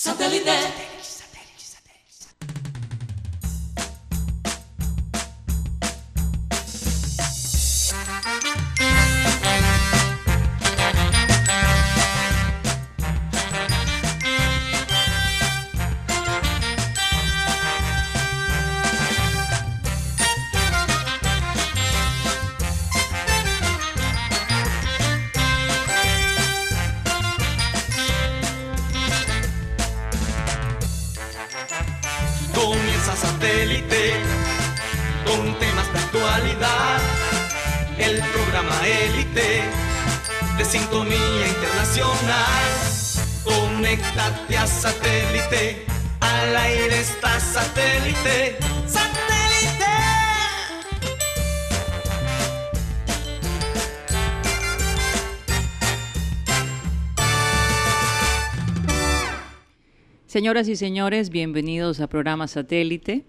Satellite. 0.00 0.87
Señoras 60.48 60.68
y 60.70 60.76
señores, 60.76 61.28
bienvenidos 61.28 62.00
a 62.00 62.06
programa 62.06 62.48
Satélite. 62.48 63.22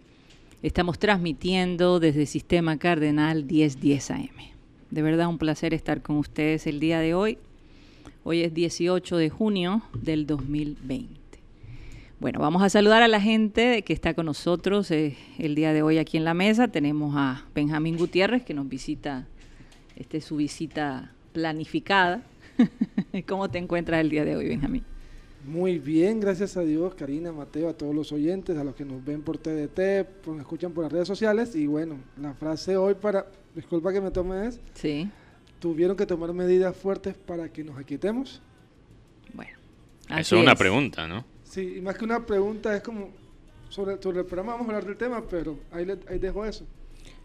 Estamos 0.64 0.98
transmitiendo 1.00 2.00
desde 2.00 2.26
Sistema 2.26 2.78
Cardenal 2.80 3.44
1010 3.44 4.12
AM. 4.12 4.30
De 4.90 5.02
verdad 5.02 5.28
un 5.28 5.38
placer 5.38 5.74
estar 5.74 6.02
con 6.02 6.16
ustedes 6.16 6.66
el 6.66 6.80
día 6.80 7.02
de 7.02 7.14
hoy. 7.14 7.38
Hoy 8.24 8.44
es 8.44 8.54
18 8.54 9.18
de 9.18 9.30
junio 9.30 9.82
del 10.02 10.28
2020. 10.28 11.10
Bueno, 12.22 12.40
vamos 12.40 12.64
a 12.64 12.70
saludar 12.70 13.04
a 13.04 13.10
la 13.10 13.20
gente 13.20 13.82
que 13.82 13.92
está 13.92 14.14
con 14.14 14.26
nosotros 14.26 14.90
eh, 14.90 15.18
el 15.40 15.56
día 15.56 15.74
de 15.74 15.82
hoy 15.82 15.98
aquí 15.98 16.16
en 16.16 16.24
la 16.24 16.34
mesa. 16.34 16.70
Tenemos 16.70 17.16
a 17.18 17.44
Benjamín 17.54 17.98
Gutiérrez 17.98 18.46
que 18.46 18.54
nos 18.54 18.70
visita, 18.70 19.28
esta 19.98 20.16
es 20.16 20.24
su 20.24 20.38
visita 20.38 21.12
planificada. 21.34 22.22
¿Cómo 23.28 23.50
te 23.50 23.58
encuentras 23.58 24.00
el 24.00 24.10
día 24.10 24.24
de 24.24 24.38
hoy, 24.38 24.48
Benjamín? 24.48 24.86
Muy 25.50 25.80
bien, 25.80 26.20
gracias 26.20 26.58
a 26.58 26.62
Dios, 26.62 26.94
Karina, 26.94 27.32
Mateo, 27.32 27.70
a 27.70 27.74
todos 27.74 27.96
los 27.96 28.12
oyentes, 28.12 28.56
a 28.56 28.64
los 28.64 28.76
que 28.76 28.86
nos 28.86 29.04
ven 29.04 29.24
por 29.24 29.40
TDT, 29.40 30.28
nos 30.28 30.42
escuchan 30.42 30.72
por 30.74 30.84
las 30.84 30.94
redes 30.94 31.08
sociales. 31.08 31.56
Y 31.56 31.66
bueno, 31.66 31.98
la 32.22 32.36
frase 32.36 32.78
hoy 32.78 32.94
para, 32.94 33.26
disculpa 33.56 33.92
que 33.92 34.00
me 34.00 34.12
tome 34.12 34.46
es, 34.46 34.60
sí. 34.76 35.10
tuvieron 35.58 35.98
que 35.98 36.06
tomar 36.06 36.34
medidas 36.34 36.78
fuertes 36.78 37.16
para 37.16 37.52
que 37.52 37.64
nos 37.64 37.80
aquietemos. 37.80 38.44
Bueno, 39.34 39.58
eso 40.10 40.36
es 40.36 40.44
una 40.44 40.54
pregunta, 40.54 41.08
¿no? 41.08 41.26
Sí, 41.46 41.78
y 41.78 41.82
más 41.82 41.98
que 41.98 42.06
una 42.06 42.24
pregunta 42.24 42.76
es 42.76 42.84
como, 42.84 43.10
sobre, 43.70 44.00
sobre 44.04 44.20
el 44.20 44.28
programa 44.28 44.52
vamos 44.52 44.68
a 44.68 44.70
hablar 44.70 44.86
del 44.86 44.98
tema, 44.98 45.24
pero 45.28 45.58
ahí, 45.72 45.88
ahí 46.08 46.20
dejo 46.20 46.46
eso. 46.46 46.64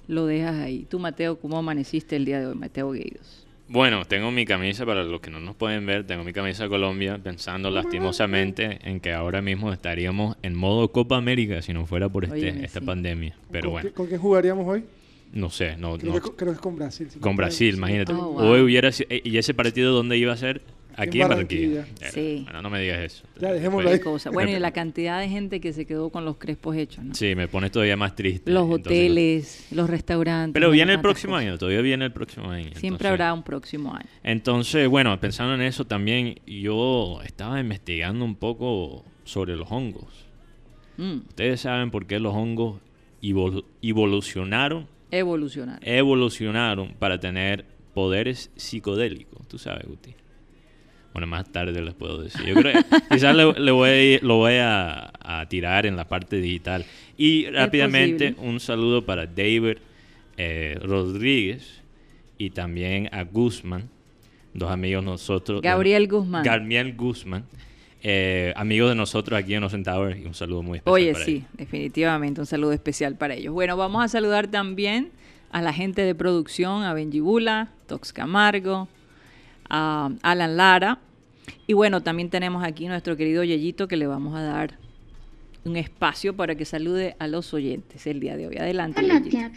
Lo 0.09 0.25
dejas 0.25 0.55
ahí. 0.55 0.87
Tú, 0.87 0.99
Mateo, 0.99 1.39
¿cómo 1.39 1.59
amaneciste 1.59 2.17
el 2.17 2.25
día 2.25 2.41
de 2.41 2.47
hoy, 2.47 2.55
Mateo 2.55 2.91
Gueidos? 2.91 3.44
Bueno, 3.67 4.05
tengo 4.05 4.31
mi 4.31 4.45
camisa, 4.45 4.85
para 4.85 5.05
los 5.05 5.21
que 5.21 5.31
no 5.31 5.41
nos 5.41 5.57
pueden 5.57 5.87
ver, 5.87 6.07
tengo 6.07 6.23
mi 6.23 6.35
camisa 6.35 6.65
de 6.65 6.69
Colombia, 6.69 7.19
pensando 7.23 7.71
lastimosamente 7.71 8.79
en 8.83 9.01
que 9.01 9.13
ahora 9.13 9.41
mismo 9.41 9.73
estaríamos 9.73 10.37
en 10.43 10.55
modo 10.55 10.93
Copa 10.93 11.17
América 11.17 11.63
si 11.63 11.73
no 11.73 11.87
fuera 11.87 12.09
por 12.09 12.25
este, 12.25 12.65
esta 12.65 12.83
pandemia. 12.83 13.35
Pero 13.51 13.65
¿Con 13.65 13.73
bueno. 13.73 13.89
Qué, 13.89 13.95
¿Con 13.95 14.07
quién 14.07 14.21
jugaríamos 14.21 14.69
hoy? 14.69 14.85
No 15.33 15.51
sé, 15.51 15.77
no. 15.77 15.99
Creo, 15.99 16.37
Que, 16.37 16.45
es 16.51 16.59
con 16.59 16.77
Brasil. 16.77 17.09
con 17.21 17.37
Brasil, 17.37 17.75
imagínate. 17.75 18.13
Oh, 18.13 18.37
hoy 18.37 18.61
hubiera 18.61 18.91
eh, 19.09 19.23
¿Y 19.25 19.37
ese 19.39 19.55
partido 19.55 19.93
dónde 19.93 20.17
iba 20.19 20.33
a 20.33 20.37
ser? 20.37 20.61
Aquí 20.97 21.21
en 21.21 21.29
Barranquilla. 21.29 21.87
Sí. 22.13 22.43
Bueno, 22.45 22.63
no 22.63 22.71
me 22.71 22.81
digas 22.81 23.01
eso. 23.01 23.25
Ya, 23.41 23.53
dejémoslo 23.53 23.91
ahí. 23.91 24.01
Bueno, 24.33 24.51
y 24.51 24.59
la 24.59 24.71
cantidad 24.73 25.21
de 25.21 25.29
gente 25.29 25.61
que 25.61 25.73
se 25.73 25.87
quedó 25.87 26.11
con 26.11 26.25
los 26.25 26.37
crespos 26.37 26.77
hechos, 26.77 27.05
¿no? 27.05 27.15
Sí, 27.15 27.35
me 27.35 27.49
pone 27.49 27.71
todavía 27.71 27.97
más 27.97 28.15
triste. 28.15 28.51
Los 28.51 28.71
hoteles, 28.71 29.67
los 29.71 29.89
restaurantes. 29.91 30.55
Pero 30.55 30.71
viene 30.71 30.93
el 30.95 31.01
próximo 31.01 31.37
año, 31.37 31.59
todavía 31.59 31.81
viene 31.81 32.05
el 32.05 32.13
próximo 32.13 32.51
año. 32.51 32.71
Siempre 32.75 33.09
habrá 33.09 33.33
un 33.33 33.43
próximo 33.43 33.95
año. 33.95 34.09
Entonces, 34.23 34.89
bueno, 34.89 35.19
pensando 35.21 35.55
en 35.55 35.63
eso 35.63 35.85
también, 35.85 36.37
yo 36.47 37.21
estaba 37.25 37.61
investigando 37.61 38.25
un 38.25 38.37
poco 38.37 39.05
sobre 39.25 39.57
los 39.57 39.71
hongos. 39.71 40.27
Mm. 40.97 41.19
Ustedes 41.29 41.61
saben 41.61 41.91
por 41.91 42.07
qué 42.07 42.21
los 42.21 42.35
hongos 42.35 42.81
evolucionaron. 43.83 44.87
Evolucionaron. 45.11 45.81
Evolucionaron 45.83 46.95
para 46.99 47.19
tener 47.19 47.65
poderes 47.95 48.51
psicodélicos. 48.57 49.47
Tú 49.49 49.59
sabes, 49.59 49.87
Guti. 49.87 50.15
Bueno, 51.15 51.29
más 51.29 51.51
tarde 51.53 51.81
les 51.81 51.95
puedo 51.95 52.21
decir. 52.21 52.45
Yo 52.45 52.57
creo 52.57 52.73
que 52.73 52.85
quizás 53.09 53.37
le, 53.37 53.45
voy, 53.71 54.19
lo 54.21 54.37
voy 54.37 54.55
a, 54.61 55.13
tirar 55.49 55.87
en 55.87 55.95
la 55.95 56.09
parte 56.09 56.41
digital. 56.41 56.85
Y 57.17 57.47
rápidamente 57.51 58.35
un 58.39 58.59
saludo 58.59 59.07
para 59.07 59.25
David 59.25 59.79
eh, 60.37 60.77
Rodríguez 60.83 61.81
y 62.37 62.51
también 62.51 63.09
a 63.13 63.23
Guzmán, 63.23 63.89
dos 64.55 64.73
amigos 64.73 65.05
nosotros. 65.05 65.63
Gabriel 65.63 66.09
Guzmán. 66.09 66.43
Gabriel 66.43 66.95
Guzmán. 66.97 67.45
Eh, 68.03 68.53
amigos 68.57 68.91
de 68.91 68.97
nosotros 68.97 69.39
aquí 69.39 69.55
en 69.55 69.61
Los 69.61 69.73
Tower 69.85 70.19
y 70.19 70.27
un 70.27 70.35
saludo 70.35 70.65
muy 70.65 70.79
especial. 70.79 70.95
Oye, 70.95 71.15
sí, 71.15 71.45
definitivamente 71.57 72.41
un 72.41 72.47
saludo 72.47 72.73
especial 72.73 73.15
para 73.15 73.35
ellos. 73.35 73.55
Bueno, 73.55 73.77
vamos 73.77 74.05
a 74.05 74.09
saludar 74.09 74.49
también 74.49 75.11
a 75.53 75.63
la 75.63 75.73
gente 75.73 76.03
de 76.03 76.15
producción, 76.17 76.83
a 76.83 76.93
Benjibula, 76.93 77.71
Tox 77.87 78.13
Camargo, 78.13 78.89
a 79.69 80.11
Alan 80.23 80.57
Lara. 80.57 80.99
Y 81.67 81.73
bueno, 81.73 82.03
también 82.03 82.31
tenemos 82.31 82.65
aquí 82.65 82.87
nuestro 82.87 83.17
querido 83.17 83.45
Yeyito 83.45 83.89
que 83.89 83.97
le 83.97 84.07
vamos 84.07 84.35
a 84.37 84.43
dar 84.43 84.79
un 85.65 85.77
espacio 85.77 86.37
para 86.37 86.55
que 86.55 86.65
salude 86.65 87.17
a 87.19 87.27
los 87.27 87.55
oyentes 87.55 88.07
el 88.07 88.21
día 88.21 88.37
de 88.37 88.49
hoy. 88.49 88.57
Adelante. 88.57 89.01
Hola, 89.03 89.23
tía. 89.23 89.51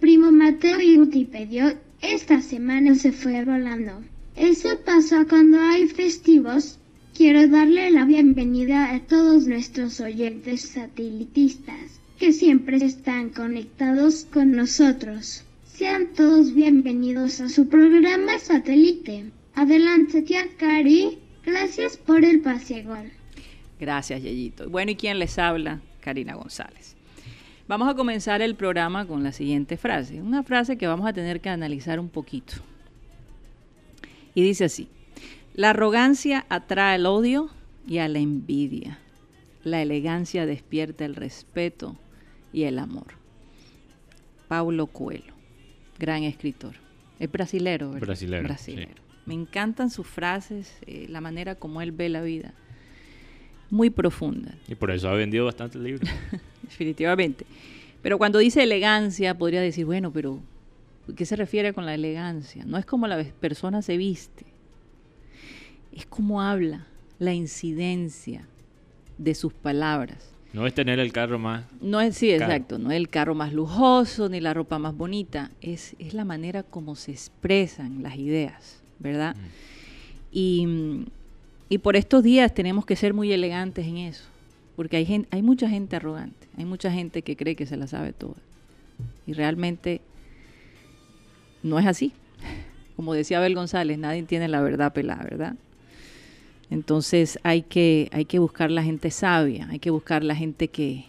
Primo 0.00 0.30
Mateo 0.30 0.80
y 0.80 0.98
Utipedio 0.98 1.72
esta 2.02 2.42
semana 2.42 2.94
se 2.94 3.12
fue 3.12 3.44
volando. 3.44 4.02
Eso 4.36 4.68
pasa 4.84 5.24
cuando 5.26 5.58
hay 5.58 5.88
festivos. 5.88 6.78
Quiero 7.16 7.48
darle 7.48 7.90
la 7.90 8.04
bienvenida 8.04 8.94
a 8.94 9.00
todos 9.00 9.46
nuestros 9.46 10.00
oyentes 10.00 10.60
satelitistas 10.60 11.98
que 12.18 12.32
siempre 12.32 12.76
están 12.76 13.30
conectados 13.30 14.26
con 14.30 14.52
nosotros. 14.52 15.45
Sean 15.76 16.14
todos 16.14 16.54
bienvenidos 16.54 17.38
a 17.42 17.50
su 17.50 17.68
programa 17.68 18.38
satélite. 18.38 19.26
Adelante, 19.54 20.22
tía 20.22 20.46
Cari. 20.56 21.18
Gracias 21.44 21.98
por 21.98 22.24
el 22.24 22.40
pase 22.40 22.82
gol. 22.82 23.12
Gracias, 23.78 24.22
Yeyito. 24.22 24.70
Bueno, 24.70 24.92
¿y 24.92 24.96
quién 24.96 25.18
les 25.18 25.38
habla? 25.38 25.82
Karina 26.00 26.34
González. 26.34 26.96
Vamos 27.68 27.90
a 27.90 27.94
comenzar 27.94 28.40
el 28.40 28.54
programa 28.54 29.06
con 29.06 29.22
la 29.22 29.32
siguiente 29.32 29.76
frase. 29.76 30.22
Una 30.22 30.42
frase 30.42 30.78
que 30.78 30.86
vamos 30.86 31.06
a 31.06 31.12
tener 31.12 31.42
que 31.42 31.50
analizar 31.50 32.00
un 32.00 32.08
poquito. 32.08 32.54
Y 34.34 34.42
dice 34.42 34.64
así. 34.64 34.88
La 35.52 35.70
arrogancia 35.70 36.46
atrae 36.48 36.96
el 36.96 37.04
odio 37.04 37.50
y 37.86 37.98
a 37.98 38.08
la 38.08 38.18
envidia. 38.18 38.98
La 39.62 39.82
elegancia 39.82 40.46
despierta 40.46 41.04
el 41.04 41.14
respeto 41.14 41.96
y 42.50 42.62
el 42.62 42.78
amor. 42.78 43.08
Paulo 44.48 44.86
Coelho 44.86 45.35
gran 45.98 46.22
escritor. 46.22 46.74
Es 47.18 47.30
brasilero, 47.30 47.90
¿verdad? 47.90 48.06
Brasilero. 48.06 48.94
Me 49.24 49.34
encantan 49.34 49.90
sus 49.90 50.06
frases, 50.06 50.76
eh, 50.86 51.06
la 51.08 51.20
manera 51.20 51.54
como 51.54 51.82
él 51.82 51.92
ve 51.92 52.08
la 52.08 52.22
vida. 52.22 52.54
Muy 53.70 53.90
profunda. 53.90 54.54
Y 54.68 54.76
por 54.76 54.90
eso 54.90 55.08
ha 55.08 55.14
vendido 55.14 55.44
bastantes 55.44 55.80
libros. 55.80 56.08
Definitivamente. 56.62 57.44
Pero 58.02 58.18
cuando 58.18 58.38
dice 58.38 58.62
elegancia, 58.62 59.36
podría 59.36 59.60
decir, 59.60 59.84
bueno, 59.84 60.12
pero 60.12 60.40
¿qué 61.16 61.26
se 61.26 61.34
refiere 61.34 61.72
con 61.72 61.86
la 61.86 61.94
elegancia? 61.94 62.64
No 62.64 62.78
es 62.78 62.86
como 62.86 63.08
la 63.08 63.24
persona 63.40 63.82
se 63.82 63.96
viste, 63.96 64.46
es 65.92 66.06
como 66.06 66.42
habla, 66.42 66.86
la 67.18 67.32
incidencia 67.32 68.46
de 69.18 69.34
sus 69.34 69.52
palabras. 69.52 70.35
No 70.56 70.66
es 70.66 70.72
tener 70.72 70.98
el 70.98 71.12
carro 71.12 71.38
más. 71.38 71.64
No 71.82 72.00
es, 72.00 72.16
sí, 72.16 72.30
exacto. 72.30 72.78
No 72.78 72.90
es 72.90 72.96
el 72.96 73.10
carro 73.10 73.34
más 73.34 73.52
lujoso 73.52 74.30
ni 74.30 74.40
la 74.40 74.54
ropa 74.54 74.78
más 74.78 74.96
bonita. 74.96 75.50
Es, 75.60 75.94
es 75.98 76.14
la 76.14 76.24
manera 76.24 76.62
como 76.62 76.96
se 76.96 77.12
expresan 77.12 78.02
las 78.02 78.16
ideas, 78.16 78.82
¿verdad? 78.98 79.36
Mm. 80.32 81.02
Y, 81.68 81.78
por 81.82 81.94
estos 81.94 82.22
días 82.22 82.54
tenemos 82.54 82.86
que 82.86 82.96
ser 82.96 83.12
muy 83.12 83.30
elegantes 83.32 83.86
en 83.86 83.98
eso. 83.98 84.24
Porque 84.76 84.96
hay, 84.96 85.04
gente, 85.04 85.28
hay 85.30 85.42
mucha 85.42 85.68
gente 85.68 85.96
arrogante. 85.96 86.48
Hay 86.56 86.64
mucha 86.64 86.90
gente 86.90 87.20
que 87.20 87.36
cree 87.36 87.54
que 87.54 87.66
se 87.66 87.76
la 87.76 87.86
sabe 87.86 88.14
toda. 88.14 88.36
Y 89.26 89.34
realmente 89.34 90.00
no 91.62 91.78
es 91.78 91.84
así. 91.84 92.14
Como 92.96 93.12
decía 93.12 93.36
Abel 93.36 93.54
González, 93.54 93.98
nadie 93.98 94.22
tiene 94.22 94.48
la 94.48 94.62
verdad 94.62 94.94
pelada, 94.94 95.22
¿verdad? 95.24 95.56
Entonces 96.70 97.38
hay 97.42 97.62
que, 97.62 98.08
hay 98.12 98.24
que 98.24 98.38
buscar 98.38 98.70
la 98.70 98.82
gente 98.82 99.10
sabia, 99.10 99.68
hay 99.70 99.78
que 99.78 99.90
buscar 99.90 100.24
la 100.24 100.34
gente 100.34 100.68
que, 100.68 101.06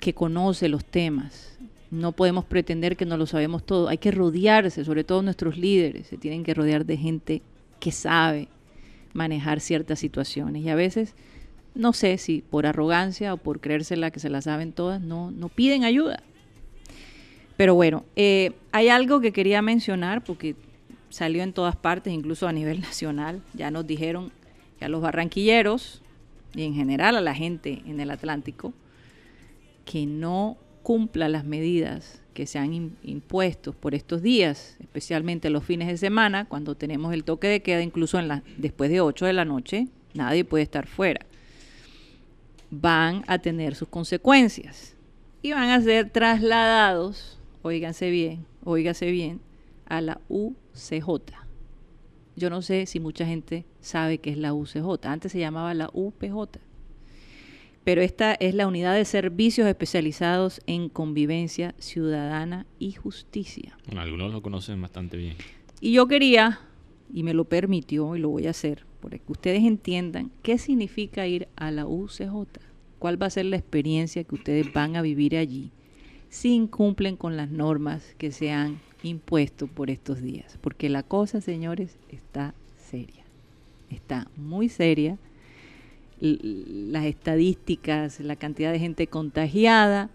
que 0.00 0.14
conoce 0.14 0.68
los 0.68 0.84
temas. 0.84 1.58
No 1.90 2.12
podemos 2.12 2.44
pretender 2.44 2.96
que 2.96 3.06
no 3.06 3.16
lo 3.16 3.26
sabemos 3.26 3.64
todo. 3.64 3.88
Hay 3.88 3.98
que 3.98 4.10
rodearse, 4.10 4.84
sobre 4.84 5.04
todo 5.04 5.22
nuestros 5.22 5.56
líderes, 5.56 6.06
se 6.06 6.18
tienen 6.18 6.44
que 6.44 6.54
rodear 6.54 6.84
de 6.84 6.96
gente 6.96 7.42
que 7.80 7.92
sabe 7.92 8.48
manejar 9.12 9.60
ciertas 9.60 9.98
situaciones. 9.98 10.62
Y 10.62 10.68
a 10.68 10.74
veces, 10.74 11.14
no 11.74 11.92
sé 11.92 12.18
si 12.18 12.42
por 12.42 12.66
arrogancia 12.66 13.34
o 13.34 13.36
por 13.36 13.60
creérsela 13.60 14.10
que 14.10 14.20
se 14.20 14.30
la 14.30 14.42
saben 14.42 14.72
todas, 14.72 15.00
no, 15.00 15.30
no 15.30 15.48
piden 15.48 15.84
ayuda. 15.84 16.22
Pero 17.56 17.74
bueno, 17.74 18.04
eh, 18.16 18.52
hay 18.70 18.88
algo 18.88 19.20
que 19.20 19.32
quería 19.32 19.62
mencionar 19.62 20.22
porque 20.22 20.54
salió 21.10 21.42
en 21.42 21.52
todas 21.52 21.74
partes, 21.74 22.12
incluso 22.12 22.46
a 22.46 22.52
nivel 22.52 22.80
nacional. 22.82 23.42
Ya 23.54 23.70
nos 23.70 23.86
dijeron 23.86 24.30
a 24.80 24.88
los 24.88 25.00
barranquilleros 25.00 26.02
y 26.54 26.64
en 26.64 26.74
general 26.74 27.16
a 27.16 27.20
la 27.20 27.34
gente 27.34 27.82
en 27.86 28.00
el 28.00 28.10
Atlántico 28.10 28.72
que 29.84 30.06
no 30.06 30.56
cumpla 30.82 31.28
las 31.28 31.44
medidas 31.44 32.22
que 32.34 32.46
se 32.46 32.58
han 32.58 32.96
impuesto 33.02 33.72
por 33.72 33.94
estos 33.94 34.22
días, 34.22 34.76
especialmente 34.80 35.50
los 35.50 35.64
fines 35.64 35.88
de 35.88 35.96
semana, 35.96 36.44
cuando 36.44 36.76
tenemos 36.76 37.12
el 37.12 37.24
toque 37.24 37.48
de 37.48 37.62
queda, 37.62 37.82
incluso 37.82 38.20
después 38.56 38.90
de 38.90 39.00
8 39.00 39.26
de 39.26 39.32
la 39.32 39.44
noche, 39.44 39.88
nadie 40.14 40.44
puede 40.44 40.62
estar 40.62 40.86
fuera. 40.86 41.26
Van 42.70 43.24
a 43.26 43.38
tener 43.38 43.74
sus 43.74 43.88
consecuencias 43.88 44.94
y 45.42 45.52
van 45.52 45.70
a 45.70 45.80
ser 45.80 46.10
trasladados, 46.10 47.38
oíganse 47.62 48.10
bien, 48.10 48.46
oígase 48.64 49.10
bien, 49.10 49.40
a 49.86 50.00
la 50.00 50.20
UCJ. 50.28 51.47
Yo 52.38 52.50
no 52.50 52.62
sé 52.62 52.86
si 52.86 53.00
mucha 53.00 53.26
gente 53.26 53.66
sabe 53.80 54.18
qué 54.18 54.30
es 54.30 54.38
la 54.38 54.54
UCJ. 54.54 55.04
Antes 55.04 55.32
se 55.32 55.38
llamaba 55.38 55.74
la 55.74 55.90
UPJ 55.92 56.58
pero 57.88 58.02
esta 58.02 58.34
es 58.34 58.54
la 58.54 58.66
unidad 58.66 58.94
de 58.94 59.06
servicios 59.06 59.66
especializados 59.66 60.60
en 60.66 60.90
convivencia 60.90 61.74
ciudadana 61.78 62.66
y 62.78 62.92
justicia. 62.92 63.78
Bueno, 63.86 64.02
algunos 64.02 64.30
lo 64.30 64.42
conocen 64.42 64.82
bastante 64.82 65.16
bien. 65.16 65.36
Y 65.80 65.92
yo 65.92 66.06
quería, 66.06 66.60
y 67.14 67.22
me 67.22 67.32
lo 67.32 67.46
permitió, 67.46 68.14
y 68.14 68.18
lo 68.18 68.28
voy 68.28 68.46
a 68.46 68.50
hacer, 68.50 68.84
para 69.00 69.16
que 69.16 69.32
ustedes 69.32 69.64
entiendan 69.64 70.30
qué 70.42 70.58
significa 70.58 71.26
ir 71.26 71.48
a 71.56 71.70
la 71.70 71.86
UCJ, 71.86 72.60
cuál 72.98 73.22
va 73.22 73.24
a 73.24 73.30
ser 73.30 73.46
la 73.46 73.56
experiencia 73.56 74.22
que 74.22 74.34
ustedes 74.34 74.70
van 74.74 74.94
a 74.94 75.00
vivir 75.00 75.34
allí 75.34 75.72
si 76.28 76.52
incumplen 76.52 77.16
con 77.16 77.38
las 77.38 77.50
normas 77.50 78.14
que 78.18 78.32
se 78.32 78.50
han 78.50 78.80
impuesto 79.02 79.66
por 79.66 79.90
estos 79.90 80.22
días. 80.22 80.58
Porque 80.60 80.88
la 80.88 81.02
cosa, 81.02 81.40
señores, 81.40 81.96
está 82.08 82.54
seria. 82.76 83.24
Está 83.90 84.28
muy 84.36 84.68
seria 84.68 85.18
las 86.20 87.04
estadísticas, 87.04 88.20
la 88.20 88.36
cantidad 88.36 88.72
de 88.72 88.80
gente 88.80 89.06
contagiada. 89.06 90.10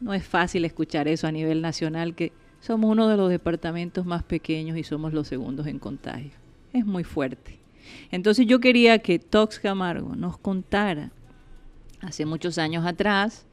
No 0.00 0.12
es 0.14 0.24
fácil 0.26 0.64
escuchar 0.64 1.08
eso 1.08 1.26
a 1.26 1.32
nivel 1.32 1.62
nacional, 1.62 2.14
que 2.14 2.32
somos 2.60 2.90
uno 2.90 3.08
de 3.08 3.16
los 3.16 3.30
departamentos 3.30 4.04
más 4.04 4.22
pequeños 4.22 4.76
y 4.76 4.84
somos 4.84 5.12
los 5.12 5.28
segundos 5.28 5.66
en 5.66 5.78
contagio. 5.78 6.32
Es 6.72 6.84
muy 6.84 7.04
fuerte. 7.04 7.58
Entonces 8.10 8.46
yo 8.46 8.60
quería 8.60 8.98
que 8.98 9.18
Tox 9.18 9.58
Camargo 9.58 10.14
nos 10.14 10.38
contara, 10.38 11.10
hace 12.00 12.26
muchos 12.26 12.58
años 12.58 12.84
atrás, 12.84 13.46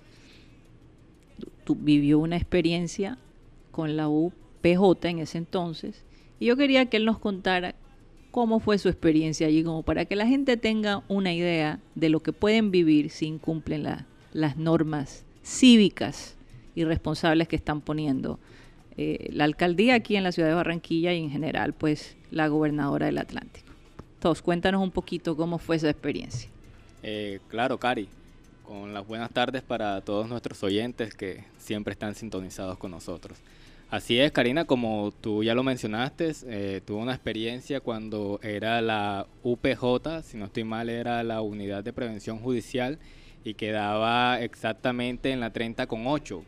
vivió 1.75 2.19
una 2.19 2.35
experiencia 2.35 3.17
con 3.71 3.95
la 3.95 4.07
UPJ 4.61 5.05
en 5.07 5.19
ese 5.19 5.37
entonces, 5.37 6.03
y 6.39 6.45
yo 6.45 6.57
quería 6.57 6.85
que 6.85 6.97
él 6.97 7.05
nos 7.05 7.19
contara 7.19 7.75
cómo 8.31 8.59
fue 8.59 8.77
su 8.77 8.89
experiencia 8.89 9.47
allí, 9.47 9.63
como 9.63 9.83
para 9.83 10.05
que 10.05 10.15
la 10.15 10.27
gente 10.27 10.57
tenga 10.57 11.03
una 11.07 11.33
idea 11.33 11.79
de 11.95 12.09
lo 12.09 12.21
que 12.21 12.33
pueden 12.33 12.71
vivir 12.71 13.09
si 13.09 13.25
incumplen 13.25 13.87
las 14.33 14.57
normas 14.57 15.25
cívicas 15.43 16.35
y 16.75 16.83
responsables 16.83 17.47
que 17.47 17.55
están 17.55 17.81
poniendo 17.81 18.39
eh, 18.97 19.29
la 19.31 19.45
alcaldía 19.45 19.95
aquí 19.95 20.15
en 20.15 20.23
la 20.23 20.31
ciudad 20.31 20.49
de 20.49 20.55
Barranquilla 20.55 21.13
y 21.13 21.23
en 21.23 21.31
general 21.31 21.73
pues 21.73 22.15
la 22.31 22.47
gobernadora 22.47 23.07
del 23.07 23.17
Atlántico. 23.17 23.67
Todos, 24.19 24.41
cuéntanos 24.41 24.81
un 24.83 24.91
poquito 24.91 25.35
cómo 25.37 25.57
fue 25.57 25.77
esa 25.77 25.89
experiencia. 25.89 26.49
Eh, 27.01 27.39
claro, 27.47 27.77
Cari, 27.77 28.09
con 28.65 28.93
las 28.93 29.07
buenas 29.07 29.31
tardes 29.31 29.63
para 29.63 30.01
todos 30.01 30.27
nuestros 30.27 30.61
oyentes 30.63 31.15
que 31.15 31.45
siempre 31.57 31.93
están 31.93 32.13
sintonizados 32.13 32.77
con 32.77 32.91
nosotros. 32.91 33.37
Así 33.91 34.19
es, 34.19 34.31
Karina, 34.31 34.65
como 34.65 35.11
tú 35.19 35.43
ya 35.43 35.55
lo 35.55 35.63
mencionaste, 35.63 36.31
eh, 36.45 36.81
tuve 36.85 37.01
una 37.01 37.13
experiencia 37.13 37.79
cuando 37.79 38.39
era 38.43 38.81
la 38.83 39.25
UPJ, 39.41 40.21
si 40.21 40.37
no 40.37 40.45
estoy 40.45 40.63
mal, 40.63 40.89
era 40.89 41.23
la 41.23 41.41
Unidad 41.41 41.83
de 41.83 41.91
Prevención 41.91 42.37
Judicial 42.37 42.99
y 43.43 43.55
quedaba 43.55 44.39
exactamente 44.41 45.31
en 45.31 45.39
la 45.39 45.51
30 45.51 45.87
con 45.87 46.05
8, 46.05 46.43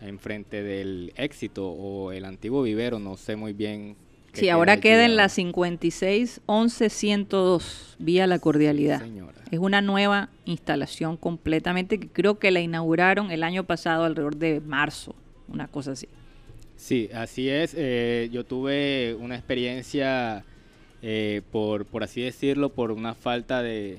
enfrente 0.00 0.62
del 0.62 1.12
éxito 1.16 1.68
o 1.68 2.12
el 2.12 2.24
antiguo 2.24 2.62
vivero, 2.62 2.98
no 2.98 3.18
sé 3.18 3.36
muy 3.36 3.52
bien. 3.52 3.94
Sí, 4.32 4.48
ahora 4.48 4.78
queda 4.78 5.04
en 5.04 5.16
la 5.16 5.28
56 5.28 6.40
11 6.46 6.88
102, 6.88 7.96
vía 7.98 8.26
la 8.26 8.38
cordialidad. 8.38 9.02
es 9.50 9.58
una 9.58 9.82
nueva 9.82 10.30
instalación 10.46 11.18
completamente 11.18 12.00
que 12.00 12.08
creo 12.08 12.38
que 12.38 12.50
la 12.50 12.60
inauguraron 12.60 13.30
el 13.30 13.42
año 13.42 13.64
pasado 13.64 14.04
alrededor 14.04 14.36
de 14.36 14.62
marzo, 14.62 15.14
una 15.48 15.68
cosa 15.68 15.92
así. 15.92 16.08
Sí, 16.76 17.08
así 17.14 17.48
es. 17.48 17.74
Eh, 17.76 18.28
yo 18.32 18.44
tuve 18.44 19.16
una 19.18 19.34
experiencia, 19.34 20.44
eh, 21.02 21.42
por, 21.50 21.86
por 21.86 22.04
así 22.04 22.20
decirlo, 22.20 22.68
por 22.68 22.92
una 22.92 23.14
falta 23.14 23.62
de, 23.62 23.98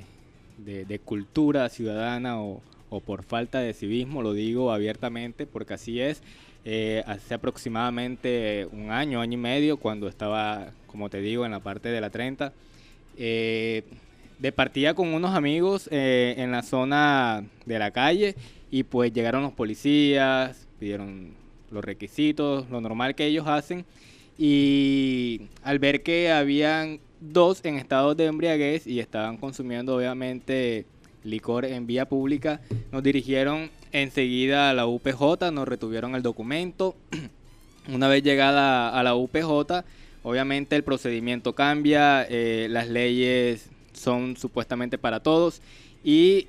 cultura 1.03 1.69
ciudadana 1.69 2.39
o, 2.41 2.61
por 3.05 3.23
falta 3.23 3.59
de 3.59 3.73
civismo, 3.73 4.21
lo 4.21 4.33
digo 4.33 4.71
abiertamente, 4.71 5.45
porque 5.45 5.73
así 5.73 5.99
es. 5.99 6.21
Eh, 6.65 7.03
hace 7.07 7.33
aproximadamente 7.33 8.67
un 8.71 8.91
año, 8.91 9.21
año 9.21 9.33
y 9.33 9.41
medio, 9.41 9.77
cuando 9.77 10.07
estaba, 10.07 10.71
como 10.87 11.09
te 11.09 11.21
digo, 11.21 11.45
en 11.45 11.51
la 11.51 11.59
parte 11.59 11.89
de 11.89 12.01
la 12.01 12.09
30, 12.09 12.53
de 13.17 14.51
partida 14.55 14.93
con 14.93 15.13
unos 15.13 15.35
amigos 15.35 15.89
en 15.91 16.51
la 16.51 16.61
zona 16.61 17.43
de 17.65 17.79
la 17.79 17.89
calle 17.91 18.35
y 18.69 18.83
pues 18.83 19.11
llegaron 19.11 19.41
los 19.41 19.53
policías, 19.53 20.67
pidieron 20.79 21.33
los 21.71 21.83
requisitos, 21.83 22.69
lo 22.69 22.81
normal 22.81 23.15
que 23.15 23.25
ellos 23.25 23.47
hacen. 23.47 23.85
Y 24.37 25.41
al 25.63 25.79
ver 25.79 26.03
que 26.03 26.31
habían 26.31 26.99
dos 27.19 27.65
en 27.65 27.77
estado 27.77 28.13
de 28.15 28.25
embriaguez 28.25 28.85
y 28.85 28.99
estaban 28.99 29.37
consumiendo 29.37 29.95
obviamente 29.95 30.85
licor 31.23 31.65
en 31.65 31.87
vía 31.87 32.07
pública, 32.07 32.61
nos 32.91 33.03
dirigieron 33.03 33.69
enseguida 33.91 34.69
a 34.69 34.73
la 34.73 34.85
UPJ, 34.85 35.51
nos 35.51 35.67
retuvieron 35.67 36.15
el 36.15 36.21
documento. 36.21 36.95
Una 37.93 38.07
vez 38.07 38.23
llegada 38.23 38.89
a 38.89 39.03
la 39.03 39.15
UPJ, 39.15 39.83
obviamente 40.23 40.75
el 40.75 40.83
procedimiento 40.83 41.53
cambia, 41.53 42.25
eh, 42.29 42.67
las 42.69 42.89
leyes 42.89 43.69
son 43.93 44.37
supuestamente 44.37 44.97
para 44.97 45.21
todos 45.21 45.61
y 46.03 46.47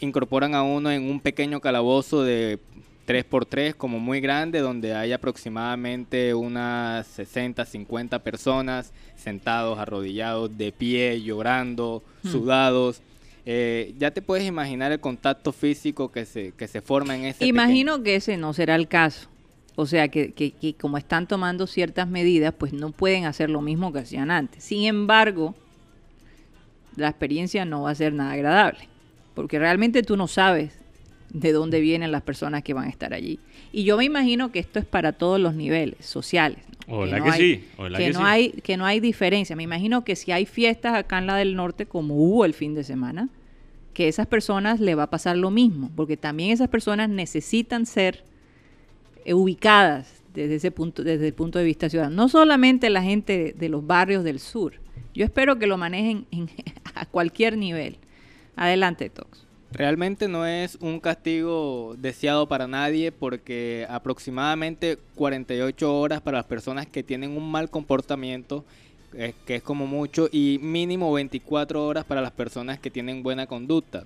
incorporan 0.00 0.54
a 0.54 0.62
uno 0.62 0.90
en 0.90 1.10
un 1.10 1.20
pequeño 1.20 1.60
calabozo 1.60 2.22
de 2.22 2.58
3x3 3.06 3.74
como 3.74 3.98
muy 3.98 4.20
grande, 4.20 4.60
donde 4.60 4.94
hay 4.94 5.12
aproximadamente 5.12 6.34
unas 6.34 7.06
60, 7.06 7.64
50 7.64 8.18
personas 8.20 8.92
sentados, 9.16 9.78
arrodillados, 9.78 10.56
de 10.56 10.72
pie, 10.72 11.22
llorando, 11.22 12.02
hmm. 12.22 12.28
sudados. 12.28 13.00
Eh, 13.44 13.94
ya 13.98 14.10
te 14.10 14.22
puedes 14.22 14.46
imaginar 14.46 14.90
el 14.90 15.00
contacto 15.00 15.52
físico 15.52 16.10
que 16.10 16.26
se, 16.26 16.52
que 16.52 16.66
se 16.66 16.80
forma 16.80 17.14
en 17.14 17.26
ese. 17.26 17.46
Imagino 17.46 18.02
que 18.02 18.16
ese 18.16 18.36
no 18.36 18.52
será 18.52 18.74
el 18.74 18.88
caso. 18.88 19.28
O 19.76 19.86
sea, 19.86 20.08
que, 20.08 20.32
que, 20.32 20.52
que, 20.52 20.74
como 20.74 20.96
están 20.98 21.28
tomando 21.28 21.66
ciertas 21.66 22.08
medidas, 22.08 22.54
pues 22.56 22.72
no 22.72 22.90
pueden 22.90 23.26
hacer 23.26 23.50
lo 23.50 23.60
mismo 23.60 23.92
que 23.92 24.00
hacían 24.00 24.30
antes. 24.30 24.64
Sin 24.64 24.84
embargo, 24.84 25.54
la 26.96 27.08
experiencia 27.08 27.64
no 27.64 27.82
va 27.82 27.90
a 27.90 27.94
ser 27.94 28.14
nada 28.14 28.32
agradable, 28.32 28.88
porque 29.34 29.58
realmente 29.58 30.02
tú 30.02 30.16
no 30.16 30.28
sabes 30.28 30.85
de 31.30 31.52
dónde 31.52 31.80
vienen 31.80 32.12
las 32.12 32.22
personas 32.22 32.62
que 32.62 32.74
van 32.74 32.86
a 32.86 32.90
estar 32.90 33.14
allí. 33.14 33.38
Y 33.72 33.84
yo 33.84 33.96
me 33.96 34.04
imagino 34.04 34.52
que 34.52 34.58
esto 34.58 34.78
es 34.78 34.84
para 34.84 35.12
todos 35.12 35.40
los 35.40 35.54
niveles 35.54 36.04
sociales. 36.04 36.58
Hola 36.88 37.22
que, 37.22 37.32
sí. 37.32 37.64
que, 37.96 38.10
no 38.10 38.24
hay 38.24 38.50
que 38.50 38.76
no 38.76 38.86
hay 38.86 39.00
diferencia. 39.00 39.56
Me 39.56 39.64
imagino 39.64 40.04
que 40.04 40.14
si 40.16 40.32
hay 40.32 40.46
fiestas 40.46 40.94
acá 40.94 41.18
en 41.18 41.26
la 41.26 41.36
del 41.36 41.56
norte 41.56 41.86
como 41.86 42.14
hubo 42.14 42.44
el 42.44 42.54
fin 42.54 42.74
de 42.74 42.84
semana, 42.84 43.28
que 43.92 44.08
esas 44.08 44.26
personas 44.26 44.78
le 44.78 44.94
va 44.94 45.04
a 45.04 45.10
pasar 45.10 45.36
lo 45.36 45.50
mismo, 45.50 45.90
porque 45.96 46.16
también 46.16 46.50
esas 46.50 46.68
personas 46.68 47.08
necesitan 47.08 47.86
ser 47.86 48.24
eh, 49.24 49.34
ubicadas 49.34 50.22
desde 50.34 50.56
ese 50.56 50.70
punto 50.70 51.02
desde 51.02 51.28
el 51.28 51.32
punto 51.32 51.58
de 51.58 51.64
vista 51.64 51.88
ciudadano, 51.88 52.14
no 52.14 52.28
solamente 52.28 52.90
la 52.90 53.02
gente 53.02 53.54
de, 53.56 53.68
los 53.68 53.86
barrios 53.86 54.22
del 54.22 54.38
sur. 54.38 54.74
Yo 55.14 55.24
espero 55.24 55.58
que 55.58 55.66
lo 55.66 55.78
manejen 55.78 56.26
a 56.94 57.06
cualquier 57.06 57.56
nivel. 57.56 57.96
Adelante, 58.54 59.08
Tox. 59.08 59.45
Realmente 59.76 60.26
no 60.26 60.46
es 60.46 60.78
un 60.80 61.00
castigo 61.00 61.96
deseado 61.98 62.48
para 62.48 62.66
nadie 62.66 63.12
porque 63.12 63.86
aproximadamente 63.90 64.96
48 65.16 66.00
horas 66.00 66.22
para 66.22 66.38
las 66.38 66.46
personas 66.46 66.86
que 66.86 67.02
tienen 67.02 67.36
un 67.36 67.50
mal 67.50 67.68
comportamiento 67.68 68.64
es- 69.12 69.34
que 69.46 69.56
es 69.56 69.62
como 69.62 69.86
mucho, 69.86 70.30
y 70.32 70.58
mínimo 70.62 71.12
24 71.12 71.86
horas 71.86 72.06
para 72.06 72.22
las 72.22 72.30
personas 72.30 72.78
que 72.78 72.90
tienen 72.90 73.22
buena 73.22 73.46
conducta. 73.46 74.04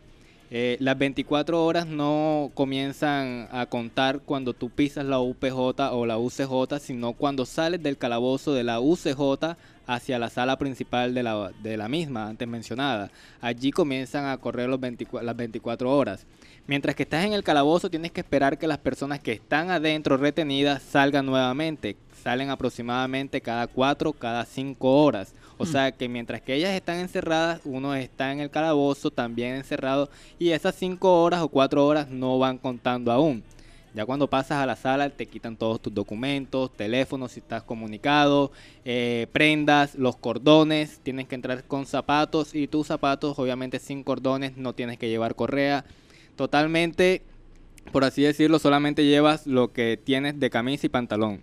Eh, 0.50 0.76
las 0.80 0.98
24 0.98 1.64
horas 1.64 1.86
no 1.86 2.50
comienzan 2.54 3.46
a 3.52 3.66
contar 3.66 4.18
cuando 4.24 4.54
tú 4.54 4.70
pisas 4.70 5.04
la 5.04 5.20
UPJ 5.20 5.92
o 5.92 6.04
la 6.04 6.18
UCJ, 6.18 6.80
sino 6.80 7.12
cuando 7.12 7.46
sales 7.46 7.80
del 7.80 7.96
calabozo 7.96 8.54
de 8.54 8.64
la 8.64 8.80
UCJ 8.80 9.56
hacia 9.94 10.20
la 10.20 10.30
sala 10.30 10.56
principal 10.56 11.14
de 11.14 11.22
la, 11.24 11.50
de 11.62 11.76
la 11.76 11.88
misma, 11.88 12.28
antes 12.28 12.46
mencionada. 12.46 13.10
Allí 13.40 13.72
comienzan 13.72 14.26
a 14.26 14.36
correr 14.36 14.68
los 14.68 14.78
24 14.78 15.26
las 15.26 15.36
24 15.36 15.96
horas. 15.96 16.26
Mientras 16.66 16.94
que 16.94 17.02
estás 17.02 17.24
en 17.24 17.32
el 17.32 17.42
calabozo, 17.42 17.90
tienes 17.90 18.12
que 18.12 18.20
esperar 18.20 18.56
que 18.56 18.68
las 18.68 18.78
personas 18.78 19.18
que 19.18 19.32
están 19.32 19.70
adentro 19.70 20.16
retenidas 20.16 20.82
salgan 20.82 21.26
nuevamente. 21.26 21.96
Salen 22.22 22.50
aproximadamente 22.50 23.40
cada 23.40 23.66
4, 23.66 24.12
cada 24.12 24.44
5 24.44 25.02
horas. 25.02 25.34
O 25.58 25.66
sea 25.66 25.90
que 25.90 26.08
mientras 26.08 26.40
que 26.40 26.54
ellas 26.54 26.70
están 26.70 26.98
encerradas, 26.98 27.60
uno 27.64 27.94
está 27.94 28.32
en 28.32 28.40
el 28.40 28.50
calabozo 28.50 29.10
también 29.10 29.56
encerrado 29.56 30.08
y 30.38 30.50
esas 30.50 30.74
5 30.76 31.22
horas 31.22 31.42
o 31.42 31.48
4 31.48 31.84
horas 31.84 32.08
no 32.08 32.38
van 32.38 32.58
contando 32.58 33.10
aún. 33.10 33.42
Ya 33.94 34.06
cuando 34.06 34.30
pasas 34.30 34.58
a 34.58 34.66
la 34.66 34.76
sala 34.76 35.10
te 35.10 35.26
quitan 35.26 35.56
todos 35.56 35.80
tus 35.80 35.92
documentos, 35.92 36.72
teléfonos 36.76 37.32
si 37.32 37.40
estás 37.40 37.64
comunicado, 37.64 38.52
eh, 38.84 39.26
prendas, 39.32 39.96
los 39.96 40.16
cordones, 40.16 41.00
tienes 41.02 41.26
que 41.26 41.34
entrar 41.34 41.64
con 41.64 41.86
zapatos 41.86 42.54
y 42.54 42.68
tus 42.68 42.86
zapatos 42.86 43.38
obviamente 43.38 43.80
sin 43.80 44.04
cordones, 44.04 44.56
no 44.56 44.74
tienes 44.74 44.98
que 44.98 45.08
llevar 45.08 45.34
correa. 45.34 45.84
Totalmente, 46.36 47.22
por 47.92 48.04
así 48.04 48.22
decirlo, 48.22 48.58
solamente 48.58 49.04
llevas 49.04 49.46
lo 49.46 49.72
que 49.72 50.00
tienes 50.02 50.38
de 50.38 50.50
camisa 50.50 50.86
y 50.86 50.90
pantalón. 50.90 51.42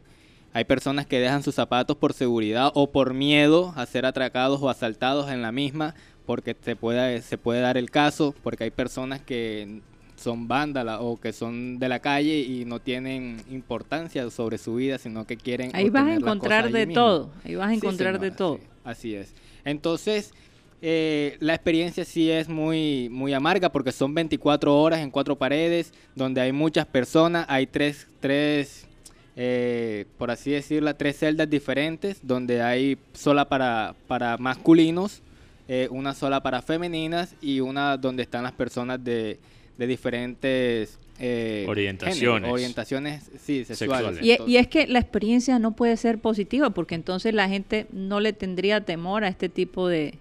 Hay 0.54 0.64
personas 0.64 1.06
que 1.06 1.20
dejan 1.20 1.44
sus 1.44 1.56
zapatos 1.56 1.98
por 1.98 2.14
seguridad 2.14 2.72
o 2.74 2.92
por 2.92 3.14
miedo 3.14 3.74
a 3.76 3.86
ser 3.86 4.06
atracados 4.06 4.62
o 4.62 4.70
asaltados 4.70 5.30
en 5.30 5.42
la 5.42 5.52
misma 5.52 5.94
porque 6.26 6.56
se 6.62 6.76
puede, 6.76 7.22
se 7.22 7.38
puede 7.38 7.62
dar 7.62 7.78
el 7.78 7.90
caso, 7.90 8.36
porque 8.44 8.66
hay 8.66 8.72
personas 8.72 9.22
que 9.22 9.82
son 10.18 10.48
vándalas 10.48 11.00
o 11.02 11.18
que 11.18 11.32
son 11.32 11.80
de 11.80 11.88
la 11.88 12.00
calle 12.00 12.40
y 12.40 12.66
no 12.66 12.80
tienen 12.80 13.42
importancia 13.50 14.30
sobre 14.30 14.58
su 14.58 14.76
vida, 14.76 14.98
sino 14.98 15.26
que 15.26 15.38
quieren... 15.38 15.72
Ahí 15.74 15.90
vas 15.90 16.08
a 16.08 16.16
encontrar 16.16 16.72
de 16.72 16.88
todo, 16.88 17.30
ahí 17.46 17.56
vas 17.56 17.68
a 17.68 17.72
Sí, 17.72 17.78
encontrar 17.78 18.20
de 18.20 18.32
todo. 18.32 18.58
sí, 18.58 18.64
así 18.84 19.16
es. 19.16 19.34
Entonces, 19.64 20.34
eh, 20.82 21.38
la 21.40 21.54
experiencia 21.54 22.04
sí 22.06 22.30
es 22.30 22.50
muy, 22.50 23.10
muy 23.10 23.34
amarga 23.34 23.70
porque 23.70 23.92
son 23.92 24.14
24 24.14 24.76
horas 24.80 25.00
en 25.00 25.12
cuatro 25.12 25.36
paredes, 25.36 25.94
donde 26.16 26.42
hay 26.42 26.52
muchas 26.52 26.86
personas, 26.86 27.46
hay 27.50 27.68
tres, 27.68 28.08
tres 28.20 28.88
eh, 29.40 30.06
por 30.18 30.32
así 30.32 30.50
decirlo, 30.52 30.96
tres 30.96 31.20
celdas 31.20 31.48
diferentes, 31.48 32.20
donde 32.24 32.64
hay 32.64 32.98
sola 33.14 33.48
para, 33.48 33.94
para 34.08 34.36
masculinos, 34.38 35.22
eh, 35.68 35.88
una 35.92 36.16
sola 36.16 36.42
para 36.42 36.64
femeninas 36.64 37.36
y 37.40 37.60
una 37.60 37.98
donde 37.98 38.24
están 38.24 38.42
las 38.44 38.54
personas 38.54 39.04
de, 39.04 39.40
de 39.78 39.88
diferentes 39.88 41.00
eh, 41.20 41.66
Orientaciones. 41.68 42.20
géneros, 42.20 42.52
orientaciones, 42.54 43.24
sí, 43.44 43.66
sexuales. 43.66 44.18
Sexuales. 44.18 44.42
Y, 44.48 44.52
y 44.52 44.58
es 44.58 44.68
que 44.68 44.88
la 44.88 45.00
experiencia 45.00 45.58
no 45.60 45.72
puede 45.76 45.98
ser 45.98 46.20
positiva 46.20 46.70
porque 46.72 46.96
entonces 46.96 47.34
la 47.34 47.50
gente 47.50 47.88
no 47.92 48.20
le 48.20 48.34
tendría 48.34 48.82
temor 48.82 49.24
a 49.24 49.28
este 49.28 49.50
tipo 49.50 49.88
de, 49.88 50.14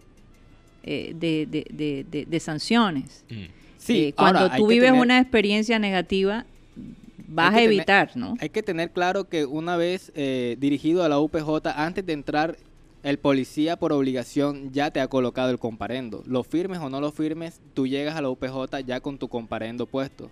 eh, 0.84 1.12
de, 1.14 1.46
de- 1.46 1.66
de- 1.70 2.06
de- 2.10 2.25
de 2.26 2.40
sanciones. 2.40 3.25
Mm. 3.30 3.34
Sí, 3.78 4.04
Eh, 4.06 4.12
cuando 4.16 4.40
ahora, 4.40 4.56
tú 4.56 4.66
vives 4.68 4.88
tener- 4.88 5.00
una 5.00 5.20
experiencia 5.20 5.78
negativa, 5.78 6.44
vas 7.28 7.48
a 7.52 7.56
tener- 7.56 7.64
evitar, 7.72 8.10
¿no? 8.16 8.34
Hay 8.40 8.48
que 8.48 8.62
tener 8.62 8.90
claro 8.90 9.28
que 9.28 9.44
una 9.46 9.76
vez 9.76 10.12
eh, 10.14 10.56
dirigido 10.58 11.04
a 11.04 11.08
la 11.08 11.18
UPJ, 11.20 11.72
antes 11.76 12.04
de 12.06 12.12
entrar, 12.14 12.56
el 13.06 13.18
policía 13.18 13.76
por 13.76 13.92
obligación 13.92 14.72
ya 14.72 14.90
te 14.90 15.00
ha 15.00 15.06
colocado 15.06 15.50
el 15.50 15.58
comparendo. 15.60 16.22
Lo 16.26 16.42
firmes 16.42 16.80
o 16.80 16.90
no 16.90 17.00
lo 17.00 17.12
firmes, 17.12 17.60
tú 17.72 17.86
llegas 17.86 18.16
a 18.16 18.20
la 18.20 18.28
UPJ 18.30 18.80
ya 18.84 19.00
con 19.00 19.16
tu 19.16 19.28
comparendo 19.28 19.86
puesto, 19.86 20.28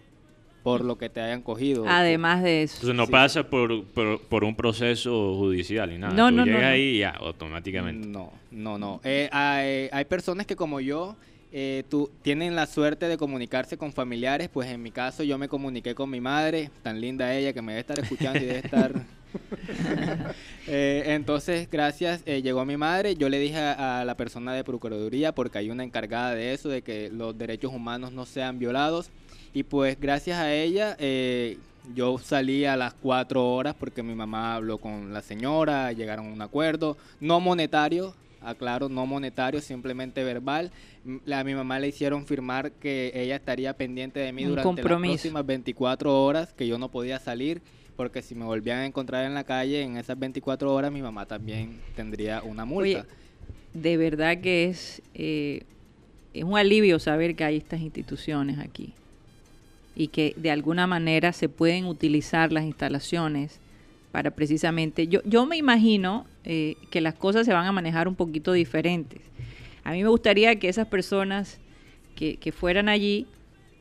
por 0.64 0.84
lo 0.84 0.98
que 0.98 1.08
te 1.08 1.20
hayan 1.20 1.40
cogido. 1.40 1.84
Además 1.86 2.42
de 2.42 2.64
eso. 2.64 2.74
Entonces 2.78 2.96
no 2.96 3.06
Sí. 3.06 3.12
pasa 3.12 3.44
por, 3.48 3.84
por, 3.84 4.20
por 4.22 4.42
un 4.42 4.56
proceso 4.56 5.36
judicial 5.36 5.92
y 5.92 5.98
nada. 5.98 6.14
No, 6.14 6.30
Tú 6.30 6.34
no, 6.34 6.40
no, 6.40 6.46
llegas 6.46 6.62
no. 6.62 6.68
ahí 6.68 6.82
y 6.82 6.98
ya, 6.98 7.10
automáticamente. 7.10 8.08
No, 8.08 8.32
no, 8.50 8.76
no. 8.76 9.00
Eh, 9.04 9.28
hay, 9.30 9.88
hay 9.92 10.04
personas 10.06 10.44
que 10.44 10.56
como 10.56 10.80
yo 10.80 11.14
eh, 11.52 11.84
tú, 11.88 12.10
tienen 12.22 12.56
la 12.56 12.66
suerte 12.66 13.06
de 13.06 13.16
comunicarse 13.16 13.76
con 13.78 13.92
familiares, 13.92 14.48
pues 14.52 14.68
en 14.68 14.82
mi 14.82 14.90
caso 14.90 15.22
yo 15.22 15.38
me 15.38 15.46
comuniqué 15.46 15.94
con 15.94 16.10
mi 16.10 16.20
madre, 16.20 16.70
tan 16.82 17.00
linda 17.00 17.32
ella 17.36 17.52
que 17.52 17.62
me 17.62 17.70
debe 17.74 17.80
estar 17.82 17.98
escuchando 18.00 18.40
y 18.40 18.46
debe 18.46 18.58
estar... 18.58 18.92
Eh, 20.66 21.02
entonces, 21.08 21.68
gracias, 21.70 22.22
eh, 22.24 22.40
llegó 22.40 22.64
mi 22.64 22.78
madre, 22.78 23.16
yo 23.16 23.28
le 23.28 23.38
dije 23.38 23.58
a, 23.58 24.00
a 24.00 24.04
la 24.06 24.16
persona 24.16 24.54
de 24.54 24.64
Procuraduría, 24.64 25.34
porque 25.34 25.58
hay 25.58 25.68
una 25.68 25.84
encargada 25.84 26.34
de 26.34 26.54
eso, 26.54 26.70
de 26.70 26.80
que 26.80 27.10
los 27.10 27.36
derechos 27.36 27.70
humanos 27.74 28.12
no 28.12 28.24
sean 28.24 28.58
violados, 28.58 29.10
y 29.52 29.62
pues 29.64 30.00
gracias 30.00 30.38
a 30.38 30.54
ella 30.54 30.96
eh, 30.98 31.58
yo 31.94 32.18
salí 32.18 32.64
a 32.64 32.76
las 32.76 32.94
cuatro 32.94 33.46
horas 33.52 33.74
porque 33.78 34.02
mi 34.02 34.14
mamá 34.14 34.54
habló 34.54 34.78
con 34.78 35.12
la 35.12 35.20
señora, 35.20 35.92
llegaron 35.92 36.28
a 36.28 36.32
un 36.32 36.40
acuerdo, 36.42 36.96
no 37.20 37.40
monetario, 37.40 38.14
aclaro, 38.40 38.88
no 38.88 39.06
monetario, 39.06 39.60
simplemente 39.60 40.24
verbal. 40.24 40.70
A 41.30 41.44
mi 41.44 41.54
mamá 41.54 41.78
le 41.78 41.88
hicieron 41.88 42.26
firmar 42.26 42.72
que 42.72 43.12
ella 43.14 43.36
estaría 43.36 43.74
pendiente 43.76 44.20
de 44.20 44.32
mí 44.32 44.44
Un 44.44 44.50
durante 44.50 44.66
las 44.66 44.76
compromiso. 44.76 45.14
próximas 45.14 45.46
24 45.46 46.24
horas, 46.24 46.52
que 46.54 46.66
yo 46.66 46.78
no 46.78 46.90
podía 46.90 47.18
salir, 47.18 47.60
porque 47.96 48.22
si 48.22 48.34
me 48.34 48.44
volvían 48.44 48.78
a 48.78 48.86
encontrar 48.86 49.24
en 49.24 49.34
la 49.34 49.44
calle 49.44 49.82
en 49.82 49.96
esas 49.96 50.18
24 50.18 50.72
horas, 50.72 50.92
mi 50.92 51.02
mamá 51.02 51.26
también 51.26 51.80
tendría 51.94 52.42
una 52.42 52.64
multa. 52.64 53.06
De 53.72 53.96
verdad 53.96 54.40
que 54.40 54.66
es, 54.66 55.02
eh, 55.14 55.62
es 56.32 56.44
un 56.44 56.56
alivio 56.56 56.98
saber 56.98 57.34
que 57.34 57.44
hay 57.44 57.56
estas 57.56 57.80
instituciones 57.80 58.58
aquí 58.58 58.92
y 59.96 60.08
que 60.08 60.34
de 60.36 60.50
alguna 60.50 60.86
manera 60.86 61.32
se 61.32 61.48
pueden 61.48 61.86
utilizar 61.86 62.52
las 62.52 62.64
instalaciones 62.64 63.60
para 64.10 64.30
precisamente, 64.30 65.08
yo, 65.08 65.20
yo 65.24 65.44
me 65.44 65.56
imagino 65.56 66.26
eh, 66.44 66.76
que 66.90 67.00
las 67.00 67.14
cosas 67.14 67.46
se 67.46 67.52
van 67.52 67.66
a 67.66 67.72
manejar 67.72 68.06
un 68.06 68.14
poquito 68.14 68.52
diferentes. 68.52 69.20
A 69.82 69.92
mí 69.92 70.02
me 70.02 70.08
gustaría 70.08 70.56
que 70.56 70.68
esas 70.68 70.86
personas 70.86 71.58
que, 72.14 72.36
que 72.36 72.52
fueran 72.52 72.88
allí 72.88 73.26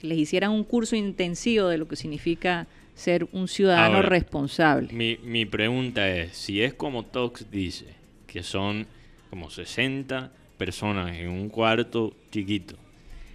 les 0.02 0.18
hicieran 0.18 0.52
un 0.52 0.64
curso 0.64 0.96
intensivo 0.96 1.68
de 1.68 1.78
lo 1.78 1.88
que 1.88 1.96
significa 1.96 2.68
ser 2.96 3.28
un 3.32 3.48
ciudadano 3.48 3.96
Ahora, 3.98 4.10
responsable. 4.10 4.90
Mi, 4.94 5.18
mi 5.24 5.46
pregunta 5.46 6.08
es, 6.10 6.36
si 6.38 6.62
es 6.62 6.74
como 6.74 7.04
Tox 7.04 7.50
dice, 7.52 7.86
que 8.28 8.44
son 8.44 8.86
como 9.30 9.50
60 9.50 10.32
personas 10.58 11.16
en 11.18 11.30
un 11.30 11.50
cuarto 11.50 12.14
chiquito, 12.32 12.76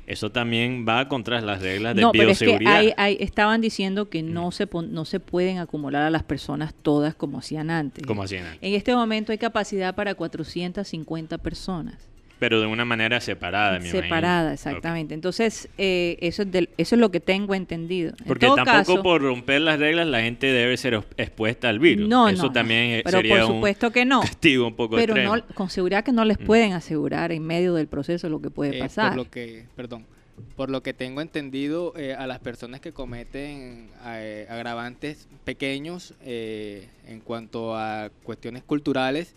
eso 0.07 0.31
también 0.31 0.87
va 0.89 1.07
contra 1.09 1.39
las 1.43 1.61
reglas 1.61 1.95
de 1.95 2.01
no, 2.01 2.13
pero 2.13 2.31
es 2.31 2.39
que 2.39 2.47
bioseguridad. 2.47 2.77
hay, 2.77 2.93
hay- 2.97 3.17
estaban 3.21 3.61
diciendo 3.61 4.09
que 4.09 4.23
no 4.23 4.51
se, 4.53 4.67
pon- 4.67 4.93
no 4.95 5.05
se 5.05 5.21
pueden 5.21 5.59
acumular 5.59 6.03
a 6.05 6.09
las 6.11 6.23
personas 6.23 6.73
todas 6.73 7.15
como 7.15 7.39
hacían 7.41 7.71
antes. 7.71 8.07
Como 8.07 8.23
hacían 8.23 8.47
antes. 8.47 8.59
En 8.63 8.75
este 8.75 8.95
momento 8.95 9.33
hay 9.33 9.39
capacidad 9.39 9.95
para 9.95 10.15
450 10.15 11.37
personas. 11.39 11.97
Pero 12.39 12.61
de 12.61 12.67
una 12.69 12.85
manera 12.85 13.21
separada, 13.21 13.79
me 13.81 13.91
Separada, 13.91 14.53
imagino. 14.53 14.55
exactamente. 14.55 15.15
Entonces, 15.15 15.69
eh, 15.77 16.17
eso, 16.21 16.43
es 16.43 16.53
del- 16.53 16.69
eso 16.77 16.95
es 16.95 17.01
lo 17.01 17.11
que 17.11 17.19
tengo 17.21 17.55
entendido. 17.55 18.11
En 18.19 18.27
Porque 18.27 18.47
todo 18.47 18.57
tampoco 18.57 18.77
caso- 18.79 19.03
por 19.03 19.23
romper 19.23 19.61
las 19.63 19.81
reglas 19.81 20.07
la 20.07 20.21
gente 20.23 20.47
debe 20.47 20.77
ser 20.77 21.03
expuesta 21.17 21.69
al 21.69 21.79
virus. 21.81 22.09
No, 22.09 22.29
Eso 22.29 22.43
no, 22.43 22.49
no. 22.49 22.53
también 22.53 23.01
Pero 23.05 23.19
sería 23.19 23.37
por 23.39 23.47
supuesto 23.55 23.87
un 23.89 23.93
que 23.93 24.05
no. 24.05 24.21
castigo 24.39 24.67
un 24.69 24.75
poco 24.77 24.95
Pero 24.97 25.15
extremo. 25.15 25.37
no, 25.37 25.45
con 25.55 25.69
seguridad 25.69 26.05
que 26.05 26.13
no 26.13 26.25
les 26.25 26.39
Mm. 26.41 26.45
pueden 26.45 26.73
asegurar 26.75 27.33
en 27.33 27.43
medio 27.45 27.75
del 27.75 27.89
proceso 27.89 28.29
lo 28.29 28.41
que 28.41 28.51
puede 28.51 28.77
Eh, 28.77 28.81
pasar. 28.81 29.09
Por 29.15 29.25
lo 29.25 29.31
que, 29.31 29.65
perdón, 29.75 30.07
por 30.55 30.71
lo 30.71 30.85
que 30.85 30.93
tengo 30.95 31.21
entendido, 31.21 31.93
eh, 31.97 32.15
a 32.15 32.29
las 32.29 32.39
personas 32.39 32.81
que 32.81 32.93
cometen 32.93 33.89
eh, 34.07 34.47
agravantes 34.49 35.27
pequeños 35.45 36.15
eh, 36.25 36.87
en 37.09 37.19
cuanto 37.19 37.75
a 37.77 38.11
cuestiones 38.23 38.63
culturales, 38.63 39.35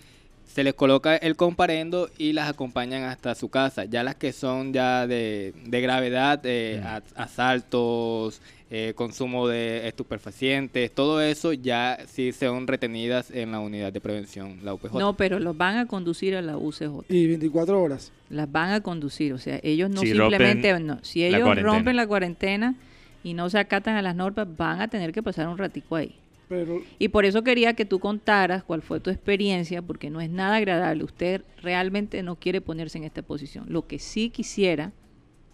se 0.53 0.63
les 0.63 0.73
coloca 0.73 1.15
el 1.15 1.35
comparendo 1.35 2.09
y 2.17 2.33
las 2.33 2.49
acompañan 2.49 3.03
hasta 3.03 3.35
su 3.35 3.49
casa. 3.49 3.85
Ya 3.85 4.03
las 4.03 4.15
que 4.15 4.33
son 4.33 4.73
ya 4.73 5.07
de, 5.07 5.53
de 5.65 5.81
gravedad, 5.81 6.41
eh, 6.43 6.81
Mm. 6.83 6.87
a- 6.87 7.01
asaltos, 7.23 8.41
eh, 8.69 8.93
consumo 8.95 9.47
de 9.47 9.87
estupefacientes, 9.87 10.91
todo 10.93 11.21
eso 11.21 11.53
ya 11.53 11.97
sí 12.07 12.31
son 12.31 12.67
retenidas 12.67 13.29
en 13.31 13.51
la 13.51 13.59
unidad 13.59 13.91
de 13.93 13.99
prevención, 14.01 14.59
la 14.63 14.73
UPJ. 14.73 14.97
No, 14.99 15.15
pero 15.17 15.39
los 15.39 15.57
van 15.57 15.77
a 15.77 15.87
conducir 15.87 16.35
a 16.35 16.41
la 16.41 16.57
UCJ. 16.57 17.05
Y 17.09 17.27
24 17.27 17.81
horas. 17.81 18.11
las 18.29 18.49
van 18.49 18.71
a 18.71 18.81
conducir. 18.81 19.33
O 19.33 19.37
sea, 19.37 19.59
ellos 19.63 19.89
no 19.89 19.99
Si 20.01 20.07
simplemente, 20.13 20.79
no, 20.79 20.99
si 21.01 21.23
ellos 21.25 21.61
rompen 21.61 21.95
la 21.97 22.07
cuarentena 22.07 22.75
y 23.23 23.33
no 23.33 23.49
se 23.49 23.59
acatan 23.59 23.95
a 23.97 24.01
las 24.01 24.15
normas, 24.15 24.47
van 24.57 24.79
a 24.81 24.87
tener 24.87 25.11
que 25.11 25.21
pasar 25.21 25.47
un 25.49 25.57
ratico 25.57 25.97
ahí. 25.97 26.15
Y 26.99 27.07
por 27.09 27.25
eso 27.25 27.43
quería 27.43 27.73
que 27.73 27.85
tú 27.85 27.99
contaras 27.99 28.63
cuál 28.63 28.81
fue 28.81 28.99
tu 28.99 29.09
experiencia, 29.09 29.81
porque 29.81 30.09
no 30.09 30.21
es 30.21 30.29
nada 30.29 30.57
agradable. 30.57 31.03
Usted 31.03 31.43
realmente 31.61 32.23
no 32.23 32.35
quiere 32.35 32.61
ponerse 32.61 32.97
en 32.97 33.03
esta 33.03 33.21
posición. 33.21 33.65
Lo 33.69 33.87
que 33.87 33.99
sí 33.99 34.29
quisiera, 34.29 34.91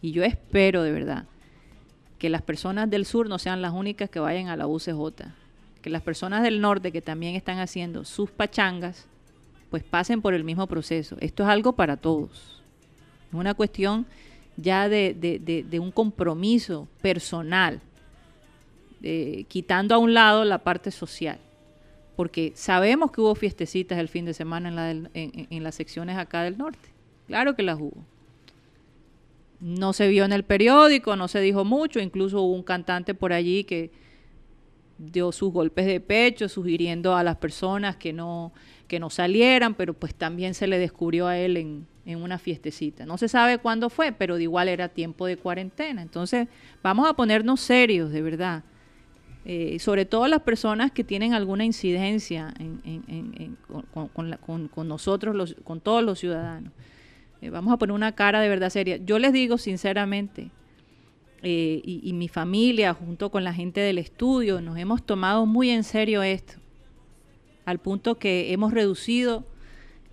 y 0.01 0.11
yo 0.11 0.23
espero 0.23 0.83
de 0.83 0.91
verdad, 0.91 1.25
que 2.17 2.29
las 2.29 2.41
personas 2.41 2.89
del 2.89 3.05
sur 3.05 3.29
no 3.29 3.37
sean 3.39 3.61
las 3.61 3.73
únicas 3.73 4.09
que 4.09 4.19
vayan 4.19 4.47
a 4.47 4.57
la 4.57 4.67
UCJ. 4.67 5.25
Que 5.81 5.89
las 5.89 6.01
personas 6.01 6.43
del 6.43 6.61
norte 6.61 6.91
que 6.91 7.01
también 7.01 7.35
están 7.35 7.59
haciendo 7.59 8.03
sus 8.03 8.31
pachangas 8.31 9.07
pues 9.69 9.83
pasen 9.83 10.21
por 10.21 10.33
el 10.33 10.43
mismo 10.43 10.67
proceso. 10.67 11.17
Esto 11.19 11.43
es 11.43 11.49
algo 11.49 11.73
para 11.73 11.97
todos. 11.97 12.61
Es 13.29 13.33
una 13.33 13.53
cuestión 13.53 14.05
ya 14.55 14.89
de, 14.89 15.79
un 15.79 15.91
compromiso 15.91 16.87
personal, 17.01 17.81
quitando 19.47 19.95
a 19.95 19.97
un 19.97 20.13
lado 20.13 20.43
la 20.45 20.59
parte 20.59 20.91
social. 20.91 21.39
Porque 22.15 22.51
sabemos 22.55 23.11
que 23.11 23.21
hubo 23.21 23.35
fiestecitas 23.35 23.99
el 23.99 24.07
fin 24.07 24.25
de 24.25 24.33
semana 24.33 24.69
en, 24.69 24.75
la 24.75 24.91
en, 24.91 25.09
en 25.13 25.63
las 25.63 25.75
secciones 25.75 26.17
acá 26.17 26.41
del 26.41 26.57
norte. 26.57 26.89
Claro 27.27 27.55
que 27.55 27.63
las 27.63 27.77
hubo. 27.79 28.03
No 29.59 29.93
se 29.93 30.07
vio 30.07 30.25
en 30.25 30.33
el 30.33 30.43
periódico, 30.43 31.15
no 31.15 31.27
se 31.27 31.41
dijo 31.41 31.65
mucho, 31.65 31.99
incluso 31.99 32.41
hubo 32.41 32.53
un 32.53 32.63
cantante 32.63 33.13
por 33.13 33.33
allí 33.33 33.63
que 33.63 33.91
dio 34.97 35.31
sus 35.31 35.51
golpes 35.51 35.85
de 35.85 35.99
pecho, 35.99 36.49
sugiriendo 36.49 37.15
a 37.15 37.23
las 37.23 37.37
personas 37.37 37.95
que 37.97 38.13
no, 38.13 38.51
que 38.87 38.99
no 38.99 39.09
salieran, 39.09 39.75
pero 39.75 39.93
pues 39.93 40.15
también 40.15 40.53
se 40.53 40.67
le 40.67 40.79
descubrió 40.79 41.27
a 41.27 41.37
él 41.37 41.57
en, 41.57 41.87
en 42.05 42.21
una 42.21 42.39
fiestecita. 42.39 43.05
No 43.05 43.17
se 43.17 43.27
sabe 43.27 43.57
cuándo 43.57 43.89
fue, 43.89 44.11
pero 44.11 44.37
de 44.37 44.43
igual 44.43 44.69
era 44.69 44.89
tiempo 44.89 45.25
de 45.25 45.37
cuarentena. 45.37 46.01
Entonces, 46.01 46.47
vamos 46.81 47.07
a 47.07 47.13
ponernos 47.13 47.59
serios, 47.59 48.11
de 48.11 48.21
verdad. 48.21 48.63
Eh, 49.49 49.79
sobre 49.79 50.03
todo 50.03 50.27
las 50.27 50.41
personas 50.41 50.91
que 50.91 51.05
tienen 51.05 51.33
alguna 51.33 51.63
incidencia 51.63 52.53
con, 53.93 54.67
con, 54.67 54.87
nosotros, 54.89 55.33
los, 55.33 55.55
con 55.63 55.79
todos 55.79 56.03
los 56.03 56.19
ciudadanos. 56.19 56.73
Eh, 57.41 57.49
vamos 57.49 57.73
a 57.73 57.77
poner 57.77 57.93
una 57.93 58.11
cara 58.11 58.41
de 58.41 58.49
verdad 58.49 58.69
seria. 58.69 58.97
Yo 58.97 59.19
les 59.19 59.31
digo 59.31 59.57
sinceramente, 59.57 60.51
eh, 61.43 61.81
y, 61.81 62.11
mi 62.11 62.27
familia, 62.27 62.93
junto 62.93 63.31
con 63.31 63.45
la 63.45 63.53
gente 63.53 63.79
del 63.79 63.99
estudio, 63.99 64.59
nos 64.59 64.77
hemos 64.77 65.05
tomado 65.05 65.45
muy 65.45 65.69
en 65.69 65.85
serio 65.85 66.23
esto, 66.23 66.55
al 67.63 67.79
punto 67.79 68.15
que 68.15 68.51
hemos 68.51 68.73
reducido 68.73 69.45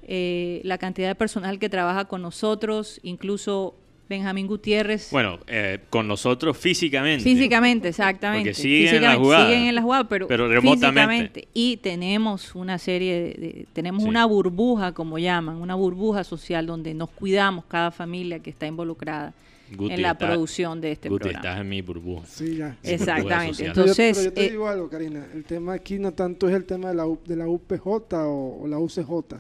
la 0.07 0.79
cantidad 0.79 1.09
de 1.09 1.17
personal 1.17 1.59
que 1.59 1.69
trabaja 1.69 2.05
con 2.05 2.23
nosotros, 2.23 3.01
incluso 3.03 3.75
Benjamín 4.09 4.47
Gutiérrez. 4.47 5.11
Bueno, 5.11 5.39
eh, 5.47 5.81
con 5.89 6.07
nosotros 6.07 6.57
físicamente. 6.59 7.25
Físicamente, 7.25 7.89
exactamente. 7.89 8.51
Porque 8.51 8.63
siguen 8.63 8.97
en 8.97 9.03
la 9.03 9.17
jugada. 9.17 9.47
Siguen 9.47 9.63
en 9.69 9.75
la 9.75 9.83
jugada, 9.83 10.09
pero, 10.09 10.29
remotamente. 10.49 11.49
Y 11.55 11.79
tenemos 11.79 12.55
una 12.55 12.79
serie 12.79 13.15
de, 13.15 13.67
tenemos 13.73 14.05
una 14.05 14.27
burbuja, 14.27 14.93
como 14.93 15.19
llaman, 15.19 15.57
una 15.57 15.75
burbuja 15.75 16.25
social 16.25 16.67
donde 16.67 16.93
nos 16.93 17.11
cuidamos 17.11 17.65
cada 17.67 17.91
familia 17.91 18.41
que 18.41 18.51
está 18.51 18.67
involucrada 18.67 19.33
en 19.71 20.03
la 20.03 20.19
producción 20.19 20.81
de 20.81 20.93
este 20.93 21.09
Guti, 21.09 21.23
programa. 21.23 21.49
estás 21.49 21.61
en 21.63 21.69
mi 21.69 21.81
burbuja. 21.81 22.27
Sí, 22.27 22.57
ya. 22.59 22.77
Exactamente. 22.83 23.65
Entonces, 23.65 24.17
pero 24.17 24.31
yo, 24.31 24.33
te 24.35 24.47
eh, 24.47 24.51
digo 24.51 24.69
algo, 24.69 24.89
Karina. 24.91 25.27
El 25.33 25.45
tema 25.45 25.73
aquí 25.73 25.99
no 25.99 26.13
tanto 26.13 26.49
es 26.49 26.55
el 26.55 26.67
tema 26.67 26.91
de 26.91 26.95
la, 26.95 27.07
de 27.27 27.37
la 27.37 27.49
UPJ 27.49 27.87
o, 27.87 28.59
o 28.63 28.69
la 28.69 28.79
UCJ. 28.79 29.37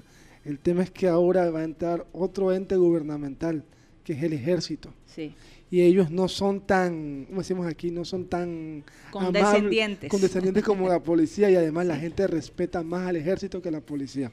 El 0.46 0.58
tema 0.58 0.82
es 0.82 0.90
que 0.90 1.08
ahora 1.08 1.50
va 1.50 1.60
a 1.60 1.64
entrar 1.64 2.06
otro 2.12 2.52
ente 2.52 2.76
gubernamental 2.76 3.64
que 4.04 4.12
es 4.12 4.22
el 4.22 4.34
ejército. 4.34 4.92
Sí. 5.06 5.34
Y 5.70 5.80
ellos 5.80 6.10
no 6.10 6.28
son 6.28 6.60
tan, 6.60 7.24
como 7.24 7.40
decimos 7.40 7.66
aquí, 7.66 7.90
no 7.90 8.04
son 8.04 8.26
tan 8.26 8.84
condescendientes, 9.10 10.10
condescendientes 10.10 10.62
como 10.62 10.88
la 10.88 11.02
policía 11.02 11.50
y 11.50 11.56
además 11.56 11.86
la 11.86 11.96
gente 11.96 12.26
respeta 12.26 12.82
más 12.82 13.08
al 13.08 13.16
ejército 13.16 13.60
que 13.60 13.70
a 13.70 13.72
la 13.72 13.80
policía. 13.80 14.30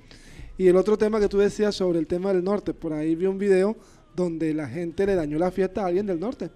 Y 0.58 0.68
el 0.68 0.75
otro 0.75 0.98
tema 0.98 1.20
que 1.20 1.28
tú 1.28 1.40
decías 1.40 1.74
sobre 1.74 1.98
el 1.98 2.06
tema 2.06 2.34
del 2.34 2.44
norte, 2.44 2.74
por 2.74 2.94
ahí 2.94 3.16
vi 3.16 3.25
un 3.25 3.40
video 3.40 3.75
donde 4.16 4.54
la 4.54 4.68
gente 4.68 5.06
le 5.06 5.16
dañó 5.16 5.40
la 5.40 5.50
fiesta 5.50 5.82
a 5.82 5.88
alguien 5.88 6.06
del 6.06 6.20
norte. 6.20 6.51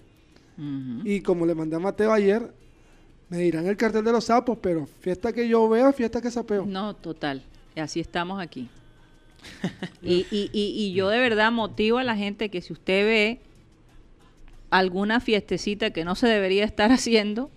Y 1.03 1.21
como 1.21 1.45
le 1.45 1.55
mandé 1.55 1.75
a 1.75 1.79
Mateo 1.79 2.13
ayer, 2.13 2.53
me 3.29 3.39
dirán 3.39 3.65
el 3.65 3.75
cartel 3.75 4.05
de 4.05 4.11
los 4.11 4.25
sapos, 4.25 4.57
pero 4.61 4.85
fiesta 4.85 5.33
que 5.33 5.47
yo 5.47 5.67
veo, 5.67 5.91
fiesta 5.91 6.21
que 6.21 6.29
sapeo. 6.29 6.65
No, 6.65 6.95
total. 6.95 7.43
Así 7.75 7.99
estamos 7.99 8.41
aquí. 8.41 8.69
y, 10.03 10.25
y, 10.31 10.49
y, 10.53 10.93
yo 10.93 11.09
de 11.09 11.19
verdad 11.19 11.51
motivo 11.51 11.97
a 11.97 12.03
la 12.03 12.15
gente 12.15 12.49
que 12.49 12.61
si 12.61 12.73
usted 12.73 13.05
ve 13.05 13.39
alguna 14.69 15.19
fiestecita 15.19 15.91
que 15.91 16.03
no 16.03 16.15
se 16.15 16.27
debería 16.27 16.65
estar 16.65 16.91
haciendo, 16.91 17.49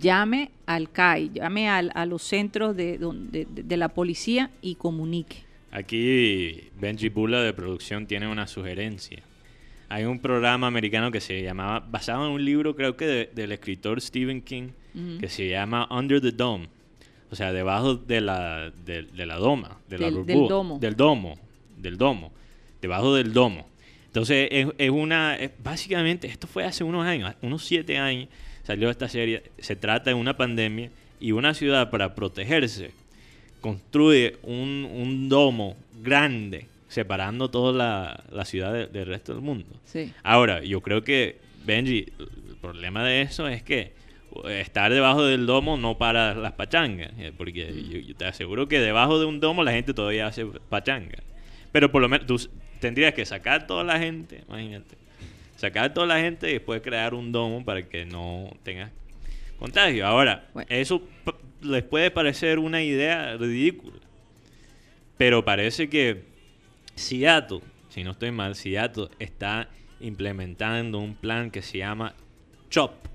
llame 0.00 0.50
al 0.66 0.90
CAI, 0.90 1.30
llame 1.34 1.68
al, 1.68 1.90
a 1.94 2.06
los 2.06 2.22
centros 2.22 2.76
de, 2.76 2.98
de, 2.98 3.46
de, 3.50 3.76
la 3.76 3.88
policía 3.88 4.50
y 4.60 4.76
comunique. 4.76 5.38
Aquí 5.70 6.68
Benji 6.78 7.08
Bula 7.08 7.42
de 7.42 7.52
producción 7.52 8.06
tiene 8.06 8.28
una 8.28 8.46
sugerencia. 8.46 9.22
Hay 9.88 10.04
un 10.04 10.20
programa 10.20 10.66
americano 10.66 11.10
que 11.10 11.20
se 11.20 11.42
llamaba, 11.42 11.80
basado 11.80 12.26
en 12.26 12.32
un 12.32 12.44
libro 12.44 12.74
creo 12.74 12.96
que 12.96 13.30
del 13.34 13.52
escritor 13.52 14.00
Stephen 14.00 14.40
King, 14.40 14.70
que 15.20 15.28
se 15.28 15.48
llama 15.48 15.86
Under 15.90 16.20
the 16.20 16.32
Dome 16.32 16.68
o 17.32 17.34
sea, 17.34 17.50
debajo 17.50 17.94
de 17.94 18.20
la, 18.20 18.70
de, 18.84 19.06
la 19.14 19.36
doma, 19.36 19.78
de 19.88 19.98
la 19.98 20.10
del, 20.10 20.26
del 20.26 20.46
domo. 20.46 20.78
Del 20.78 20.96
domo, 20.96 21.38
del 21.78 21.96
domo, 21.96 22.32
debajo 22.82 23.14
del 23.14 23.32
domo. 23.32 23.66
Entonces, 24.04 24.48
es, 24.50 24.90
una, 24.90 25.38
básicamente, 25.64 26.26
esto 26.28 26.46
fue 26.46 26.64
hace 26.64 26.84
unos 26.84 27.06
años, 27.06 27.34
unos 27.40 27.64
siete 27.64 27.96
años, 27.96 28.28
salió 28.64 28.90
esta 28.90 29.08
serie, 29.08 29.44
se 29.58 29.76
trata 29.76 30.10
de 30.10 30.14
una 30.14 30.36
pandemia 30.36 30.90
y 31.18 31.32
una 31.32 31.54
ciudad 31.54 31.88
para 31.88 32.14
protegerse 32.14 32.90
construye 33.62 34.36
un, 34.42 34.86
un 34.92 35.30
domo 35.30 35.76
grande 36.02 36.66
separando 36.88 37.48
toda 37.48 37.72
la, 37.72 38.24
la 38.30 38.44
ciudad 38.44 38.90
del 38.90 39.06
resto 39.06 39.32
del 39.32 39.40
mundo. 39.40 39.64
Sí. 39.86 40.12
Ahora, 40.22 40.62
yo 40.62 40.82
creo 40.82 41.02
que, 41.02 41.38
Benji, 41.64 42.12
el 42.18 42.56
problema 42.60 43.02
de 43.02 43.22
eso 43.22 43.48
es 43.48 43.62
que 43.62 44.01
estar 44.48 44.92
debajo 44.92 45.24
del 45.24 45.46
domo 45.46 45.76
no 45.76 45.98
para 45.98 46.34
las 46.34 46.52
pachangas, 46.52 47.12
eh, 47.18 47.32
porque 47.36 48.04
yo, 48.06 48.16
te 48.16 48.24
aseguro 48.24 48.68
que 48.68 48.80
debajo 48.80 49.18
de 49.18 49.26
un 49.26 49.40
domo 49.40 49.64
la 49.64 49.72
gente 49.72 49.94
todavía 49.94 50.26
hace 50.26 50.46
pachanga. 50.68 51.18
Pero 51.70 51.90
por 51.90 52.02
lo 52.02 52.08
menos 52.08 52.26
tú 52.26 52.48
tendrías 52.80 53.14
que 53.14 53.24
sacar 53.24 53.66
toda 53.66 53.84
la 53.84 53.98
gente, 53.98 54.42
imagínate. 54.48 54.96
Sacar 55.56 55.94
toda 55.94 56.06
la 56.06 56.18
gente 56.18 56.50
y 56.50 56.54
después 56.54 56.80
crear 56.82 57.14
un 57.14 57.30
domo 57.30 57.64
para 57.64 57.88
que 57.88 58.04
no 58.04 58.50
tengas 58.62 58.90
contagio. 59.58 60.06
Ahora, 60.06 60.48
eso 60.68 61.02
les 61.60 61.82
puede 61.84 62.10
parecer 62.10 62.58
una 62.58 62.82
idea 62.82 63.36
ridícula. 63.36 63.98
Pero 65.16 65.44
parece 65.44 65.88
que 65.88 66.24
Seattle, 66.96 67.60
si 67.88 68.02
no 68.02 68.10
estoy 68.12 68.32
mal, 68.32 68.56
Seattle 68.56 69.08
está 69.18 69.68
implementando 70.00 70.98
un 70.98 71.14
plan 71.14 71.50
que 71.50 71.62
se 71.62 71.78
llama 71.78 72.14
CHOP 72.70 73.11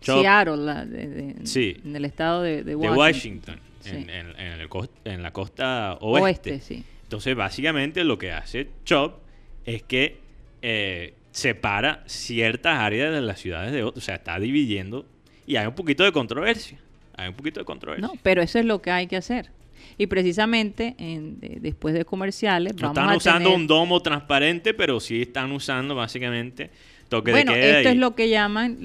Seattle, 0.00 0.70
en 0.70 1.96
el 1.96 2.04
estado 2.04 2.42
de, 2.42 2.74
Washington. 2.74 3.60
en, 3.84 5.22
la 5.22 5.32
costa 5.32 5.98
oeste. 6.00 6.60
Entonces, 7.02 7.34
básicamente 7.34 8.04
lo 8.04 8.18
que 8.18 8.32
hace 8.32 8.68
Chop 8.84 9.20
es 9.64 9.82
que 9.82 10.18
eh, 10.62 11.14
separa 11.30 12.02
ciertas 12.06 12.78
áreas 12.78 13.12
de 13.12 13.20
las 13.20 13.40
ciudades 13.40 13.72
de 13.72 13.82
otras. 13.82 14.02
O 14.02 14.04
sea, 14.04 14.16
está 14.16 14.38
dividiendo 14.38 15.06
y 15.46 15.56
hay 15.56 15.66
un 15.66 15.74
poquito 15.74 16.04
de 16.04 16.12
controversia. 16.12 16.78
Hay 17.16 17.28
un 17.28 17.34
poquito 17.34 17.60
de 17.60 17.64
controversia. 17.64 18.06
No, 18.06 18.12
pero 18.22 18.42
eso 18.42 18.58
es 18.58 18.64
lo 18.64 18.80
que 18.82 18.90
hay 18.90 19.06
que 19.06 19.16
hacer. 19.16 19.50
Y 19.96 20.06
precisamente 20.06 20.94
en, 20.98 21.38
después 21.40 21.94
de 21.94 22.04
comerciales. 22.04 22.76
No 22.76 22.88
están 22.88 23.16
usando 23.16 23.54
un 23.54 23.66
domo 23.66 24.00
transparente, 24.00 24.74
pero 24.74 25.00
sí 25.00 25.22
están 25.22 25.50
usando 25.52 25.94
básicamente 25.94 26.70
bueno, 27.10 27.54
esto 27.54 27.88
es 27.88 27.96
lo 27.96 28.14
que 28.14 28.28
llaman 28.28 28.78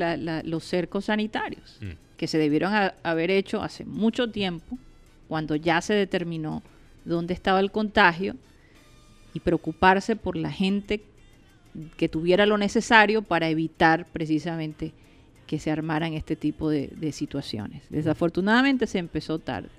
los 0.46 0.64
cercos 0.64 1.06
sanitarios, 1.06 1.78
mm. 1.82 2.18
que 2.18 2.28
se 2.28 2.38
debieron 2.38 2.74
haber 3.04 3.32
hecho 3.32 3.62
hace 3.62 3.86
mucho 3.86 4.30
tiempo, 4.30 4.78
cuando 5.28 5.56
ya 5.56 5.82
se 5.82 5.94
determinó 5.94 6.64
dónde 7.06 7.34
estaba 7.34 7.60
el 7.60 7.72
contagio 7.72 8.36
y 9.34 9.40
preocuparse 9.40 10.16
por 10.16 10.38
la 10.38 10.52
gente 10.52 11.02
que 11.98 12.08
tuviera 12.08 12.46
lo 12.46 12.58
necesario 12.58 13.24
para 13.24 13.50
evitar 13.50 14.06
precisamente 14.06 14.94
que 15.48 15.60
se 15.60 15.72
armaran 15.72 16.14
este 16.14 16.36
tipo 16.36 16.70
de, 16.70 17.12
situaciones. 17.12 17.84
Desafortunadamente 17.90 18.88
se 18.88 19.00
empezó 19.00 19.40
tarde. 19.40 19.70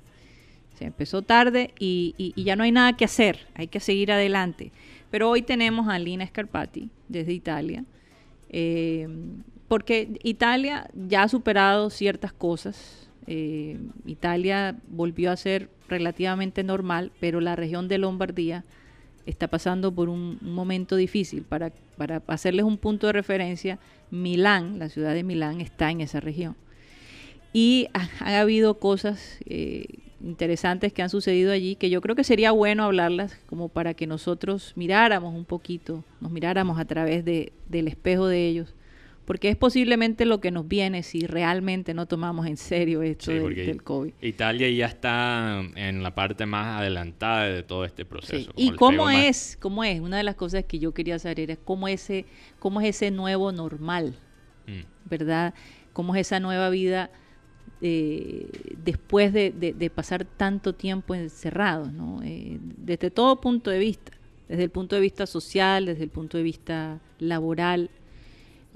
Se 0.79 0.85
empezó 0.85 1.23
tarde 1.23 1.73
y, 1.79 2.15
y, 2.19 2.43
ya 2.43 2.57
no 2.57 2.65
hay 2.65 2.73
nada 2.73 2.97
que 2.97 3.05
hacer, 3.05 3.47
hay 3.55 3.69
que 3.69 3.79
seguir 3.79 4.11
adelante. 4.11 4.73
Pero 5.11 5.31
hoy 5.31 5.43
tenemos 5.43 5.89
a 5.89 5.99
Lina 6.01 6.27
Scarpati 6.27 6.91
desde 7.09 7.33
Italia, 7.33 7.85
eh, 8.57 9.09
porque 9.67 10.17
Italia 10.23 10.89
ya 10.95 11.25
ha 11.25 11.29
superado 11.29 11.91
ciertas 11.91 12.33
cosas. 12.33 13.09
Eh, 13.27 13.81
Italia 14.07 14.77
volvió 14.87 15.33
a 15.33 15.37
ser 15.37 15.71
relativamente 15.89 16.63
normal, 16.63 17.11
pero 17.19 17.41
la 17.41 17.57
región 17.57 17.89
de 17.89 17.99
Lombardía 17.99 18.65
está 19.27 19.49
pasando 19.49 19.93
por 19.93 20.09
un, 20.09 20.39
momento 20.41 20.95
difícil. 20.95 21.43
Para, 21.43 21.73
para 21.97 22.23
hacerles 22.29 22.65
un 22.65 22.79
punto 22.79 23.09
de 23.09 23.15
referencia, 23.15 23.81
Milán, 24.13 24.79
la 24.79 24.89
ciudad 24.89 25.15
de 25.15 25.25
Milán, 25.25 25.61
está 25.61 25.91
en 25.91 26.01
esa 26.01 26.21
región. 26.21 26.55
Y 27.55 27.87
ha, 27.95 28.41
habido 28.41 28.79
cosas 28.81 29.39
eh, 29.47 29.87
interesantes 30.21 30.93
que 30.93 31.03
han 31.03 31.09
sucedido 31.09 31.53
allí 31.53 31.77
que 31.77 31.89
yo 31.89 32.01
creo 32.01 32.17
que 32.17 32.25
sería 32.25 32.51
bueno 32.51 32.83
hablarlas 32.85 33.39
como 33.47 33.69
para 33.69 33.95
que 33.95 34.07
nosotros 34.09 34.73
miráramos 34.75 35.33
un 35.35 35.45
poquito, 35.45 36.05
nos 36.21 36.33
miráramos 36.33 36.79
a 36.81 36.85
través 36.85 37.25
de, 37.25 37.53
del 37.69 37.87
espejo 37.87 38.27
de 38.27 38.49
ellos, 38.49 38.75
porque 39.25 39.51
es 39.51 39.57
posiblemente 39.57 40.25
lo 40.25 40.41
que 40.41 40.51
nos 40.51 40.67
viene 40.67 41.05
si 41.05 41.21
realmente 41.27 41.95
no 41.95 42.07
tomamos 42.07 42.47
en 42.49 42.57
serio 42.57 43.03
esto 43.03 43.27
Sí, 43.31 43.39
del, 43.39 43.55
del 43.55 43.83
COVID. 43.85 44.13
Italia 44.21 44.69
ya 44.71 44.87
está 44.87 45.63
en 45.77 46.03
la 46.03 46.13
parte 46.13 46.47
más 46.47 46.81
adelantada 46.81 47.45
de 47.45 47.63
todo 47.63 47.85
este 47.85 48.05
proceso. 48.05 48.51
Sí. 48.57 48.65
¿Y 48.67 48.71
cómo 48.73 48.91
pegó 48.91 49.05
más. 49.05 49.25
es? 49.27 49.59
¿Cómo 49.61 49.85
es? 49.85 50.01
Una 50.01 50.17
de 50.17 50.25
las 50.25 50.35
cosas 50.35 50.65
que 50.65 50.81
yo 50.81 50.93
quería 50.93 51.21
saber 51.21 51.39
era 51.39 51.57
cómo, 51.57 51.87
ese, 51.87 52.27
cómo 52.59 52.81
es 52.81 52.89
ese 52.97 53.13
nuevo 53.13 53.53
normal, 53.53 54.17
Mm. 54.67 54.81
¿verdad? 55.09 55.55
¿Cómo 55.93 56.15
es 56.17 56.23
esa 56.23 56.41
nueva 56.41 56.71
vida 56.71 57.11
eh, 57.87 58.49
después 58.83 59.33
de, 59.33 59.51
de- 59.51 59.91
pasar 59.91 60.25
tanto 60.25 60.75
tiempo 60.75 61.15
encerrados, 61.15 61.93
¿no? 61.93 62.23
Eh, 62.23 62.59
desde 62.79 63.11
todo 63.11 63.41
punto 63.43 63.71
de 63.71 63.79
vista, 63.79 64.13
desde 64.49 64.65
el 64.65 64.71
punto 64.71 64.95
de 64.97 65.03
vista 65.03 65.27
social, 65.27 65.85
desde 65.87 66.05
el 66.05 66.11
punto 66.11 66.39
de 66.39 66.45
vista 66.45 67.01
laboral. 67.19 67.91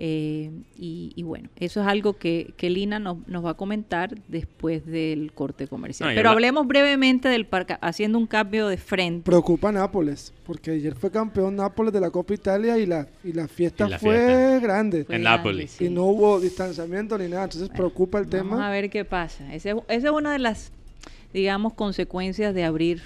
Eh, 0.01 0.51
y, 0.77 1.13
y 1.17 1.23
bueno, 1.25 1.49
eso 1.57 1.81
es 1.81 1.87
algo 1.89 2.17
que, 2.17 2.53
que 2.57 2.71
Lina 2.71 3.01
nos, 3.01 3.27
nos 3.27 3.45
va 3.45 3.51
a 3.51 3.55
comentar 3.55 4.15
después 4.29 4.87
del 4.87 5.33
corte 5.33 5.67
comercial. 5.67 6.09
No, 6.11 6.15
Pero 6.15 6.29
habla- 6.31 6.37
hablemos 6.49 6.67
brevemente 6.69 7.29
del 7.29 7.47
parque, 7.47 7.77
haciendo 7.81 8.17
un 8.17 8.29
cambio 8.29 8.69
de 8.69 8.77
frente. 8.77 9.25
Preocupa 9.25 9.73
Nápoles, 9.73 10.33
porque 10.47 10.71
ayer 10.71 10.95
fue 10.95 11.11
campeón 11.11 11.57
Nápoles 11.57 11.93
de 11.93 12.01
la 12.01 12.11
Copa 12.11 12.33
Italia 12.33 12.79
y 12.79 12.87
la, 12.87 13.09
y 13.25 13.33
la 13.33 13.49
fiesta 13.49 13.87
Y 13.87 13.91
la 13.91 13.99
fue 13.99 14.15
fiesta. 14.17 14.61
grande. 14.61 15.05
Fue 15.05 15.17
En 15.17 15.23
grande, 15.23 15.37
Nápoles. 15.39 15.71
sí. 15.73 15.87
Y 15.87 15.91
no 15.91 16.05
hubo 16.05 16.39
distanciamiento 16.41 17.19
ni 17.19 17.27
nada, 17.29 17.45
entonces 17.45 17.69
preocupa 17.69 18.19
el 18.21 18.27
Vamos 18.27 18.53
a 18.53 18.57
tema. 18.57 18.71
ver 18.71 18.91
qué 18.91 19.05
pasa. 19.05 19.53
Ese- 19.53 19.71
Esa 19.89 20.07
es 20.09 20.13
una 20.13 20.31
de 20.33 20.39
las, 20.39 20.71
digamos, 21.33 21.75
consecuencias 21.75 22.55
de 22.55 22.63
abrir 22.63 23.03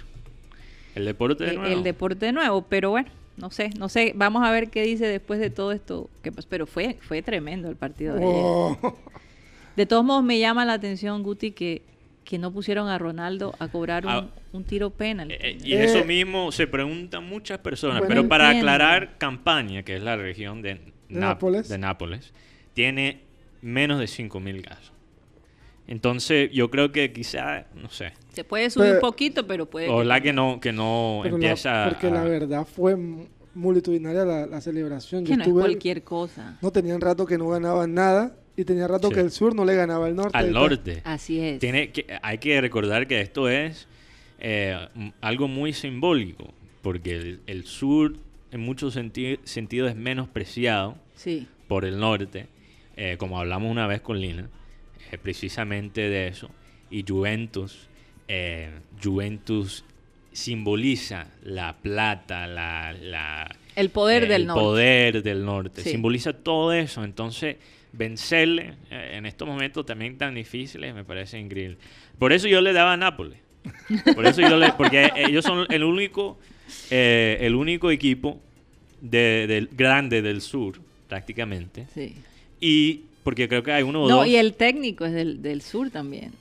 El 0.95 1.07
deporte 1.07 1.45
de 1.45 1.55
nuevo. 1.55 1.75
el 1.75 1.83
deporte 1.83 2.27
de 2.27 2.33
nuevo. 2.33 2.67
Pero 2.69 2.91
bueno, 2.91 3.09
no 3.37 3.51
sé, 3.51 3.71
no 3.79 3.89
sé. 3.89 4.13
Vamos 4.15 4.45
a 4.47 4.51
ver 4.51 4.71
qué 4.71 4.83
dice 4.83 5.07
después 5.07 5.41
de 5.41 5.51
todo 5.51 5.73
esto. 5.73 6.09
que 6.23 6.33
pas- 6.33 6.47
Pero 6.49 6.67
fue, 6.67 6.97
fue 7.01 7.23
tremendo 7.23 7.69
el 7.69 7.77
partido 7.77 8.15
de 8.15 8.23
ayer. 8.25 8.35
Oh, 8.37 8.97
De 9.77 9.87
todos 9.87 10.05
modos, 10.05 10.23
me 10.23 10.39
llama 10.39 10.65
la 10.65 10.75
atención, 10.75 11.23
Guti, 11.23 11.53
que, 11.53 11.83
que 12.25 12.39
no 12.39 12.53
pusieron 12.53 12.89
a 12.89 12.99
Ronaldo 12.99 13.55
a 13.59 13.69
cobrar 13.69 14.05
un, 14.07 14.13
Ah. 14.13 14.29
un 14.53 14.65
tiro 14.65 14.91
penal. 14.91 15.31
Eh, 15.33 15.39
eh, 15.41 15.59
y 15.65 15.73
Eh, 15.75 15.85
eso 15.85 16.05
mismo 16.05 16.53
se 16.53 16.67
preguntan 16.67 17.25
muchas 17.27 17.59
personas, 17.59 17.99
bueno, 18.01 18.09
pero 18.09 18.29
para 18.29 18.49
entiendo. 18.51 18.71
aclarar, 18.71 19.17
Campaña, 19.19 19.83
que 19.83 19.97
es 19.97 20.03
la 20.03 20.17
región 20.17 20.61
de, 20.63 20.75
Náp- 21.09 21.21
Nápoles. 21.21 21.69
de 21.69 21.79
Nápoles, 21.79 22.33
tiene 22.75 23.23
menos 23.63 23.99
de 23.99 24.07
5.000 24.09 24.61
casos. 24.63 24.93
Entonces, 25.89 26.51
yo 26.53 26.71
creo 26.71 26.93
que 26.93 27.13
quizá, 27.13 27.67
no 27.75 27.89
sé, 27.91 28.13
Se 28.33 28.45
puede 28.45 28.71
subir 28.71 28.87
Pero- 28.89 28.95
un 28.97 29.01
poquito, 29.01 29.47
pero 29.47 29.67
puede... 29.69 29.89
ojalá 29.89 30.21
que 30.21 30.33
no, 30.33 30.59
que 30.61 30.73
no 30.73 31.21
pero 31.23 31.37
la- 31.39 31.47
empieza 31.49 31.87
porque 31.89 32.07
a... 32.07 32.11
la 32.11 32.25
verdad 32.25 32.67
fue 32.67 32.97
multitudinaria 33.55 34.25
la, 34.25 34.47
la 34.47 34.61
celebración. 34.61 35.25
que 35.25 35.31
Yo 35.33 35.37
no 35.37 35.45
es 35.45 35.51
cualquier 35.51 36.03
cosa. 36.03 36.59
no 36.63 36.71
tenían 36.73 37.01
rato 37.01 37.27
que 37.27 37.37
no 37.39 37.49
ganaban 37.49 37.93
nada 37.95 38.35
y 38.57 38.65
tenía 38.65 38.89
rato 38.89 39.09
Sí. 39.09 39.15
que 39.15 39.21
el 39.21 39.31
sur 39.31 39.55
no 39.55 39.65
le 39.65 39.75
ganaba 39.75 40.07
al 40.07 40.17
norte. 40.17 40.37
al 40.39 40.53
norte. 40.53 41.03
Así 41.05 41.41
es. 41.41 41.59
Tiene 41.59 41.91
que, 41.91 42.07
hay 42.23 42.39
que 42.39 42.61
recordar 42.61 43.07
que 43.07 43.21
esto 43.21 43.49
es 43.49 43.87
eh, 44.41 44.77
algo 45.21 45.49
muy 45.49 45.73
simbólico, 45.73 46.53
porque 46.83 47.13
el, 47.17 47.41
el 47.47 47.65
sur 47.65 48.15
en 48.51 48.61
muchos 48.61 48.97
senti- 48.97 49.39
sentidos 49.45 49.91
es 49.91 49.97
menospreciado 49.97 50.97
Sí. 51.15 51.47
por 51.69 51.85
el 51.85 51.99
norte, 51.99 52.47
eh, 52.97 53.17
como 53.19 53.39
hablamos 53.39 53.71
una 53.71 53.87
vez 53.87 54.01
con 54.01 54.21
Lina, 54.21 54.49
eh, 55.11 55.19
precisamente 55.19 56.03
de 56.09 56.29
eso. 56.29 56.49
Y 56.91 57.05
Juventus, 57.09 57.89
eh, 58.35 58.71
Juventus 59.03 59.85
simboliza 60.33 61.27
la 61.45 61.75
plata, 61.77 62.47
la, 62.47 62.95
la- 62.95 63.55
El 63.77 63.91
poder 63.91 64.25
eh, 64.25 64.27
del 64.29 64.43
el 64.43 64.47
norte. 64.47 64.61
poder 64.63 65.23
del 65.23 65.45
norte, 65.45 65.83
Sí. 65.83 65.91
simboliza 65.91 66.33
todo 66.33 66.73
eso. 66.73 67.05
Entonces, 67.05 67.57
vencerle 67.93 68.75
eh, 68.91 69.17
en 69.19 69.27
estos 69.27 69.47
momentos 69.47 69.85
también 69.85 70.17
tan 70.17 70.35
difíciles 70.35 70.95
me 70.95 71.05
parece 71.05 71.39
increíble. 71.39 71.77
Por 72.19 72.33
eso 72.33 72.49
yo 72.49 72.61
le 72.63 72.73
daba 72.73 72.95
a 72.95 72.97
Nápoles. 72.97 73.39
Por 74.15 74.27
eso 74.27 74.41
yo 74.41 74.57
le, 74.57 74.73
porque 74.73 75.11
ellos 75.15 75.45
son 75.45 75.67
el 75.71 75.85
único, 75.85 76.39
eh, 76.91 77.37
el 77.43 77.55
único 77.55 77.91
equipo 77.91 78.41
de- 79.01 79.47
del 79.47 79.69
grande 79.71 80.23
del 80.23 80.41
sur, 80.41 80.81
prácticamente. 81.09 81.87
Sí. 81.95 82.15
Y 82.61 83.03
porque 83.23 83.47
creo 83.49 83.63
que 83.63 83.73
hay 83.73 83.83
uno 83.83 84.05
o 84.05 84.09
No, 84.09 84.17
dos. 84.19 84.27
y 84.27 84.37
el 84.37 84.55
técnico 84.55 85.05
es 85.05 85.13
del, 85.13 85.43
del 85.43 85.61
sur 85.63 85.91
también. 85.91 86.33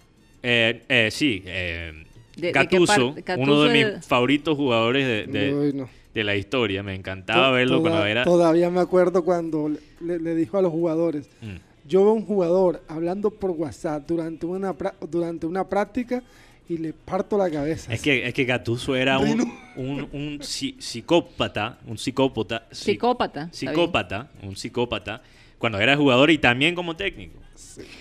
Eh, 0.43 0.83
eh, 0.89 1.09
sí, 1.11 1.43
eh, 1.45 1.91
¿De- 2.35 2.41
de 2.47 2.51
qué 2.53 2.59
Gattuso, 2.59 3.13
parte? 3.15 3.33
uno 3.37 3.61
de 3.63 3.69
Gattuso 3.83 3.95
mis 3.97 4.05
favoritos 4.05 4.57
jugadores 4.57 5.05
de, 5.05 5.25
de- 5.39 5.53
Uy, 5.53 5.73
no. 5.73 5.89
de 6.13 6.23
la 6.23 6.35
historia. 6.35 6.81
Me 6.83 6.95
encantaba 6.95 7.47
To- 7.49 7.53
verlo 7.53 7.77
toda- 7.77 7.89
cuando 7.89 8.05
era. 8.07 8.23
Todavía 8.23 8.69
me 8.69 8.79
acuerdo 8.79 9.23
cuando 9.23 9.69
le- 9.69 9.79
le, 10.01 10.19
le 10.19 10.35
dijo 10.35 10.57
a 10.57 10.61
los 10.61 10.71
jugadores, 10.71 11.29
Mm. 11.41 11.55
yo 11.87 12.03
veo 12.05 12.13
un 12.13 12.25
jugador 12.25 12.81
hablando 12.87 13.29
por 13.29 13.51
WhatsApp 13.51 14.07
durante 14.07 14.45
una, 14.45 14.73
pra- 14.77 14.93
durante 15.09 15.45
una 15.45 15.67
práctica 15.67 16.23
y 16.69 16.77
le 16.77 16.93
parto 16.93 17.37
la 17.37 17.49
cabeza. 17.49 17.93
Es 17.93 18.01
que, 18.01 18.25
es 18.27 18.33
que 18.33 18.45
Gattuso 18.45 18.95
era 18.95 19.19
un, 19.19 19.41
un, 19.75 20.07
un 20.13 20.39
psi- 20.39 20.75
psicópata, 20.79 21.77
un 21.85 21.97
psicópata, 21.97 22.65
psi- 22.71 22.93
Psicópata. 22.93 23.41
está 23.51 23.59
bien. 23.65 23.73
psicópata, 23.75 24.31
un 24.41 24.55
psicópata, 24.55 25.21
cuando 25.57 25.79
era 25.79 25.95
jugador 25.97 26.31
y 26.31 26.37
también 26.37 26.73
como 26.73 26.95
técnico. 26.95 27.39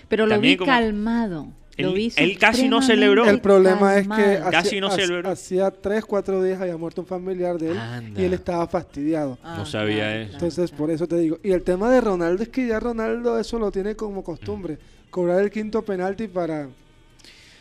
Pero 0.08 0.24
lo 0.26 0.34
También 0.36 0.52
vi 0.54 0.56
como- 0.56 0.70
calmado. 0.70 1.48
Lo 1.82 1.88
Él- 1.88 1.94
vi 1.94 2.12
él 2.16 2.38
casi 2.38 2.68
no 2.68 2.82
celebró. 2.82 3.24
El 3.28 3.40
problema 3.40 3.96
es 3.98 4.06
que. 4.08 4.40
Casi 4.50 4.56
hacía, 4.68 4.80
no 4.80 4.90
celebró. 4.90 5.28
hacía 5.30 5.70
tres, 5.70 6.04
cuatro 6.04 6.42
días 6.42 6.60
había 6.60 6.76
muerto 6.76 7.00
un 7.02 7.06
familiar 7.06 7.58
de 7.58 7.70
él 7.72 7.78
Anda. 7.78 8.20
y 8.20 8.24
él 8.24 8.32
estaba 8.34 8.66
fastidiado. 8.68 9.38
Ah, 9.42 9.56
No 9.58 9.66
sabía 9.66 10.20
eso. 10.22 10.32
Entonces, 10.34 10.70
por 10.70 10.90
eso 10.90 11.06
te 11.06 11.16
digo. 11.18 11.38
Y 11.42 11.50
el 11.52 11.62
tema 11.62 11.90
de 11.90 12.00
Ronaldo 12.00 12.42
es 12.42 12.48
que 12.48 12.66
ya 12.66 12.80
Ronaldo 12.80 13.38
eso 13.38 13.58
lo 13.58 13.70
tiene 13.70 13.94
como 13.96 14.22
costumbre. 14.24 14.78
Cobrar 15.10 15.40
el 15.40 15.50
quinto 15.50 15.82
penalti 15.84 16.28
para 16.28 16.68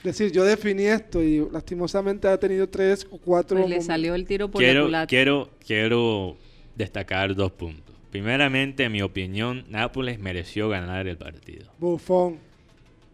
decir, 0.03 0.32
yo 0.32 0.43
definí 0.43 0.84
esto 0.86 1.21
y 1.21 1.45
lastimosamente 1.51 2.27
ha 2.27 2.38
tenido 2.39 2.67
tres 2.69 3.05
o 3.10 3.17
cuatro. 3.17 3.58
Pues 3.58 3.69
le 3.69 3.82
salió 3.82 4.15
el 4.15 4.25
tiro 4.25 4.49
por 4.49 4.62
la 4.62 4.67
Quiero, 4.67 4.86
culata. 4.86 5.08
quiero, 5.08 5.49
quiero 5.65 6.38
destacar 6.75 7.36
dos 7.36 7.51
puntos. 7.51 7.95
Primeramente, 8.12 8.86
en 8.86 8.91
mi 8.91 9.01
opinión, 9.01 9.65
Nápoles 9.69 10.19
mereció 10.19 10.69
ganar 10.69 11.08
el 11.08 11.17
partido. 11.17 11.71
Bufón. 11.77 12.38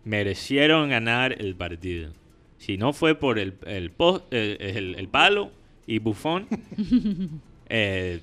Merecieron 0.05 0.89
ganar 0.89 1.35
el 1.41 1.55
partido. 1.55 2.11
Si 2.57 2.77
no 2.77 2.93
fue 2.93 3.15
por 3.15 3.37
el, 3.39 3.55
el, 3.65 3.91
pos- 3.91 4.23
el, 4.31 4.57
el- 4.61 4.95
el 4.95 5.07
palo 5.09 5.51
y 5.85 5.99
Bufón, 5.99 6.47
eh, 7.69 8.21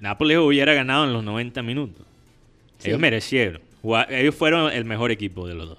Nápoles 0.00 0.38
hubiera 0.38 0.72
ganado 0.72 1.04
en 1.04 1.12
los 1.12 1.22
90 1.22 1.62
minutos. 1.62 2.06
Ellos 2.82 2.98
merecieron. 3.00 3.60
Jugá- 3.82 4.06
Ellos 4.10 4.34
fueron 4.34 4.72
el 4.72 4.84
mejor 4.84 5.10
equipo 5.10 5.46
de 5.46 5.54
los 5.54 5.68
dos. 5.68 5.78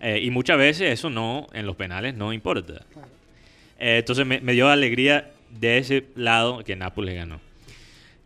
Eh, 0.00 0.20
y 0.22 0.30
muchas 0.30 0.58
veces 0.58 0.92
eso 0.92 1.08
no, 1.10 1.46
en 1.52 1.66
los 1.66 1.76
penales 1.76 2.14
no 2.14 2.32
importa. 2.32 2.84
Eh, 3.78 3.98
entonces 3.98 4.26
me, 4.26 4.40
me 4.40 4.52
dio 4.52 4.68
alegría 4.68 5.30
de 5.50 5.78
ese 5.78 6.06
lado 6.16 6.62
que 6.64 6.74
Nápoles 6.76 7.14
ganó. 7.14 7.40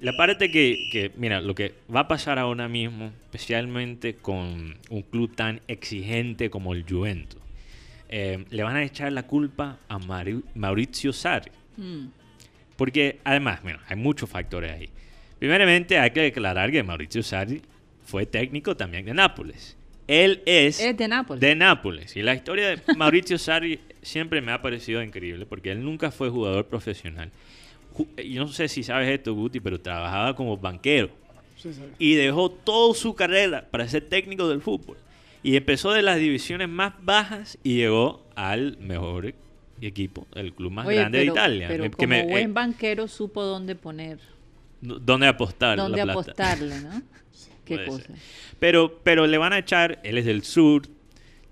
La 0.02 0.16
parte 0.16 0.50
que, 0.50 0.88
que, 0.92 1.12
mira, 1.16 1.40
lo 1.40 1.54
que 1.54 1.74
va 1.94 2.00
a 2.00 2.08
pasar 2.08 2.38
ahora 2.38 2.68
mismo, 2.68 3.12
especialmente 3.24 4.14
con 4.16 4.76
un 4.90 5.02
club 5.02 5.34
tan 5.34 5.60
exigente 5.68 6.50
como 6.50 6.74
el 6.74 6.84
Juventus, 6.88 7.40
eh, 8.08 8.44
le 8.50 8.62
van 8.62 8.76
a 8.76 8.82
echar 8.82 9.12
la 9.12 9.22
culpa 9.22 9.78
a 9.88 9.98
Mari- 9.98 10.42
Maurizio 10.54 11.12
Sarri. 11.12 11.50
Mm. 11.76 12.06
Porque 12.76 13.20
además, 13.24 13.62
bueno, 13.62 13.78
hay 13.88 13.96
muchos 13.96 14.28
factores 14.28 14.72
ahí. 14.72 14.88
Primeramente 15.38 15.98
hay 15.98 16.10
que 16.10 16.20
declarar 16.22 16.70
que 16.72 16.82
Maurizio 16.82 17.22
Sarri 17.22 17.62
fue 18.04 18.26
técnico 18.26 18.76
también 18.76 19.04
de 19.06 19.14
Nápoles. 19.14 19.76
Él 20.08 20.42
es, 20.46 20.80
Es 20.80 20.96
de 20.96 21.06
Nápoles. 21.08 21.40
de 21.40 21.54
Nápoles. 21.54 22.16
Y 22.16 22.22
la 22.22 22.34
historia 22.34 22.68
de 22.70 22.80
Maurizio 22.96 23.38
Sarri 23.38 23.78
siempre 24.02 24.40
me 24.40 24.50
ha 24.52 24.60
parecido 24.60 25.00
increíble 25.02 25.46
porque 25.46 25.70
él 25.70 25.82
nunca 25.84 26.10
fue 26.10 26.28
jugador 26.28 26.66
profesional. 26.66 27.30
Ju- 27.92 28.08
Yo 28.22 28.42
no 28.42 28.48
sé 28.48 28.68
si 28.68 28.82
sabes 28.82 29.08
esto, 29.10 29.34
Guti, 29.34 29.60
pero 29.60 29.80
trabajaba 29.80 30.34
como 30.36 30.56
banquero 30.56 31.10
Sí, 31.56 31.72
sí. 31.72 31.82
y 31.98 32.14
dejó 32.14 32.50
toda 32.50 32.94
su 32.94 33.14
carrera 33.14 33.66
para 33.70 33.86
ser 33.88 34.08
técnico 34.08 34.48
del 34.48 34.60
fútbol. 34.60 34.96
Y 35.44 35.56
empezó 35.56 35.92
de 35.92 36.02
las 36.02 36.18
divisiones 36.18 36.68
más 36.68 36.94
bajas 37.02 37.58
y 37.62 37.76
llegó 37.76 38.24
al 38.36 38.78
mejor 38.78 39.34
equipo, 39.80 40.26
el 40.34 40.52
club 40.54 40.70
más 40.72 40.86
Oye, 40.86 40.96
grande 40.98 41.18
pero, 41.18 41.32
de 41.34 41.38
Italia. 41.40 41.68
Pero 41.68 41.84
Me- 41.84 41.90
como 41.90 41.98
que 41.98 42.06
me- 42.06 42.22
buen 42.24 42.50
eh, 42.50 42.52
banquero 42.52 43.08
supo 43.08 43.42
dónde 43.44 43.74
poner, 43.74 44.18
¿Dónde 44.80 45.26
apostar? 45.28 45.76
la 45.76 45.82
dónde 45.84 46.02
plata? 46.02 46.12
apostarle, 46.20 46.80
¿no? 46.80 47.02
Qué 47.64 47.74
Puede 47.76 47.86
cosa. 47.88 48.06
ser. 48.06 48.16
Pero, 48.58 48.98
pero 49.04 49.26
le 49.28 49.38
van 49.38 49.52
a 49.52 49.58
echar, 49.58 50.00
él 50.02 50.18
es 50.18 50.24
del 50.24 50.42
sur, 50.42 50.82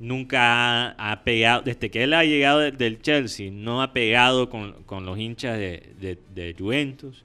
nunca 0.00 0.90
ha, 0.92 1.22
pegado, 1.24 1.62
desde 1.62 1.90
que 1.90 2.02
él 2.02 2.14
ha 2.14 2.24
llegado 2.24 2.58
de- 2.58 2.72
del 2.72 3.00
Chelsea, 3.00 3.50
no 3.52 3.82
ha 3.82 3.92
pegado 3.92 4.48
con, 4.50 4.82
con 4.84 5.06
los 5.06 5.16
hinchas 5.18 5.56
de, 5.58 5.92
de- 6.00 6.18
de 6.34 6.56
Juventus 6.58 7.24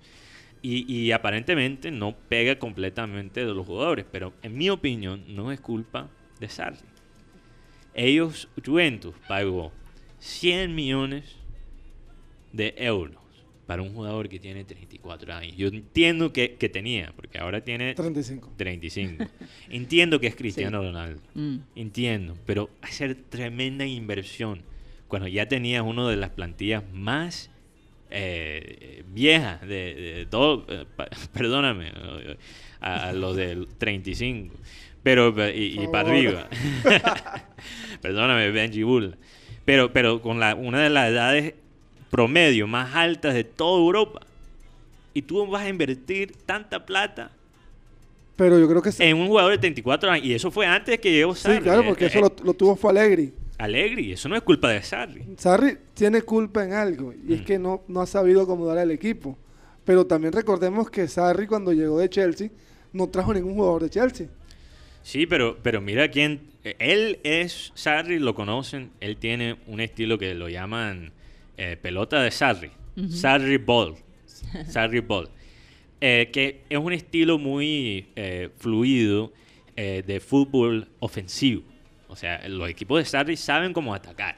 y, 0.62 0.92
y 0.94 1.12
aparentemente 1.12 1.90
no 1.90 2.16
pega 2.30 2.60
completamente 2.60 3.46
de 3.46 3.54
los 3.54 3.66
jugadores, 3.66 4.06
pero 4.12 4.34
en 4.44 4.58
mi 4.58 4.70
opinión 4.70 5.24
no 5.30 5.52
es 5.52 5.60
culpa 5.62 6.10
de 6.40 6.50
Sarri. 6.50 6.78
Ellos, 7.94 8.50
Juventus, 8.64 9.16
pagó 9.28 9.72
100 10.20 10.76
millones 10.76 11.38
de 12.52 12.74
euros 12.78 13.16
para 13.66 13.82
un 13.82 13.94
jugador 13.94 14.30
que 14.30 14.40
tiene 14.40 14.64
34 14.64 15.34
años. 15.34 15.56
Yo 15.58 15.68
entiendo 15.68 16.32
que, 16.32 16.56
que 16.56 16.70
tenía, 16.70 17.14
porque 17.16 17.40
ahora 17.40 17.62
tiene 17.62 17.94
35. 17.96 18.54
35. 18.58 19.26
entiendo 19.70 20.20
que 20.20 20.28
es 20.28 20.36
Cristiano 20.36 20.82
Ronaldo. 20.82 21.22
Mm. 21.34 21.58
Entiendo, 21.76 22.38
pero 22.46 22.70
hacer 22.82 23.16
tremenda 23.16 23.86
inversión 23.86 24.62
cuando 25.08 25.28
ya 25.28 25.48
tenías 25.48 25.82
una 25.84 26.08
de 26.10 26.16
las 26.16 26.30
plantillas 26.32 26.84
más 26.94 27.50
eh, 28.12 29.04
viejas 29.14 29.62
de, 29.62 29.68
de 29.96 30.26
todo, 30.30 30.66
eh, 30.70 30.86
pa- 30.96 31.08
perdóname, 31.34 31.92
a, 32.82 33.10
a 33.10 33.14
los 33.14 33.36
del 33.36 33.68
35, 33.78 34.56
pero 35.04 35.34
y, 35.50 35.82
y 35.82 35.88
para 35.92 36.10
arriba. 36.10 36.48
perdóname, 38.02 38.52
Benji 38.52 38.84
Bull. 38.84 39.18
Pero, 39.66 39.92
pero 39.92 40.22
con 40.22 40.40
la, 40.40 40.54
una 40.56 40.82
de 40.84 40.90
las 40.90 41.10
edades 41.10 41.56
promedio 42.16 42.66
más 42.68 42.96
altas 42.96 43.34
de 43.34 43.44
toda 43.44 43.80
Europa. 43.80 44.22
Y 45.14 45.22
tú 45.22 45.46
vas 45.48 45.64
a 45.64 45.70
invertir 45.70 46.34
tanta 46.46 46.86
plata 46.86 47.32
Pero 48.36 48.60
yo 48.60 48.68
creo 48.68 48.82
que 48.82 48.92
sí. 48.92 49.04
en 49.04 49.18
un 49.18 49.28
jugador 49.28 49.52
de 49.52 49.58
34 49.60 50.12
años. 50.12 50.26
Y 50.26 50.34
eso 50.34 50.52
fue 50.52 50.66
antes 50.66 50.94
de 50.94 51.00
que 51.00 51.12
llegó 51.12 51.36
Sí, 51.36 51.44
Sarri. 51.44 51.62
claro, 51.62 51.86
porque 51.86 52.06
Eh, 52.06 52.08
eso 52.08 52.20
eh, 52.20 52.22
lo, 52.22 52.46
lo 52.46 52.54
tuvo 52.54 52.76
fue 52.76 52.92
Alegri. 52.92 53.34
Alegri, 53.58 54.12
eso 54.12 54.28
no 54.28 54.36
es 54.36 54.42
culpa 54.42 54.70
de 54.70 54.82
Sarri. 54.84 55.24
Sarri 55.38 55.78
tiene 55.94 56.22
culpa 56.22 56.64
en 56.66 56.74
algo 56.74 57.14
y 57.28 57.34
es 57.36 57.42
Mm. 57.42 57.46
que 57.46 57.60
no, 57.60 57.84
no 57.88 58.02
ha 58.02 58.06
sabido 58.06 58.42
acomodar 58.42 58.78
al 58.78 58.92
equipo. 58.92 59.38
Pero 59.86 60.06
también 60.06 60.34
recordemos 60.34 60.90
que 60.90 61.08
Sarri 61.08 61.48
cuando 61.48 61.72
llegó 61.72 62.00
de 62.00 62.10
Chelsea 62.10 62.50
no 62.92 63.08
trajo 63.08 63.34
ningún 63.34 63.54
jugador 63.56 63.84
de 63.84 63.90
Chelsea. 63.90 64.28
Sí, 65.04 65.26
pero, 65.28 65.58
pero 65.64 65.80
mira 65.80 66.10
quién. 66.10 66.42
eh, 66.66 66.76
Él 66.80 67.20
es. 67.24 67.72
Sarri 67.76 68.20
lo 68.20 68.36
conocen. 68.36 68.90
Él 69.00 69.16
tiene 69.18 69.58
un 69.68 69.80
estilo 69.80 70.18
que 70.18 70.34
lo 70.34 70.50
llaman 70.50 71.14
eh, 71.58 71.78
pelota 71.82 72.22
de 72.22 72.32
Sarri. 72.32 72.72
Sarri 73.10 73.58
Ball. 73.58 73.96
Sarri 74.68 75.00
Ball. 75.02 75.30
Eh, 76.02 76.30
que 76.32 76.62
es 76.70 76.78
un 76.78 76.94
estilo 76.94 77.38
muy 77.38 78.08
eh, 78.16 78.50
fluido 78.58 79.32
eh, 79.76 80.04
de 80.06 80.20
fútbol 80.20 80.88
ofensivo. 81.00 81.64
O 82.10 82.16
sea, 82.16 82.48
los 82.48 82.70
equipos 82.70 83.00
de 83.00 83.06
Sarri 83.06 83.36
saben 83.38 83.74
cómo 83.74 83.94
atacar. 83.94 84.38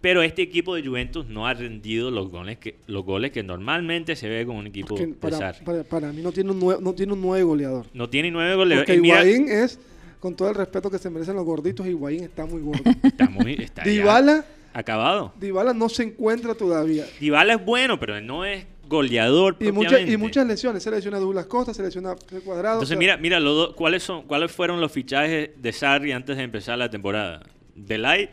Pero 0.00 0.22
este 0.22 0.42
equipo 0.42 0.74
de 0.74 0.86
Juventus 0.86 1.26
no 1.28 1.46
ha 1.46 1.54
rendido 1.54 2.10
los 2.10 2.30
goles 2.30 2.58
que, 2.58 2.76
los 2.86 3.04
goles 3.04 3.30
que 3.32 3.42
normalmente 3.42 4.16
se 4.16 4.28
ve 4.28 4.44
con 4.44 4.56
un 4.56 4.66
equipo 4.66 4.96
de 4.96 5.08
para, 5.08 5.38
Sarri. 5.38 5.64
para, 5.64 5.82
para 5.84 6.12
mí 6.12 6.20
no 6.20 6.30
tiene 6.30 6.50
un 6.50 6.60
nuevo, 6.60 6.80
no 6.80 6.92
tiene 6.94 7.12
un 7.14 7.22
nuevo 7.22 7.48
goleador. 7.48 7.86
No 7.94 8.08
tiene 8.10 8.30
nueve 8.30 8.54
goles. 8.54 8.78
Porque 8.78 8.98
mira- 8.98 9.24
Higuaín 9.24 9.48
es, 9.48 9.78
con 10.20 10.36
todo 10.36 10.50
el 10.50 10.54
respeto 10.56 10.90
que 10.90 10.98
se 10.98 11.08
merecen 11.10 11.36
los 11.36 11.44
gorditos, 11.44 11.86
Higuaín 11.86 12.24
está 12.24 12.44
muy 12.44 12.60
gordo. 12.60 12.82
Está 13.02 13.28
muy. 13.30 13.54
Está 13.54 13.82
ya 13.84 13.90
Dybala, 13.90 14.44
acabado. 14.74 15.32
Dybala 15.40 15.72
no 15.72 15.88
se 15.88 16.02
encuentra 16.02 16.54
todavía. 16.54 17.06
Dybala 17.20 17.54
es 17.54 17.64
bueno, 17.64 17.98
pero 17.98 18.20
no 18.20 18.44
es 18.44 18.66
goleador 18.86 19.56
Y, 19.60 19.72
muchas 19.72 20.06
y 20.06 20.16
muchas 20.18 20.46
lesiones. 20.46 20.82
Se 20.82 20.90
lesiona 20.90 21.18
Douglas 21.18 21.46
Costa, 21.46 21.72
se 21.72 21.82
lesiona 21.82 22.14
cuadrado. 22.44 22.74
Entonces, 22.76 22.98
mira, 22.98 23.16
mira 23.16 23.40
los 23.40 23.54
dos- 23.56 23.74
¿cuáles, 23.74 24.02
son, 24.02 24.24
¿cuáles 24.24 24.52
fueron 24.52 24.80
los 24.80 24.92
fichajes 24.92 25.50
de 25.56 25.72
Sarri 25.72 26.12
antes 26.12 26.36
de 26.36 26.42
empezar 26.42 26.76
la 26.76 26.90
temporada? 26.90 27.42
Delight, 27.74 28.30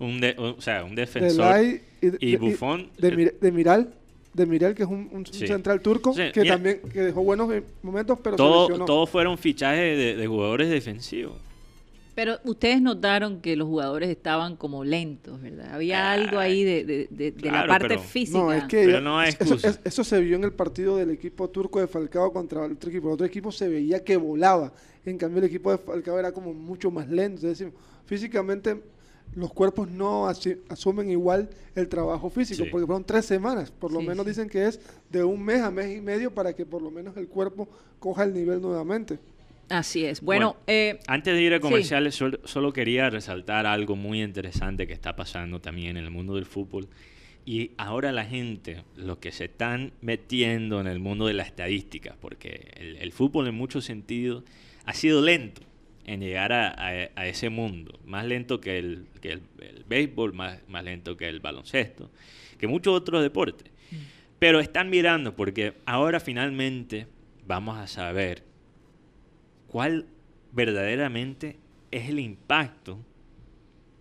un 0.00 0.20
de- 0.20 0.34
o 0.38 0.60
sea, 0.60 0.84
un 0.84 0.94
defensor. 0.94 1.54
y 2.20 2.36
Buffon, 2.36 2.90
De, 2.98 3.08
eh, 3.08 3.34
de 3.40 3.52
Miral. 3.52 3.94
De 4.34 4.46
Miral, 4.46 4.74
que 4.74 4.82
es 4.82 4.88
un, 4.88 5.08
un 5.12 5.24
Sí. 5.24 5.46
central 5.46 5.80
turco, 5.80 6.12
Sí, 6.12 6.22
que 6.32 6.40
mira. 6.40 6.54
también 6.56 6.80
que 6.92 7.00
dejó 7.02 7.22
buenos 7.22 7.48
momentos, 7.82 8.18
pero 8.20 8.36
se 8.36 8.38
Todo- 8.42 8.62
lesionó. 8.68 8.84
Todos 8.84 9.08
fueron 9.08 9.38
fichajes 9.38 9.96
de, 9.96 10.16
de 10.16 10.26
jugadores 10.26 10.68
defensivos. 10.68 11.36
Pero 12.14 12.38
ustedes 12.44 12.80
notaron 12.80 13.40
que 13.40 13.56
los 13.56 13.66
jugadores 13.66 14.08
estaban 14.08 14.56
como 14.56 14.84
lentos, 14.84 15.40
¿verdad? 15.42 15.74
Había 15.74 16.12
algo 16.12 16.38
ahí 16.38 16.62
de, 16.62 16.84
de- 16.84 17.08
de- 17.10 17.32
de 17.32 17.40
claro, 17.40 17.66
la 17.66 17.72
parte 17.72 17.88
pero- 17.88 18.00
física. 18.02 18.38
No, 18.38 18.52
es 18.52 18.64
que 18.64 18.84
Pero 18.84 19.00
no 19.00 19.18
hay 19.18 19.34
eso, 19.38 19.56
eso 19.84 20.04
se 20.04 20.20
vio 20.20 20.36
en 20.36 20.44
el 20.44 20.52
partido 20.52 20.96
del 20.96 21.10
equipo 21.10 21.50
turco 21.50 21.80
de 21.80 21.88
Falcao 21.88 22.32
contra 22.32 22.64
el 22.66 22.72
otro 22.72 22.88
equipo. 22.90 23.08
El 23.08 23.14
otro 23.14 23.26
equipo 23.26 23.50
se 23.50 23.68
veía 23.68 24.04
que 24.04 24.16
volaba. 24.16 24.72
En 25.04 25.18
cambio, 25.18 25.38
el 25.40 25.44
equipo 25.46 25.72
de 25.72 25.78
Falcao 25.78 26.18
era 26.18 26.30
como 26.30 26.54
mucho 26.54 26.90
más 26.90 27.08
lento. 27.10 27.48
Es 27.48 27.58
decir, 27.58 27.72
físicamente 28.06 28.80
los 29.34 29.52
cuerpos 29.52 29.90
no 29.90 30.28
asi- 30.28 30.58
asumen 30.68 31.10
igual 31.10 31.48
el 31.74 31.88
trabajo 31.88 32.30
físico, 32.30 32.62
Sí. 32.64 32.70
porque 32.70 32.86
fueron 32.86 33.02
tres 33.02 33.24
semanas. 33.26 33.72
Por 33.72 33.90
lo 33.92 33.98
Sí, 34.00 34.06
menos 34.06 34.24
sí. 34.24 34.30
dicen 34.30 34.48
que 34.48 34.66
es 34.68 34.78
de 35.10 35.24
un 35.24 35.42
mes 35.42 35.60
a 35.62 35.72
mes 35.72 35.96
y 35.96 36.00
medio 36.00 36.32
para 36.32 36.52
que 36.52 36.64
por 36.64 36.80
lo 36.80 36.92
menos 36.92 37.16
el 37.16 37.26
cuerpo 37.26 37.68
coja 37.98 38.22
el 38.22 38.32
nivel 38.32 38.60
nuevamente. 38.62 39.18
Así 39.70 40.04
es. 40.04 40.20
Bueno, 40.20 40.52
Bueno, 40.54 40.64
eh, 40.66 40.98
Antes 41.06 41.34
de 41.34 41.42
ir 41.42 41.52
a 41.54 41.56
Sí. 41.56 41.62
comerciales, 41.62 42.14
sol- 42.14 42.40
solo 42.44 42.72
quería 42.72 43.08
resaltar 43.10 43.66
algo 43.66 43.96
muy 43.96 44.22
interesante 44.22 44.86
que 44.86 44.92
está 44.92 45.16
pasando 45.16 45.60
también 45.60 45.96
en 45.96 46.04
el 46.04 46.10
mundo 46.10 46.34
del 46.34 46.44
fútbol. 46.46 46.88
Y 47.46 47.72
ahora 47.76 48.10
la 48.12 48.24
gente, 48.24 48.82
los 48.96 49.18
que 49.18 49.30
se 49.32 49.44
están 49.46 49.92
metiendo 50.00 50.80
en 50.80 50.86
el 50.86 50.98
mundo 50.98 51.26
de 51.26 51.34
la 51.34 51.42
estadística, 51.42 52.16
porque 52.20 52.72
el, 52.76 52.96
el 52.96 53.12
fútbol 53.12 53.46
en 53.48 53.54
muchos 53.54 53.84
sentidos 53.84 54.44
ha 54.86 54.92
sido 54.94 55.20
lento 55.22 55.62
en 56.06 56.20
llegar 56.20 56.52
a, 56.52 56.68
a- 56.68 57.10
a 57.14 57.26
ese 57.26 57.48
mundo. 57.50 57.98
Más 58.04 58.24
lento 58.26 58.60
que 58.60 58.78
el, 58.78 59.06
que 59.20 59.32
el, 59.32 59.42
el 59.60 59.84
béisbol, 59.88 60.32
más, 60.34 60.58
más 60.68 60.84
lento 60.84 61.16
que 61.16 61.28
el 61.28 61.40
baloncesto, 61.40 62.10
que 62.58 62.66
muchos 62.66 62.94
otros 62.94 63.22
deportes. 63.22 63.70
Pero 64.38 64.60
están 64.60 64.90
mirando 64.90 65.34
porque 65.36 65.74
ahora 65.86 66.20
finalmente 66.20 67.06
vamos 67.46 67.78
a 67.78 67.86
saber 67.86 68.42
cuál 69.74 70.06
verdaderamente 70.52 71.56
es 71.90 72.08
el 72.08 72.20
impacto 72.20 73.00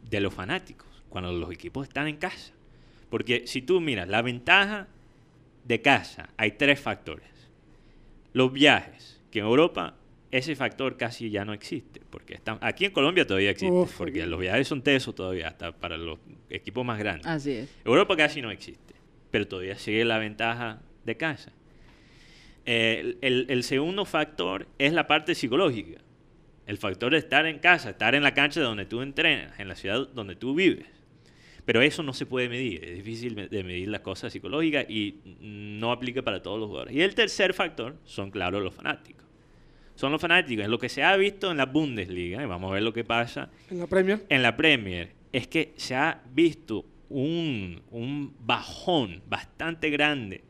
de 0.08 0.20
los 0.20 0.32
fanáticos 0.32 0.88
cuando 1.10 1.34
los 1.34 1.52
equipos 1.52 1.88
están 1.88 2.08
en 2.08 2.18
casa. 2.18 2.54
Porque 3.10 3.48
si 3.48 3.64
tú 3.64 3.82
miras 3.82 4.08
la 4.08 4.22
ventaja 4.22 4.88
de 5.64 5.82
casa, 5.82 6.30
hay 6.38 6.52
tres 6.52 6.80
factores. 6.80 7.28
Los 8.34 8.54
viajes, 8.54 9.20
que 9.32 9.40
en 9.40 9.46
Europa 9.46 9.96
ese 10.30 10.56
factor 10.56 10.96
casi 10.96 11.32
ya 11.32 11.44
no 11.44 11.54
existe. 11.54 12.02
Porque 12.08 12.40
aquí 12.62 12.86
en 12.86 12.92
Colombia 12.92 13.26
todavía 13.26 13.50
existe, 13.50 13.74
Uf, 13.76 13.98
porque 13.98 14.28
los 14.28 14.40
viajes 14.40 14.68
son 14.68 14.84
tesos 14.84 15.16
todavía, 15.16 15.48
hasta 15.48 15.72
para 15.72 15.98
los 15.98 16.20
equipos 16.52 16.86
más 16.86 17.00
grandes. 17.00 17.26
así 17.26 17.50
es. 17.50 17.76
Europa 17.84 18.16
casi 18.16 18.44
no 18.44 18.52
existe, 18.52 18.94
pero 19.32 19.48
todavía 19.48 19.76
sigue 19.80 20.06
la 20.06 20.20
ventaja 20.20 20.84
de 21.04 21.18
casa. 21.18 21.52
Eh, 22.66 23.18
el, 23.22 23.64
segundo 23.64 24.06
factor 24.06 24.68
es 24.78 24.94
la 24.94 25.08
parte 25.08 25.36
psicológica. 25.36 26.00
El 26.66 26.78
factor 26.78 27.12
de 27.12 27.18
estar 27.18 27.46
en 27.46 27.60
casa, 27.60 27.90
estar 27.90 28.16
en 28.16 28.24
la 28.24 28.34
cancha 28.34 28.62
donde 28.62 28.86
tú 28.86 29.02
entrenas, 29.02 29.60
en 29.60 29.68
la 29.68 29.76
ciudad 29.76 30.08
donde 30.14 30.36
tú 30.36 30.56
vives. 30.56 30.88
Pero 31.66 31.82
eso 31.82 32.04
no 32.04 32.14
se 32.14 32.26
puede 32.26 32.50
medir, 32.50 32.84
es 32.84 32.96
difícil 32.96 33.50
de 33.50 33.64
medir 33.64 33.88
las 33.88 34.02
cosas 34.02 34.34
psicológicas 34.34 34.86
y 34.90 35.20
no 35.42 35.92
aplica 35.92 36.22
para 36.22 36.42
todos 36.42 36.60
los 36.60 36.68
jugadores. 36.68 36.96
Y 36.96 37.02
el 37.02 37.16
tercer 37.16 37.54
factor 37.54 37.96
son, 38.06 38.32
claro, 38.32 38.60
los 38.60 38.74
fanáticos. 38.74 39.24
Son 39.96 40.12
los 40.12 40.20
fanáticos, 40.20 40.64
es 40.64 40.70
lo 40.70 40.80
que 40.80 40.90
se 40.90 41.04
ha 41.04 41.16
visto 41.16 41.52
en 41.52 41.58
la 41.58 41.66
Bundesliga, 41.66 42.42
y 42.42 42.46
vamos 42.46 42.72
a 42.72 42.74
ver 42.74 42.84
lo 42.84 42.92
que 42.92 43.04
pasa 43.04 43.50
En 43.70 43.80
la 43.80 43.88
Premier, 43.88 44.26
en 44.28 44.42
la 44.42 44.58
Premier 44.58 45.12
es 45.32 45.48
que 45.48 45.74
se 45.78 45.96
ha 45.96 46.22
visto 46.34 46.86
un, 47.10 47.82
un 47.92 48.34
bajón 48.40 49.22
bastante 49.28 49.90
grande 49.90 50.44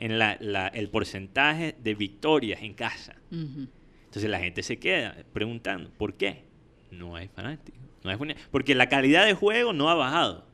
en 0.00 0.18
la- 0.18 0.36
la- 0.40 0.66
el 0.68 0.88
porcentaje 0.88 1.76
de 1.80 1.94
victorias 1.94 2.62
en 2.62 2.74
casa. 2.74 3.14
Entonces 3.30 4.28
la 4.28 4.40
gente 4.40 4.62
se 4.64 4.78
queda 4.78 5.16
preguntando, 5.32 5.90
¿por 5.96 6.14
qué? 6.14 6.44
No 6.90 7.14
hay 7.14 7.28
fanáticos. 7.28 7.78
No 8.02 8.10
hay 8.10 8.16
porque 8.50 8.74
la 8.74 8.88
calidad 8.88 9.26
de 9.26 9.34
juego 9.34 9.72
no 9.72 9.88
ha 9.90 9.94
bajado, 9.94 10.46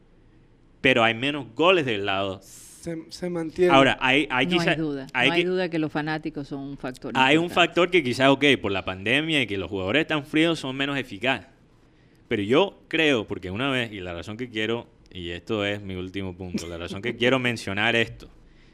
pero 0.81 1.03
hay 1.05 1.15
menos 1.15 1.47
goles 1.55 1.87
del 1.87 2.05
lado. 2.05 2.41
se, 2.43 2.97
se 3.09 3.29
mantiene. 3.31 3.73
Ahora, 3.73 3.97
hay, 4.01 4.29
hay 4.31 4.47
no 4.47 4.53
quizá- 4.59 4.71
hay 4.73 4.77
duda. 4.77 5.07
hay 5.13 5.29
no 5.29 5.35
hay 5.35 5.43
que- 5.43 5.49
duda 5.49 5.69
que 5.69 5.79
los 5.81 5.91
fanáticos 5.91 6.47
son 6.47 6.61
un 6.61 6.77
factor. 6.79 7.13
hay 7.17 7.37
un 7.37 7.51
factor 7.51 7.91
que 7.91 8.01
quizás, 8.03 8.29
ok, 8.29 8.45
por 8.63 8.71
la 8.71 8.85
pandemia 8.85 9.43
y 9.43 9.47
que 9.49 9.59
los 9.59 9.69
jugadores 9.71 10.03
están 10.03 10.25
fríos 10.25 10.61
son 10.61 10.77
menos 10.77 10.97
eficaces. 10.97 11.49
Pero 12.29 12.43
yo 12.43 12.83
creo, 12.89 13.27
porque 13.27 13.51
una 13.51 13.71
vez, 13.71 13.91
y 13.93 13.99
la 14.01 14.13
razón 14.15 14.37
que 14.37 14.49
quiero, 14.51 14.87
y 15.11 15.31
esto 15.31 15.65
es 15.65 15.81
mi 15.83 15.95
último 15.97 16.37
punto, 16.37 16.67
la 16.69 16.79
razón 16.79 17.01
que 17.03 17.17
quiero 17.17 17.39
mencionar 17.41 17.97
esto, 17.97 18.29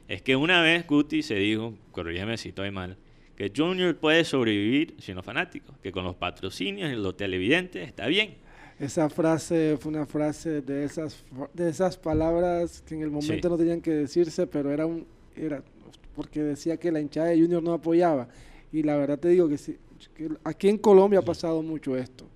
es 0.08 0.22
que 0.22 0.36
una 0.36 0.62
vez 0.62 0.86
Guti 0.86 1.22
se 1.22 1.34
dijo, 1.36 1.74
corrígeme 1.92 2.36
si 2.36 2.50
estoy 2.50 2.70
mal, 2.70 2.96
que 3.36 3.52
Junior 3.54 3.96
puede 3.96 4.24
sobrevivir 4.24 4.94
sin 4.98 5.14
los 5.16 5.24
fanáticos, 5.24 5.76
que 5.82 5.90
con 5.92 6.04
los 6.04 6.14
patrocinios 6.16 6.92
y 6.92 6.96
los 6.96 7.16
televidentes 7.16 7.86
está 7.86 8.06
bien. 8.06 8.34
Esa 8.78 9.08
frase 9.08 9.76
fue 9.78 9.92
una 9.92 10.06
frase 10.06 10.60
de 10.60 10.84
esas 10.84 11.24
de 11.54 11.68
esas 11.68 11.96
palabras 11.96 12.82
que 12.82 12.94
en 12.94 13.02
el 13.02 13.10
momento 13.10 13.48
Sí. 13.48 13.50
no 13.52 13.56
tenían 13.56 13.80
que 13.80 13.92
decirse, 13.92 14.46
pero 14.46 14.70
era 14.72 14.86
un 14.86 15.06
era 15.36 15.62
porque 16.14 16.42
decía 16.42 16.76
que 16.76 16.90
la 16.92 17.00
hinchada 17.00 17.28
de 17.28 17.40
Junior 17.40 17.62
no 17.62 17.72
apoyaba 17.72 18.28
y 18.72 18.82
la 18.82 18.96
verdad 18.96 19.18
te 19.18 19.28
digo 19.28 19.48
que, 19.48 19.56
que 20.14 20.28
aquí 20.44 20.68
en 20.68 20.78
Colombia 20.78 21.20
ha 21.20 21.22
pasado 21.24 21.62
mucho 21.62 21.96
esto. 21.96 22.28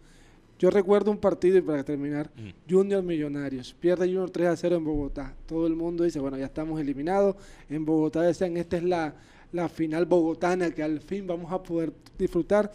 Yo 0.59 0.71
recuerdo 0.71 1.11
un 1.11 1.19
partido 1.19 1.59
y 1.59 1.61
para 1.61 1.85
terminar, 1.85 2.31
Mm. 2.37 2.71
Junior 2.73 3.03
Millonarios, 3.03 3.75
pierde 3.79 4.07
Junior 4.07 4.31
3 4.31 4.49
a 4.49 4.57
0 4.57 4.77
en 4.77 4.85
Bogotá. 4.85 5.35
Todo 5.47 5.67
el 5.67 5.75
mundo 5.77 6.05
dice, 6.05 6.19
bueno, 6.19 6.39
ya 6.39 6.47
estamos 6.47 6.81
eliminados. 6.81 7.37
En 7.69 7.85
Bogotá 7.85 8.23
decían, 8.23 8.57
esta 8.57 8.77
es 8.79 8.83
la, 8.85 9.15
la 9.53 9.69
final 9.69 10.07
bogotana 10.07 10.71
que 10.71 10.83
al 10.83 11.01
fin 11.01 11.27
vamos 11.27 11.53
a 11.53 11.63
poder 11.63 11.93
disfrutar. 12.19 12.73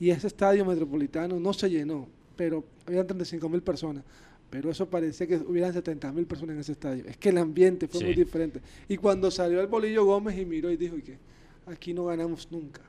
Y 0.00 0.10
ese 0.10 0.26
estadio 0.26 0.64
metropolitano 0.64 1.38
no 1.38 1.52
se 1.52 1.70
llenó, 1.70 2.08
pero 2.36 2.64
habían 2.86 3.06
35 3.06 3.48
mil 3.48 3.62
personas. 3.62 4.02
pero 4.50 4.70
eso 4.70 4.84
parecía 4.86 5.26
que 5.26 5.36
hubieran 5.36 5.72
70 5.72 6.12
mil 6.12 6.26
personas 6.26 6.52
en 6.54 6.60
ese 6.60 6.72
estadio. 6.72 7.04
Es 7.06 7.16
que 7.16 7.30
el 7.30 7.38
ambiente 7.38 7.88
fue 7.88 8.00
Sí. 8.00 8.04
muy 8.04 8.14
diferente. 8.14 8.60
Y 8.86 8.98
cuando 8.98 9.30
salió 9.30 9.58
el 9.62 9.66
Bolillo 9.66 10.04
Gómez 10.04 10.36
y 10.36 10.44
miró 10.44 10.70
y 10.70 10.76
dijo 10.76 10.94
y 10.98 11.02
aquí 11.64 11.94
no 11.94 12.04
ganamos 12.04 12.46
nunca. 12.50 12.82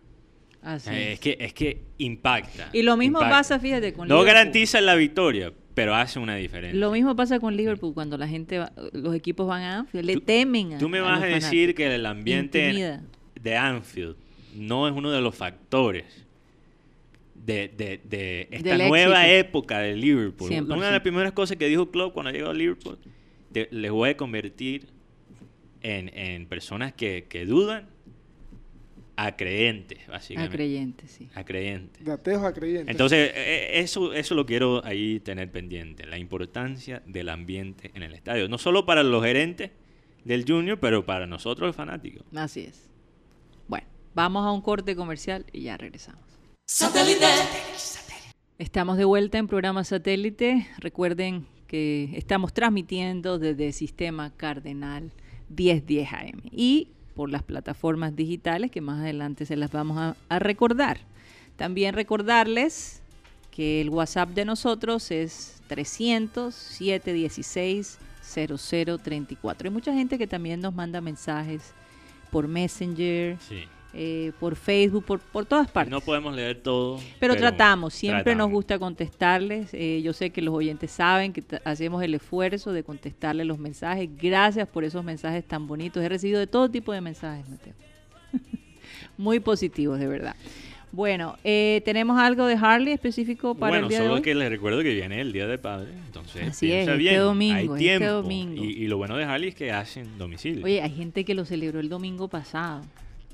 Así 0.64 0.90
Eh, 0.92 1.04
es. 1.08 1.14
es, 1.14 1.20
que, 1.20 1.38
es 1.40 1.54
que 1.54 1.82
impacta. 1.98 2.70
Y 2.74 2.82
lo 2.84 2.96
mismo 2.98 3.20
impacta. 3.20 3.38
pasa, 3.38 3.60
fíjate, 3.60 3.94
con 3.94 4.08
No 4.08 4.16
Liverpool. 4.16 4.28
garantiza 4.34 4.80
la 4.82 4.96
victoria, 4.96 5.52
pero 5.74 5.94
hace 5.96 6.20
una 6.20 6.36
diferencia. 6.36 6.80
Lo 6.80 6.92
mismo 6.92 7.16
pasa 7.16 7.40
con 7.40 7.56
Liverpool 7.58 7.94
cuando 7.94 8.18
la 8.18 8.28
gente, 8.28 8.60
va- 8.60 8.72
los 8.94 9.14
equipos 9.16 9.46
van 9.48 9.62
a 9.64 9.80
Anfield, 9.80 10.06
le 10.06 10.18
temen 10.22 10.74
a 10.74 10.78
Tú 10.78 10.88
me 10.90 11.02
vas 11.02 11.22
a 11.22 11.26
decir 11.26 11.76
que 11.76 11.94
el 11.94 12.06
ambiente 12.06 12.60
Intimida. 12.70 13.04
de 13.42 13.58
Anfield 13.58 14.16
no 14.56 14.88
es 14.88 14.94
uno 14.94 15.12
de 15.12 15.20
los 15.20 15.36
factores 15.36 16.06
de, 17.36 17.68
de- 17.76 18.00
de 18.04 18.48
esta 18.52 18.78
Del 18.78 18.88
nueva 18.88 19.28
éxito. 19.28 19.40
época 19.50 19.80
de 19.80 19.96
Liverpool. 19.96 20.50
100%. 20.50 20.74
Una 20.78 20.86
de 20.86 20.92
las 20.94 21.02
primeras 21.02 21.34
cosas 21.34 21.58
que 21.58 21.68
dijo 21.68 21.92
Klopp 21.92 22.14
cuando 22.14 22.32
llegó 22.32 22.50
a 22.50 22.54
Liverpool, 22.54 22.98
les 23.54 23.92
voy 23.92 24.12
a 24.12 24.18
convertir 24.18 24.88
en, 25.82 26.10
en 26.18 26.46
personas 26.48 26.94
que, 26.94 27.26
que 27.28 27.46
dudan 27.46 27.88
a 29.16 29.36
creyentes, 29.36 30.00
A 30.08 30.12
básicamente. 30.12 30.56
creyentes, 30.58 31.12
sí. 31.12 31.30
A 31.36 31.44
creyentes. 31.44 32.04
De 32.04 32.12
ateos 32.12 32.44
a 32.44 32.54
creyentes. 32.54 32.90
Entonces, 32.90 33.32
eh, 33.36 33.80
eso, 33.80 34.14
eso 34.14 34.36
lo 34.36 34.46
quiero 34.46 34.84
ahí 34.86 35.20
tener 35.20 35.52
pendiente, 35.52 36.06
la 36.06 36.18
importancia 36.18 37.04
del 37.06 37.30
ambiente 37.30 37.92
en 37.94 38.04
el 38.04 38.14
estadio. 38.14 38.50
No 38.50 38.58
solo 38.58 38.86
para 38.86 39.04
los 39.04 39.24
gerentes 39.24 39.72
del 40.24 40.46
Junior, 40.48 40.80
pero 40.80 41.06
para 41.06 41.28
nosotros 41.28 41.68
los 41.68 41.76
fanáticos. 41.76 42.24
Así 42.36 42.62
es. 42.62 42.90
Bueno, 43.68 43.86
vamos 44.16 44.46
a 44.46 44.52
un 44.52 44.62
corte 44.62 44.96
comercial 44.96 45.46
y 45.52 45.64
ya 45.64 45.78
regresamos. 45.78 46.24
Estamos 48.58 48.98
de 48.98 49.06
vuelta 49.06 49.38
en 49.38 49.48
programa 49.48 49.84
satélite. 49.84 50.68
Recuerden 50.78 51.46
que 51.68 52.10
estamos 52.16 52.54
transmitiendo 52.54 53.40
desde 53.40 53.72
Sistema 53.74 54.32
Cardenal 54.36 55.12
1010 55.50 56.14
AM 56.14 56.42
y 56.52 56.90
por 57.16 57.30
las 57.30 57.44
plataformas 57.44 58.16
digitales 58.16 58.72
que 58.72 58.82
más 58.82 59.00
adelante 59.00 59.46
se 59.46 59.56
las 59.56 59.72
vamos 59.72 60.16
a, 60.30 60.40
recordar. 60.40 61.00
También 61.56 61.94
recordarles 61.94 63.02
que 63.52 63.82
el 63.82 63.90
WhatsApp 63.90 64.30
de 64.30 64.46
nosotros 64.46 65.12
es 65.12 65.62
300 65.68 66.54
716 66.54 68.00
0034. 68.24 69.68
Hay 69.68 69.74
mucha 69.74 69.94
gente 69.94 70.18
que 70.18 70.28
también 70.28 70.62
nos 70.62 70.74
manda 70.74 71.02
mensajes 71.02 71.74
por 72.32 72.48
Messenger, 72.48 73.38
Sí. 73.48 73.66
Eh, 73.96 74.32
por 74.40 74.56
Facebook, 74.56 75.06
por, 75.06 75.20
por 75.20 75.46
todas 75.46 75.70
partes. 75.70 75.92
No 75.92 76.02
podemos 76.02 76.36
leer 76.36 76.62
todo. 76.62 77.00
Pero, 77.20 77.36
tratamos, 77.36 77.94
siempre 77.94 78.34
nos 78.36 78.50
gusta 78.50 78.80
contestarles. 78.80 79.74
eh, 79.74 80.02
yo 80.04 80.14
sé 80.14 80.32
que 80.32 80.42
los 80.42 80.54
oyentes 80.54 80.90
saben 80.92 81.32
que 81.32 81.44
hacemos 81.64 82.02
el 82.04 82.16
esfuerzo 82.16 82.74
de 82.74 82.84
contestarles 82.84 83.46
los 83.46 83.60
mensajes. 83.60 84.10
Gracias 84.20 84.68
por 84.68 84.84
esos 84.84 85.04
mensajes 85.04 85.46
tan 85.46 85.68
bonitos. 85.68 86.04
He 86.04 86.10
recibido 86.10 86.40
de 86.40 86.48
todo 86.48 86.70
tipo 86.70 86.92
de 86.92 87.02
mensajes, 87.02 87.48
Mateo. 87.48 87.74
Muy 89.18 89.40
positivos, 89.40 90.00
de 90.00 90.08
verdad. 90.08 90.36
Bueno, 90.92 91.38
eh, 91.44 91.82
¿tenemos 91.86 92.20
algo 92.20 92.46
de 92.46 92.54
Harley 92.54 92.94
específico 92.94 93.56
para 93.56 93.72
bueno, 93.72 93.86
el 93.86 93.90
día 93.90 94.00
de 94.00 94.06
solo 94.06 94.16
hoy? 94.18 94.22
que 94.22 94.36
les 94.36 94.48
recuerdo 94.48 94.84
que 94.84 94.94
viene 94.94 95.22
el 95.22 95.34
Día 95.34 95.48
de 95.48 95.58
Padre, 95.58 95.92
entonces 96.06 96.50
Así 96.50 96.72
es, 96.72 96.88
este 96.88 96.98
bien, 96.98 97.20
domingo, 97.20 97.74
hay 97.74 97.88
este 97.90 98.06
domingo. 98.06 98.64
Y, 98.64 98.74
y 98.74 98.88
lo 98.88 98.98
bueno 98.98 99.18
de 99.18 99.24
Harley 99.24 99.50
es 99.50 99.56
que 99.56 99.72
hacen 99.72 100.20
domicilio. 100.20 100.64
Oye, 100.64 100.84
hay 100.84 100.92
gente 100.92 101.26
que 101.26 101.34
lo 101.34 101.46
celebró 101.46 101.80
el 101.80 101.90
domingo 101.90 102.28
pasado. 102.28 102.82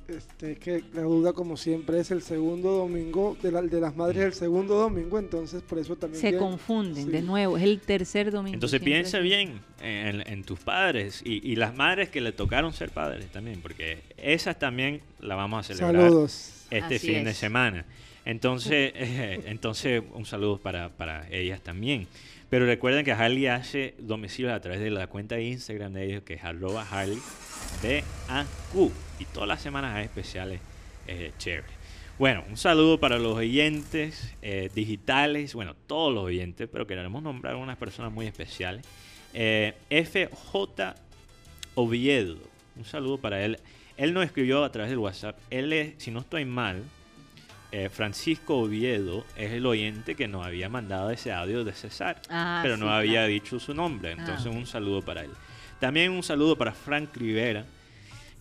Este, 0.10 0.54
es 0.54 0.60
que 0.60 0.84
la 0.94 1.04
duda, 1.04 1.34
como 1.34 1.56
siempre, 1.58 2.00
es 2.00 2.12
el 2.12 2.22
segundo 2.22 2.72
domingo, 2.72 3.38
de, 3.42 3.52
la- 3.52 3.62
de 3.62 3.80
las 3.80 3.96
madres 3.96 4.24
el 4.24 4.34
segundo 4.34 4.76
domingo, 4.76 5.20
entonces 5.20 5.62
por 5.62 5.78
eso 5.80 5.96
también... 5.96 6.20
Se 6.22 6.36
confunden 6.38 7.06
sí. 7.06 7.12
de 7.12 7.22
nuevo, 7.22 7.58
es 7.58 7.64
el 7.64 7.80
tercer 7.80 8.32
domingo. 8.32 8.54
Entonces 8.56 8.80
siempre 8.80 8.94
piensa 9.02 9.18
es- 9.20 9.24
bien 9.24 9.62
en, 9.82 10.28
en 10.28 10.44
tus 10.44 10.60
padres 10.60 11.22
y, 11.24 11.48
y 11.52 11.56
las 11.56 11.76
madres 11.76 12.10
que 12.10 12.22
le 12.22 12.32
tocaron 12.32 12.74
ser 12.74 12.90
padres 12.90 13.28
también, 13.32 13.62
porque 13.62 14.00
esas 14.18 14.58
también 14.58 15.02
la 15.20 15.36
vamos 15.36 15.60
a 15.70 15.74
celebrar 15.76 16.02
Saludos. 16.10 16.66
este 16.72 16.96
Así 16.96 17.08
fin 17.14 17.24
de 17.24 17.34
semana. 17.34 17.86
Entonces, 18.26 18.92
eh, 18.96 19.42
entonces 19.46 20.04
un 20.14 20.26
saludo 20.26 20.58
para, 20.58 20.90
para 20.90 21.28
ellas 21.30 21.62
también. 21.62 22.08
Pero 22.50 22.66
recuerden 22.66 23.06
que 23.06 23.12
Harley 23.12 23.48
hace 23.48 23.96
domicilio 24.00 24.54
a 24.54 24.60
través 24.60 24.80
de 24.80 24.90
la 24.90 25.08
cuenta 25.08 25.36
de 25.36 25.44
Instagram 25.44 25.94
de 25.94 26.06
ellos, 26.06 26.24
que 26.24 26.36
es 26.36 26.44
arroba 26.44 26.86
Harley 26.90 27.20
DAQ. 27.84 28.92
Y 29.20 29.26
todas 29.26 29.48
las 29.48 29.62
semanas 29.62 29.96
hay 29.96 30.06
especiales 30.06 30.60
eh, 31.08 31.32
chéveres. 31.38 31.72
Bueno, 32.18 32.44
un 32.50 32.58
saludo 32.58 33.00
para 33.00 33.18
los 33.18 33.38
oyentes 33.38 34.36
eh, 34.42 34.70
digitales, 34.76 35.54
bueno, 35.54 35.76
todos 35.88 36.14
los 36.14 36.26
oyentes, 36.26 36.68
pero 36.70 36.86
queremos 36.86 37.24
nombrar 37.24 37.56
unas 37.56 37.78
personas 37.78 38.12
muy 38.12 38.26
especiales. 38.28 38.86
Eh, 39.34 39.74
FJ 39.90 40.96
Oviedo, 41.76 42.38
un 42.76 42.84
saludo 42.84 43.20
para 43.20 43.44
él. 43.46 43.60
Él 43.96 44.14
nos 44.14 44.26
escribió 44.26 44.64
a 44.64 44.72
través 44.72 44.90
del 44.90 45.00
WhatsApp. 45.00 45.38
Él 45.50 45.72
es, 45.72 45.94
si 45.98 46.12
no 46.12 46.20
estoy 46.20 46.46
mal, 46.46 46.84
eh, 47.72 47.90
Francisco 47.90 48.58
Oviedo 48.60 49.26
es 49.38 49.52
el 49.52 49.66
oyente 49.66 50.16
que 50.16 50.28
nos 50.28 50.46
había 50.46 50.70
mandado 50.70 51.10
ese 51.12 51.32
audio 51.32 51.64
de 51.64 51.74
César, 51.74 52.22
Ah, 52.30 52.60
pero 52.64 52.76
sí, 52.76 52.82
no 52.82 52.90
había 52.92 53.12
claro. 53.22 53.28
dicho 53.28 53.60
su 53.60 53.74
nombre. 53.74 54.12
Entonces, 54.12 54.48
Ah. 54.48 54.50
un 54.50 54.66
saludo 54.66 55.02
para 55.02 55.22
él. 55.22 55.32
También 55.80 56.12
un 56.12 56.24
saludo 56.24 56.56
para 56.58 56.74
Frank 56.74 57.16
Rivera, 57.16 57.66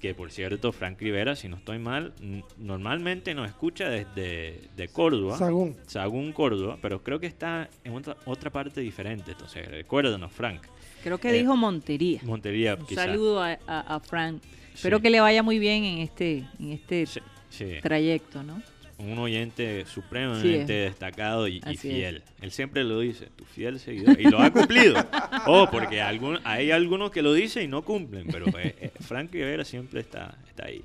que 0.01 0.15
por 0.15 0.31
cierto, 0.31 0.73
Frank 0.73 1.01
Rivera, 1.01 1.35
si 1.37 1.49
no 1.49 1.57
estoy 1.57 1.79
mal, 1.79 2.13
normalmente 2.57 3.35
nos 3.35 3.49
escucha 3.49 3.89
desde 3.89 4.61
de 4.77 4.89
Córdoba. 4.89 5.37
Sagún. 5.39 5.77
Sagún, 5.87 6.33
Córdoba, 6.33 6.79
pero 6.81 7.03
creo 7.03 7.19
que 7.21 7.27
está 7.27 7.69
en 7.85 7.95
otra, 7.95 8.17
otra 8.25 8.51
parte 8.51 8.81
diferente. 8.81 9.33
Entonces, 9.33 9.67
recuérdanos, 9.69 10.33
Frank. 10.33 10.63
Creo 11.03 11.19
que 11.19 11.31
Eh, 11.31 11.33
dijo 11.35 11.57
Montería. 11.57 12.21
Montería, 12.25 12.75
Un 12.77 12.87
saludo 12.95 13.43
a, 13.43 13.59
a- 13.67 13.95
a 13.97 14.01
Frank. 14.01 14.43
Espero 14.75 14.99
Sí. 14.99 15.03
que 15.03 15.11
le 15.11 15.21
vaya 15.21 15.43
muy 15.43 15.59
bien 15.59 15.85
en 15.85 15.99
este, 15.99 16.45
en 16.61 16.73
este 16.73 17.07
Sí, 17.07 17.21
sí. 17.51 17.67
trayecto, 17.83 18.43
¿no? 18.43 18.61
Un 18.99 19.19
oyente 19.19 19.87
supremamente 19.87 20.67
Sí, 20.67 20.81
destacado 20.85 21.47
y, 21.49 21.57
y 21.57 21.61
Así 21.63 21.73
es. 21.75 21.81
fiel. 21.81 22.23
Él 22.41 22.51
siempre 22.51 22.83
lo 22.85 23.01
dice, 23.01 23.27
tu 23.37 23.45
fiel 23.45 23.79
seguidor. 23.79 24.21
Y 24.21 24.25
lo 24.25 24.41
ha 24.41 24.51
cumplido. 24.51 24.97
oh, 25.47 25.69
porque 25.71 26.01
algún, 26.03 26.39
hay 26.45 26.71
algunos 26.73 27.11
que 27.11 27.23
lo 27.23 27.33
dicen 27.33 27.65
y 27.65 27.69
no 27.69 27.83
cumplen, 27.83 28.27
pero 28.27 28.47
eh, 28.59 28.75
eh, 28.81 28.91
Frank 29.01 29.33
Rivera 29.33 29.65
siempre 29.65 30.01
está, 30.01 30.37
está 30.49 30.67
ahí. 30.67 30.83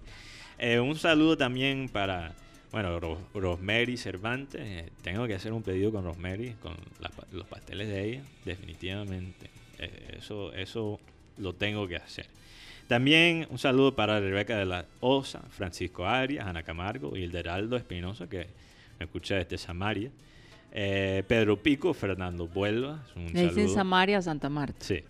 Eh, 0.59 0.79
un 0.79 0.95
saludo 0.95 1.35
también 1.37 1.89
para, 1.89 2.33
bueno, 2.71 2.99
Ro- 2.99 3.19
Rosemary 3.33 3.97
Cervantes. 3.97 4.61
Eh, 4.63 4.89
tengo 5.01 5.25
que 5.27 5.33
hacer 5.33 5.51
un 5.51 5.63
pedido 5.63 5.91
con 5.91 6.03
Rosemary, 6.05 6.53
con 6.61 6.75
la 6.99 7.09
los 7.31 7.47
pasteles 7.47 7.87
de 7.87 8.03
ella, 8.09 8.21
definitivamente. 8.45 9.49
Eh, 9.79 10.17
eso, 10.19 10.53
eso 10.53 10.99
lo 11.37 11.53
tengo 11.53 11.87
que 11.87 11.95
hacer. 11.95 12.27
También 12.87 13.47
un 13.49 13.57
saludo 13.57 13.95
para 13.95 14.19
Rebeca 14.19 14.57
de 14.57 14.65
la 14.65 14.85
Osa, 14.99 15.41
Francisco 15.49 16.05
Arias, 16.05 16.45
Ana 16.45 16.63
Camargo 16.63 17.15
y 17.17 17.23
el 17.23 17.31
Espinosa, 17.77 18.27
que 18.27 18.47
me 18.99 19.05
escucha 19.05 19.35
desde 19.35 19.57
Samaria. 19.57 20.11
Eh, 20.71 21.23
Pedro 21.27 21.57
Pico, 21.61 21.93
Fernando 21.93 22.47
Vuelva, 22.47 23.03
un 23.15 23.25
Le 23.25 23.43
dicen 23.43 23.49
saludo. 23.55 23.73
Samaria 23.75 24.21
Santa 24.21 24.49
Marta. 24.49 24.77
Sí. 24.79 25.03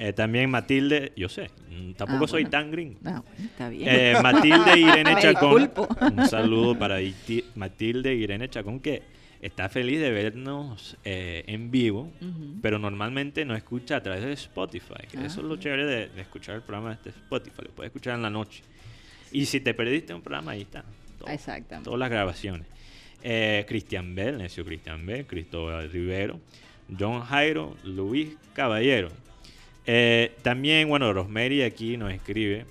Eh, 0.00 0.12
también 0.12 0.48
Matilde, 0.48 1.12
yo 1.16 1.28
sé, 1.28 1.50
mm, 1.70 1.92
tampoco 1.94 2.24
Ah, 2.24 2.28
soy 2.28 2.42
bueno. 2.42 2.50
tan 2.50 2.70
gringo. 2.70 2.98
Ah, 3.04 3.20
bueno, 3.26 3.44
está 3.50 3.68
bien. 3.68 3.88
Eh, 3.90 4.14
Matilde 4.22 4.78
Irene 4.78 5.16
Chacón. 5.20 5.72
Un 6.16 6.26
saludo 6.28 6.78
para 6.78 7.00
Matilde 7.56 8.14
Irene 8.14 8.48
Chacón, 8.48 8.78
que 8.78 9.02
está 9.42 9.68
feliz 9.68 10.00
de 10.00 10.10
vernos 10.10 10.96
eh, 11.04 11.44
en 11.46 11.70
vivo, 11.70 12.12
pero 12.62 12.78
normalmente 12.78 13.44
no 13.44 13.54
escucha 13.54 13.96
a 13.96 14.02
través 14.02 14.24
de 14.24 14.32
Spotify. 14.32 15.06
que 15.10 15.18
Ah, 15.18 15.26
eso 15.26 15.40
es 15.40 15.46
lo 15.46 15.54
ok. 15.54 15.60
chévere 15.60 15.86
de, 15.86 16.08
de 16.08 16.20
escuchar 16.20 16.56
el 16.56 16.62
programa 16.62 16.98
de 17.02 17.10
Spotify. 17.10 17.62
Lo 17.62 17.70
puedes 17.70 17.90
escuchar 17.90 18.14
en 18.16 18.22
la 18.22 18.30
noche. 18.30 18.62
Y 19.32 19.44
si 19.46 19.60
te 19.60 19.74
perdiste 19.74 20.14
un 20.14 20.22
programa, 20.22 20.52
ahí 20.52 20.62
está. 20.62 20.84
todo, 21.18 21.28
Exactamente. 21.28 21.84
Todas 21.84 22.00
las 22.00 22.10
grabaciones. 22.10 22.66
Eh, 23.22 23.64
Cristian 23.68 24.14
Bell, 24.14 24.38
Necio 24.38 24.64
Cristian 24.64 25.04
Bell, 25.04 25.26
Cristóbal 25.26 25.90
Rivero, 25.90 26.40
John 26.98 27.20
Jairo, 27.22 27.76
Luis 27.84 28.36
Caballero. 28.54 29.08
Eh, 29.86 30.34
también, 30.42 30.88
bueno, 30.88 31.12
Rosemary 31.12 31.62
aquí 31.62 31.96
nos 31.96 32.12
escribe 32.12 32.66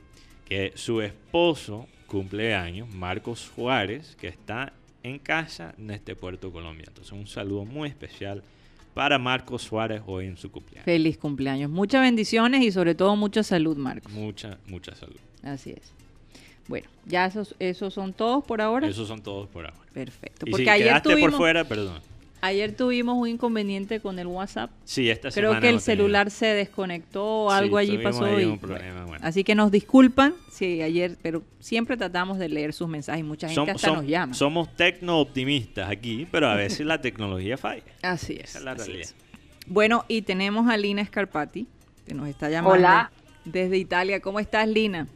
que 0.46 0.72
su 0.76 1.02
esposo 1.02 1.88
cumple 2.06 2.56
años, 2.56 2.88
Marcos 2.94 3.52
Juárez, 3.56 4.16
que 4.20 4.28
está 4.28 4.72
en 5.08 5.20
casa 5.20 5.74
en 5.78 5.92
este 5.92 6.16
Puerto 6.16 6.52
Colombia. 6.52 6.86
Entonces, 6.88 7.12
un 7.12 7.28
saludo 7.28 7.66
muy 7.66 7.90
especial 7.90 8.44
para 8.94 9.20
Marcos 9.20 9.62
Suárez 9.62 10.02
hoy 10.06 10.26
en 10.26 10.38
su 10.38 10.52
cumpleaños. 10.52 10.86
Feliz 10.86 11.18
cumpleaños. 11.18 11.70
Muchas 11.70 12.02
bendiciones 12.02 12.64
y 12.64 12.72
sobre 12.72 12.96
todo 12.96 13.16
mucha 13.16 13.44
salud, 13.44 13.78
Marcos. 13.78 14.12
Mucha, 14.12 14.58
mucha 14.68 14.96
salud. 14.96 15.18
Así 15.44 15.72
es. 15.72 15.94
Bueno, 16.68 16.88
ya 17.06 17.26
esos, 17.26 17.56
esos 17.60 17.94
son 17.94 18.14
todos 18.14 18.44
por 18.44 18.62
ahora. 18.62 18.88
Esos 18.88 19.08
son 19.08 19.22
todos 19.22 19.48
por 19.50 19.66
ahora. 19.66 19.78
Perfecto. 19.94 20.46
Y 20.48 20.52
Porque 20.52 20.66
si 20.66 20.70
ayer 20.70 20.88
quedaste 20.88 21.10
tuvimos, 21.10 21.32
por 21.32 21.38
fuera, 21.38 21.64
perdón. 21.64 22.02
Ayer 22.42 22.76
tuvimos 22.76 23.18
un 23.18 23.28
inconveniente 23.28 24.00
con 24.00 24.20
el 24.20 24.28
WhatsApp. 24.28 24.70
Sí, 24.84 25.10
esta 25.10 25.30
Creo 25.32 25.50
semana 25.52 25.62
que 25.62 25.70
el 25.70 25.80
celular 25.82 26.32
se 26.32 26.48
desconectó 26.48 27.46
o 27.46 27.52
Sí, 27.52 27.58
algo 27.58 27.78
allí 27.78 27.94
tuvimos 27.96 28.16
pasó. 28.18 28.26
ahí 28.26 28.44
y, 28.44 28.46
un 28.46 28.60
problema, 28.60 29.06
bueno. 29.06 29.26
Así 29.26 29.44
que 29.44 29.56
nos 29.56 29.72
disculpan 29.72 30.36
si 30.52 30.82
ayer, 30.82 31.18
pero 31.22 31.44
siempre 31.60 31.98
tratamos 31.98 32.38
de 32.40 32.50
leer 32.50 32.74
sus 32.74 32.88
mensajes. 32.88 33.24
Mucha 33.26 33.48
gente 33.50 33.72
Som- 33.72 33.76
hasta 33.76 33.88
som- 33.90 33.96
nos 33.96 34.06
llama. 34.06 34.34
Somos 34.34 34.76
tecno 34.76 35.20
optimistas 35.20 35.90
aquí, 35.90 36.28
pero 36.32 36.48
a 36.48 36.56
veces 36.56 36.86
la 36.86 37.02
tecnología 37.02 37.58
falla. 37.58 37.84
así 38.02 38.34
es. 38.34 38.50
Esa 38.52 38.60
es 38.60 38.64
la 38.66 38.72
así 38.72 38.80
realidad. 38.92 39.02
es. 39.10 39.16
Bueno, 39.68 40.06
y 40.08 40.22
tenemos 40.22 40.70
a 40.70 40.78
Lina 40.78 41.04
Scarpati, 41.06 41.68
que 42.06 42.14
nos 42.14 42.28
está 42.30 42.50
llamando 42.50 42.78
Hola. 42.78 43.12
desde 43.46 43.78
Italia. 43.78 44.20
¿Cómo 44.22 44.40
estás, 44.40 44.68
Lina? 44.68 45.08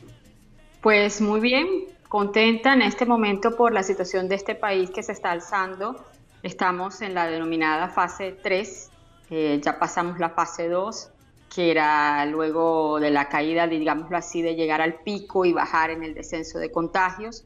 Pues 0.82 1.22
muy 1.22 1.40
bien, 1.40 1.68
contenta 2.10 2.74
en 2.74 2.82
este 2.82 3.06
momento 3.06 3.56
por 3.56 3.72
la 3.72 3.84
situación 3.84 4.28
de 4.28 4.36
este 4.36 4.56
país 4.56 4.90
que 4.90 5.04
se 5.04 5.12
está 5.12 5.32
alzando. 5.32 6.06
Estamos 6.44 7.02
en 7.02 7.14
la 7.14 7.28
denominada 7.28 7.88
fase 7.90 8.32
3, 8.42 8.90
eh, 9.30 9.60
ya 9.64 9.78
pasamos 9.78 10.20
la 10.20 10.30
fase 10.30 10.68
2, 10.68 11.12
que 11.54 11.72
era 11.72 12.26
luego 12.26 13.00
de 13.00 13.12
la 13.12 13.30
caída, 13.30 13.68
digámoslo 13.68 14.18
así, 14.18 14.42
de 14.42 14.56
llegar 14.56 14.82
al 14.82 14.96
pico 15.04 15.46
y 15.46 15.54
bajar 15.54 15.92
en 15.92 16.04
el 16.04 16.14
descenso 16.14 16.60
de 16.60 16.72
contagios. 16.72 17.46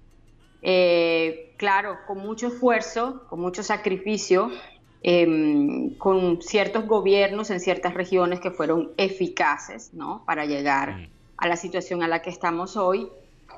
Eh, 0.62 1.54
claro, 1.58 1.98
con 2.08 2.20
mucho 2.20 2.48
esfuerzo, 2.48 3.24
con 3.30 3.40
mucho 3.42 3.64
sacrificio, 3.64 4.50
eh, 5.04 5.94
con 5.98 6.42
ciertos 6.42 6.88
gobiernos 6.88 7.52
en 7.52 7.60
ciertas 7.60 7.94
regiones 7.94 8.40
que 8.40 8.50
fueron 8.50 8.92
eficaces 8.98 9.94
¿no? 9.94 10.24
para 10.26 10.46
llegar 10.46 10.94
Mm. 10.98 11.08
a 11.38 11.48
la 11.48 11.58
situación 11.58 12.02
a 12.02 12.08
la 12.08 12.22
que 12.22 12.30
estamos 12.30 12.78
hoy. 12.78 13.10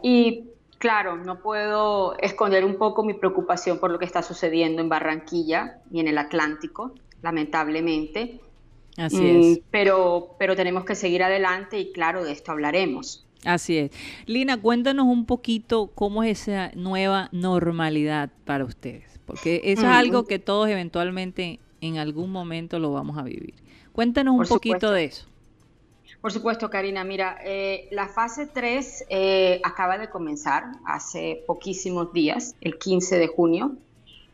Y 0.02 0.50
claro, 0.78 1.18
no 1.18 1.40
puedo 1.42 2.18
esconder 2.20 2.64
un 2.66 2.78
poco 2.78 3.04
mi 3.04 3.14
preocupación 3.14 3.80
por 3.80 3.92
lo 3.92 4.00
que 4.00 4.06
está 4.06 4.22
sucediendo 4.24 4.82
en 4.82 4.90
Barranquilla 4.90 5.80
y 5.92 6.00
en 6.00 6.08
el 6.08 6.18
Atlántico, 6.18 6.94
lamentablemente. 7.22 8.40
Así 8.98 9.18
Mm, 9.18 9.40
es. 9.40 9.60
Pero, 9.72 10.36
pero 10.40 10.56
tenemos 10.56 10.84
que 10.86 10.96
seguir 10.96 11.24
adelante 11.24 11.80
y 11.80 11.92
claro, 11.92 12.24
de 12.24 12.32
esto 12.32 12.52
hablaremos. 12.52 13.24
Así 13.46 13.78
es. 13.78 13.92
Lina, 14.26 14.60
cuéntanos 14.60 15.06
un 15.06 15.26
poquito 15.26 15.92
cómo 15.94 16.24
es 16.24 16.48
esa 16.48 16.72
nueva 16.76 17.30
normalidad 17.32 18.32
para 18.46 18.66
ustedes, 18.66 19.20
porque 19.26 19.62
eso 19.64 19.84
es 19.84 19.88
Mm. 19.88 19.92
algo 19.92 20.26
que 20.26 20.40
todos 20.40 20.68
eventualmente 20.70 21.60
en 21.82 21.98
algún 22.00 22.32
momento 22.32 22.80
lo 22.80 22.92
vamos 22.92 23.18
a 23.20 23.24
vivir. 23.24 23.54
Cuéntanos 23.94 24.34
un 24.34 24.40
poquito 24.48 24.76
supuesto. 24.78 24.92
de 24.92 25.04
eso. 25.06 25.28
Por 26.22 26.32
supuesto, 26.32 26.70
Karina. 26.70 27.04
Mira, 27.04 27.38
eh, 27.44 27.88
la 27.92 28.08
fase 28.08 28.48
3 28.48 29.06
eh, 29.10 29.62
acaba 29.64 29.98
de 29.98 30.10
comenzar 30.10 30.66
hace 30.86 31.44
poquísimos 31.46 32.12
días, 32.12 32.56
el 32.62 32.78
15 32.78 33.18
de 33.18 33.28
junio, 33.28 33.74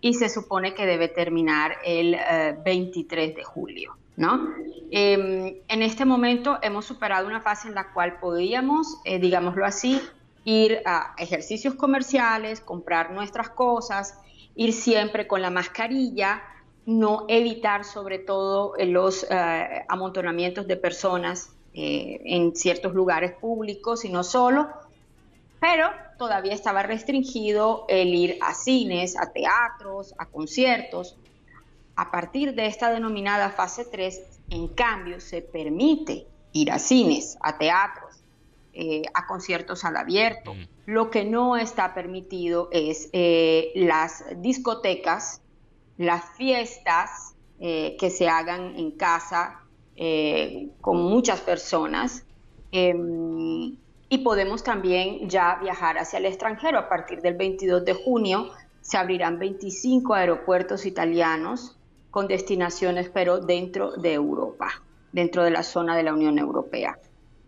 y 0.01 0.13
se 0.15 0.29
supone 0.29 0.73
que 0.73 0.85
debe 0.85 1.07
terminar 1.07 1.77
el 1.85 2.15
eh, 2.15 2.57
23 2.63 3.35
de 3.35 3.43
julio. 3.43 3.95
¿no? 4.15 4.49
Eh, 4.91 5.61
en 5.67 5.81
este 5.81 6.05
momento 6.05 6.59
hemos 6.61 6.85
superado 6.85 7.27
una 7.27 7.41
fase 7.41 7.67
en 7.67 7.75
la 7.75 7.91
cual 7.93 8.19
podíamos, 8.19 8.99
eh, 9.05 9.19
digámoslo 9.19 9.65
así, 9.65 10.01
ir 10.45 10.81
a 10.85 11.15
ejercicios 11.17 11.75
comerciales, 11.75 12.61
comprar 12.61 13.11
nuestras 13.11 13.49
cosas, 13.49 14.19
ir 14.55 14.73
siempre 14.73 15.27
con 15.27 15.41
la 15.41 15.49
mascarilla, 15.49 16.43
no 16.85 17.25
evitar 17.27 17.85
sobre 17.85 18.19
todo 18.19 18.75
eh, 18.77 18.85
los 18.85 19.25
eh, 19.29 19.85
amontonamientos 19.87 20.67
de 20.67 20.75
personas 20.75 21.49
eh, 21.73 22.21
en 22.25 22.55
ciertos 22.55 22.93
lugares 22.93 23.33
públicos 23.33 24.05
y 24.05 24.09
no 24.09 24.23
solo, 24.23 24.69
pero 25.59 25.89
todavía 26.17 26.53
estaba 26.53 26.83
restringido 26.83 27.85
el 27.87 28.13
ir 28.13 28.37
a 28.41 28.53
cines, 28.53 29.17
a 29.17 29.31
teatros, 29.31 30.13
a 30.17 30.25
conciertos. 30.25 31.17
A 31.95 32.11
partir 32.11 32.53
de 32.53 32.65
esta 32.65 32.91
denominada 32.91 33.49
fase 33.49 33.85
3, 33.85 34.21
en 34.49 34.67
cambio, 34.67 35.19
se 35.19 35.41
permite 35.41 36.27
ir 36.51 36.71
a 36.71 36.79
cines, 36.79 37.37
a 37.41 37.57
teatros, 37.57 38.23
eh, 38.73 39.03
a 39.13 39.25
conciertos 39.25 39.85
al 39.85 39.97
abierto. 39.97 40.53
Mm. 40.53 40.67
Lo 40.85 41.09
que 41.09 41.23
no 41.25 41.57
está 41.57 41.93
permitido 41.93 42.69
es 42.71 43.09
eh, 43.13 43.71
las 43.75 44.25
discotecas, 44.37 45.41
las 45.97 46.25
fiestas 46.37 47.35
eh, 47.59 47.95
que 47.99 48.09
se 48.09 48.27
hagan 48.27 48.75
en 48.77 48.91
casa 48.91 49.62
eh, 49.95 50.69
con 50.81 51.01
muchas 51.03 51.41
personas. 51.41 52.25
em, 52.71 53.77
y 54.09 54.19
podemos 54.19 54.63
también 54.63 55.27
ya 55.29 55.57
viajar 55.61 55.97
hacia 55.97 56.19
el 56.19 56.25
extranjero. 56.25 56.77
A 56.77 56.87
partir 56.87 57.21
del 57.21 57.35
22 57.35 57.83
de 57.83 57.93
junio 57.93 58.49
se 58.81 58.97
abrirán 58.97 59.39
25 59.39 60.13
aeropuertos 60.13 60.85
italianos 60.85 61.77
con 62.11 62.27
destinaciones, 62.27 63.09
pero 63.09 63.39
dentro 63.39 63.93
de 63.93 64.13
Europa, 64.13 64.69
dentro 65.11 65.43
de 65.43 65.49
la 65.49 65.63
zona 65.63 65.95
de 65.95 66.03
la 66.03 66.13
Unión 66.13 66.37
Europea. 66.37 66.99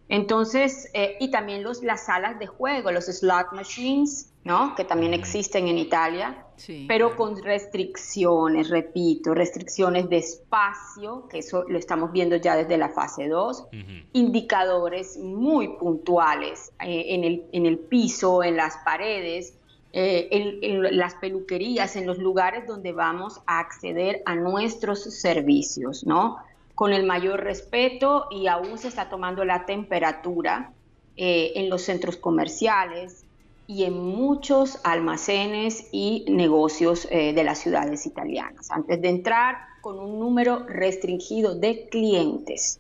Entonces, 0.08 0.90
eh, 0.94 1.18
y 1.20 1.32
también 1.32 1.64
los, 1.64 1.82
las 1.84 2.06
salas 2.06 2.38
de 2.38 2.46
juego, 2.48 2.92
los 2.92 3.06
slot 3.06 3.54
machines, 3.54 4.32
¿no? 4.44 4.76
Que 4.76 4.84
también 4.84 5.14
existen 5.16 5.68
en 5.68 5.78
Italia, 5.80 6.42
Sí. 6.58 6.86
pero 6.88 7.16
con 7.18 7.42
restricciones, 7.44 8.70
repito, 8.70 9.34
restricciones 9.34 10.08
de 10.10 10.18
espacio, 10.18 11.28
que 11.28 11.40
eso 11.40 11.64
lo 11.68 11.78
estamos 11.80 12.12
viendo 12.12 12.36
ya 12.36 12.56
desde 12.56 12.78
la 12.78 12.90
fase 12.90 13.28
2, 13.28 13.62
Ujú. 13.62 13.74
indicadores 14.14 15.18
muy 15.18 15.70
puntuales 15.78 16.72
eh, 16.80 17.06
en, 17.10 17.24
el, 17.24 17.46
en 17.52 17.66
el 17.66 17.80
piso, 17.80 18.44
en 18.44 18.56
las 18.58 18.78
paredes, 18.86 19.58
eh, 19.92 20.28
en, 20.32 20.64
en 20.64 20.98
las 20.98 21.16
peluquerías, 21.16 21.96
en 21.96 22.06
los 22.06 22.18
lugares 22.20 22.68
donde 22.68 22.92
vamos 22.92 23.42
a 23.48 23.60
acceder 23.60 24.22
a 24.26 24.36
nuestros 24.36 25.04
servicios, 25.04 26.06
¿no? 26.06 26.38
Con 26.76 26.94
el 26.94 27.06
mayor 27.06 27.44
respeto 27.44 28.28
y 28.30 28.48
aún 28.48 28.78
se 28.78 28.90
está 28.90 29.10
tomando 29.10 29.46
la 29.46 29.66
temperatura 29.66 30.74
eh, 31.18 31.54
en 31.56 31.70
los 31.70 31.84
centros 31.84 32.18
comerciales 32.18 33.24
y 33.68 33.86
en 33.86 33.98
muchos 33.98 34.80
almacenes 34.84 35.88
y 35.92 36.26
negocios 36.28 37.08
eh, 37.10 37.34
de 37.34 37.44
las 37.44 37.60
ciudades 37.60 38.06
italianas. 38.06 38.70
Antes 38.70 39.02
de 39.02 39.10
entrar 39.10 39.56
con 39.80 40.00
un 40.00 40.20
número 40.20 40.66
restringido 40.66 41.56
de 41.56 41.88
clientes. 41.90 42.80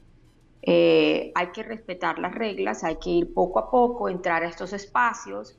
Eh, 0.63 1.31
hay 1.35 1.47
que 1.53 1.61
respetar 1.61 2.17
las 2.17 2.33
reglas, 2.33 2.83
hay 2.83 2.95
que 2.95 3.11
ir 3.11 3.31
poco 3.31 3.59
a 3.59 3.69
poco, 3.69 4.09
entrar 4.09 4.43
a 4.43 4.49
estos 4.49 4.73
espacios. 4.73 5.55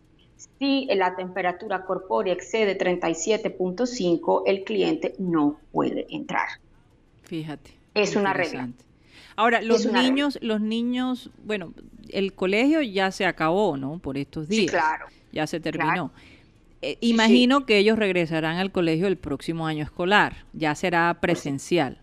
Si 0.59 0.87
la 0.87 1.15
temperatura 1.15 1.85
corpórea 1.85 2.35
excede 2.35 2.77
37.5, 2.77 4.43
el 4.45 4.65
cliente 4.65 5.15
no 5.19 5.61
puede 5.71 6.07
entrar. 6.11 6.49
Fíjate. 7.23 7.76
Es 7.97 8.17
una 8.17 8.33
regla. 8.33 8.69
Ahora, 9.37 9.61
los 9.61 9.85
regla. 9.85 10.03
niños, 10.03 10.39
los 10.41 10.61
niños, 10.61 11.31
bueno, 11.45 11.75
el 12.09 12.33
colegio 12.33 12.81
ya 12.83 13.11
se 13.11 13.27
acabó, 13.27 13.77
¿no? 13.77 13.99
Por 13.99 14.17
estos 14.19 14.49
días. 14.49 14.63
Sí, 14.63 14.69
claro. 14.69 15.07
Ya 15.33 15.47
se 15.47 15.61
terminó. 15.61 15.85
Claro. 15.85 16.11
Eh, 16.83 16.99
sí. 17.01 17.09
imagino 17.11 17.67
que 17.67 17.79
ellos 17.79 17.99
regresarán 17.99 18.57
al 18.59 18.71
colegio 18.71 19.07
el 19.07 19.17
próximo 19.17 19.67
año 19.67 19.85
escolar. 19.85 20.45
Ya 20.53 20.75
será 20.75 21.19
presencial. 21.21 21.99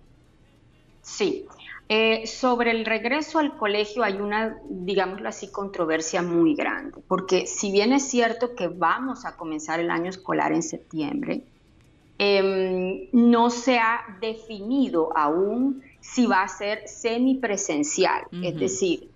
Sí. 1.02 1.46
Eh, 1.89 2.26
sobre 2.28 2.72
el 2.72 2.86
regreso 2.86 3.39
al 3.39 3.58
colegio 3.58 4.04
hay 4.04 4.14
una, 4.14 4.58
digámoslo 4.70 5.28
así, 5.28 5.52
controversia 5.52 6.22
muy 6.22 6.56
grande, 6.56 6.98
porque 7.08 7.46
si 7.46 7.72
bien 7.72 7.91
es 7.91 8.08
cierto 8.10 8.56
que 8.56 8.68
vamos 8.68 9.26
a 9.26 9.36
comenzar 9.36 9.80
el 9.80 9.91
año 9.91 10.10
escolar 10.10 10.54
en 10.54 10.64
septiembre, 10.64 11.44
em, 12.18 13.09
no 13.11 13.49
se 13.49 13.80
ha 13.80 14.01
definido 14.22 15.16
aún 15.18 15.82
si 15.99 16.26
va 16.26 16.43
a 16.43 16.47
ser 16.47 16.88
semipresencial, 16.88 18.24
es 18.32 18.55
decir, 18.57 19.09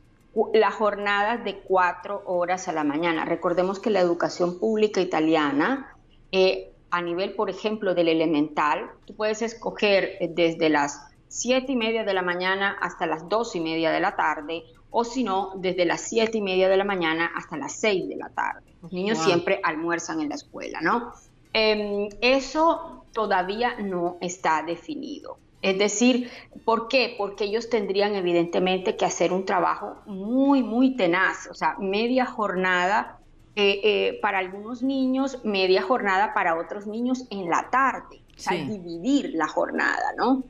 las 0.54 0.74
jornadas 0.76 1.44
de 1.44 1.60
cuatro 1.60 2.24
horas 2.26 2.68
a 2.68 2.74
la 2.74 2.84
mañana. 2.84 3.26
Recordemos 3.26 3.80
que 3.80 3.90
la 3.90 4.00
educación 4.00 4.60
pública 4.60 5.02
italiana, 5.02 5.96
eh, 6.32 6.72
a 6.92 7.02
nivel, 7.02 7.34
por 7.34 7.50
ejemplo, 7.50 7.94
del 7.96 8.08
elemental, 8.08 8.90
tú 9.06 9.16
puedes 9.16 9.42
escoger 9.42 10.12
eh, 10.20 10.30
desde 10.34 10.70
las 10.70 11.02
siete 11.28 11.74
y 11.74 11.76
media 11.76 12.04
de 12.04 12.14
la 12.14 12.22
mañana 12.22 12.78
hasta 12.82 13.06
las 13.06 13.28
dos 13.28 13.56
y 13.56 13.60
media 13.60 13.92
de 13.92 14.00
la 14.00 14.16
tarde, 14.16 14.64
o 14.90 15.04
si 15.04 15.24
no, 15.24 15.52
desde 15.58 15.86
las 15.86 16.02
siete 16.02 16.38
y 16.38 16.42
media 16.42 16.70
de 16.70 16.78
la 16.78 16.86
mañana 16.86 17.30
hasta 17.36 17.58
las 17.58 17.74
seis 17.74 18.08
de 18.08 18.16
la 18.16 18.30
tarde. 18.30 18.74
Los 18.82 18.94
niños 18.94 19.18
Wow. 19.18 19.28
siempre 19.28 19.60
almuerzan 19.64 20.22
en 20.22 20.30
la 20.30 20.36
escuela, 20.36 20.80
¿no? 20.82 21.12
Em, 21.60 22.10
eso 22.22 23.06
todavía 23.14 23.78
no 23.80 24.18
está 24.22 24.62
definido. 24.62 25.40
Es 25.64 25.80
decir, 25.80 26.30
¿por 26.66 26.88
qué? 26.88 27.16
Porque 27.18 27.46
ellos 27.46 27.68
tendrían 27.68 28.14
evidentemente 28.14 28.96
que 28.96 29.06
hacer 29.06 29.34
un 29.34 29.44
trabajo 29.44 29.96
muy, 30.06 30.62
muy 30.62 30.96
tenaz, 30.96 31.48
o 31.50 31.56
sea, 31.56 31.76
media 31.80 32.28
jornada 32.28 33.18
eh, 33.56 33.82
eh, 33.84 34.20
para 34.22 34.38
algunos 34.38 34.84
niños, 34.84 35.44
media 35.44 35.82
jornada 35.82 36.32
para 36.36 36.60
otros 36.60 36.86
niños 36.86 37.26
en 37.32 37.50
la 37.50 37.72
tarde, 37.72 38.22
o 38.38 38.40
sea, 38.40 38.54
Sí. 38.54 38.66
dividir 38.66 39.32
la 39.34 39.48
jornada, 39.48 40.14
¿no? 40.16 40.44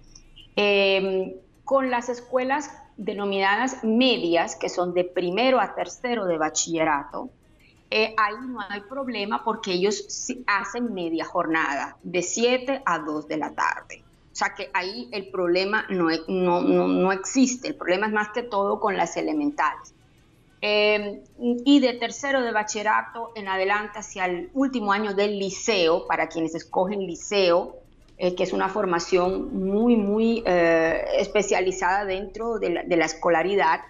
Eh, 0.57 1.37
con 1.63 1.89
las 1.89 2.09
escuelas 2.09 2.69
denominadas 2.97 3.81
medias, 3.85 4.57
que 4.57 4.67
son 4.67 4.93
de 4.93 5.05
primero 5.05 5.61
a 5.61 5.73
tercero 5.73 6.25
de 6.25 6.37
bachillerato, 6.37 7.29
eh, 7.89 8.13
ahí 8.17 8.35
no 8.47 8.59
hay 8.67 8.81
problema 8.81 9.43
porque 9.43 9.73
ellos 9.73 10.05
hacen 10.45 10.93
media 10.93 11.25
jornada, 11.25 11.97
de 12.03 12.21
7 12.21 12.81
a 12.85 12.99
2 12.99 13.27
de 13.27 13.37
la 13.37 13.53
tarde. 13.53 14.03
O 14.31 14.35
sea 14.35 14.53
que 14.53 14.69
ahí 14.73 15.09
el 15.11 15.29
problema 15.29 15.85
no, 15.89 16.09
no, 16.27 16.61
no, 16.61 16.87
no 16.87 17.11
existe, 17.11 17.69
el 17.69 17.75
problema 17.75 18.07
es 18.07 18.13
más 18.13 18.29
que 18.29 18.43
todo 18.43 18.79
con 18.79 18.95
las 18.95 19.17
elementales. 19.17 19.93
Eh, 20.61 21.23
y 21.37 21.79
de 21.79 21.93
tercero 21.93 22.41
de 22.41 22.51
bachillerato 22.51 23.31
en 23.35 23.47
adelante 23.47 23.99
hacia 23.99 24.25
el 24.25 24.49
último 24.53 24.91
año 24.91 25.13
del 25.13 25.37
liceo, 25.39 26.07
para 26.07 26.27
quienes 26.27 26.55
escogen 26.55 27.05
liceo, 27.05 27.77
eh, 28.19 28.33
que 28.33 28.41
es 28.41 28.51
una 28.51 28.67
formación 28.67 29.55
muy, 29.55 29.95
muy 29.95 30.41
eh, 30.47 31.05
especializada 31.19 32.03
dentro 32.03 32.57
de 32.57 32.71
la, 32.71 33.05
escolaridad, 33.05 33.81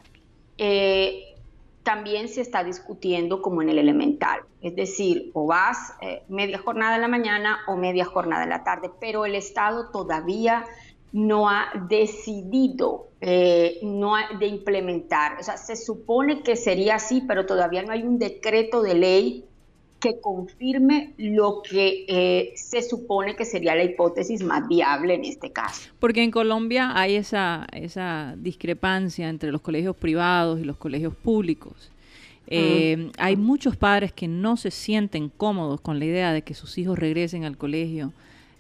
eh, 0.57 1.26
también 1.88 2.27
se 2.27 2.41
está 2.41 2.65
discutiendo 2.65 3.41
como 3.41 3.61
en 3.61 3.69
el 3.69 3.77
elemental. 3.77 4.41
Es 4.61 4.75
decir, 4.75 5.31
o 5.33 5.45
vas 5.45 5.93
media 6.27 6.57
jornada 6.57 6.95
en 6.95 7.01
la 7.01 7.07
mañana 7.07 7.59
o 7.65 7.77
media 7.77 8.03
jornada 8.03 8.43
en 8.43 8.49
la 8.49 8.65
tarde, 8.65 8.91
pero 8.99 9.25
el 9.25 9.35
Estado 9.35 9.89
todavía 9.89 10.65
no 11.13 11.47
ha 11.47 11.69
decidido 11.88 13.07
no 13.21 14.15
de 14.38 14.47
implementar. 14.47 15.38
O 15.39 15.43
sea, 15.43 15.55
se 15.55 15.77
supone 15.77 16.43
que 16.43 16.57
sería 16.57 16.95
así, 16.95 17.23
pero 17.25 17.45
todavía 17.45 17.83
no 17.83 17.93
hay 17.93 18.03
un 18.03 18.19
decreto 18.19 18.81
de 18.81 18.93
ley 18.93 19.45
que 20.07 20.21
confirme 20.21 21.13
lo 21.17 21.61
que 21.61 22.05
eh, 22.07 22.53
se 22.55 22.81
supone 22.81 23.35
que 23.35 23.45
sería 23.45 23.75
la 23.75 23.83
hipótesis 23.83 24.43
más 24.43 24.67
viable 24.67 25.15
en 25.15 25.25
este 25.25 25.51
caso. 25.51 25.89
Porque 25.99 26.23
en 26.23 26.31
Colombia 26.31 26.91
hay 26.95 27.15
esa, 27.15 27.67
esa 27.73 28.35
discrepancia 28.37 29.27
entre 29.29 29.51
los 29.51 29.61
colegios 29.61 29.95
privados 29.95 30.59
y 30.59 30.63
los 30.63 30.77
colegios 30.77 31.13
públicos. 31.15 31.91
Eh, 32.49 33.11
hay 33.17 33.35
muchos 33.35 33.75
padres 33.75 34.13
que 34.13 34.29
no 34.29 34.55
se 34.55 34.71
sienten 34.71 35.27
cómodos 35.27 35.81
con 35.81 35.99
la 35.99 36.05
idea 36.05 36.31
de 36.31 36.43
que 36.43 36.53
sus 36.53 36.77
hijos 36.77 36.97
regresen 36.97 37.43
al 37.43 37.57
colegio 37.57 38.13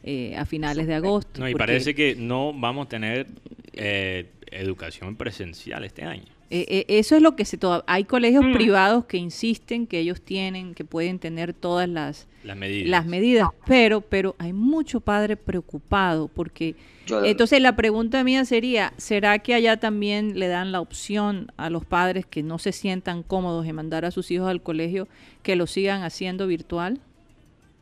eh, 0.03 0.35
a 0.35 0.45
finales 0.45 0.87
de 0.87 0.95
agosto. 0.95 1.39
No, 1.39 1.47
y 1.47 1.55
parece 1.55 1.95
que 1.95 2.15
no 2.15 2.51
vamos 2.53 2.87
a 2.87 2.89
tener 2.89 3.27
educación 4.51 5.15
presencial 5.15 5.85
este 5.85 6.03
año. 6.03 6.36
Eh, 6.49 6.65
eh, 6.69 6.85
eso 6.87 7.15
es 7.15 7.21
lo 7.21 7.35
que 7.35 7.43
se... 7.43 7.59
hay 7.87 8.05
colegios 8.05 8.45
mm. 8.45 8.53
privados 8.53 9.05
que 9.05 9.17
insisten 9.17 9.85
que 9.85 9.99
ellos 9.99 10.21
tienen, 10.21 10.75
que 10.75 10.85
pueden 10.85 11.19
tener 11.19 11.53
todas 11.53 11.89
las, 11.89 12.27
las 12.43 13.05
medidas, 13.05 13.49
pero, 13.65 13.99
pero 13.99 14.35
hay 14.39 14.53
mucho 14.53 15.01
padre 15.01 15.35
preocupado 15.35 16.29
porque... 16.29 16.75
entonces 17.23 17.61
la 17.61 17.75
pregunta 17.75 18.23
mía 18.23 18.45
sería, 18.45 18.93
¿será 18.95 19.39
que 19.39 19.55
allá 19.55 19.77
también 19.77 20.39
le 20.39 20.47
dan 20.47 20.71
la 20.71 20.79
opción 20.79 21.51
a 21.57 21.69
los 21.69 21.83
padres 21.83 22.25
que 22.25 22.43
no 22.43 22.59
se 22.59 22.71
sientan 22.71 23.23
cómodos 23.23 23.65
en 23.65 23.75
mandar 23.75 24.05
a 24.05 24.11
sus 24.11 24.31
hijos 24.31 24.49
al 24.49 24.61
colegio 24.61 25.09
que 25.43 25.57
lo 25.57 25.67
sigan 25.67 26.03
haciendo 26.03 26.47
virtual? 26.47 27.01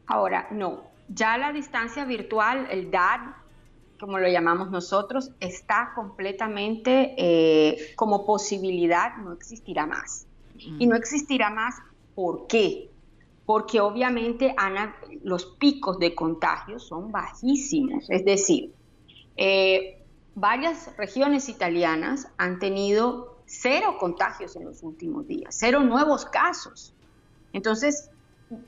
Ahora, 0.07 0.47
no. 0.51 0.83
Ya 1.07 1.37
la 1.37 1.53
distancia 1.53 2.03
virtual, 2.05 2.67
el 2.71 2.89
DAD, 2.89 3.19
como 4.05 4.19
lo 4.19 4.29
llamamos 4.29 4.69
nosotros, 4.69 5.31
está 5.39 5.93
completamente 5.95 7.15
eh, 7.17 7.95
como 7.95 8.23
posibilidad, 8.23 9.17
no 9.17 9.33
existirá 9.33 9.87
más. 9.87 10.27
Y 10.59 10.85
no 10.85 10.95
existirá 10.95 11.49
más, 11.49 11.73
¿por 12.13 12.45
qué? 12.45 12.91
Porque 13.47 13.81
obviamente 13.81 14.53
Ana, 14.57 14.95
los 15.23 15.47
picos 15.47 15.97
de 15.97 16.13
contagio 16.13 16.77
son 16.77 17.11
bajísimos, 17.11 18.07
es 18.11 18.23
decir, 18.23 18.73
eh, 19.37 20.03
varias 20.35 20.95
regiones 20.97 21.49
italianas 21.49 22.27
han 22.37 22.59
tenido 22.59 23.39
cero 23.47 23.95
contagios 23.99 24.55
en 24.55 24.65
los 24.65 24.83
últimos 24.83 25.27
días, 25.27 25.55
cero 25.57 25.79
nuevos 25.79 26.25
casos. 26.25 26.93
Entonces, 27.53 28.11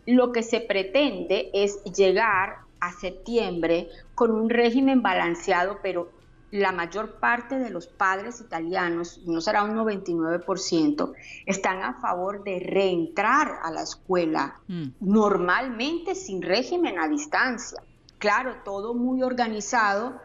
lo 0.07 0.31
que 0.31 0.41
se 0.41 0.61
pretende 0.61 1.51
es 1.53 1.83
llegar 1.83 2.66
a 2.79 2.91
septiembre 2.93 3.89
con 4.15 4.31
un 4.31 4.49
régimen 4.49 5.01
balanceado, 5.01 5.79
pero 5.81 6.11
la 6.51 6.71
mayor 6.71 7.19
parte 7.19 7.59
de 7.59 7.69
los 7.69 7.87
padres 7.87 8.39
italianos, 8.39 9.21
no 9.25 9.41
será 9.41 9.63
un 9.63 9.75
99%, 9.75 11.13
están 11.45 11.83
a 11.83 11.95
favor 11.95 12.43
de 12.43 12.59
reentrar 12.59 13.59
a 13.63 13.71
la 13.71 13.83
escuela 13.83 14.59
mm. 14.67 14.85
normalmente 15.01 16.15
sin 16.15 16.41
régimen 16.41 16.99
a 16.99 17.07
distancia. 17.07 17.81
Claro, 18.17 18.57
todo 18.63 18.93
muy 18.93 19.21
organizado, 19.21 20.19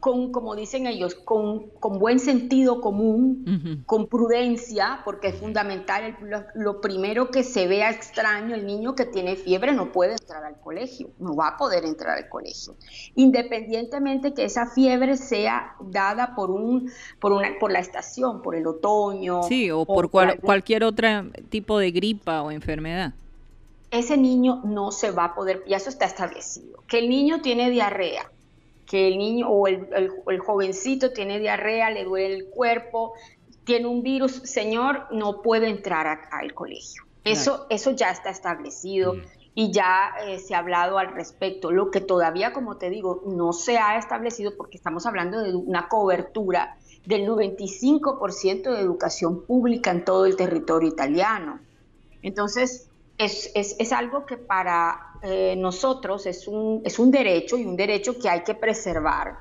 con, 0.00 0.32
como 0.32 0.56
dicen 0.56 0.86
ellos, 0.86 1.14
con, 1.14 1.68
con 1.78 1.98
buen 1.98 2.18
sentido 2.18 2.80
común, 2.80 3.84
con 3.86 4.06
prudencia, 4.06 5.02
porque 5.04 5.28
es 5.28 5.36
fundamental. 5.36 6.16
lo, 6.54 6.80
primero 6.80 7.30
que 7.30 7.44
se 7.44 7.66
vea 7.66 7.90
extraño, 7.90 8.54
el 8.54 8.66
niño 8.66 8.94
que 8.94 9.04
tiene 9.04 9.36
fiebre 9.36 9.72
no 9.72 9.92
puede 9.92 10.12
entrar 10.12 10.42
al 10.44 10.58
colegio, 10.58 11.10
no 11.18 11.36
va 11.36 11.48
a 11.48 11.56
poder 11.56 11.84
entrar 11.84 12.16
al 12.16 12.28
colegio, 12.28 12.74
independientemente 13.14 14.32
que 14.32 14.44
esa 14.44 14.66
fiebre 14.66 15.16
sea 15.16 15.74
dada 15.80 16.34
por, 16.34 16.50
un, 16.50 16.90
por, 17.20 17.32
una, 17.32 17.50
por 17.60 17.70
la 17.70 17.78
estación, 17.78 18.42
por 18.42 18.56
el 18.56 18.66
otoño. 18.66 19.42
Sí, 19.42 19.70
o 19.70 19.84
por 19.84 20.10
cualquier 20.10 20.84
otro 20.84 21.08
tipo 21.50 21.78
de 21.78 21.90
gripa 21.90 22.42
o 22.42 22.50
enfermedad 22.50 23.12
ese 23.90 24.16
niño 24.16 24.60
no 24.64 24.92
se 24.92 25.10
va 25.10 25.24
a 25.24 25.34
poder, 25.34 25.64
ya 25.66 25.76
eso 25.76 25.88
está 25.88 26.04
establecido, 26.04 26.82
que 26.86 27.00
el 27.00 27.08
niño 27.08 27.40
tiene 27.42 27.70
diarrea, 27.70 28.30
que 28.90 29.06
el 29.06 29.18
niño 29.18 29.48
o 29.48 29.68
el, 29.68 30.40
jovencito 30.40 31.12
tiene 31.12 31.38
diarrea, 31.38 31.90
le 31.90 32.02
duele 32.02 32.34
el 32.34 32.50
cuerpo, 32.50 33.12
tiene 33.62 33.86
un 33.86 34.02
virus, 34.02 34.32
señor, 34.32 35.06
no 35.12 35.42
puede 35.42 35.68
entrar 35.68 36.22
al 36.32 36.54
colegio. 36.54 37.04
Eso, 37.22 37.68
eso 37.70 37.92
ya 37.92 38.10
está 38.10 38.30
establecido 38.30 39.14
mm. 39.14 39.22
y 39.54 39.70
ya 39.70 40.10
eh, 40.26 40.40
se 40.40 40.56
ha 40.56 40.58
hablado 40.58 40.98
al 40.98 41.14
respecto. 41.14 41.70
Lo 41.70 41.92
que 41.92 42.00
todavía, 42.00 42.52
como 42.52 42.78
te 42.78 42.90
digo, 42.90 43.22
no 43.26 43.52
se 43.52 43.78
ha 43.78 43.96
establecido 43.96 44.56
porque 44.56 44.76
estamos 44.76 45.06
hablando 45.06 45.40
de 45.40 45.54
una 45.54 45.86
cobertura 45.86 46.76
del 47.06 47.28
95% 47.28 48.74
de 48.74 48.80
educación 48.80 49.46
pública 49.46 49.92
en 49.92 50.04
todo 50.04 50.26
el 50.26 50.34
territorio 50.34 50.88
italiano. 50.88 51.60
Entonces, 52.22 52.89
es, 53.20 53.52
es, 53.54 53.76
es 53.78 53.92
algo 53.92 54.24
que 54.24 54.38
para 54.38 54.98
eh, 55.22 55.54
nosotros 55.56 56.24
es 56.24 56.48
un, 56.48 56.80
es 56.86 56.98
un 56.98 57.10
derecho 57.10 57.58
y 57.58 57.66
un 57.66 57.76
derecho 57.76 58.18
que 58.18 58.30
hay 58.30 58.42
que 58.44 58.54
preservar, 58.54 59.40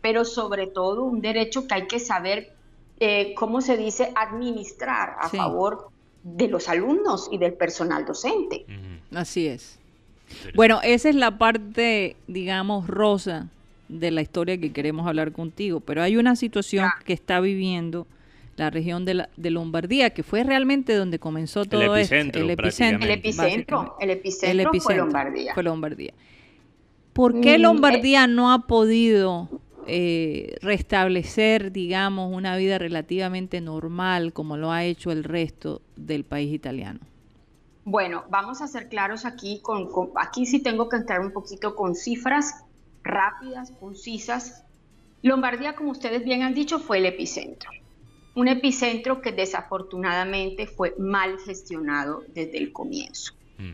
pero 0.00 0.24
sobre 0.24 0.66
todo 0.66 1.04
un 1.04 1.20
derecho 1.20 1.66
que 1.66 1.74
hay 1.74 1.86
que 1.86 1.98
saber, 2.00 2.50
eh, 2.98 3.34
¿cómo 3.34 3.60
se 3.60 3.76
dice?, 3.76 4.10
administrar 4.16 5.16
a 5.20 5.28
favor 5.28 5.90
de 6.22 6.48
los 6.48 6.70
alumnos 6.70 7.28
y 7.30 7.36
del 7.36 7.52
personal 7.52 8.06
docente. 8.06 8.64
Así 9.14 9.46
es. 9.46 9.78
Bueno, 10.54 10.80
esa 10.82 11.10
es 11.10 11.14
la 11.14 11.36
parte, 11.36 12.16
digamos, 12.26 12.86
rosa 12.86 13.48
de 13.88 14.10
la 14.10 14.22
historia 14.22 14.58
que 14.58 14.72
queremos 14.72 15.06
hablar 15.06 15.32
contigo, 15.32 15.80
pero 15.80 16.02
hay 16.02 16.16
una 16.16 16.36
situación 16.36 16.88
que 17.04 17.12
está 17.12 17.40
viviendo 17.40 18.06
la 18.60 18.68
región 18.68 19.06
de, 19.06 19.14
la, 19.14 19.30
de 19.38 19.50
Lombardía, 19.50 20.10
que 20.10 20.22
fue 20.22 20.44
realmente 20.44 20.94
donde 20.94 21.18
comenzó 21.18 21.64
todo 21.64 21.80
el 21.80 21.98
epicentro, 21.98 22.42
El 22.42 22.50
epicentro, 22.50 23.06
el 23.98 24.10
epicentro, 24.10 24.70
fue 24.80 24.96
Lombardía. 24.96 25.54
Fue 25.54 25.62
Lombardía. 25.62 26.12
¿Por 27.14 27.40
qué 27.40 27.58
mm, 27.58 27.62
Lombardía 27.62 28.26
no 28.26 28.52
ha 28.52 28.66
podido 28.66 29.48
eh, 29.86 30.56
restablecer, 30.60 31.72
digamos, 31.72 32.30
una 32.36 32.54
vida 32.58 32.76
relativamente 32.76 33.62
normal 33.62 34.34
como 34.34 34.58
lo 34.58 34.70
ha 34.70 34.84
hecho 34.84 35.10
el 35.10 35.24
resto 35.24 35.80
del 35.96 36.24
país 36.24 36.52
italiano? 36.52 37.00
Bueno, 37.86 38.24
vamos 38.28 38.60
a 38.60 38.66
ser 38.66 38.90
claros 38.90 39.24
aquí. 39.24 39.60
Con, 39.62 39.88
aquí 40.16 40.44
sí 40.44 40.60
tengo 40.60 40.90
que 40.90 40.96
entrar 40.96 41.20
un 41.20 41.32
poquito 41.32 41.74
con 41.74 41.94
cifras 41.94 42.62
rápidas, 43.02 43.70
concisas. 43.80 44.64
Lombardía, 45.22 45.74
como 45.74 45.92
ustedes 45.92 46.24
bien 46.24 46.42
han 46.42 46.52
dicho, 46.52 46.78
fue 46.78 46.98
el 46.98 47.06
epicentro 47.06 47.70
un 48.34 48.48
epicentro 48.48 49.20
que 49.20 49.32
desafortunadamente 49.32 50.66
fue 50.66 50.94
mal 50.98 51.38
gestionado 51.38 52.22
desde 52.28 52.58
el 52.58 52.72
comienzo. 52.72 53.32
Mm. 53.58 53.72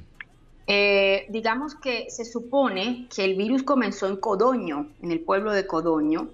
Eh, 0.68 1.26
digamos 1.28 1.74
que 1.74 2.10
se 2.10 2.24
supone 2.24 3.06
que 3.14 3.24
el 3.24 3.36
virus 3.36 3.62
comenzó 3.62 4.08
en 4.08 4.16
Codoño, 4.16 4.88
en 5.02 5.12
el 5.12 5.20
pueblo 5.20 5.52
de 5.52 5.66
Codoño, 5.66 6.28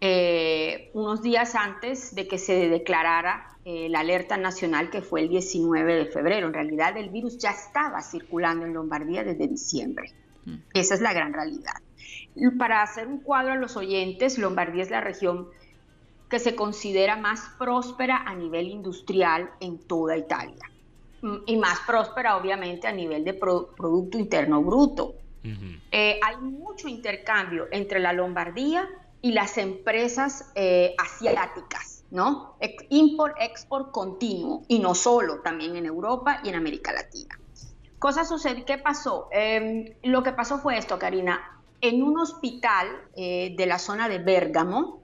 eh, 0.00 0.90
unos 0.94 1.22
días 1.22 1.54
antes 1.54 2.14
de 2.14 2.26
que 2.26 2.38
se 2.38 2.68
declarara 2.68 3.56
eh, 3.64 3.88
la 3.88 4.00
alerta 4.00 4.36
nacional 4.36 4.90
que 4.90 5.02
fue 5.02 5.22
el 5.22 5.28
19 5.28 5.94
de 5.94 6.06
febrero. 6.06 6.46
En 6.46 6.54
realidad 6.54 6.96
el 6.96 7.10
virus 7.10 7.38
ya 7.38 7.50
estaba 7.50 8.02
circulando 8.02 8.66
en 8.66 8.74
Lombardía 8.74 9.24
desde 9.24 9.48
diciembre. 9.48 10.12
Mm. 10.44 10.56
Esa 10.72 10.94
es 10.94 11.00
la 11.00 11.12
gran 11.12 11.32
realidad. 11.32 11.74
Para 12.58 12.82
hacer 12.82 13.06
un 13.06 13.18
cuadro 13.18 13.52
a 13.52 13.56
los 13.56 13.76
oyentes, 13.76 14.38
Lombardía 14.38 14.82
es 14.82 14.90
la 14.90 15.00
región 15.00 15.48
que 16.34 16.40
se 16.40 16.56
considera 16.56 17.14
más 17.14 17.48
próspera 17.60 18.24
a 18.26 18.34
nivel 18.34 18.66
industrial 18.66 19.52
en 19.60 19.78
toda 19.78 20.16
Italia 20.16 20.68
mm, 21.22 21.36
y 21.46 21.56
más 21.58 21.78
próspera 21.86 22.36
obviamente 22.36 22.88
a 22.88 22.92
nivel 22.92 23.22
de 23.22 23.34
Producto 23.34 24.18
Interno 24.18 24.60
Bruto. 24.60 25.14
Eh, 25.92 26.18
hay 26.20 26.36
mucho 26.38 26.88
intercambio 26.88 27.68
entre 27.70 28.00
la 28.00 28.12
Lombardía 28.12 28.88
y 29.22 29.30
las 29.30 29.58
empresas 29.58 30.50
eh, 30.56 30.96
asiáticas, 30.98 32.02
¿no? 32.10 32.56
Import-export 32.88 33.92
continuo 33.92 34.64
y 34.66 34.80
no 34.80 34.96
solo, 34.96 35.38
también 35.40 35.76
en 35.76 35.86
Europa 35.86 36.40
y 36.42 36.48
en 36.48 36.56
América 36.56 36.92
Latina. 36.92 37.38
Cosa 38.00 38.24
sucede, 38.24 38.64
¿qué 38.64 38.78
pasó? 38.78 39.28
Em, 39.30 39.94
lo 40.02 40.24
que 40.24 40.32
pasó 40.32 40.58
fue 40.58 40.78
esto, 40.78 40.98
Karina. 40.98 41.62
En 41.80 42.02
un 42.02 42.18
hospital 42.18 42.88
eh, 43.14 43.54
de 43.56 43.66
la 43.66 43.78
zona 43.78 44.08
de 44.08 44.18
Bérgamo, 44.18 45.03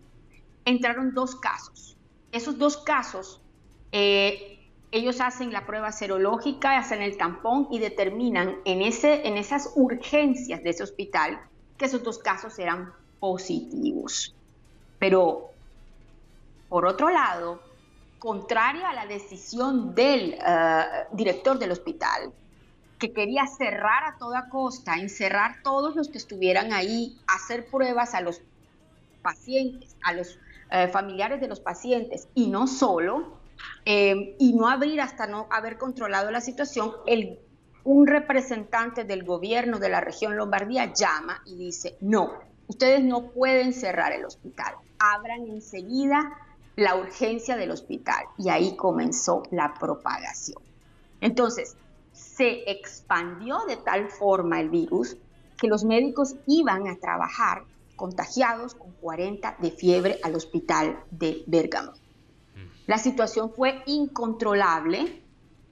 entraron 0.64 1.14
dos 1.14 1.36
casos. 1.36 1.96
Esos 2.32 2.58
dos 2.58 2.76
casos, 2.76 3.40
eh, 3.92 4.58
ellos 4.92 5.20
hacen 5.20 5.52
la 5.52 5.66
prueba 5.66 5.92
serológica, 5.92 6.76
hacen 6.78 7.02
el 7.02 7.16
tampón 7.16 7.68
y 7.70 7.78
determinan 7.78 8.56
en, 8.64 8.82
ese, 8.82 9.26
en 9.26 9.36
esas 9.36 9.72
urgencias 9.76 10.62
de 10.62 10.70
ese 10.70 10.82
hospital 10.82 11.40
que 11.76 11.86
esos 11.86 12.02
dos 12.02 12.18
casos 12.18 12.58
eran 12.58 12.92
positivos. 13.20 14.34
Pero, 14.98 15.50
por 16.68 16.86
otro 16.86 17.10
lado, 17.10 17.60
contrario 18.18 18.86
a 18.86 18.92
la 18.92 19.06
decisión 19.06 19.94
del 19.94 20.34
eh, 20.34 20.84
director 21.12 21.58
del 21.58 21.72
hospital, 21.72 22.32
que 22.98 23.12
quería 23.12 23.46
cerrar 23.46 24.04
a 24.04 24.18
toda 24.18 24.48
costa, 24.50 24.96
encerrar 24.96 25.62
todos 25.64 25.96
los 25.96 26.08
que 26.08 26.18
estuvieran 26.18 26.72
ahí, 26.72 27.18
hacer 27.26 27.66
pruebas 27.70 28.14
a 28.14 28.20
los 28.20 28.42
pacientes, 29.22 29.96
a 30.02 30.12
los 30.12 30.38
eh, 30.70 30.88
familiares 30.88 31.40
de 31.40 31.48
los 31.48 31.60
pacientes 31.60 32.28
y 32.34 32.48
no 32.48 32.66
solo, 32.66 33.38
eh, 33.84 34.36
y 34.38 34.52
no 34.52 34.68
abrir 34.68 35.00
hasta 35.00 35.26
no 35.26 35.46
haber 35.50 35.78
controlado 35.78 36.30
la 36.30 36.40
situación, 36.40 36.92
el, 37.06 37.38
un 37.84 38.06
representante 38.06 39.04
del 39.04 39.24
gobierno 39.24 39.78
de 39.78 39.88
la 39.88 40.00
región 40.00 40.36
Lombardía 40.36 40.92
llama 40.92 41.42
y 41.46 41.56
dice, 41.56 41.96
no, 42.00 42.32
ustedes 42.68 43.02
no 43.02 43.30
pueden 43.30 43.72
cerrar 43.72 44.12
el 44.12 44.24
hospital, 44.24 44.74
abran 44.98 45.46
enseguida 45.48 46.30
la 46.76 46.96
urgencia 46.96 47.56
del 47.56 47.70
hospital. 47.70 48.24
Y 48.38 48.48
ahí 48.48 48.76
comenzó 48.76 49.42
la 49.50 49.74
propagación. 49.74 50.62
Entonces, 51.20 51.76
se 52.12 52.70
expandió 52.70 53.58
de 53.66 53.76
tal 53.76 54.08
forma 54.08 54.60
el 54.60 54.70
virus 54.70 55.16
que 55.58 55.68
los 55.68 55.84
médicos 55.84 56.36
iban 56.46 56.88
a 56.88 56.96
trabajar 56.96 57.64
contagiados 58.00 58.74
con 58.74 58.92
40 58.92 59.58
de 59.58 59.70
fiebre 59.72 60.20
al 60.22 60.34
hospital 60.34 61.04
de 61.10 61.44
Bérgamo. 61.46 61.92
La 62.86 62.96
situación 62.96 63.52
fue 63.52 63.82
incontrolable 63.84 65.22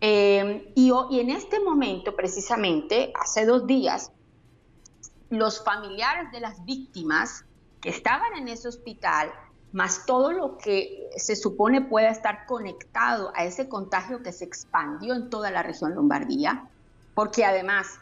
eh, 0.03 0.71
y, 0.75 0.93
y 1.11 1.21
en 1.21 1.31
este 1.31 1.59
momento, 1.59 2.15
precisamente, 2.15 3.15
hace 3.19 3.47
dos 3.47 3.67
días, 3.67 4.13
los 5.31 5.65
familiares 5.65 6.31
de 6.31 6.41
las 6.41 6.63
víctimas 6.67 7.47
que 7.81 7.89
estaban 7.89 8.35
en 8.37 8.49
ese 8.49 8.69
hospital, 8.69 9.33
más 9.73 10.05
todo 10.05 10.31
lo 10.31 10.59
que 10.59 11.09
se 11.17 11.35
supone 11.35 11.81
pueda 11.81 12.11
estar 12.11 12.45
conectado 12.45 13.33
a 13.37 13.45
ese 13.45 13.71
contagio 13.71 14.23
que 14.23 14.33
se 14.33 14.45
expandió 14.45 15.15
en 15.15 15.31
toda 15.31 15.51
la 15.51 15.63
región 15.63 15.95
Lombardía, 15.95 16.69
porque 17.15 17.47
además 17.47 17.99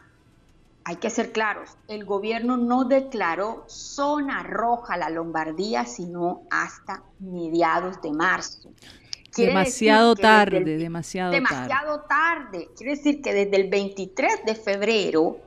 hay 0.89 0.97
que 0.97 1.11
ser 1.11 1.33
claros, 1.33 1.71
el 1.89 2.05
gobierno 2.05 2.57
no 2.57 2.85
declaró 2.85 3.65
zona 3.67 4.45
roja 4.45 4.97
la 4.97 5.11
Lombardía 5.11 5.85
sino 5.85 6.43
hasta 6.49 7.03
mediados 7.19 8.01
de 8.03 8.13
marzo. 8.13 8.71
demasiado 9.37 10.15
tarde, 10.15 10.79
demasiado, 10.79 11.33
demasiado 11.33 12.03
tarde. 12.03 12.69
Quiere 12.77 12.95
decir 12.95 13.21
que 13.21 13.35
desde 13.35 13.57
el 13.57 13.69
23 13.69 14.45
de 14.47 14.55
febrero 14.55 15.39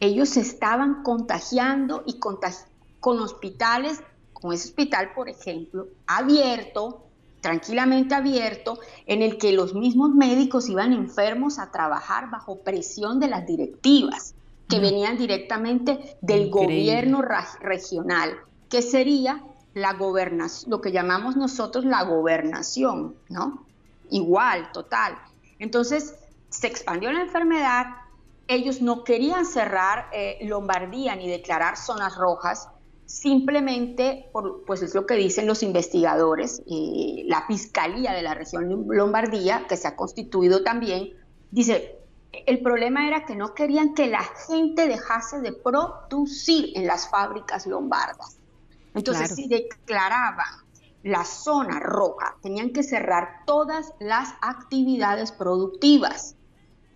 ellos 0.00 0.28
se 0.28 0.40
estaban 0.40 1.02
contagiando 1.02 2.02
y 2.04 2.18
con 2.18 3.20
hospitales, 3.20 4.02
con 4.34 4.52
ese 4.52 4.68
hospital, 4.68 5.12
por 5.14 5.30
ejemplo, 5.30 5.88
abierto, 6.06 7.06
tranquilamente 7.40 8.14
abierto, 8.14 8.78
en 9.06 9.22
el 9.22 9.38
que 9.38 9.52
los 9.52 9.72
mismos 9.72 10.10
médicos 10.10 10.68
iban 10.68 10.92
enfermos 10.92 11.58
a 11.58 11.70
trabajar 11.70 12.28
bajo 12.28 12.58
presión 12.58 13.18
de 13.18 13.28
las 13.28 13.46
directivas 13.46 14.34
que 14.68 14.80
venían 14.80 15.18
directamente 15.18 16.16
del 16.20 16.50
gobierno 16.50 17.22
regional, 17.60 18.34
que 18.68 18.82
sería 18.82 19.42
la 19.74 19.94
gobernación, 19.94 20.70
lo 20.70 20.80
que 20.80 20.92
llamamos 20.92 21.36
nosotros 21.36 21.84
la 21.84 22.04
gobernación, 22.04 23.14
¿no? 23.28 23.64
Igual, 24.10 24.70
total. 24.72 25.18
Entonces, 25.58 26.14
se 26.48 26.66
expandió 26.66 27.12
la 27.12 27.22
enfermedad, 27.22 27.86
ellos 28.46 28.80
no 28.80 29.04
querían 29.04 29.46
cerrar 29.46 30.06
eh, 30.12 30.38
Lombardía 30.42 31.16
ni 31.16 31.28
declarar 31.28 31.76
zonas 31.76 32.16
rojas, 32.16 32.68
simplemente, 33.06 34.28
por, 34.32 34.64
pues 34.64 34.82
es 34.82 34.94
lo 34.94 35.06
que 35.06 35.14
dicen 35.14 35.46
los 35.46 35.62
investigadores, 35.62 36.62
eh, 36.70 37.24
la 37.26 37.46
Fiscalía 37.46 38.12
de 38.12 38.22
la 38.22 38.34
región 38.34 38.86
Lombardía, 38.88 39.66
que 39.68 39.76
se 39.76 39.88
ha 39.88 39.96
constituido 39.96 40.62
también, 40.62 41.10
dice, 41.50 41.98
el 42.46 42.60
problema 42.62 43.06
era 43.06 43.24
que 43.24 43.36
no 43.36 43.54
querían 43.54 43.94
que 43.94 44.06
la 44.06 44.22
gente 44.46 44.88
dejase 44.88 45.40
de 45.40 45.52
producir 45.52 46.72
en 46.76 46.86
las 46.86 47.08
fábricas 47.08 47.66
lombardas. 47.66 48.38
Entonces, 48.94 49.34
si 49.34 49.48
declaraban 49.48 50.64
la 51.02 51.24
zona 51.24 51.80
roja, 51.80 52.36
tenían 52.40 52.72
que 52.72 52.82
cerrar 52.82 53.42
todas 53.46 53.92
las 54.00 54.34
actividades 54.40 55.32
productivas. 55.32 56.36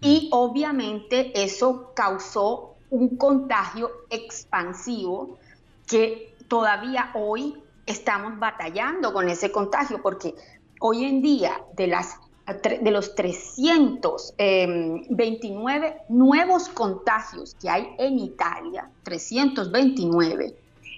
Y 0.01 0.28
obviamente 0.32 1.32
eso 1.43 1.93
causó 1.95 2.76
un 2.91 3.16
contagio 3.16 3.91
expansivo 4.09 5.39
que 5.86 6.34
todavía 6.49 7.11
hoy 7.14 7.62
estamos 7.84 8.39
batallando 8.39 9.12
con 9.12 9.28
ese 9.28 9.51
contagio, 9.51 10.01
porque 10.03 10.34
hoy 10.80 11.05
en 11.05 11.20
día 11.20 11.62
de 11.74 11.89
las 11.89 12.16
de 12.55 12.91
los 12.91 13.15
329 13.15 15.87
em, 15.87 15.95
nuevos 16.09 16.71
contagios 16.71 17.55
que 17.61 17.69
hay 17.69 17.95
en 17.99 18.19
Italia, 18.19 18.91
329, 19.03 20.57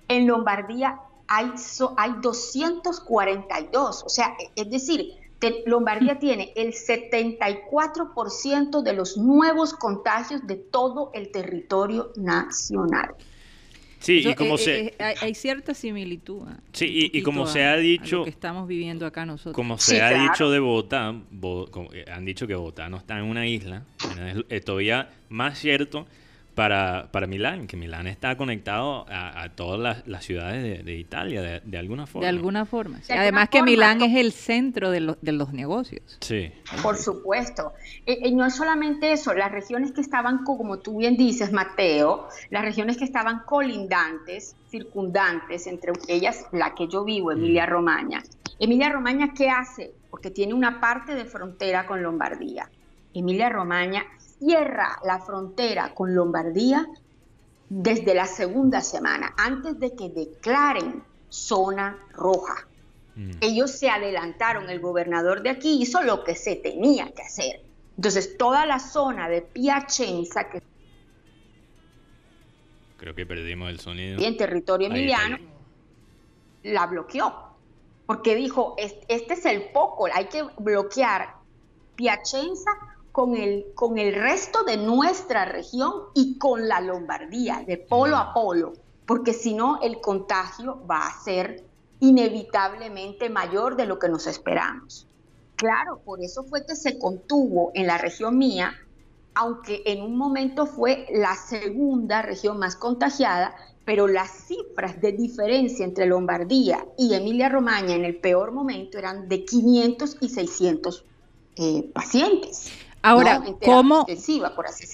en 0.09 0.27
Lombardía 0.27 1.01
hay, 1.27 1.53
hay 1.97 2.13
242, 2.21 4.05
o 4.05 4.09
sea, 4.09 4.37
es 4.57 4.71
decir, 4.71 5.17
Lombardía 5.67 6.19
tiene 6.19 6.53
el 6.57 6.75
74% 6.75 8.83
de 8.83 8.93
los 8.93 9.17
nuevos 9.17 9.73
contagios 9.73 10.45
de 10.47 10.57
todo 10.57 11.11
el 11.15 11.31
territorio 11.31 12.13
nacional. 12.17 13.15
Sí, 14.01 14.27
y 14.27 14.35
como 14.35 14.55
eh, 14.55 14.59
se... 14.59 14.81
Eh, 14.87 14.95
hay, 15.21 15.35
cierta 15.35 15.75
similitud. 15.75 16.43
¿ah? 16.49 16.59
Sí, 16.73 17.11
y, 17.13 17.23
como 17.23 17.47
se 17.47 17.65
ha 17.65 17.77
dicho... 17.77 18.19
lo 18.19 18.25
que 18.25 18.31
estamos 18.31 18.67
viviendo 18.67 19.07
acá 19.07 19.27
nosotros. 19.27 19.55
Como 19.55 19.79
se 19.79 20.01
ha 20.01 20.23
dicho 20.23 20.51
de 20.51 20.59
Bogotá, 20.59 21.15
eh, 21.93 22.05
han 22.11 22.25
dicho 22.25 22.47
que 22.47 22.55
Bogotá 22.55 22.89
no 22.89 22.97
está 22.97 23.19
en 23.19 23.25
una 23.25 23.47
isla, 23.47 23.85
es 24.49 24.65
todavía 24.65 25.11
más 25.29 25.59
cierto 25.59 26.07
para, 26.55 27.11
para 27.13 27.27
Milán, 27.27 27.67
que 27.67 27.77
Milán 27.77 28.07
está 28.07 28.37
conectado 28.37 29.07
a, 29.09 29.49
todas 29.55 30.07
las, 30.07 30.25
ciudades 30.25 30.85
de, 30.85 30.95
Italia, 30.97 31.61
de, 31.65 31.79
alguna 31.79 32.07
forma. 32.07 32.27
De 32.27 32.29
alguna 32.29 32.67
forma. 32.67 33.01
Además 33.09 33.49
que 33.49 33.63
Milán 33.63 34.03
es 34.03 34.17
el 34.17 34.33
centro 34.33 34.91
de, 34.91 35.17
de, 35.21 35.33
los 35.33 35.53
negocios. 35.53 36.19
Sí. 36.21 36.53
Por 36.83 36.97
supuesto. 36.97 37.73
Y, 38.07 38.13
eh, 38.13 38.19
eh, 38.25 38.33
no 38.33 38.47
es 38.47 38.55
solamente 38.55 39.13
eso, 39.13 39.33
las 39.35 39.51
regiones 39.51 39.93
que 39.93 40.01
estaban, 40.01 40.45
como 40.45 40.79
tú 40.79 40.99
bien 40.99 41.17
dices, 41.17 41.53
Mateo, 41.53 42.29
las 42.51 42.63
regiones 42.63 42.97
que 42.97 43.05
estaban 43.05 43.41
colindantes, 43.47 44.57
circundantes, 44.69 45.67
entre 45.67 45.93
ellas 46.09 46.47
la 46.53 46.75
que 46.75 46.89
yo 46.89 47.05
vivo, 47.05 47.33
Emilia 47.33 47.67
mm. 47.67 47.71
Romagna. 47.71 48.23
Emilia 48.59 48.91
Romagna, 48.91 49.33
¿qué 49.35 49.49
hace? 49.49 49.93
Porque 50.11 50.31
tiene 50.31 50.53
una 50.53 50.81
parte 50.81 51.15
de 51.15 51.25
frontera 51.25 51.87
con 51.87 52.03
Lombardía. 52.03 52.69
Emilia 53.15 53.49
Romagna 53.49 54.05
cierra 54.41 54.99
la 55.05 55.20
frontera 55.20 55.95
con 55.95 56.14
Lombardía 56.14 56.88
desde 57.68 58.14
la 58.14 58.26
segunda 58.26 58.80
semana, 58.80 59.34
antes 59.36 59.78
de 59.78 59.95
que 59.95 60.09
declaren 60.09 61.05
zona 61.28 61.97
roja. 62.12 62.66
Mm. 63.14 63.32
Ellos 63.41 63.70
se 63.70 63.88
adelantaron, 63.88 64.68
el 64.68 64.80
gobernador 64.80 65.43
de 65.43 65.51
aquí 65.51 65.80
hizo 65.80 66.03
lo 66.03 66.24
que 66.24 66.34
se 66.34 66.57
tenía 66.57 67.12
que 67.12 67.22
hacer. 67.22 67.62
Entonces, 67.97 68.36
toda 68.36 68.66
la 68.66 68.80
zona 68.80 69.28
de 69.28 69.43
Piacenza, 69.43 70.49
que 70.49 70.62
creo 72.97 73.14
que 73.14 73.24
perdimos 73.24 73.70
el 73.70 73.78
sonido, 73.78 74.20
en 74.20 74.36
territorio 74.36 74.88
emiliano, 74.88 75.38
la 76.64 76.86
bloqueó, 76.86 77.55
porque 78.07 78.34
dijo, 78.34 78.74
este 78.78 79.34
es 79.34 79.45
el 79.45 79.70
poco, 79.70 80.09
hay 80.12 80.26
que 80.26 80.43
bloquear 80.59 81.34
Piacenza 81.95 82.70
con 83.21 83.37
el, 83.37 83.66
con 83.75 83.99
el 83.99 84.14
resto 84.14 84.64
de 84.64 84.79
nuestra 84.79 85.45
región 85.45 85.93
y 86.14 86.39
con 86.39 86.68
la 86.68 86.81
Lombardía, 86.81 87.62
de 87.66 87.77
polo 87.77 88.16
a 88.16 88.33
polo, 88.33 88.73
porque 89.05 89.35
si 89.35 89.53
no 89.53 89.79
el 89.83 90.01
contagio 90.01 90.81
va 90.91 91.07
a 91.07 91.23
ser 91.23 91.62
inevitablemente 91.99 93.29
mayor 93.29 93.77
de 93.77 93.85
lo 93.85 93.99
que 93.99 94.09
nos 94.09 94.27
esperamos. 94.27 95.07
Claro, 95.57 96.01
por 96.03 96.23
eso 96.25 96.45
fue 96.45 96.64
que 96.64 96.75
se 96.75 96.99
contuvo 96.99 97.73
en 97.75 97.89
la 97.89 97.99
región 97.99 98.39
mía, 98.39 98.73
aunque 99.35 99.83
en 99.85 100.01
un 100.01 100.16
momento 100.16 100.64
fue 100.64 101.07
la 101.12 101.35
segunda 101.35 102.23
región 102.23 102.59
más 102.59 102.75
contagiada, 102.75 103.55
pero 103.85 104.09
las 104.09 104.31
cifras 104.31 104.99
de 105.03 105.12
diferencia 105.12 105.85
entre 105.85 106.07
Lombardía 106.07 106.87
y 106.97 107.12
Emilia 107.12 107.51
Romagna 107.51 107.93
en 107.93 108.07
el 108.07 108.16
peor 108.16 108.53
momento 108.53 108.97
eran 108.97 109.29
de 109.29 109.45
500 109.45 110.16
y 110.23 110.31
600 110.31 111.05
eh, 111.57 111.91
pacientes. 111.93 112.73
Ahora, 113.03 113.43
¿cómo, 113.65 114.07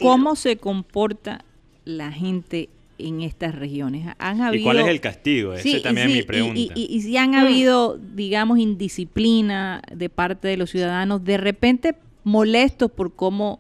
¿cómo 0.00 0.36
se 0.36 0.56
comporta 0.58 1.44
la 1.84 2.12
gente 2.12 2.68
en 2.98 3.20
estas 3.20 3.54
regiones? 3.54 4.14
¿Han 4.18 4.40
habido, 4.40 4.60
¿Y 4.60 4.64
cuál 4.64 4.78
es 4.80 4.88
el 4.88 5.00
castigo? 5.00 5.54
Esa 5.54 5.82
también 5.82 6.10
es 6.10 6.16
mi 6.16 6.22
pregunta. 6.22 6.72
Y, 6.74 7.02
si 7.02 7.16
han 7.16 7.34
habido, 7.34 7.98
digamos, 7.98 8.58
indisciplina 8.58 9.82
de 9.92 10.08
parte 10.08 10.48
de 10.48 10.56
los 10.56 10.70
ciudadanos, 10.70 11.24
de 11.24 11.36
repente 11.36 11.96
molestos 12.24 12.90
por 12.90 13.14
cómo 13.14 13.58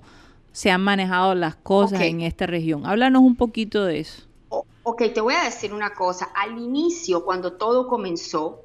se 0.52 0.70
han 0.70 0.80
manejado 0.80 1.34
las 1.34 1.56
cosas 1.56 2.00
en 2.02 2.20
esta 2.20 2.46
región. 2.46 2.86
Háblanos 2.86 3.22
un 3.22 3.36
poquito 3.36 3.84
de 3.84 4.00
eso. 4.00 4.22
ok, 4.48 5.02
te 5.12 5.20
voy 5.20 5.34
a 5.34 5.44
decir 5.44 5.74
una 5.74 5.90
cosa. 5.90 6.30
Al 6.34 6.58
inicio, 6.58 7.24
cuando 7.24 7.54
todo 7.54 7.88
comenzó, 7.88 8.62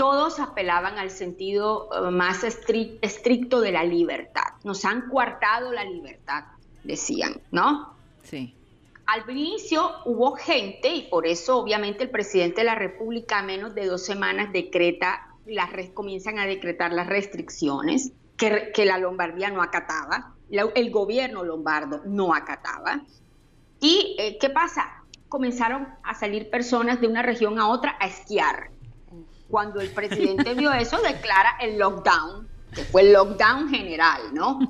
todos 0.00 0.40
apelaban 0.40 0.98
al 0.98 1.10
sentido 1.10 1.90
eh, 1.92 2.10
más 2.10 2.42
estricto 2.42 3.60
de 3.60 3.70
la 3.70 3.84
libertad. 3.84 4.54
Nos 4.64 4.86
han 4.86 5.10
coartado 5.10 5.72
la 5.72 5.84
libertad, 5.84 6.44
decían, 6.84 7.38
¿no? 7.50 7.92
Sí. 8.22 8.54
Al 9.04 9.28
inicio 9.28 9.90
hubo 10.06 10.36
gente, 10.36 10.88
y 10.88 11.02
por 11.02 11.26
eso 11.26 11.58
obviamente 11.58 12.02
el 12.04 12.08
presidente 12.08 12.62
de 12.62 12.64
la 12.64 12.76
República 12.76 13.40
a 13.40 13.42
menos 13.42 13.74
de 13.74 13.84
dos 13.84 14.02
semanas 14.02 14.54
decreta, 14.54 15.34
las, 15.44 15.68
comienzan 15.92 16.38
a 16.38 16.46
decretar 16.46 16.94
las 16.94 17.06
restricciones 17.06 18.12
que, 18.38 18.72
que 18.72 18.86
la 18.86 18.96
Lombardía 18.96 19.50
no 19.50 19.60
acataba, 19.60 20.32
el 20.50 20.90
gobierno 20.90 21.44
lombardo 21.44 22.00
no 22.06 22.32
acataba. 22.32 23.02
¿Y 23.80 24.16
eh, 24.18 24.38
qué 24.40 24.48
pasa? 24.48 25.04
Comenzaron 25.28 25.88
a 26.02 26.14
salir 26.14 26.48
personas 26.48 27.02
de 27.02 27.06
una 27.06 27.20
región 27.20 27.58
a 27.58 27.68
otra 27.68 27.98
a 28.00 28.06
esquiar. 28.06 28.70
Cuando 29.50 29.80
el 29.80 29.90
presidente 29.90 30.54
vio 30.54 30.72
eso, 30.72 30.98
declara 31.02 31.56
el 31.60 31.78
lockdown 31.78 32.48
que 32.74 32.84
fue 32.84 33.02
el 33.02 33.12
lockdown 33.12 33.68
general, 33.68 34.20
¿no? 34.32 34.60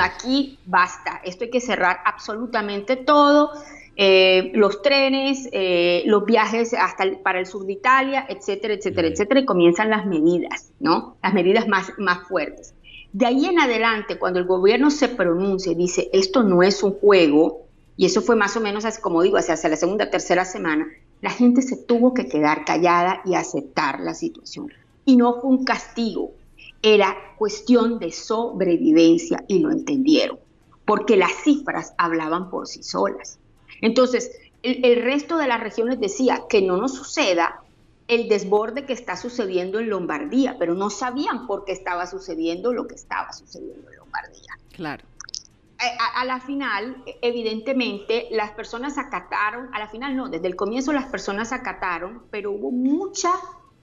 Aquí 0.00 0.58
basta, 0.64 1.20
esto 1.24 1.44
hay 1.44 1.50
que 1.50 1.60
cerrar 1.60 1.98
absolutamente 2.04 2.96
todo, 2.96 3.50
eh, 3.96 4.52
los 4.54 4.80
trenes, 4.80 5.48
eh, 5.52 6.04
los 6.06 6.24
viajes 6.24 6.72
hasta 6.72 7.04
para 7.22 7.40
el 7.40 7.46
sur 7.46 7.66
de 7.66 7.72
Italia, 7.72 8.26
etcétera, 8.28 8.74
etcétera, 8.74 9.08
etcétera, 9.08 9.40
y 9.40 9.44
comienzan 9.44 9.90
las 9.90 10.06
medidas, 10.06 10.70
¿no? 10.78 11.16
Las 11.22 11.34
medidas 11.34 11.66
más, 11.66 11.92
más 11.98 12.28
fuertes. 12.28 12.74
De 13.12 13.26
ahí 13.26 13.46
en 13.46 13.58
adelante, 13.58 14.18
cuando 14.18 14.38
el 14.38 14.44
gobierno 14.44 14.90
se 14.90 15.08
pronuncia 15.08 15.72
y 15.72 15.74
dice, 15.74 16.08
esto 16.12 16.44
no 16.44 16.62
es 16.62 16.82
un 16.82 16.92
juego, 16.92 17.66
y 17.96 18.06
eso 18.06 18.22
fue 18.22 18.36
más 18.36 18.56
o 18.56 18.60
menos, 18.60 18.84
así, 18.84 19.00
como 19.00 19.22
digo, 19.22 19.36
hacia, 19.36 19.54
hacia 19.54 19.70
la 19.70 19.76
segunda, 19.76 20.10
tercera 20.10 20.44
semana, 20.44 20.86
la 21.20 21.30
gente 21.30 21.62
se 21.62 21.76
tuvo 21.76 22.14
que 22.14 22.28
quedar 22.28 22.64
callada 22.64 23.22
y 23.24 23.34
aceptar 23.34 24.00
la 24.00 24.14
situación. 24.14 24.72
Y 25.04 25.16
no 25.16 25.40
fue 25.40 25.50
un 25.50 25.64
castigo, 25.64 26.32
era 26.82 27.16
cuestión 27.36 27.98
de 27.98 28.12
sobrevivencia 28.12 29.44
y 29.48 29.58
lo 29.58 29.70
entendieron, 29.70 30.38
porque 30.84 31.16
las 31.16 31.32
cifras 31.42 31.94
hablaban 31.98 32.50
por 32.50 32.66
sí 32.66 32.82
solas. 32.82 33.38
Entonces, 33.80 34.30
el, 34.62 35.02
resto 35.02 35.36
de 35.38 35.48
las 35.48 35.60
regiones 35.60 36.00
decía 36.00 36.42
que 36.48 36.62
no 36.62 36.76
nos 36.76 36.94
suceda 36.94 37.62
el 38.08 38.28
desborde 38.28 38.86
que 38.86 38.92
está 38.92 39.16
sucediendo 39.16 39.78
en 39.78 39.90
Lombardía, 39.90 40.56
pero 40.58 40.74
no 40.74 40.90
sabían 40.90 41.46
por 41.46 41.64
qué 41.64 41.72
estaba 41.72 42.06
sucediendo 42.06 42.72
lo 42.72 42.86
que 42.86 42.94
estaba 42.94 43.32
sucediendo 43.32 43.90
en 43.90 43.96
Lombardía. 43.96 44.58
Claro. 44.72 45.04
Eh, 45.80 45.96
a, 46.16 46.24
la 46.24 46.40
final, 46.40 47.04
evidentemente, 47.22 48.26
las 48.32 48.50
personas 48.50 48.98
acataron, 48.98 49.72
a 49.72 49.78
la 49.78 49.88
final 49.88 50.16
no, 50.16 50.28
desde 50.28 50.48
el 50.48 50.56
comienzo 50.56 50.92
las 50.92 51.06
personas 51.06 51.52
acataron, 51.52 52.24
pero 52.32 52.50
hubo 52.50 52.72
mucha 52.72 53.30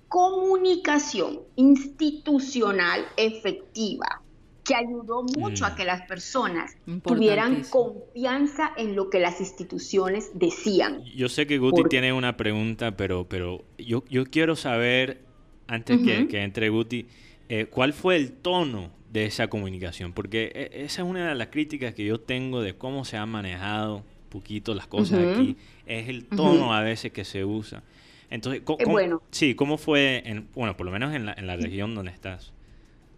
comunicación 0.09 1.39
institucional 1.55 3.05
efectiva 3.15 4.21
que 4.65 4.75
ayudó 4.75 5.23
mucho 5.37 5.65
a 5.65 5.69
mm. 5.69 5.75
que 5.75 5.85
las 5.85 6.01
personas 6.07 6.75
tuvieran 7.03 7.63
confianza 7.63 8.73
en 8.75 8.95
lo 8.95 9.09
que 9.09 9.19
las 9.19 9.39
instituciones 9.39 10.31
decían. 10.33 11.01
Yo 11.15 11.29
sé 11.29 11.47
que 11.47 11.59
Guti 11.59 11.83
tiene 11.87 12.11
una 12.11 12.35
pregunta, 12.35 12.97
pero, 12.97 13.25
pero 13.29 13.63
yo, 13.77 14.03
yo 14.09 14.25
quiero 14.25 14.57
saber, 14.57 15.21
antes 15.67 15.99
que, 15.99 16.27
que, 16.27 16.41
entre 16.41 16.69
Guti, 16.69 17.07
eh, 17.47 17.67
¿cuál 17.67 17.93
fue 17.93 18.17
el 18.17 18.33
tono 18.33 18.91
de 19.15 19.25
esa 19.25 19.47
comunicación? 19.47 20.11
Porque 20.11 20.51
e, 20.53 20.83
esa 20.83 21.01
es 21.01 21.07
una 21.07 21.29
de 21.29 21.35
las 21.35 21.47
críticas 21.47 21.93
que 21.93 22.05
yo 22.05 22.19
tengo 22.19 22.61
de 22.61 22.75
cómo 22.75 23.05
se 23.05 23.15
han 23.15 23.29
manejado 23.29 23.97
un 23.97 24.03
poquito 24.29 24.75
las 24.75 24.87
cosas 24.87 25.19
aquí, 25.19 25.55
es 25.85 26.09
el 26.09 26.25
tono 26.25 26.73
a 26.73 26.81
veces 26.81 27.13
que 27.13 27.23
se 27.23 27.45
usa. 27.45 27.81
Entonces, 28.29 28.61
¿cómo, 28.65 28.79
eh, 28.81 28.85
bueno. 28.85 29.21
sí, 29.31 29.55
¿cómo 29.55 29.77
fue, 29.77 30.21
en, 30.25 30.49
bueno, 30.53 30.75
por 30.75 30.85
lo 30.85 30.91
menos 30.91 31.13
en 31.13 31.27
la, 31.27 31.33
en 31.33 31.47
la 31.47 31.55
región 31.55 31.95
donde 31.95 32.11
estás? 32.11 32.51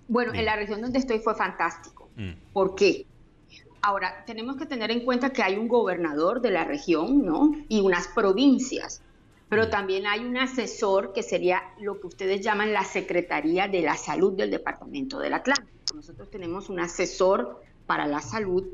Bueno, 0.08 0.34
en 0.36 0.46
la 0.46 0.56
región 0.56 0.82
donde 0.82 1.00
estoy 1.00 1.18
fue 1.18 1.34
fantástico. 1.34 2.10
Mm. 2.16 2.34
¿Por 2.54 2.76
qué? 2.76 3.08
Ahora, 3.82 4.24
tenemos 4.28 4.58
que 4.58 4.68
tener 4.68 4.92
en 4.92 5.00
cuenta 5.00 5.32
que 5.32 5.42
hay 5.42 5.56
un 5.56 5.68
gobernador 5.68 6.42
de 6.42 6.52
la 6.52 6.64
región, 6.64 7.26
¿no? 7.26 7.54
Y 7.70 7.80
unas 7.80 8.08
provincias. 8.10 9.02
Pero 9.50 9.68
mm. 9.68 9.70
también 9.70 10.08
hay 10.08 10.26
un 10.26 10.38
asesor 10.38 11.14
que 11.14 11.24
sería 11.24 11.64
lo 11.80 12.00
que 12.00 12.08
ustedes 12.08 12.42
llaman 12.42 12.74
la 12.74 12.84
Secretaría 12.84 13.68
de 13.68 13.82
la 13.82 13.96
Salud 13.96 14.34
del 14.34 14.52
Departamento 14.52 15.20
del 15.20 15.34
Atlántico. 15.34 15.96
Nosotros 15.96 16.30
tenemos 16.30 16.70
un 16.70 16.80
asesor 16.80 17.62
para 17.86 18.08
la 18.08 18.22
salud 18.22 18.66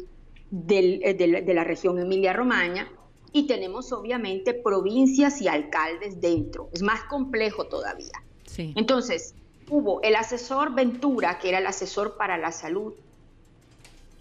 eh, 0.70 1.14
de 1.14 1.54
la 1.54 1.64
región 1.64 2.00
Emilia-Romagna 2.00 2.88
y 3.32 3.48
tenemos 3.48 3.92
obviamente 3.92 4.54
provincias 4.54 5.42
y 5.42 5.48
alcaldes 5.48 6.22
dentro. 6.22 6.70
Es 6.74 6.82
más 6.84 7.04
complejo 7.06 7.66
todavía. 7.66 8.24
Sí. 8.46 8.74
Entonces, 8.76 9.34
hubo 9.70 10.02
el 10.04 10.16
asesor 10.16 10.76
Ventura, 10.76 11.40
que 11.40 11.50
era 11.50 11.58
el 11.58 11.68
asesor 11.68 12.18
para 12.18 12.38
la 12.38 12.52
salud. 12.52 12.94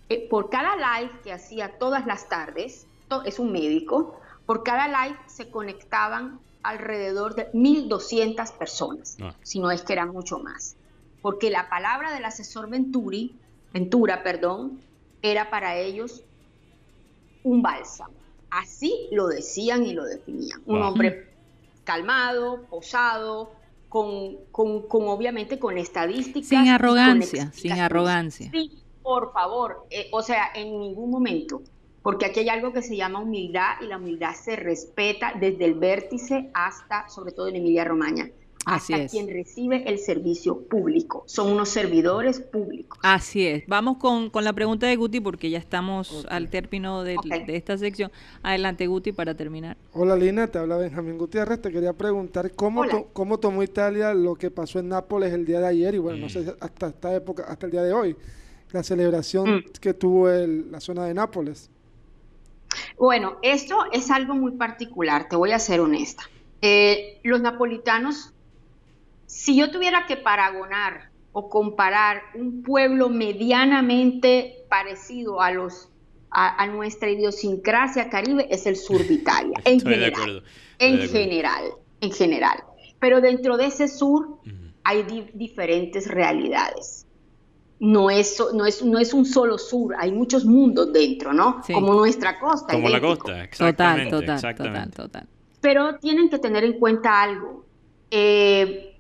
Eh, 0.09 0.27
por 0.29 0.49
cada 0.49 0.77
live 0.77 1.13
que 1.23 1.33
hacía 1.33 1.79
todas 1.79 2.07
las 2.07 2.29
tardes, 2.29 2.87
es 3.27 3.39
un 3.39 3.53
médico, 3.53 4.19
por 4.47 4.63
cada 4.63 4.89
live 4.89 5.19
se 5.27 5.51
conectaban 5.51 6.41
alrededor 6.63 7.35
de 7.35 7.51
1.200 7.53 8.53
personas, 8.57 9.17
ah. 9.21 9.35
si 9.43 9.61
no 9.61 9.71
es 9.71 9.83
que 9.83 9.93
eran 9.93 10.11
mucho 10.11 10.39
más. 10.39 10.77
Porque 11.21 11.51
la 11.51 11.69
palabra 11.69 12.13
del 12.13 12.25
asesor 12.25 12.69
Venturi, 12.69 13.37
Ventura, 13.73 14.23
perdón, 14.23 14.81
era 15.23 15.51
para 15.51 15.77
ellos 15.77 16.23
un 17.43 17.63
bálsamo. 17.63 18.15
Así 18.51 19.09
lo 19.13 19.29
decían 19.29 19.85
y 19.85 19.95
lo 19.95 20.05
definían. 20.05 20.61
Un 20.67 20.83
hombre 20.83 21.29
calmado, 21.85 22.65
posado, 22.65 23.53
con, 23.89 24.37
con, 24.51 24.85
obviamente 24.91 25.59
con 25.59 25.79
estadísticas. 25.79 26.49
Sin 26.49 26.69
arrogancia, 26.69 27.51
sin 27.53 27.73
arrogancia. 27.73 28.51
Sí, 28.51 28.83
por 29.03 29.33
favor, 29.33 29.87
eh, 29.91 30.09
o 30.13 30.23
sea, 30.23 30.51
en 30.55 30.79
ningún 30.79 31.11
momento, 31.11 31.63
porque 32.03 32.27
aquí 32.27 32.41
hay 32.41 32.49
algo 32.49 32.73
que 32.73 32.83
se 32.83 32.97
llama 32.97 33.21
humildad 33.21 33.81
y 33.81 33.87
la 33.87 33.97
humildad 33.97 34.35
se 34.35 34.57
respeta 34.57 35.35
desde 35.39 35.65
el 35.65 35.75
vértice 35.75 36.51
hasta, 36.55 37.09
sobre 37.09 37.33
todo 37.33 37.49
en 37.49 37.57
Emilia 37.57 37.85
Romagna 37.85 38.31
hasta 38.65 39.07
quien 39.07 39.29
recibe 39.29 39.85
el 39.89 39.99
servicio 39.99 40.61
público. 40.61 41.25
Son 41.27 41.51
unos 41.51 41.69
servidores 41.69 42.41
públicos. 42.41 42.99
Así 43.03 43.47
es. 43.47 43.65
Vamos 43.67 43.97
con, 43.99 44.31
la 44.43 44.53
pregunta 44.53 44.87
de 44.87 44.97
Guti 44.97 45.21
porque 45.21 45.51
ya 45.51 45.59
estamos 45.59 46.27
al 46.29 46.49
término 46.49 47.03
de, 47.03 47.17
esta 47.49 47.77
sección. 47.79 48.11
Adelante, 48.43 48.87
Guti, 48.87 49.13
para 49.13 49.35
terminar. 49.35 49.77
Hola, 49.93 50.17
Lina, 50.17 50.47
te 50.47 50.59
habla 50.59 50.77
Benjamín 50.77 51.19
Gutiérrez. 51.19 51.61
Te 51.61 51.71
quería 51.71 51.93
preguntar 51.93 52.53
cómo, 52.53 52.85
cómo 53.13 53.39
tomó 53.39 53.63
Italia 53.63 54.15
lo 54.15 54.35
que 54.35 54.51
pasó 54.51 54.79
en 54.79 54.89
Nápoles 54.89 55.33
el 55.33 55.45
día 55.45 55.61
de 55.61 55.67
ayer 55.67 55.95
y 55.95 55.99
bueno, 55.99 56.19
no 56.19 56.29
sé, 56.29 56.55
hasta 56.61 56.89
esta 56.89 57.15
época, 57.15 57.45
hasta 57.49 57.67
el 57.67 57.73
día 57.73 57.83
de 57.83 57.93
hoy, 57.93 58.17
la 58.71 58.83
celebración 58.83 59.57
mm. 59.57 59.65
que 59.81 59.95
tuvo 59.95 60.29
la 60.29 60.81
zona 60.81 61.07
de 61.07 61.15
Nápoles. 61.15 61.71
Bueno, 62.99 63.39
esto 63.43 63.87
es 63.93 64.11
algo 64.11 64.35
muy 64.35 64.53
particular, 64.53 65.29
te 65.29 65.37
voy 65.37 65.53
a 65.53 65.59
ser 65.59 65.81
honesta. 65.81 66.25
Eh, 66.61 67.21
los 67.25 67.41
napolitanos 67.41 68.33
si 69.33 69.57
yo 69.57 69.71
tuviera 69.71 70.07
que 70.07 70.17
paragonar 70.17 71.11
o 71.33 71.49
comparar 71.49 72.23
un 72.35 72.63
pueblo 72.63 73.09
medianamente 73.09 74.65
parecido 74.69 75.41
a 75.41 75.51
los 75.51 75.89
a, 76.35 76.67
nuestra 76.67 77.11
idiosincrasia 77.11 78.09
caribe 78.09 78.47
es 78.51 78.67
el 78.67 78.77
sur 78.77 79.07
de 79.07 79.15
Italia 79.15 79.61
en 79.65 79.81
general 79.81 80.43
en 80.79 81.09
general 81.09 81.65
en 82.01 82.13
general. 82.13 82.65
Pero 83.01 83.21
dentro 83.21 83.57
de 83.57 83.67
ese 83.67 83.89
sur 83.89 84.39
hay 84.85 85.31
diferentes 85.35 86.09
realidades 86.09 87.07
no 87.83 88.11
es, 88.11 88.41
no, 88.55 88.65
es, 88.65 88.85
no 88.85 89.01
es 89.01 89.13
un 89.13 89.27
solo 89.27 89.59
sur, 89.59 89.93
hay 89.99 90.13
muchos 90.13 90.45
mundos 90.45 90.93
dentro, 90.93 91.33
¿no? 91.33 91.63
Como 91.67 91.95
nuestra 91.95 92.39
costa. 92.39 92.75
Como 92.75 92.89
la 92.89 93.01
costa, 93.01 93.43
exactamente. 93.43 94.11
Total, 94.11 94.39
total, 94.41 94.55
total, 94.55 94.91
total. 94.93 95.27
Pero 95.61 95.99
tienen 95.99 96.31
que 96.31 96.39
tener 96.39 96.63
en 96.63 96.79
cuenta 96.79 97.21
algo. 97.21 97.65
Eh, 98.09 98.95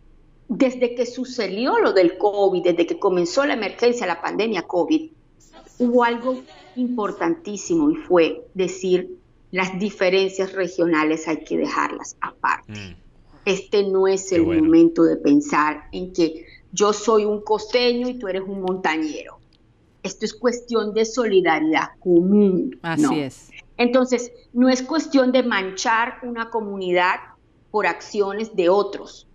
desde 0.48 0.96
que 0.96 1.06
sucedió 1.06 1.78
lo 1.78 1.92
del 1.92 2.18
COVID, 2.18 2.64
desde 2.64 2.84
que 2.84 2.98
comenzó 2.98 3.46
la 3.46 3.54
emergencia, 3.54 4.04
la 4.04 4.20
pandemia 4.20 4.62
COVID, 4.62 5.10
hubo 5.78 6.02
algo 6.02 6.42
importantísimo 6.74 7.88
y 7.88 7.94
fue 7.94 8.48
decir 8.54 9.16
las 9.52 9.78
diferencias 9.78 10.54
regionales 10.54 11.28
hay 11.28 11.44
que 11.44 11.56
dejarlas 11.56 12.16
aparte. 12.20 12.72
Mm. 12.72 12.96
Este 13.44 13.84
no 13.84 14.08
es 14.08 14.32
el 14.32 14.44
momento 14.44 15.04
de 15.04 15.18
pensar 15.18 15.84
en 15.92 16.12
que 16.12 16.51
yo 16.72 16.92
soy 16.92 17.24
un 17.24 17.42
costeño 17.42 18.08
y 18.08 18.18
tú 18.18 18.28
eres 18.28 18.42
un 18.42 18.62
montañero. 18.62 19.38
Esto 20.02 20.24
es 20.24 20.34
cuestión 20.34 20.94
de 20.94 21.04
solidaridad 21.04 21.90
común. 22.00 22.78
Así 22.82 23.20
es. 23.20 23.50
Entonces, 23.76 24.32
no 24.52 24.68
es 24.68 24.82
cuestión 24.82 25.32
de 25.32 25.42
manchar 25.42 26.18
una 26.22 26.50
comunidad 26.50 27.16
por 27.70 27.86
acciones 27.86 28.54
de 28.56 28.68
otros 28.68 29.28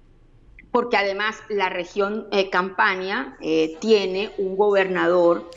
porque 0.78 0.96
además 0.98 1.38
la 1.50 1.70
región 1.70 2.28
eh, 2.32 2.52
Campania 2.52 3.36
eh, 3.42 3.78
tiene 3.80 4.32
un 4.38 4.56
gobernador 4.56 5.50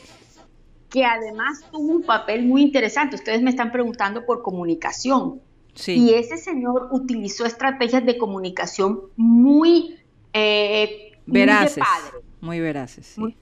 que 0.89 1.05
además 1.05 1.63
tuvo 1.71 1.91
un 1.91 2.01
papel 2.01 2.43
muy 2.43 2.63
interesante. 2.63 3.17
Ustedes 3.17 3.41
me 3.41 3.51
están 3.51 3.71
preguntando 3.71 4.25
por 4.25 4.41
comunicación. 4.41 5.39
Sí. 5.75 5.93
Y 5.93 6.13
ese 6.15 6.37
señor 6.37 6.89
utilizó 6.91 7.45
estrategias 7.45 8.03
de 8.03 8.17
comunicación 8.17 8.99
muy, 9.15 9.99
eh, 10.33 11.10
muy 11.25 11.39
de 11.39 11.45
Veraces. 11.45 11.77
padre, 11.83 12.25
Muy 12.41 12.59
veraces, 12.59 13.05
sí. 13.07 13.19
Muy- 13.21 13.37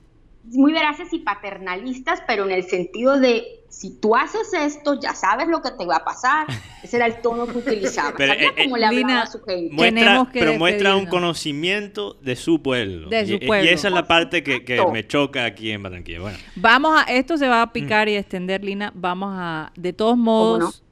muy 0.51 0.71
veraces 0.73 1.13
y 1.13 1.19
paternalistas, 1.19 2.23
pero 2.25 2.45
en 2.45 2.51
el 2.51 2.63
sentido 2.63 3.19
de 3.19 3.59
si 3.69 3.91
tú 3.99 4.15
haces 4.15 4.51
esto, 4.53 4.99
ya 4.99 5.13
sabes 5.13 5.47
lo 5.47 5.61
que 5.61 5.69
te 5.71 5.86
va 5.86 5.97
a 5.97 6.03
pasar. 6.05 6.47
Ese 6.84 6.95
era 6.97 7.05
el 7.05 7.21
tono 7.21 7.45
que 7.45 7.57
utilizaba. 7.59 8.13
Pero, 8.17 8.34
eh, 8.34 8.47
eh, 8.57 8.63
cómo 8.63 8.77
le 8.77 8.86
hablaba 8.86 9.07
Lina, 9.09 9.21
a 9.23 9.27
su 9.27 9.39
gente. 9.43 9.73
Muestra, 9.75 10.27
que 10.34 10.39
pero 10.39 10.53
muestra 10.57 10.95
un 10.95 11.05
conocimiento 11.05 12.15
de 12.21 12.36
su 12.36 12.61
pueblo. 12.63 13.09
De 13.09 13.27
su 13.27 13.34
y, 13.34 13.67
esa 13.67 13.89
es 13.89 13.93
la 13.93 14.07
parte 14.07 14.41
que, 14.43 14.63
me 14.91 15.05
choca 15.05 15.45
aquí 15.45 15.71
en 15.71 15.84
Barranquilla. 15.84 16.21
Bueno, 16.21 16.38
Vamos 16.55 16.99
a, 16.99 17.03
esto 17.03 17.38
se 17.38 17.47
va 17.47 17.61
a 17.61 17.71
picar 17.71 18.07
Mm. 18.07 18.11
y 18.11 18.15
extender, 18.15 18.63
Lina. 18.63 18.91
Vamos 18.95 19.34
a, 19.38 19.71
de 19.75 19.93
todos 19.93 20.17
modos, 20.17 20.84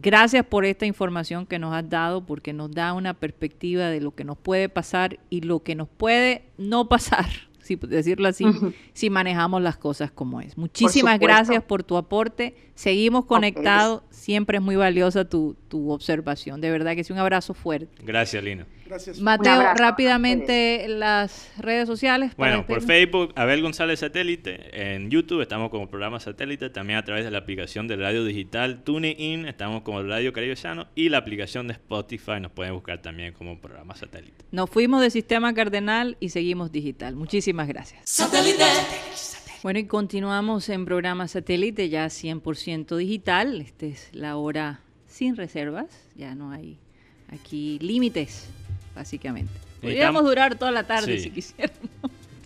gracias 0.00 0.44
por 0.46 0.64
esta 0.64 0.86
información 0.86 1.46
que 1.46 1.58
nos 1.58 1.74
has 1.74 1.88
dado, 1.88 2.24
porque 2.24 2.52
nos 2.52 2.70
da 2.70 2.92
una 2.92 3.14
perspectiva 3.14 3.88
de 3.88 4.00
lo 4.00 4.14
que 4.14 4.24
nos 4.24 4.38
puede 4.38 4.68
pasar 4.68 5.18
y 5.30 5.42
lo 5.42 5.62
que 5.62 5.74
nos 5.74 5.88
puede 5.88 6.44
no 6.58 6.88
pasar, 6.88 7.26
si 7.60 7.76
decirlo 7.76 8.28
así, 8.28 8.44
si 8.92 9.10
manejamos 9.10 9.62
las 9.62 9.76
cosas 9.76 10.10
como 10.10 10.40
es. 10.40 10.56
Muchísimas 10.58 11.18
gracias 11.18 11.62
por 11.62 11.82
tu 11.82 11.96
aporte. 11.96 12.56
Seguimos 12.74 13.26
conectados. 13.26 14.02
Siempre 14.10 14.58
es 14.58 14.62
muy 14.62 14.76
valiosa 14.76 15.24
tu, 15.28 15.56
tu 15.68 15.90
observación. 15.90 16.60
De 16.60 16.70
verdad 16.70 16.96
que 16.96 17.04
sí, 17.04 17.12
un 17.12 17.18
abrazo 17.18 17.54
fuerte. 17.54 18.02
gracias, 18.04 18.42
Lina. 18.42 18.66
Gracias. 18.92 19.20
Mateo, 19.20 19.72
rápidamente 19.74 20.86
las 20.86 21.50
redes 21.56 21.86
sociales. 21.86 22.32
Bueno, 22.36 22.66
por. 22.66 22.82
Facebook, 22.82 23.32
Abel 23.36 23.62
González 23.62 24.00
Satélite. 24.00 24.92
En 24.92 25.08
YouTube 25.08 25.40
estamos 25.40 25.70
como 25.70 25.88
programa 25.88 26.20
Satélite. 26.20 26.68
También 26.68 26.98
a 26.98 27.02
través 27.02 27.24
de 27.24 27.30
la 27.30 27.38
aplicación 27.38 27.88
de 27.88 27.96
radio 27.96 28.22
digital 28.22 28.82
TuneIn. 28.84 29.46
Estamos 29.46 29.80
como 29.80 30.02
Radio 30.02 30.34
Caribe 30.34 30.56
Sano. 30.56 30.88
Y 30.94 31.08
la 31.08 31.16
aplicación 31.16 31.68
de 31.68 31.72
Spotify 31.72 32.38
nos 32.38 32.52
pueden 32.52 32.74
buscar 32.74 33.00
también 33.00 33.32
como 33.32 33.58
programa 33.58 33.94
Satélite. 33.94 34.44
Nos 34.50 34.68
fuimos 34.68 35.00
de 35.00 35.08
Sistema 35.08 35.54
Cardenal 35.54 36.18
y 36.20 36.28
seguimos 36.28 36.70
digital. 36.70 37.16
Muchísimas 37.16 37.68
gracias. 37.68 38.22
Bueno, 39.62 39.78
y 39.78 39.86
continuamos 39.86 40.68
en 40.68 40.84
programa 40.84 41.28
satélite 41.28 41.88
ya 41.88 42.06
100% 42.06 42.94
digital. 42.96 43.62
Esta 43.62 43.86
es 43.86 44.10
la 44.12 44.36
hora 44.36 44.80
sin 45.06 45.36
reservas. 45.36 45.86
Ya 46.14 46.34
no 46.34 46.50
hay 46.50 46.78
aquí 47.32 47.78
límites, 47.80 48.48
básicamente. 48.94 49.52
Podríamos 49.80 50.24
durar 50.24 50.56
toda 50.56 50.70
la 50.70 50.84
tarde 50.84 51.16
Sí. 51.18 51.24
si 51.24 51.30
quisiéramos. 51.30 51.80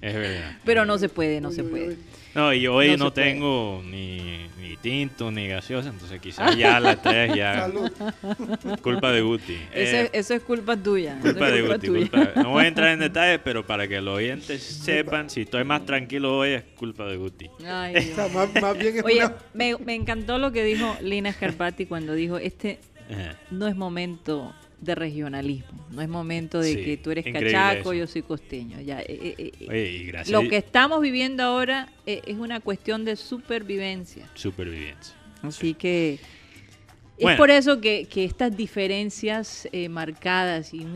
Es 0.00 0.14
verdad. 0.14 0.56
Pero 0.64 0.84
no 0.84 0.98
se 0.98 1.08
puede, 1.08 1.40
no 1.40 1.48
Uy, 1.48 1.54
se 1.54 1.62
uy, 1.62 1.70
puede. 1.70 1.88
uy. 1.88 1.98
No, 2.34 2.52
y 2.52 2.66
hoy 2.66 2.98
No 2.98 3.14
tengo 3.14 3.82
ni, 3.86 4.46
ni 4.60 4.76
tinto 4.82 5.30
ni 5.30 5.48
gaseosa, 5.48 5.88
entonces 5.88 6.20
quizás 6.20 6.54
ya 6.54 6.76
a 6.76 6.80
las 6.80 7.00
tres 7.02 7.34
ya 7.34 7.60
Salud. 7.62 7.90
culpa 8.82 9.10
de 9.10 9.22
Guti. 9.22 9.54
Eso, 9.72 9.96
Eh, 9.96 10.00
es- 10.02 10.10
eso 10.12 10.34
es 10.34 10.42
culpa 10.42 10.76
tuya. 10.76 11.18
culpa 11.22 11.50
de 11.50 11.60
culpa 11.60 11.74
Guti. 11.76 11.86
culpa- 11.88 12.32
No 12.42 12.50
voy 12.50 12.64
a 12.64 12.68
entrar 12.68 12.90
en 12.90 12.98
detalles, 13.00 13.40
pero 13.42 13.66
para 13.66 13.88
que 13.88 14.02
los 14.02 14.16
oyentes 14.18 14.62
sepan, 14.62 15.30
si 15.30 15.42
estoy 15.42 15.64
más 15.64 15.86
tranquilo 15.86 16.36
hoy 16.36 16.50
es 16.50 16.64
culpa 16.76 17.06
de 17.06 17.16
Guti. 17.16 17.48
Ay, 17.66 17.96
O 17.96 18.00
Dios. 18.00 18.14
sea, 18.16 18.28
más, 18.28 18.48
más 18.60 18.78
bien 18.78 18.98
es 18.98 19.02
Oye, 19.04 19.24
una- 19.24 19.34
me, 19.54 19.76
me 19.78 19.94
encantó 19.94 20.36
lo 20.38 20.52
que 20.52 20.62
dijo 20.62 20.94
Lina 21.00 21.32
Scarpati 21.32 21.86
cuando 21.86 22.12
dijo, 22.12 22.36
este 22.36 22.78
no 23.50 23.66
es 23.66 23.76
momento 23.76 24.52
de 24.86 24.94
regionalismo, 24.94 25.86
no 25.90 26.00
es 26.00 26.08
momento 26.08 26.60
de 26.60 26.72
Sí, 26.74 26.84
que 26.84 26.96
tú 26.96 27.10
eres 27.10 27.24
cachaco, 27.24 27.92
eso. 27.92 27.94
yo 27.94 28.06
soy 28.06 28.22
costeño. 28.22 28.80
Ya, 28.80 29.00
eh, 29.00 29.34
eh, 29.38 29.52
eh, 29.60 30.12
Oye, 30.14 30.32
lo 30.32 30.48
que 30.48 30.56
estamos 30.56 31.02
viviendo 31.02 31.42
ahora 31.42 31.92
es 32.06 32.36
una 32.38 32.60
cuestión 32.60 33.04
de 33.04 33.16
supervivencia. 33.16 34.28
supervivencia. 34.34 35.14
Así 35.42 35.74
que 35.74 36.18
es 37.18 37.36
por 37.36 37.50
eso 37.50 37.80
que, 37.80 38.06
que 38.10 38.24
estas 38.24 38.56
diferencias 38.56 39.68
eh, 39.72 39.88
marcadas, 39.88 40.72
y 40.72 40.86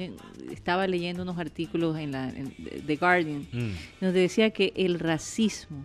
estaba 0.53 0.87
leyendo 0.87 1.23
unos 1.23 1.39
artículos 1.39 1.99
en 1.99 2.13
la 2.13 2.29
en 2.31 2.55
The 2.87 2.97
Guardian, 2.97 3.47
Mm. 3.53 3.71
donde 4.01 4.21
decía 4.21 4.51
que 4.51 4.73
el 4.77 4.99
racismo, 4.99 5.85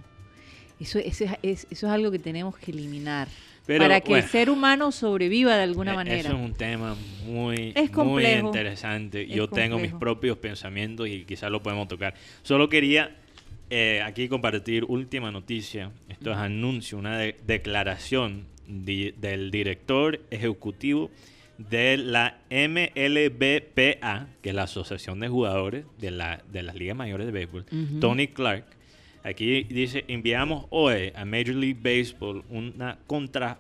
eso, 0.80 1.00
eso 1.00 1.24
es, 1.26 1.32
es- 1.42 1.68
eso 1.72 1.88
es 1.88 1.92
algo 1.92 2.12
que 2.12 2.20
tenemos 2.20 2.58
que 2.58 2.72
eliminar. 2.72 3.28
Pero, 3.68 3.84
para 3.86 4.00
que 4.02 4.10
bueno. 4.10 4.24
el 4.26 4.30
ser 4.32 4.50
humano 4.50 4.92
sobreviva 4.92 5.56
de 5.58 5.64
alguna 5.64 5.94
Eh, 5.94 5.96
manera. 5.96 6.18
Eso 6.20 6.28
es 6.30 6.34
un 6.36 6.54
tema 6.54 6.96
muy, 7.26 7.72
Es 7.76 7.92
muy 7.94 8.24
interesante. 8.26 9.24
Es 9.24 9.30
Yo 9.30 9.48
tengo 9.50 9.80
mis 9.80 9.94
propios 9.94 10.38
pensamientos 10.38 11.08
y 11.08 11.24
quizás 11.26 11.50
lo 11.52 11.64
podemos 11.64 11.88
tocar. 11.88 12.14
Solo 12.44 12.70
quería 12.70 13.16
eh, 13.72 14.02
aquí 14.06 14.28
compartir 14.30 14.84
última 14.88 15.32
noticia. 15.32 15.92
Esto 16.10 16.32
es 16.32 16.38
anuncio, 16.38 16.98
una 17.00 17.18
de- 17.18 17.36
declaración 17.48 18.46
di- 18.68 19.12
del 19.18 19.50
director 19.50 20.22
ejecutivo 20.30 21.10
de 21.58 21.98
la 21.98 22.38
MLBPA, 22.52 24.28
que 24.42 24.50
es 24.50 24.56
la 24.56 24.64
Asociación 24.64 25.20
de 25.20 25.28
Jugadores 25.30 25.86
de, 26.00 26.12
la, 26.12 26.42
de 26.52 26.64
las 26.64 26.76
Ligas 26.76 26.96
Mayores 26.96 27.26
de 27.26 27.32
Béisbol. 27.32 27.66
Tony 28.00 28.28
Clark. 28.28 28.66
Aquí 29.26 29.64
dice, 29.64 30.06
enviamos 30.08 30.68
hoy 30.70 31.12
a 31.16 31.26
Major 31.26 31.56
League 31.56 31.80
Baseball 31.82 32.44
una 32.48 33.00
contra, 33.08 33.58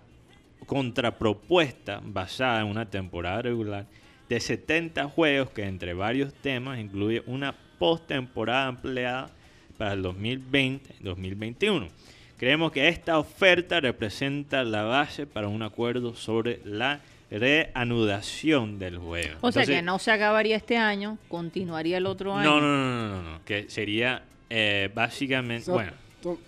contrapropuesta 0.67 2.01
basada 2.03 2.61
en 2.61 2.67
una 2.67 2.85
temporada 2.85 3.41
regular 3.41 3.87
de 4.29 4.39
70 4.39 5.05
juegos 5.05 5.49
que 5.49 5.63
entre 5.63 5.95
varios 5.95 6.35
temas 6.35 6.77
incluye 6.77 7.23
una 7.25 7.55
postemporada 7.79 8.67
ampliada 8.67 9.31
para 9.75 9.93
el 9.93 10.03
2020-2021. 10.03 11.89
Creemos 12.37 12.71
que 12.71 12.87
esta 12.87 13.17
oferta 13.17 13.79
representa 13.79 14.63
la 14.63 14.83
base 14.83 15.25
para 15.25 15.47
un 15.47 15.63
acuerdo 15.63 16.13
sobre 16.13 16.59
la 16.63 16.99
reanudación 17.31 18.77
del 18.77 18.99
juego. 18.99 19.39
o 19.41 19.51
sea 19.51 19.65
que 19.65 19.81
no 19.81 19.97
se 19.97 20.11
acabaría 20.11 20.57
este 20.57 20.77
año, 20.77 21.17
continuaría 21.27 21.97
el 21.97 22.05
otro 22.05 22.35
año. 22.35 22.51
no, 22.51 22.61
no, 22.61 22.67
no, 22.67 23.07
no, 23.07 23.23
no, 23.23 23.31
no, 23.31 23.45
que 23.45 23.67
sería 23.67 24.21
eh, 24.49 24.89
o 24.91 24.95
básicamente, 24.95 25.65
sea, 25.65 25.73
bueno, 25.73 25.91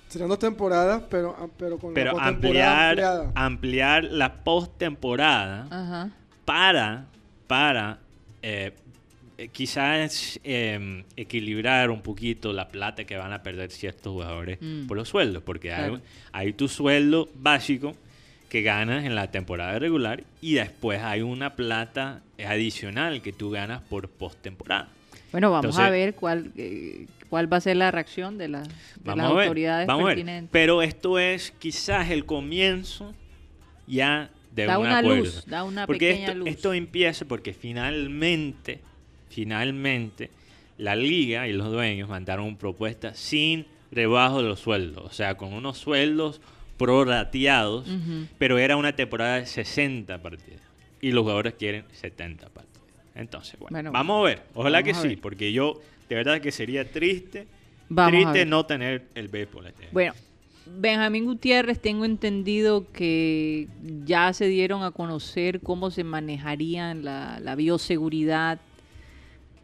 Serán 0.07 0.27
dos 0.29 0.39
temporadas, 0.39 1.03
pero, 1.07 1.35
ah, 1.37 1.45
pero 1.55 1.77
con 1.77 1.93
pero 1.93 2.17
la 2.17 2.25
ampliar, 2.25 2.89
ampliada. 2.89 3.31
ampliar 3.35 4.03
la 4.05 4.33
postemporada 4.43 5.67
Ajá. 5.69 6.09
para, 6.45 7.05
para 7.45 7.99
eh, 8.41 8.71
eh, 9.37 9.49
quizás 9.49 10.39
eh, 10.43 11.03
equilibrar 11.15 11.91
un 11.91 12.01
poquito 12.01 12.53
la 12.53 12.67
plata 12.69 13.03
que 13.03 13.17
van 13.17 13.33
a 13.33 13.43
perder 13.43 13.69
ciertos 13.71 14.13
jugadores 14.13 14.57
Mm. 14.61 14.87
por 14.87 14.97
los 14.97 15.09
sueldos, 15.09 15.43
porque 15.43 15.71
hay, 15.71 15.89
Claro. 15.89 16.01
hay 16.31 16.53
tu 16.53 16.67
sueldo 16.67 17.29
básico 17.35 17.95
que 18.49 18.63
ganas 18.63 19.05
en 19.05 19.13
la 19.13 19.29
temporada 19.29 19.77
regular 19.77 20.23
y 20.41 20.55
después 20.55 21.01
hay 21.03 21.21
una 21.21 21.55
plata 21.55 22.21
adicional 22.43 23.21
que 23.21 23.31
tú 23.33 23.51
ganas 23.51 23.81
por 23.83 24.09
postemporada. 24.09 24.87
Bueno, 25.31 25.51
vamos 25.51 25.77
a 25.77 25.89
ver 25.89 26.15
cuál, 26.15 26.51
eh, 26.55 27.05
cuál 27.29 27.51
va 27.51 27.57
a 27.57 27.61
ser 27.61 27.77
la 27.77 27.91
reacción 27.91 28.37
de, 28.37 28.47
la- 28.47 28.61
de 28.63 28.69
Vamos 29.03 29.23
las 29.23 29.31
a 29.31 29.33
ver, 29.35 29.43
autoridades 29.47 29.87
vamos 29.87 30.11
a 30.11 30.15
ver. 30.15 30.43
Pero 30.51 30.81
esto 30.81 31.19
es 31.19 31.51
quizás 31.59 32.09
el 32.09 32.25
comienzo 32.25 33.13
ya 33.87 34.29
de 34.51 34.65
Da 34.65 34.79
un 34.79 34.87
una 34.87 34.99
acuerdo. 34.99 35.23
luz, 35.23 35.45
da 35.45 35.63
una 35.63 35.85
porque 35.85 36.09
pequeña 36.09 36.27
esto, 36.29 36.39
luz. 36.39 36.47
esto 36.49 36.73
empieza 36.73 37.25
porque 37.25 37.53
finalmente, 37.53 38.79
finalmente, 39.29 40.29
la 40.77 40.95
liga 40.95 41.47
y 41.47 41.53
los 41.53 41.71
dueños 41.71 42.09
mandaron 42.09 42.45
una 42.47 42.57
propuesta 42.57 43.13
sin 43.13 43.65
rebajo 43.91 44.41
de 44.41 44.49
los 44.49 44.59
sueldos, 44.59 45.05
o 45.05 45.13
sea, 45.13 45.35
con 45.35 45.53
unos 45.53 45.77
sueldos 45.77 46.41
prorrateados, 46.77 47.87
pero 48.37 48.57
era 48.57 48.75
una 48.77 48.95
temporada 48.95 49.35
de 49.39 49.45
60 49.45 50.21
partidos 50.21 50.61
y 51.01 51.11
los 51.11 51.21
jugadores 51.23 51.53
quieren 51.53 51.85
70 51.93 52.49
partidos. 52.49 52.67
Entonces, 53.15 53.59
bueno, 53.59 53.73
Bueno, 53.75 53.91
vamos 53.91 54.19
a 54.21 54.27
ver, 54.29 54.41
ojalá 54.53 54.83
que 54.83 54.93
sí, 54.93 55.15
porque 55.15 55.51
yo 55.53 55.81
de 56.09 56.15
verdad 56.15 56.39
que 56.41 56.51
sería 56.51 56.89
triste, 56.89 57.47
Vamos 57.89 58.11
triste 58.33 58.45
no 58.45 58.65
tener 58.65 59.07
el 59.15 59.27
béisbol 59.27 59.67
este 59.67 59.83
año. 59.83 59.91
Bueno, 59.93 60.13
Benjamín 60.79 61.25
Gutiérrez, 61.25 61.79
tengo 61.81 62.03
entendido 62.05 62.91
que 62.91 63.67
ya 64.05 64.33
se 64.33 64.47
dieron 64.47 64.83
a 64.83 64.91
conocer 64.91 65.61
cómo 65.61 65.91
se 65.91 66.03
manejarían 66.03 67.05
la, 67.05 67.39
la 67.39 67.55
bioseguridad 67.55 68.59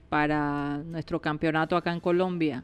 para 0.09 0.77
nuestro 0.85 1.19
campeonato 1.19 1.75
acá 1.75 1.91
en 1.91 1.99
Colombia. 1.99 2.63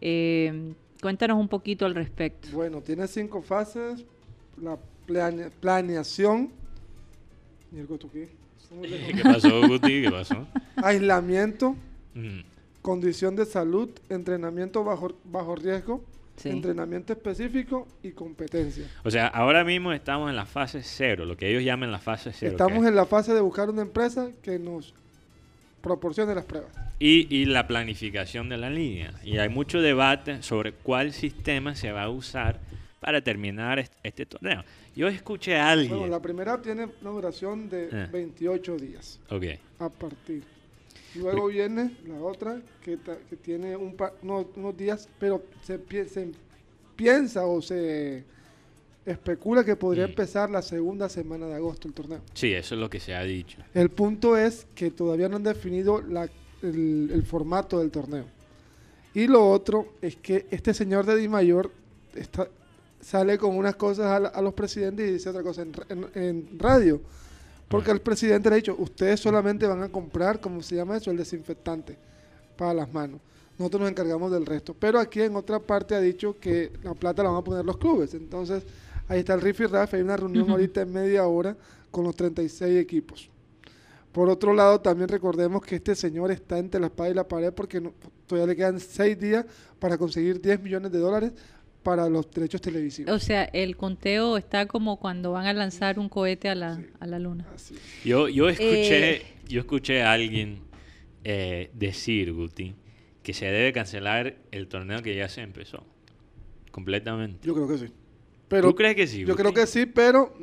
Eh, 0.00 0.72
cuéntanos 1.02 1.38
un 1.38 1.48
poquito 1.48 1.84
al 1.84 1.94
respecto. 1.94 2.48
Bueno, 2.52 2.80
tiene 2.80 3.06
cinco 3.08 3.42
fases. 3.42 4.04
La 4.62 4.78
plane- 5.06 5.50
planeación. 5.60 6.50
¿Qué 8.82 9.22
pasó, 9.22 9.66
Guti? 9.68 10.02
¿Qué 10.02 10.10
pasó? 10.10 10.46
Aislamiento, 10.76 11.76
Mm. 12.14 12.40
Condición 12.90 13.34
de 13.34 13.44
salud, 13.46 13.90
entrenamiento 14.08 14.84
bajo, 14.84 15.12
bajo 15.24 15.56
riesgo, 15.56 16.04
Sí. 16.36 16.50
entrenamiento 16.50 17.12
específico 17.14 17.88
y 18.02 18.10
competencia. 18.12 18.84
O 19.02 19.10
sea, 19.10 19.26
ahora 19.26 19.64
mismo 19.64 19.92
estamos 19.92 20.30
en 20.30 20.36
la 20.36 20.46
fase 20.46 20.82
cero, 20.84 21.24
lo 21.24 21.36
que 21.36 21.48
ellos 21.50 21.64
llaman 21.64 21.90
la 21.90 21.98
fase 21.98 22.30
cero. 22.32 22.52
Estamos 22.52 22.86
en 22.86 22.94
la 22.94 23.06
fase 23.06 23.34
de 23.34 23.40
buscar 23.40 23.68
una 23.70 23.82
empresa 23.82 24.30
que 24.40 24.56
nos 24.60 24.94
proporcione 25.82 26.32
las 26.34 26.44
pruebas. 26.44 26.70
y, 27.00 27.26
y 27.34 27.44
la 27.46 27.66
planificación 27.66 28.48
de 28.48 28.56
la 28.56 28.70
línea. 28.70 29.12
Y 29.24 29.36
hay 29.38 29.48
mucho 29.48 29.80
debate 29.80 30.42
sobre 30.42 30.72
cuál 30.72 31.12
sistema 31.12 31.74
se 31.74 31.90
va 31.92 32.04
a 32.04 32.08
usar 32.08 32.60
para 33.00 33.20
terminar 33.20 33.78
est- 33.78 33.92
este 34.02 34.24
torneo. 34.26 34.62
Yo 34.94 35.08
escuché 35.08 35.56
a 35.56 35.70
alguien. 35.72 35.90
Bueno, 35.90 36.06
la 36.06 36.20
primera 36.22 36.60
tiene 36.62 36.86
una 37.02 37.10
duración 37.10 37.68
de 37.68 37.88
Ah. 37.92 38.08
28 38.12 38.76
días 38.76 39.18
Ok. 39.30 39.44
a 39.78 39.88
partir. 39.90 40.42
Luego 41.22 41.46
viene 41.48 41.96
la 42.06 42.20
otra 42.20 42.60
que, 42.82 42.98
que 43.28 43.36
tiene 43.36 43.76
un 43.76 43.94
pa- 43.96 44.12
unos, 44.22 44.46
unos 44.56 44.76
días, 44.76 45.08
pero 45.18 45.42
se, 45.62 45.78
pi- 45.78 46.08
se 46.08 46.30
piensa 46.96 47.46
o 47.46 47.60
se 47.62 48.24
especula 49.04 49.64
que 49.64 49.76
podría 49.76 50.06
Mm. 50.06 50.10
empezar 50.10 50.50
la 50.50 50.62
segunda 50.62 51.08
semana 51.08 51.46
de 51.46 51.54
agosto 51.54 51.86
el 51.88 51.94
torneo. 51.94 52.20
Sí, 52.34 52.52
eso 52.52 52.74
es 52.74 52.80
lo 52.80 52.90
que 52.90 52.98
se 53.00 53.14
ha 53.14 53.22
dicho. 53.22 53.58
El 53.74 53.90
punto 53.90 54.36
es 54.36 54.66
que 54.74 54.90
todavía 54.90 55.28
no 55.28 55.36
han 55.36 55.42
definido 55.44 56.00
la- 56.02 56.28
el, 56.62 57.10
el 57.12 57.22
formato 57.24 57.78
del 57.78 57.90
torneo. 57.90 58.24
Y 59.14 59.28
lo 59.28 59.48
otro 59.50 59.94
es 60.02 60.16
que 60.16 60.46
este 60.50 60.74
señor 60.74 61.06
de 61.06 61.16
Di 61.16 61.28
Mayor 61.28 61.70
está, 62.14 62.48
sale 63.00 63.38
con 63.38 63.56
unas 63.56 63.76
cosas 63.76 64.06
a, 64.06 64.20
la- 64.20 64.28
a 64.28 64.42
los 64.42 64.54
presidentes 64.54 65.08
y 65.08 65.12
dice 65.14 65.28
otra 65.30 65.42
cosa 65.42 65.62
en, 65.62 65.72
en- 65.88 66.22
en 66.22 66.58
radio. 66.58 67.00
Porque 67.68 67.90
el 67.90 68.00
presidente 68.00 68.48
le 68.48 68.54
ha 68.54 68.56
dicho, 68.56 68.76
ustedes 68.78 69.18
solamente 69.20 69.66
van 69.66 69.82
a 69.82 69.88
comprar, 69.88 70.40
¿cómo 70.40 70.62
se 70.62 70.76
llama 70.76 70.96
eso? 70.96 71.10
El 71.10 71.16
desinfectante 71.16 71.96
para 72.56 72.72
las 72.74 72.92
manos. 72.92 73.20
Nosotros 73.58 73.80
nos 73.82 73.90
encargamos 73.90 74.30
del 74.30 74.46
resto. 74.46 74.74
Pero 74.78 74.98
aquí 75.00 75.22
en 75.22 75.34
otra 75.34 75.58
parte 75.58 75.94
ha 75.94 76.00
dicho 76.00 76.36
que 76.38 76.70
la 76.84 76.94
plata 76.94 77.22
la 77.22 77.30
van 77.30 77.38
a 77.38 77.44
poner 77.44 77.64
los 77.64 77.76
clubes. 77.78 78.14
Entonces, 78.14 78.62
ahí 79.08 79.20
está 79.20 79.34
el 79.34 79.40
riff 79.40 79.60
y 79.60 79.66
Raf. 79.66 79.94
Hay 79.94 80.02
una 80.02 80.16
reunión 80.16 80.48
ahorita 80.50 80.82
en 80.82 80.92
media 80.92 81.26
hora 81.26 81.56
con 81.90 82.04
los 82.04 82.14
36 82.14 82.78
equipos. 82.78 83.30
Por 84.12 84.28
otro 84.30 84.54
lado, 84.54 84.80
también 84.80 85.08
recordemos 85.08 85.62
que 85.62 85.76
este 85.76 85.94
señor 85.94 86.30
está 86.30 86.58
entre 86.58 86.80
la 86.80 86.86
espada 86.86 87.10
y 87.10 87.14
la 87.14 87.26
pared 87.26 87.52
porque 87.52 87.80
no- 87.80 87.92
todavía 88.26 88.46
le 88.46 88.56
quedan 88.56 88.80
seis 88.80 89.18
días 89.18 89.44
para 89.78 89.98
conseguir 89.98 90.40
10 90.40 90.62
millones 90.62 90.90
de 90.92 90.98
dólares 90.98 91.32
para 91.86 92.08
los 92.08 92.28
derechos 92.32 92.60
televisivos. 92.60 93.14
O 93.14 93.18
sea, 93.20 93.44
el 93.44 93.76
conteo 93.76 94.36
está 94.36 94.66
como 94.66 94.98
cuando 94.98 95.30
van 95.30 95.46
a 95.46 95.52
lanzar 95.52 96.00
un 96.00 96.08
cohete 96.08 96.48
a 96.48 96.56
la, 96.56 96.82
a 96.98 97.06
la 97.06 97.20
luna. 97.20 97.46
Yo, 98.04 98.28
yo 98.28 98.48
escuché, 98.48 99.14
Eh. 99.18 99.22
yo 99.46 99.60
escuché 99.60 100.02
a 100.02 100.10
alguien 100.12 100.58
eh, 101.22 101.70
decir, 101.74 102.32
Guti, 102.32 102.74
que 103.22 103.32
se 103.32 103.46
debe 103.46 103.72
cancelar 103.72 104.34
el 104.50 104.66
torneo 104.66 105.00
que 105.00 105.14
ya 105.14 105.28
se 105.28 105.42
empezó. 105.42 105.84
Completamente. 106.72 107.46
Yo 107.46 107.54
creo 107.54 107.68
que 107.68 107.78
sí. 107.78 107.92
Pero, 108.48 108.68
¿Tú 108.70 108.74
crees 108.74 108.96
que 108.96 109.06
sí? 109.06 109.20
Yo 109.20 109.28
Guti? 109.28 109.42
creo 109.42 109.54
que 109.54 109.66
sí, 109.68 109.86
pero 109.86 110.34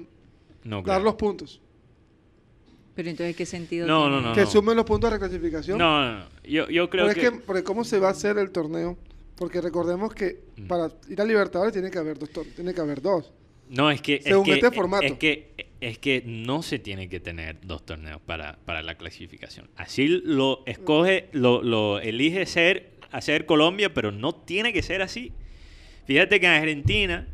No 0.64 0.78
dar 0.82 0.96
creo. 1.00 1.00
los 1.06 1.16
puntos. 1.16 1.60
Pero 2.96 3.10
entonces, 3.10 3.36
¿qué 3.36 3.46
sentido 3.46 3.86
No, 3.88 4.04
tiene? 4.08 4.22
no, 4.22 4.30
no. 4.30 4.34
que 4.36 4.46
sumen 4.46 4.76
los 4.78 4.86
puntos 4.86 5.10
de 5.10 5.18
reclasificación. 5.18 5.78
No, 5.78 6.02
no, 6.06 6.20
no. 6.20 6.26
Yo, 6.44 6.70
yo 6.70 6.89
creo 6.89 7.06
porque 7.08 7.20
que... 7.20 7.28
es 7.28 7.34
que, 7.34 7.39
porque 7.39 7.64
¿cómo 7.64 7.84
se 7.84 8.00
va 8.00 8.08
a 8.08 8.12
hacer 8.12 8.38
el 8.38 8.52
torneo? 8.52 8.98
Porque 9.36 9.62
recordemos 9.62 10.14
que 10.14 10.42
Mm. 10.58 10.68
para 10.68 10.90
ir 11.10 11.20
a 11.20 11.26
Libertadores 11.26 11.74
tiene 11.74 11.90
que 11.90 11.98
haber 11.98 12.18
dos. 12.20 12.30
Tiene 12.56 12.74
que 12.74 12.82
haber 12.82 13.02
dos. 13.02 13.32
No, 13.70 13.90
es 13.90 14.02
que... 14.02 14.16
es 14.16 14.24
Según 14.26 14.46
que- 14.46 14.54
este 14.54 14.72
formato. 14.72 15.04
Es 15.06 15.14
que, 15.14 15.68
es 15.82 15.98
que 15.98 16.22
no 16.26 16.62
se 16.62 16.80
tiene 16.80 17.10
que 17.10 17.20
tener 17.20 17.58
dos 17.62 17.86
torneos 17.86 18.22
para, 18.22 18.60
para 18.66 18.84
la 18.84 18.96
clasificación. 18.96 19.70
Así 19.76 20.08
lo 20.08 20.64
escoge, 20.66 21.30
lo, 21.32 21.62
lo 21.64 22.00
elige 22.00 22.46
ser, 22.46 22.92
hacer 23.12 23.46
Colombia, 23.46 23.94
pero 23.94 24.12
no 24.12 24.36
tiene 24.36 24.72
que 24.74 24.84
ser 24.84 25.02
así. 25.02 25.32
Fíjate 26.06 26.40
que 26.40 26.46
en 26.46 26.52
Argentina 26.54 27.28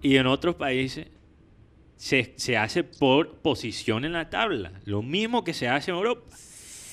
y 0.00 0.16
en 0.16 0.26
otros 0.26 0.54
países 0.54 1.08
se, 1.96 2.32
se 2.36 2.56
hace 2.56 2.84
por 2.84 3.34
posición 3.38 4.04
en 4.04 4.12
la 4.12 4.30
tabla. 4.30 4.72
Lo 4.84 5.02
mismo 5.02 5.44
que 5.44 5.52
se 5.52 5.68
hace 5.68 5.90
en 5.90 5.96
Europa. 5.98 6.22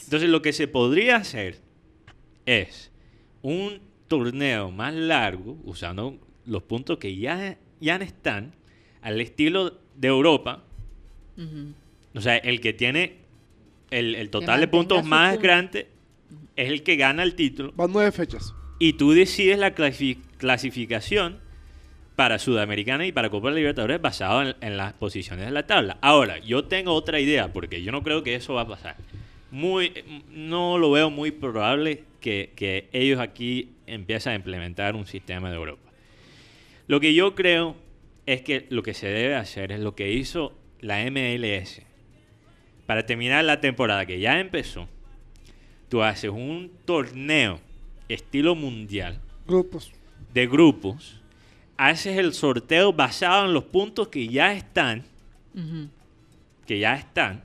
Entonces 0.04 0.28
lo 0.30 0.42
que 0.42 0.52
se 0.54 0.68
podría 0.68 1.16
hacer 1.18 1.60
es 2.46 2.92
un 3.42 3.80
torneo 4.08 4.72
más 4.72 4.94
largo, 4.94 5.58
usando 5.64 6.18
los 6.46 6.64
puntos 6.64 6.98
que 6.98 7.16
ya, 7.16 7.58
ya 7.80 7.96
están, 7.98 8.54
al 9.02 9.20
estilo 9.22 9.80
de 9.96 10.08
Europa. 10.08 10.64
O 12.14 12.22
sea, 12.22 12.38
el 12.38 12.62
que 12.62 12.74
tiene 12.74 13.18
el, 13.92 14.16
el 14.16 14.30
total 14.30 14.62
de 14.62 14.68
puntos 14.68 15.04
más 15.04 15.32
punto. 15.34 15.44
grande 15.44 15.88
es 16.56 16.70
el 16.70 16.84
que 16.84 16.96
gana 16.96 17.24
el 17.24 17.36
título. 17.36 17.74
Van 17.76 17.92
nueve 17.92 18.12
fechas. 18.12 18.54
Y 18.80 18.94
tú 18.94 19.12
decides 19.12 19.58
la 19.58 19.76
clasi- 19.76 20.20
clasificación 20.38 21.40
para 22.16 22.40
Sudamericana 22.40 23.06
y 23.06 23.12
para 23.12 23.30
Copa 23.30 23.52
Libertadores 23.52 24.02
basado 24.02 24.42
en, 24.42 24.56
en 24.62 24.78
las 24.78 24.94
posiciones 24.94 25.46
de 25.46 25.52
la 25.52 25.68
tabla. 25.68 25.98
Ahora, 26.02 26.40
yo 26.40 26.66
tengo 26.66 26.94
otra 26.94 27.20
idea, 27.20 27.52
porque 27.52 27.84
yo 27.84 27.92
no 27.92 28.04
creo 28.04 28.24
que 28.24 28.36
eso 28.36 28.54
va 28.54 28.62
a 28.62 28.68
pasar. 28.68 28.96
Muy, 29.52 29.92
no 30.32 30.78
lo 30.78 30.92
veo 30.92 31.10
muy 31.10 31.32
probable 31.32 32.04
que, 32.22 32.52
que 32.56 32.88
ellos 32.94 33.20
aquí 33.20 33.70
empiecen 33.88 34.34
a 34.34 34.36
implementar 34.36 34.96
un 34.96 35.06
sistema 35.06 35.50
de 35.50 35.56
Europa. 35.56 35.92
Lo 36.88 37.00
que 37.00 37.14
yo 37.14 37.36
creo 37.36 37.76
es 38.26 38.42
que 38.42 38.68
lo 38.70 38.84
que 38.84 38.94
se 38.94 39.08
debe 39.08 39.36
hacer 39.36 39.72
es 39.72 39.80
lo 39.80 39.96
que 39.96 40.12
hizo 40.12 40.54
la 40.80 41.00
MLS. 41.10 41.82
Para 42.86 43.06
terminar 43.06 43.44
la 43.46 43.62
temporada 43.62 44.06
que 44.06 44.20
ya 44.20 44.40
empezó, 44.40 44.88
tú 45.90 46.04
haces 46.04 46.30
un 46.30 46.72
torneo 46.86 47.60
estilo 48.10 48.56
mundial 48.56 49.20
Grupos. 49.48 49.92
de 50.34 50.48
grupos, 50.48 51.22
haces 51.78 52.18
el 52.18 52.34
sorteo 52.34 52.94
basado 52.94 53.46
en 53.46 53.54
los 53.54 53.64
puntos 53.64 54.10
que 54.10 54.28
ya 54.28 54.54
están, 54.54 55.04
que 56.68 56.80
ya 56.80 56.96
están, 56.96 57.44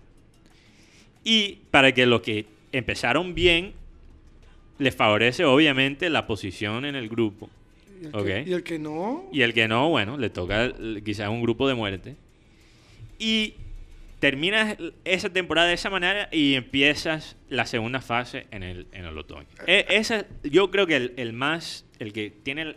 y 1.25 1.61
para 1.71 1.93
que 1.93 2.07
los 2.07 2.21
que 2.21 2.47
empezaron 2.73 3.35
bien 3.35 3.75
les 4.81 4.97
favorece 4.97 5.45
obviamente 5.45 6.11
la 6.11 6.27
posición 6.27 6.85
en 6.85 6.97
el 6.97 7.09
grupo. 7.09 7.49
Y 8.03 8.07
el, 8.07 8.15
Ok. 8.17 8.25
que, 8.25 8.45
y 8.49 8.53
el 8.55 8.63
que 8.65 8.79
no. 8.79 9.29
Y 9.33 9.43
el 9.43 9.55
que 9.55 9.69
no, 9.69 9.89
bueno, 9.91 10.17
le 10.19 10.31
toca 10.31 10.73
quizás 11.05 11.29
un 11.29 11.43
grupo 11.43 11.69
de 11.69 11.75
muerte. 11.75 12.17
Y 13.19 13.55
terminas 14.19 14.77
esa 15.05 15.31
temporada 15.31 15.69
de 15.69 15.75
esa 15.75 15.91
manera 15.91 16.29
y 16.33 16.55
empiezas 16.55 17.37
la 17.49 17.67
segunda 17.67 18.01
fase 18.01 18.47
en 18.51 18.63
el, 18.63 18.87
en 18.93 19.05
el 19.05 19.17
otoño. 19.17 19.47
E- 19.67 19.87
esa, 19.91 20.27
yo 20.43 20.71
creo 20.71 20.87
que 20.87 20.97
el, 20.97 21.13
el 21.17 21.33
más, 21.33 21.85
el 21.99 22.13
que 22.13 22.31
tiene 22.43 22.63
el- 22.63 22.77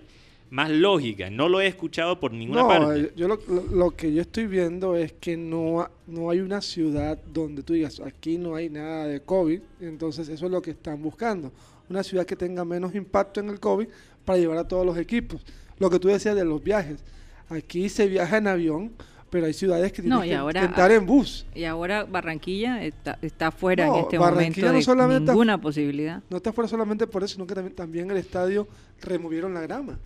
más 0.49 0.69
lógica, 0.69 1.29
no 1.31 1.49
lo 1.49 1.61
he 1.61 1.67
escuchado 1.67 2.19
por 2.19 2.31
ninguna 2.31 2.61
No, 2.61 2.67
parte. 2.67 2.99
eh, 3.01 3.11
yo 3.15 3.27
lo, 3.27 3.39
lo- 3.47 3.63
lo 3.75 3.91
que 3.91 4.13
yo 4.13 4.21
estoy 4.21 4.45
viendo 4.45 4.95
es 4.95 5.11
que 5.13 5.35
no, 5.35 5.89
no 6.05 6.29
hay 6.29 6.41
una 6.41 6.61
ciudad 6.61 7.17
donde 7.33 7.63
tú 7.63 7.73
digas, 7.73 7.99
aquí 8.01 8.37
no 8.37 8.53
hay 8.55 8.69
nada 8.69 9.07
de 9.07 9.19
COVID, 9.21 9.59
entonces 9.81 10.29
eso 10.29 10.45
es 10.45 10.51
lo 10.51 10.61
que 10.61 10.71
están 10.71 11.01
buscando. 11.01 11.51
Una 11.89 12.03
ciudad 12.03 12.25
que 12.25 12.35
tenga 12.35 12.63
menos 12.65 12.95
impacto 12.95 13.39
en 13.39 13.49
el 13.49 13.59
COVID 13.59 13.87
para 14.25 14.39
llevar 14.39 14.57
a 14.57 14.67
todos 14.67 14.85
los 14.85 14.97
equipos. 14.97 15.41
Lo 15.79 15.89
que 15.89 15.99
tú 15.99 16.07
decías 16.07 16.35
de 16.35 16.45
los 16.45 16.63
viajes. 16.63 17.03
Aquí 17.49 17.89
se 17.89 18.07
viaja 18.07 18.37
en 18.37 18.47
avión, 18.47 18.91
pero 19.29 19.45
hay 19.47 19.53
ciudades 19.53 19.91
que 19.91 20.01
tienen 20.01 20.17
No, 20.17 20.23
que 20.23 20.33
ahora- 20.35 20.61
intentar 20.61 20.91
en 20.91 21.05
bus. 21.05 21.45
Y 21.53 21.65
ahora 21.65 22.05
Barranquilla 22.05 22.83
está, 22.83 23.17
está 23.21 23.51
fuera 23.51 23.87
No, 23.87 23.95
en 23.95 23.99
este 24.03 24.17
Barranquilla 24.17 24.67
momento 24.67 24.71
no 24.71 24.77
de 24.77 24.81
solamente 24.83 25.23
está- 25.23 25.31
ninguna 25.33 25.59
posibilidad. 25.61 26.23
No 26.29 26.37
está 26.37 26.53
fuera 26.53 26.67
solamente 26.67 27.05
por 27.07 27.23
eso, 27.23 27.33
sino 27.33 27.45
que 27.47 27.53
también, 27.55 27.75
también 27.75 28.11
el 28.11 28.17
estadio 28.17 28.67
removieron 29.01 29.53
la 29.53 29.61
grama. 29.61 29.99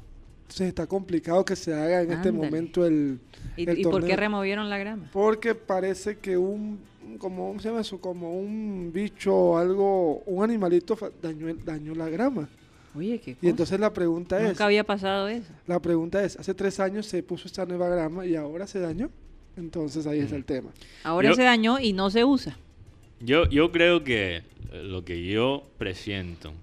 Entonces 0.43 0.69
está 0.69 0.87
complicado 0.87 1.43
que 1.43 1.57
se 1.57 1.73
haga 1.73 2.01
en 2.01 2.11
este 2.13 2.31
momento 2.31 2.85
el, 2.85 3.19
¿Y, 3.57 3.83
por 3.83 4.05
qué 4.05 4.15
removieron 4.15 4.69
la 4.69 4.77
grama? 4.77 5.09
Porque 5.11 5.53
parece 5.55 6.17
que 6.19 6.37
un, 6.37 6.79
como, 7.17 7.47
¿cómo 7.49 7.59
se 7.59 7.69
llama 7.69 7.81
eso? 7.81 7.99
Como 7.99 8.37
un 8.39 8.91
bicho 8.93 9.35
o 9.35 9.57
algo, 9.57 10.19
un 10.25 10.43
animalito 10.43 10.97
dañó, 11.21 11.53
dañó 11.65 11.93
la 11.95 12.09
grama. 12.09 12.47
Oye, 12.95 13.19
qué 13.19 13.37
Y 13.41 13.49
entonces 13.49 13.79
la 13.79 13.93
pregunta 13.93 14.39
es, 14.41 14.47
Nunca 14.49 14.65
había 14.65 14.83
pasado 14.83 15.27
eso. 15.27 15.51
la 15.67 15.79
pregunta 15.79 16.23
es, 16.23 16.35
hace 16.37 16.53
tres 16.53 16.79
años 16.79 17.05
se 17.05 17.21
puso 17.23 17.47
esta 17.47 17.65
nueva 17.65 17.87
grama 17.89 18.25
y 18.25 18.35
ahora 18.35 18.65
se 18.67 18.79
dañó. 18.79 19.09
Entonces 19.55 20.05
ahí 20.07 20.19
está 20.19 20.35
el 20.35 20.45
tema. 20.45 20.69
Ahora 21.03 21.29
Yo- 21.29 21.35
se 21.35 21.43
dañó 21.43 21.79
y 21.79 21.93
no 21.93 22.09
se 22.09 22.23
usa. 22.25 22.57
Yo, 23.19 23.47
yo 23.49 23.71
creo 23.71 24.03
que 24.03 24.37
eh, 24.71 24.83
lo 24.83 25.03
que 25.03 25.25
yo 25.25 25.63
presiento 25.77 26.53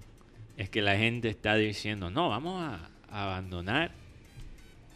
es 0.57 0.69
que 0.69 0.81
la 0.81 0.97
gente 0.97 1.27
está 1.29 1.55
diciendo, 1.55 2.09
no, 2.09 2.29
vamos 2.29 2.61
a, 2.61 2.89
a 3.09 3.23
abandonar 3.25 3.91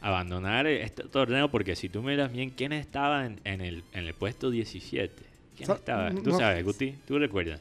abandonar 0.02 0.66
este 0.68 1.04
torneo 1.04 1.52
porque 1.52 1.76
si 1.76 1.90
tú 1.90 2.02
miras 2.02 2.32
bien 2.32 2.52
quién 2.52 2.72
estaba 2.72 3.26
en, 3.26 3.42
en 3.44 3.60
el, 3.62 3.84
en 3.92 4.08
el 4.08 4.14
puesto 4.14 4.50
17. 4.50 5.12
¿Quién 5.60 5.68
Sa- 5.68 5.74
estaba? 5.76 6.10
Tú 6.12 6.30
no. 6.32 6.38
sabes, 6.38 6.64
Guti, 6.64 6.96
¿tú 7.08 7.20
recuerdas? 7.20 7.60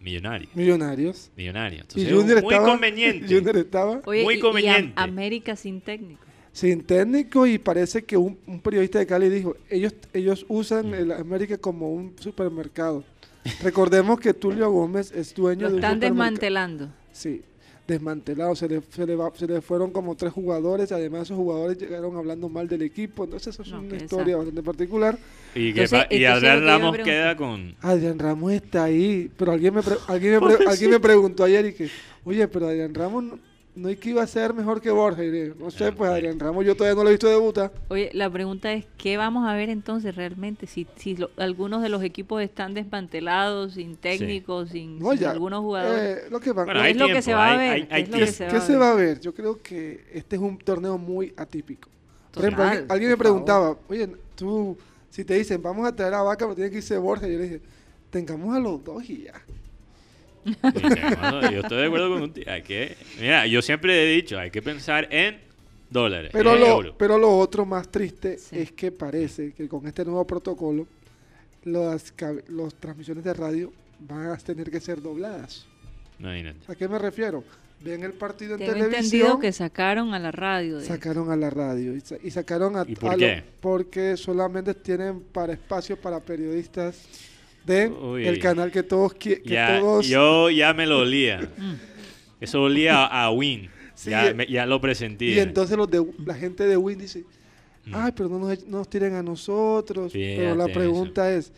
Millonario. 0.00 0.48
Millonarios. 0.54 1.30
Millonario. 1.36 1.78
Y 1.78 1.80
Entonces, 2.02 2.12
Junior 2.12 2.42
muy 2.42 2.52
estaba, 2.54 2.68
conveniente. 2.72 3.26
Junior 3.34 3.56
estaba 3.56 4.00
Oye, 4.04 4.22
Muy 4.22 4.34
y- 4.34 4.36
y, 4.36 4.40
conveniente. 4.40 4.92
Am- 4.96 5.08
América 5.10 5.56
sin 5.56 5.80
técnico. 5.80 6.20
sin 6.52 6.84
técnico 6.84 7.46
y 7.46 7.58
parece 7.58 8.04
que 8.04 8.16
un, 8.16 8.38
un 8.46 8.60
periodista 8.60 8.98
de 8.98 9.06
Cali 9.06 9.28
dijo, 9.30 9.56
ellos, 9.70 9.94
ellos 10.12 10.44
usan 10.48 10.90
Mm. 10.90 10.94
el 10.94 11.12
América 11.12 11.56
como 11.58 11.90
un 11.92 12.14
supermercado. 12.20 13.02
Recordemos 13.62 14.20
que 14.20 14.32
Tulio 14.34 14.70
Gómez 14.70 15.10
es 15.12 15.34
dueño 15.34 15.62
Lo 15.62 15.68
de 15.68 15.74
un 15.74 15.78
están 15.80 15.94
supermercado. 15.94 16.14
desmantelando. 16.30 16.88
Sí, 17.12 17.42
desmantelado. 17.86 18.54
Se 18.56 18.68
le, 18.68 18.80
se, 18.90 19.06
le 19.06 19.14
va- 19.16 19.32
se 19.34 19.46
le 19.46 19.60
fueron 19.60 19.90
como 19.90 20.14
tres 20.16 20.32
jugadores. 20.32 20.92
Además, 20.92 21.22
esos 21.22 21.36
jugadores 21.36 21.78
llegaron 21.78 22.16
hablando 22.16 22.48
mal 22.48 22.68
del 22.68 22.82
equipo. 22.82 23.24
Entonces, 23.24 23.54
eso 23.54 23.62
es 23.62 23.70
No, 23.70 23.80
una 23.80 23.96
historia 23.96 24.36
bastante 24.36 24.62
particular. 24.62 25.18
Y, 25.54 25.72
que 25.72 25.84
Entonces, 25.84 26.06
y 26.10 26.24
Adrián 26.24 26.64
Ramos 26.64 26.96
queda 26.98 27.36
con... 27.36 27.74
Adrián 27.80 28.18
Ramos 28.18 28.52
está 28.52 28.84
ahí. 28.84 29.30
Pero 29.36 29.52
alguien 29.52 29.74
me, 29.74 29.82
pre- 29.82 29.96
alguien 30.08 30.32
me, 30.34 30.40
pre- 30.56 30.66
alguien 30.66 30.90
me 30.90 31.00
preguntó 31.00 31.44
ayer 31.44 31.66
y 31.66 31.72
que, 31.74 31.88
oye, 32.24 32.48
pero 32.48 32.68
Adrián 32.68 32.94
Ramos 32.94 33.24
no, 33.24 33.38
no 33.76 33.88
hay 33.88 33.96
que 33.96 34.10
iba 34.10 34.22
a 34.22 34.26
ser 34.26 34.54
mejor 34.54 34.80
que 34.80 34.90
Borja. 34.90 35.22
No 35.58 35.70
sé, 35.70 35.90
pues. 35.92 36.10
Adrián 36.10 36.38
Ramos 36.38 36.64
yo 36.64 36.76
todavía 36.76 36.94
no 36.96 37.02
lo 37.02 37.08
he 37.08 37.12
visto 37.12 37.28
debutar. 37.28 37.72
Oye, 37.88 38.10
la 38.12 38.30
pregunta 38.30 38.72
es, 38.72 38.86
¿qué 38.96 39.16
vamos 39.16 39.48
a 39.48 39.54
ver 39.54 39.68
entonces 39.70 40.14
realmente? 40.14 40.66
Si, 40.66 40.86
si 40.96 41.16
lo- 41.16 41.30
algunos 41.36 41.82
de 41.82 41.88
los 41.88 42.02
equipos 42.02 42.40
están 42.42 42.74
desmantelados, 42.74 43.74
sin 43.74 43.96
técnicos, 43.96 44.70
sin, 44.70 44.98
No, 44.98 45.10
sin 45.10 45.20
ya, 45.20 45.30
algunos 45.32 45.60
jugadores. 45.60 46.18
eh, 46.18 46.22
lo 46.30 46.38
que 46.40 46.52
va, 46.52 46.64
Bueno, 46.64 46.78
lo- 46.78 46.82
¿Qué 46.82 46.86
hay 46.86 46.92
es 46.92 46.98
lo 46.98 47.06
que 47.08 47.22
se 47.22 47.34
va 47.34 47.52
a 47.52 47.56
ver? 47.56 47.70
hay- 47.70 47.86
¿Qué 47.86 48.00
es 48.00 48.08
lo 48.10 48.18
que 48.18 48.26
se 48.28 48.44
va 48.44 48.50
¿Qué 48.50 48.56
a 48.56 48.60
se 48.60 48.72
ver? 48.72 48.80
va 48.80 48.90
a 48.90 48.94
ver? 48.94 49.20
Yo 49.20 49.34
creo 49.34 49.60
que 49.60 50.04
este 50.12 50.36
es 50.36 50.42
un 50.42 50.56
torneo 50.58 50.96
muy 50.98 51.32
atípico. 51.36 51.88
Por 52.32 52.44
ejemplo, 52.44 52.64
alguien, 52.88 53.10
me 53.10 53.16
preguntaba, 53.16 53.76
oye, 53.88 54.08
tú, 54.34 54.76
si 55.10 55.24
te 55.24 55.34
dicen, 55.34 55.62
vamos 55.62 55.86
a 55.86 55.94
traer 55.94 56.14
a 56.14 56.22
Vaca, 56.22 56.44
pero 56.46 56.54
tiene 56.54 56.70
que 56.70 56.78
irse 56.78 56.96
Borja, 56.98 57.26
yo 57.28 57.38
le 57.38 57.42
dije, 57.44 57.60
tengamos 58.10 58.54
a 58.56 58.58
los 58.60 58.82
dos 58.84 59.08
y 59.08 59.24
ya. 59.24 59.32
Yo 60.44 61.60
estoy 61.60 61.78
de 61.78 61.86
acuerdo 61.86 62.10
con 62.10 62.22
usted. 62.22 62.46
Hay 62.48 62.62
que, 62.62 62.96
mira, 63.20 63.46
yo 63.46 63.62
siempre 63.62 64.02
he 64.04 64.14
dicho, 64.16 64.38
hay 64.38 64.50
que 64.50 64.62
pensar 64.62 65.08
en 65.10 65.38
dólares, 65.90 66.30
Pero 66.32 66.54
en 66.54 66.60
lo, 66.60 66.66
euros. 66.66 66.94
pero 66.98 67.18
lo 67.18 67.36
otro 67.38 67.64
más 67.64 67.88
triste 67.90 68.38
Sí. 68.38 68.58
es 68.58 68.72
que 68.72 68.90
parece 68.92 69.52
que 69.52 69.68
con 69.68 69.86
este 69.86 70.04
nuevo 70.04 70.26
protocolo, 70.26 70.86
las, 71.64 72.14
cab- 72.16 72.42
las 72.48 72.74
transmisiones 72.74 73.24
de 73.24 73.32
radio 73.34 73.72
van 74.00 74.26
a 74.30 74.36
tener 74.36 74.70
que 74.70 74.80
ser 74.80 75.00
dobladas. 75.00 75.66
Imagínate. 76.18 76.58
¿A 76.70 76.74
qué 76.74 76.88
me 76.88 76.98
refiero? 76.98 77.42
Ven 77.80 78.02
el 78.02 78.12
partido 78.12 78.52
en 78.54 78.60
Tengo 78.60 78.72
televisión. 78.72 79.04
entendido 79.04 79.38
que 79.38 79.52
sacaron 79.52 80.14
a 80.14 80.18
la 80.18 80.30
radio. 80.30 80.78
de- 80.78 80.86
Sacaron 80.86 81.30
a 81.30 81.36
la 81.36 81.50
radio 81.50 81.94
y, 81.94 82.00
sa- 82.00 82.16
y 82.22 82.30
sacaron 82.30 82.76
a, 82.76 82.84
¿Y 82.86 82.94
por 82.96 83.10
a 83.10 83.12
lo- 83.12 83.18
qué? 83.18 83.42
porque 83.60 84.16
solamente 84.16 84.74
tienen 84.74 85.20
para 85.20 85.52
espacio 85.52 85.96
para 85.96 86.18
periodistas 86.20 86.96
de 87.66 87.88
Uy. 87.88 88.26
el 88.26 88.38
canal 88.38 88.70
que 88.70 88.82
todos 88.82 89.14
que 89.14 89.42
Ya, 89.44 89.80
todos 89.80 90.06
yo 90.06 90.50
ya 90.50 90.74
me 90.74 90.86
lo 90.86 90.98
olía. 91.00 91.40
Eso 92.40 92.62
olía 92.62 93.04
a, 93.06 93.24
a 93.24 93.30
Win. 93.30 93.70
Sí, 93.94 94.10
ya, 94.10 94.28
eh, 94.28 94.34
me- 94.34 94.46
ya 94.46 94.66
lo 94.66 94.80
presentí. 94.80 95.26
y 95.32 95.38
entonces 95.38 95.76
los 95.76 95.88
de 95.90 96.04
la 96.26 96.34
gente 96.34 96.64
de 96.66 96.76
Win 96.76 96.98
dice 96.98 97.24
ay 97.92 98.12
pero 98.16 98.28
no 98.28 98.38
nos, 98.40 98.64
no 98.66 98.78
nos 98.78 98.88
tiren 98.88 99.14
a 99.14 99.22
nosotros 99.22 100.10
pero 100.12 100.54
la 100.56 100.66
pregunta 100.66 101.32
es 101.32 101.52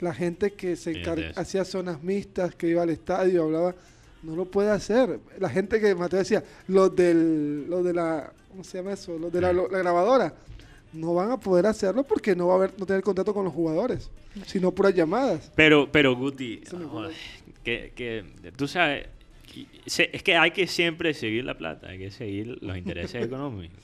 la 0.00 0.12
gente 0.12 0.52
que 0.52 0.76
se 0.76 1.02
hacía 1.36 1.64
zonas 1.64 2.02
mixtas 2.02 2.54
que 2.54 2.68
iba 2.68 2.82
al 2.82 2.90
estadio 2.90 3.44
hablaba 3.44 3.74
no 4.22 4.36
lo 4.36 4.44
puede 4.44 4.70
hacer 4.70 5.18
la 5.38 5.48
gente 5.48 5.80
que 5.80 5.94
Mateo 5.94 6.18
decía 6.18 6.42
los 6.66 6.94
del 6.94 7.66
los 7.70 7.84
de 7.84 7.94
la 7.94 8.32
cómo 8.50 8.64
se 8.64 8.78
llama 8.78 8.92
eso 8.92 9.16
los 9.18 9.32
de 9.32 9.40
la, 9.40 9.52
la 9.52 9.66
grabadora 9.78 10.34
no 10.92 11.14
van 11.14 11.30
a 11.30 11.38
poder 11.38 11.66
hacerlo 11.66 12.02
porque 12.04 12.34
no 12.34 12.46
va 12.46 12.54
a 12.54 12.56
haber 12.56 12.72
no 12.78 12.86
tener 12.86 13.02
contacto 13.02 13.34
con 13.34 13.44
los 13.44 13.52
jugadores 13.52 14.10
sino 14.46 14.72
puras 14.72 14.94
llamadas 14.94 15.52
Pero, 15.54 15.90
pero 15.92 16.14
Guti, 16.16 16.60
que, 17.64 17.92
que 17.94 18.24
tú 18.56 18.66
sabes, 18.68 19.06
es 19.86 20.22
que 20.22 20.36
hay 20.36 20.50
que 20.52 20.66
siempre 20.66 21.12
seguir 21.14 21.44
la 21.44 21.56
plata, 21.58 21.88
hay 21.88 21.98
que 21.98 22.10
seguir 22.10 22.58
los 22.62 22.76
intereses 22.76 23.24
económicos. 23.26 23.78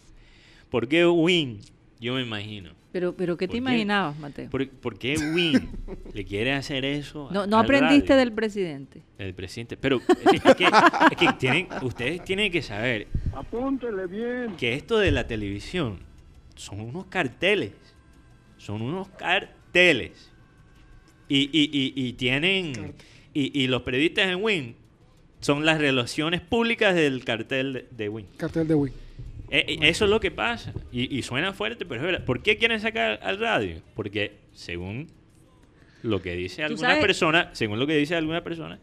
¿Por 0.71 0.89
qué 0.89 1.07
Win? 1.07 1.61
Yo 2.01 2.15
me 2.15 2.23
imagino. 2.23 2.71
Pero, 2.93 3.15
pero 3.17 3.37
¿qué 3.37 3.47
¿Por 3.47 3.53
te 3.53 3.55
qué? 3.55 3.59
imaginabas, 3.59 4.19
Mateo? 4.19 4.51
¿Por, 4.51 4.69
por 4.69 4.99
qué 4.99 5.17
Win 5.35 5.69
le 6.13 6.25
quiere 6.25 6.53
hacer 6.53 6.85
eso? 6.85 7.29
No, 7.33 7.43
a- 7.43 7.47
no 7.47 7.59
al 7.59 7.65
aprendiste 7.65 8.09
radio? 8.11 8.19
del 8.25 8.33
presidente. 8.33 9.03
El 9.19 9.35
presidente. 9.35 9.77
Pero 9.77 10.01
es 10.33 10.41
que, 10.43 10.49
es 10.49 10.55
que- 10.57 10.65
es 10.65 11.17
que 11.17 11.33
tienen, 11.39 11.69
ustedes 11.83 12.23
tienen 12.25 12.53
que 12.53 12.63
saber 12.63 13.09
Apúntele 13.35 14.07
bien. 14.07 14.57
que 14.57 14.75
esto 14.75 14.99
de 14.99 15.11
la 15.11 15.27
televisión 15.27 15.99
son 16.55 16.81
unos 16.81 17.07
carteles. 17.07 17.73
Son 18.59 18.81
unos 18.83 19.09
carteles. 19.09 20.31
Y, 21.29 21.51
y, 21.53 21.71
y, 21.73 21.93
y 22.09 22.13
tienen. 22.15 22.95
Y, 23.33 23.63
y 23.63 23.67
los 23.67 23.83
periodistas 23.83 24.29
en 24.29 24.43
Win 24.43 24.77
son 25.41 25.65
las 25.67 25.79
relaciones 25.79 26.41
públicas 26.41 26.95
del 26.95 27.25
cartel 27.25 27.87
de, 27.91 28.09
Win. 28.09 28.27
cartel 28.37 28.67
de 28.69 28.75
Win 28.75 28.93
Eh, 29.51 29.65
eh, 29.69 29.79
eso 29.83 30.05
es 30.05 30.11
lo 30.11 30.21
que 30.21 30.31
pasa. 30.31 30.73
Y, 30.93 31.17
y 31.19 31.23
suena 31.23 31.53
fuerte, 31.53 31.85
pero 31.85 32.01
es 32.01 32.07
verdad. 32.07 32.25
¿Por 32.25 32.43
qué 32.43 32.57
quieren 32.57 32.81
sacar 32.81 33.21
al 33.23 33.39
radio? 33.39 33.83
Porque 33.95 34.37
según 34.53 35.09
lo 36.03 36.23
que 36.23 36.35
dice 36.35 36.63
alguna 36.63 36.91
sabes- 36.91 37.03
persona, 37.05 37.51
según 37.53 37.79
lo 37.79 37.87
que 37.87 37.97
dice 37.97 38.15
alguna 38.15 38.43
persona, 38.45 38.79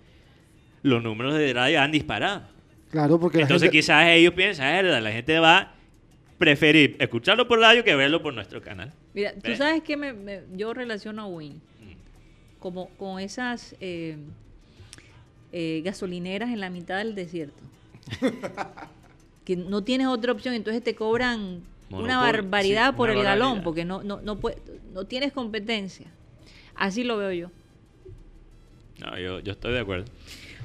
los 0.83 1.01
números 1.01 1.33
de 1.35 1.53
radio 1.53 1.81
han 1.81 1.91
disparado. 1.91 2.43
claro 2.91 3.19
porque 3.19 3.37
la 3.37 3.43
Entonces 3.43 3.67
gente- 3.67 3.77
quizás 3.79 4.07
ellos 4.09 4.33
piensan, 4.33 4.67
"Ah, 4.67 4.81
verdad, 4.81 5.01
la 5.01 5.11
gente 5.11 5.39
va 5.39 5.73
preferir 6.41 6.95
escucharlo 6.99 7.47
por 7.47 7.59
radio 7.59 7.83
que 7.83 7.95
verlo 7.95 8.23
por 8.23 8.33
nuestro 8.33 8.61
canal. 8.63 8.91
Mira, 9.13 9.31
tú 9.35 9.55
sabes 9.55 9.83
que 9.83 9.95
me, 9.95 10.11
me- 10.11 10.41
yo 10.55 10.73
relaciono 10.73 11.21
a 11.21 11.27
Win 11.27 11.53
Mm. 11.79 12.59
como 12.59 12.89
con 12.97 13.19
esas 13.19 13.75
eh, 13.79 14.17
eh, 15.51 15.81
gasolineras 15.85 16.49
en 16.49 16.59
la 16.59 16.71
mitad 16.71 16.97
del 16.97 17.13
desierto. 17.13 17.61
que 19.45 19.55
no 19.55 19.83
tienes 19.83 20.07
otra 20.07 20.31
opción, 20.31 20.55
entonces 20.55 20.83
te 20.83 20.95
cobran 20.95 21.61
una 21.91 22.19
barbaridad 22.19 22.89
sí, 22.91 22.97
por 22.97 23.11
el 23.11 23.21
galón, 23.21 23.61
porque 23.61 23.85
no, 23.85 24.01
no, 24.01 24.19
no, 24.21 24.39
puede- 24.39 24.57
no 24.93 25.05
tienes 25.05 25.31
competencia. 25.33 26.07
Así 26.73 27.03
lo 27.03 27.17
veo 27.17 27.31
yo. 27.33 27.51
No, 28.99 29.15
yo, 29.19 29.39
yo 29.41 29.51
estoy 29.51 29.73
de 29.73 29.79
acuerdo. 29.79 30.05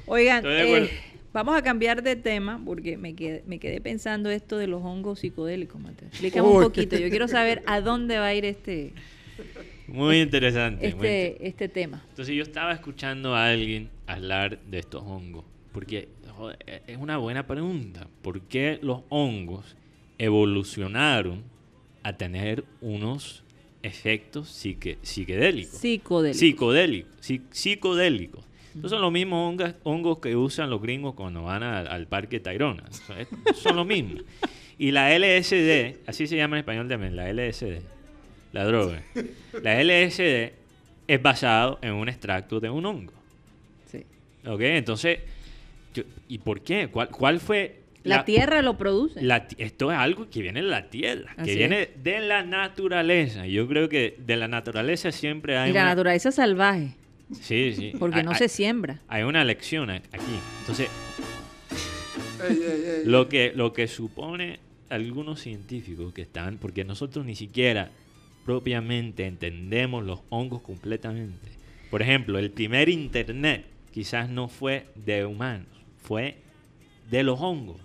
Oigan, 0.07 0.37
Estoy 0.37 0.53
de 0.55 0.61
acuerdo. 0.63 0.85
eh, 0.87 1.16
vamos 1.33 1.55
a 1.55 1.61
cambiar 1.61 2.01
de 2.03 2.15
tema 2.15 2.61
porque 2.63 2.97
me 2.97 3.15
quedé, 3.15 3.43
me 3.47 3.59
quedé 3.59 3.79
pensando 3.81 4.29
esto 4.29 4.57
de 4.57 4.67
los 4.67 4.83
hongos 4.83 5.19
psicodélicos, 5.19 5.79
Mateo. 5.81 6.07
Explícame 6.09 6.47
un 6.47 6.63
poquito. 6.63 6.97
Yo 6.97 7.09
quiero 7.09 7.27
saber 7.27 7.63
a 7.67 7.81
dónde 7.81 8.17
va 8.17 8.27
a 8.27 8.33
ir 8.33 8.45
este, 8.45 8.93
Muy 9.87 10.19
interesante. 10.21 10.85
muy 10.87 10.93
inter- 10.93 11.31
este, 11.33 11.47
este 11.47 11.69
tema. 11.69 12.03
Entonces 12.09 12.35
yo 12.35 12.43
estaba 12.43 12.73
escuchando 12.73 13.35
a 13.35 13.47
alguien 13.49 13.89
hablar 14.07 14.59
de 14.69 14.79
estos 14.79 15.03
hongos. 15.03 15.45
Porque 15.71 16.07
joder, 16.35 16.57
e- 16.65 16.81
es 16.87 16.97
una 16.97 17.17
buena 17.17 17.45
pregunta. 17.45 18.07
¿Por 18.21 18.41
qué 18.41 18.79
los 18.81 19.01
hongos 19.09 19.75
evolucionaron 20.17 21.43
a 22.03 22.13
tener 22.17 22.63
unos 22.81 23.43
efectos 23.83 24.47
psique- 24.49 24.97
psiquedélicos? 25.01 25.77
Psicodélico. 25.79 26.37
Psicodélicos. 26.39 27.11
psi- 27.21 27.41
psicodélicos. 27.51 28.43
Estos 28.77 28.91
son 28.91 29.01
los 29.01 29.11
mismos 29.11 29.49
hongos, 29.49 29.73
hongos 29.83 30.19
que 30.19 30.35
usan 30.35 30.69
los 30.69 30.81
gringos 30.81 31.15
cuando 31.15 31.43
van 31.43 31.63
al, 31.63 31.87
al 31.87 32.07
parque 32.07 32.39
Tayrona. 32.39 32.83
Son, 33.55 33.75
los 33.75 33.85
mismos. 33.85 34.23
Y 34.77 34.91
la 34.91 35.09
LSD, 35.17 35.97
así 36.07 36.27
se 36.27 36.37
llama 36.37 36.57
en 36.57 36.59
español 36.59 36.87
también, 36.87 37.15
la 37.15 37.27
LSD, 37.31 37.79
la 38.53 38.63
droga. 38.65 39.01
La 39.63 39.81
LSD 39.83 40.53
es 41.07 41.21
basado 41.21 41.79
en 41.81 41.93
un 41.93 42.07
extracto 42.09 42.59
de 42.59 42.69
un 42.69 42.85
hongo. 42.85 43.13
Sí. 43.91 44.03
¿Ok? 44.45 44.61
Entonces, 44.61 45.19
yo- 45.93 46.03
¿y 46.27 46.37
por 46.37 46.61
qué? 46.61 46.89
¿Cuál, 46.89 47.09
cuál 47.09 47.39
fue 47.39 47.81
La, 48.03 48.23
tierra 48.25 48.61
lo 48.61 48.77
produce. 48.77 49.21
la 49.21 49.47
esto 49.57 49.91
es 49.91 49.97
algo 49.97 50.29
que 50.29 50.41
viene 50.43 50.61
de 50.61 50.67
la 50.67 50.89
tierra, 50.89 51.33
Así 51.37 51.51
que 51.51 51.55
viene 51.57 51.89
de 52.03 52.19
la 52.19 52.43
naturaleza. 52.43 53.47
Yo 53.47 53.67
creo 53.67 53.89
que 53.89 54.15
de 54.19 54.35
la 54.35 54.47
naturaleza 54.47 55.11
siempre 55.11 55.57
hay 55.57 55.71
y 55.71 55.73
la 55.73 55.81
una... 55.81 55.89
naturaleza 55.89 56.31
salvaje, 56.31 56.91
Sí, 57.41 57.73
sí. 57.75 57.93
porque 57.99 58.19
Hay- 58.19 58.23
no 58.23 58.31
hay- 58.31 58.37
se 58.37 58.47
siembra. 58.47 59.01
Hay 59.07 59.23
una 59.23 59.43
lección 59.43 59.89
a- 59.89 59.95
aquí. 59.95 60.39
Entonces, 60.61 60.89
Ey, 62.41 62.55
ey, 62.55 62.83
ey. 63.01 63.05
lo 63.05 63.27
que, 63.27 63.51
lo 63.55 63.73
que 63.73 63.87
supone 63.87 64.59
algunos 64.89 65.41
científicos 65.41 66.13
que 66.13 66.21
están, 66.21 66.57
porque 66.57 66.83
nosotros 66.85 67.25
ni 67.25 67.35
siquiera 67.35 67.91
propiamente 68.45 69.25
entendemos 69.25 70.05
los 70.05 70.21
hongos 70.29 70.61
completamente. 70.61 71.49
Por 71.91 72.01
ejemplo, 72.01 72.39
el 72.39 72.51
primer 72.51 72.87
internet 72.89 73.65
quizás 73.93 74.29
no 74.29 74.47
fue 74.47 74.85
de 74.95 75.25
humanos, 75.25 75.67
fue 76.03 76.37
de 77.09 77.23
los 77.23 77.39
hongos. 77.41 77.77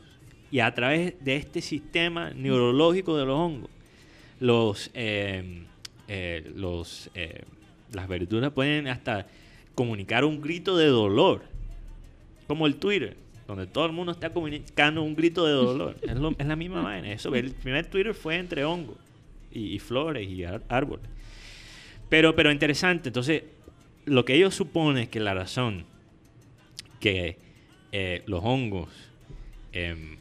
Y 0.50 0.60
a 0.60 0.72
través 0.74 1.14
de 1.24 1.36
este 1.36 1.60
sistema 1.62 2.30
neurológico 2.30 3.16
de 3.16 3.24
los 3.24 3.38
hongos, 3.38 3.70
los, 4.38 4.90
eh, 4.94 5.64
eh, 6.08 6.52
los, 6.54 7.10
eh, 7.14 7.42
las 7.92 8.08
verduras 8.08 8.52
pueden 8.52 8.88
hasta 8.88 9.26
comunicar 9.74 10.24
un 10.24 10.40
grito 10.40 10.76
de 10.76 10.86
dolor 10.86 11.42
como 12.46 12.66
el 12.66 12.76
Twitter, 12.76 13.16
donde 13.46 13.66
todo 13.66 13.86
el 13.86 13.92
mundo 13.92 14.12
está 14.12 14.30
comunicando 14.30 15.02
un 15.02 15.14
grito 15.16 15.46
de 15.46 15.52
dolor. 15.52 15.96
Es, 16.02 16.16
lo- 16.16 16.34
es 16.38 16.46
la 16.46 16.56
misma 16.56 16.82
vaina. 16.82 17.10
Eso, 17.12 17.34
el 17.34 17.52
primer 17.52 17.86
Twitter 17.86 18.14
fue 18.14 18.36
entre 18.36 18.64
hongos 18.64 18.96
y, 19.52 19.74
y 19.74 19.78
flores 19.78 20.28
y 20.28 20.44
ar- 20.44 20.62
árboles. 20.68 21.06
Pero, 22.08 22.34
pero 22.36 22.52
interesante. 22.52 23.08
Entonces, 23.08 23.44
lo 24.04 24.24
que 24.24 24.34
ellos 24.34 24.54
suponen 24.54 25.04
es 25.04 25.08
que 25.08 25.20
la 25.20 25.32
razón 25.34 25.84
que 27.00 27.38
eh, 27.92 28.22
los 28.26 28.40
hongos 28.44 28.88
em, 29.72 30.16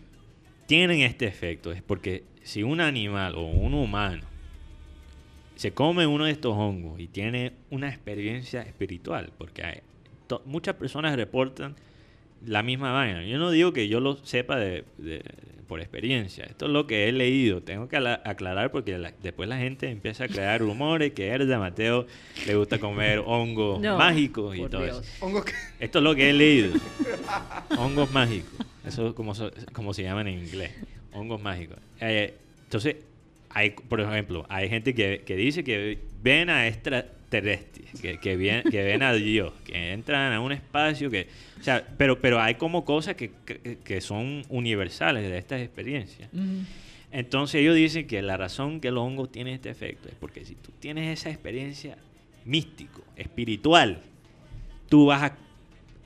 tienen 0.68 1.02
este 1.02 1.26
efecto 1.28 1.72
es 1.72 1.82
porque 1.82 2.24
si 2.44 2.64
un 2.64 2.80
animal 2.82 3.36
o 3.36 3.44
un 3.44 3.74
humano 3.74 4.24
se 5.62 5.74
come 5.74 6.08
uno 6.08 6.26
de 6.26 6.32
estos 6.32 6.56
hongos 6.58 7.00
y 7.00 7.06
tiene 7.08 7.52
una 7.70 7.88
experiencia 7.88 8.64
espiritual, 8.64 9.32
porque 9.38 9.64
hay- 9.64 9.82
muchas 10.46 10.74
personas 10.74 11.16
reportan 11.16 11.76
la 12.48 12.64
misma 12.64 12.92
vaina. 12.94 13.24
Yo 13.28 13.38
no 13.38 13.52
digo 13.52 13.72
que 13.72 13.88
yo 13.88 14.00
lo 14.00 14.16
sepa 14.26 14.56
de, 14.58 14.86
de- 14.98 15.22
por 15.68 15.80
experiencia. 15.80 16.46
Esto 16.46 16.66
es 16.66 16.72
lo 16.72 16.88
que 16.88 17.08
he 17.08 17.12
leído. 17.12 17.62
Tengo 17.62 17.88
que 17.88 17.96
aclarar 17.98 18.72
porque 18.72 18.98
la- 18.98 19.14
después 19.22 19.48
la 19.48 19.58
gente 19.60 19.88
empieza 19.92 20.24
a 20.24 20.28
crear 20.30 20.62
rumores 20.62 21.12
que 21.14 21.28
Erda 21.28 21.60
Mateo 21.60 22.08
le 22.48 22.56
gusta 22.56 22.80
comer 22.80 23.20
hongos 23.24 23.80
No, 23.80 24.00
mágicos 24.00 24.56
y 24.58 24.68
todo 24.68 24.82
Dios. 24.84 24.98
eso. 25.20 25.44
Esto 25.80 26.00
es 26.00 26.04
lo 26.04 26.16
que 26.16 26.32
he 26.32 26.34
leído. 26.34 26.74
Hongos 27.78 28.12
mágicos. 28.12 28.50
Eso 28.84 29.06
Eso 29.10 29.16
como, 29.16 29.34
como 29.74 29.94
se 29.94 30.02
llaman 30.02 30.28
en 30.28 30.40
inglés. 30.40 30.72
Hongos 31.14 31.40
mágicos. 31.40 31.78
Eh, 32.00 32.34
entonces, 32.64 32.96
hay, 33.54 33.72
por 33.72 34.02
ejemplo, 34.02 34.46
hay 34.50 34.70
gente 34.70 34.94
que, 34.94 35.24
que 35.26 35.36
dice 35.36 35.64
que 35.64 36.00
ven 36.22 36.50
a 36.50 36.68
extraterrestres, 36.68 38.00
que, 38.02 38.20
que, 38.20 38.36
ven, 38.36 38.64
que 38.64 38.84
ven 38.84 39.04
a 39.04 39.14
Dios, 39.14 39.54
que 39.66 39.92
entran 39.94 40.34
a 40.34 40.42
un 40.42 40.52
espacio 40.52 41.10
que... 41.10 41.28
O 41.60 41.64
sea, 41.64 41.86
pero, 41.98 42.20
pero 42.20 42.42
hay 42.42 42.56
como 42.56 42.86
cosas 42.86 43.16
que, 43.16 43.32
que, 43.46 43.78
que 43.84 44.02
son 44.02 44.44
universales 44.50 45.30
de 45.30 45.38
estas 45.38 45.62
experiencias. 45.62 46.30
Entonces 47.12 47.62
ellos 47.62 47.76
dicen 47.76 48.08
que 48.08 48.22
la 48.22 48.38
razón 48.38 48.80
que 48.80 48.90
los 48.90 49.04
hongos 49.04 49.32
tienen 49.32 49.56
este 49.56 49.70
efecto 49.70 50.08
es 50.08 50.16
porque 50.16 50.46
si 50.46 50.56
tú 50.56 50.72
tienes 50.80 51.20
esa 51.20 51.30
experiencia 51.30 51.98
místico, 52.46 53.04
espiritual, 53.16 54.02
tú 54.90 55.08
vas 55.08 55.24
a 55.24 55.38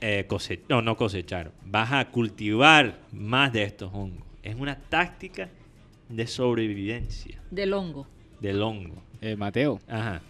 eh, 0.00 0.24
cosechar, 0.26 0.66
no, 0.68 0.82
no 0.82 0.96
cosechar, 0.96 1.52
vas 1.64 1.92
a 1.92 2.04
cultivar 2.10 2.98
más 3.12 3.52
de 3.52 3.62
estos 3.62 3.92
hongos. 3.94 4.26
Es 4.42 4.54
una 4.54 4.76
táctica 4.76 5.48
de 6.08 6.26
sobrevivencia 6.26 7.40
Del 7.50 7.72
hongo. 7.74 8.06
del 8.40 8.62
hongo. 8.62 9.02
Eh, 9.20 9.34
Mateo, 9.36 9.80
Ajá. 9.88 10.20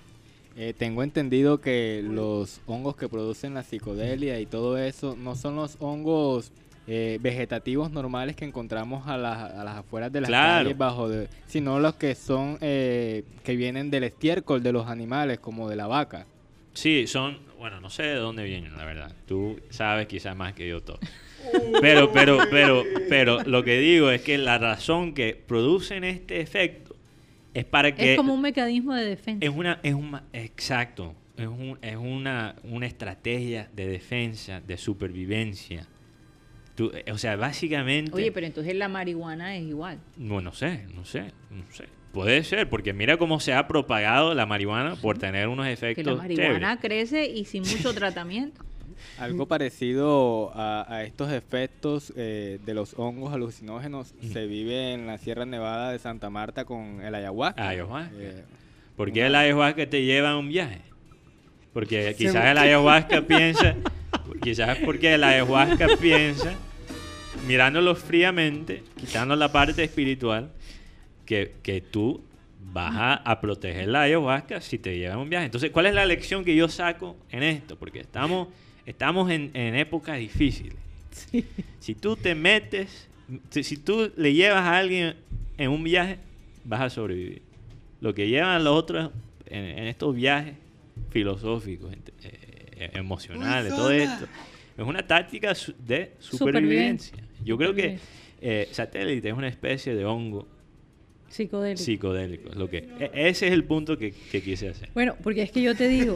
eh, 0.56 0.72
tengo 0.76 1.02
entendido 1.02 1.60
que 1.60 2.02
los 2.04 2.60
hongos 2.66 2.96
que 2.96 3.08
producen 3.08 3.54
la 3.54 3.62
psicodelia 3.62 4.38
y 4.40 4.46
todo 4.46 4.78
eso 4.78 5.16
no 5.16 5.34
son 5.34 5.56
los 5.56 5.76
hongos 5.80 6.52
eh, 6.88 7.18
vegetativos 7.20 7.90
normales 7.90 8.36
que 8.36 8.44
encontramos 8.44 9.08
a 9.08 9.16
las, 9.18 9.38
a 9.52 9.64
las 9.64 9.76
afueras 9.78 10.12
de 10.12 10.20
las 10.20 10.28
Claro. 10.28 10.64
calles 10.64 10.78
bajo 10.78 11.08
de, 11.08 11.28
sino 11.46 11.80
los 11.80 11.96
que 11.96 12.14
son 12.14 12.58
eh, 12.60 13.24
que 13.42 13.56
vienen 13.56 13.90
del 13.90 14.04
estiércol 14.04 14.62
de 14.62 14.70
los 14.72 14.86
animales 14.86 15.40
como 15.40 15.68
de 15.68 15.74
la 15.76 15.88
vaca. 15.88 16.26
Sí, 16.76 17.06
son, 17.06 17.38
bueno, 17.58 17.80
no 17.80 17.88
sé 17.90 18.02
de 18.04 18.14
dónde 18.16 18.44
vienen, 18.44 18.76
la 18.76 18.84
verdad. 18.84 19.14
Tú 19.26 19.58
sabes 19.70 20.06
quizás 20.06 20.36
más 20.36 20.52
que 20.52 20.68
yo 20.68 20.82
todo. 20.82 20.98
Pero, 21.80 22.12
pero, 22.12 22.46
pero, 22.50 22.84
pero 23.08 23.42
lo 23.44 23.64
que 23.64 23.78
digo 23.78 24.10
es 24.10 24.20
que 24.22 24.36
la 24.38 24.58
razón 24.58 25.14
que 25.14 25.34
producen 25.34 26.04
este 26.04 26.40
efecto 26.40 26.94
es 27.54 27.64
para 27.64 27.94
que 27.94 28.12
Es 28.12 28.16
como 28.18 28.34
un 28.34 28.42
mecanismo 28.42 28.94
de 28.94 29.04
defensa. 29.04 29.44
es 29.46 29.50
una, 29.54 29.80
es 29.82 29.94
un, 29.94 30.20
exacto, 30.32 31.14
es, 31.36 31.46
un- 31.46 31.78
es 31.80 31.96
una, 31.96 32.56
una 32.64 32.86
estrategia 32.86 33.70
de 33.74 33.86
defensa, 33.86 34.60
de 34.60 34.76
supervivencia. 34.76 35.86
Tú, 36.74 36.90
eh, 36.94 37.10
o 37.10 37.16
sea, 37.16 37.36
básicamente, 37.36 38.12
Oye, 38.14 38.30
pero 38.32 38.46
entonces 38.46 38.74
la 38.74 38.88
marihuana 38.88 39.56
es 39.56 39.62
igual. 39.64 39.98
bueno, 40.18 40.50
no 40.50 40.52
sé, 40.52 40.86
no 40.94 41.04
sé, 41.06 41.32
no 41.50 41.64
sé. 41.72 41.84
Puede 42.12 42.44
ser, 42.44 42.68
porque 42.70 42.92
mira 42.92 43.18
cómo 43.18 43.40
se 43.40 43.52
ha 43.52 43.68
propagado 43.68 44.32
la 44.34 44.46
marihuana 44.46 44.96
por 44.96 45.18
tener 45.18 45.48
unos 45.48 45.66
Que 45.66 45.72
efectos 45.72 46.06
la 46.06 46.14
marihuana 46.22 46.78
chéveres. 46.78 46.78
crece 46.80 47.26
y 47.26 47.44
sin 47.44 47.62
mucho 47.70 47.92
tratamiento. 47.94 48.62
Algo 49.18 49.46
parecido 49.46 50.50
a, 50.54 50.86
a 50.92 51.04
estos 51.04 51.30
efectos 51.30 52.12
eh, 52.16 52.58
de 52.64 52.74
los 52.74 52.94
hongos 52.98 53.32
alucinógenos 53.34 54.14
Mm. 54.22 54.32
se 54.32 54.46
vive 54.46 54.92
en 54.94 55.06
la 55.06 55.18
Sierra 55.18 55.44
Nevada 55.44 55.92
de 55.92 55.98
Santa 55.98 56.30
Marta 56.30 56.64
con 56.64 57.02
el 57.02 57.14
ayahuasca. 57.14 57.68
Ayahuasca. 57.68 58.14
Eh, 58.18 58.44
¿Por 58.96 59.12
qué 59.12 59.26
el 59.26 59.34
ayahuasca 59.34 59.86
te 59.86 60.02
lleva 60.04 60.30
a 60.30 60.36
un 60.38 60.48
viaje? 60.48 60.80
Porque 61.74 62.14
quizás 62.18 62.46
el 62.46 62.56
ayahuasca 62.58 63.20
piensa, 63.26 63.74
quizás 64.42 64.78
es 64.78 64.84
porque 64.84 65.12
el 65.14 65.24
ayahuasca 65.24 65.88
piensa, 66.00 66.54
mirándolo 67.46 67.94
fríamente, 67.94 68.82
quitando 68.98 69.36
la 69.36 69.52
parte 69.52 69.84
espiritual, 69.84 70.50
que, 71.26 71.52
que 71.62 71.80
tú 71.82 72.22
vas 72.72 72.94
a, 72.94 73.14
a 73.14 73.40
proteger 73.40 73.88
la 73.88 74.02
ayahuasca 74.02 74.60
si 74.60 74.78
te 74.78 74.96
lleva 74.96 75.14
a 75.14 75.18
un 75.18 75.28
viaje. 75.28 75.44
Entonces, 75.46 75.70
¿cuál 75.70 75.86
es 75.86 75.94
la 75.94 76.06
lección 76.06 76.44
que 76.44 76.54
yo 76.56 76.68
saco 76.68 77.16
en 77.30 77.42
esto? 77.42 77.76
Porque 77.76 78.00
estamos, 78.00 78.48
estamos 78.86 79.30
en, 79.30 79.50
en 79.54 79.74
épocas 79.74 80.18
difíciles. 80.18 80.76
Si 81.80 81.94
tú 81.94 82.16
te 82.16 82.34
metes, 82.34 83.08
si, 83.50 83.62
si 83.64 83.76
tú 83.76 84.10
le 84.16 84.32
llevas 84.34 84.62
a 84.62 84.78
alguien 84.78 85.16
en 85.58 85.70
un 85.70 85.82
viaje, 85.82 86.18
vas 86.64 86.80
a 86.80 86.90
sobrevivir. 86.90 87.42
Lo 88.00 88.12
que 88.14 88.28
llevan 88.28 88.62
los 88.64 88.74
otros 88.74 89.10
en, 89.46 89.64
en 89.64 89.86
estos 89.86 90.14
viajes 90.14 90.54
filosóficos, 91.10 91.90
ent- 91.92 92.12
eh, 92.24 92.90
emocionales, 92.94 93.74
todo 93.74 93.90
esto, 93.90 94.26
es 94.76 94.84
una 94.84 95.06
táctica 95.06 95.54
de 95.78 96.12
supervivencia. 96.18 97.16
Yo 97.44 97.56
creo 97.56 97.74
que 97.74 97.98
eh, 98.42 98.68
satélite 98.72 99.28
es 99.28 99.34
una 99.34 99.48
especie 99.48 99.94
de 99.94 100.04
hongo 100.04 100.46
Psicodélico. 101.28 101.82
psicodélico. 101.82 102.50
Lo 102.54 102.70
que, 102.70 102.78
e- 102.98 103.10
ese 103.14 103.46
es 103.48 103.52
el 103.52 103.64
punto 103.64 103.98
que, 103.98 104.12
que 104.12 104.42
quise 104.42 104.68
hacer. 104.68 104.90
Bueno, 104.94 105.16
porque 105.22 105.42
es 105.42 105.50
que 105.50 105.60
yo 105.62 105.74
te 105.74 105.88
digo, 105.88 106.14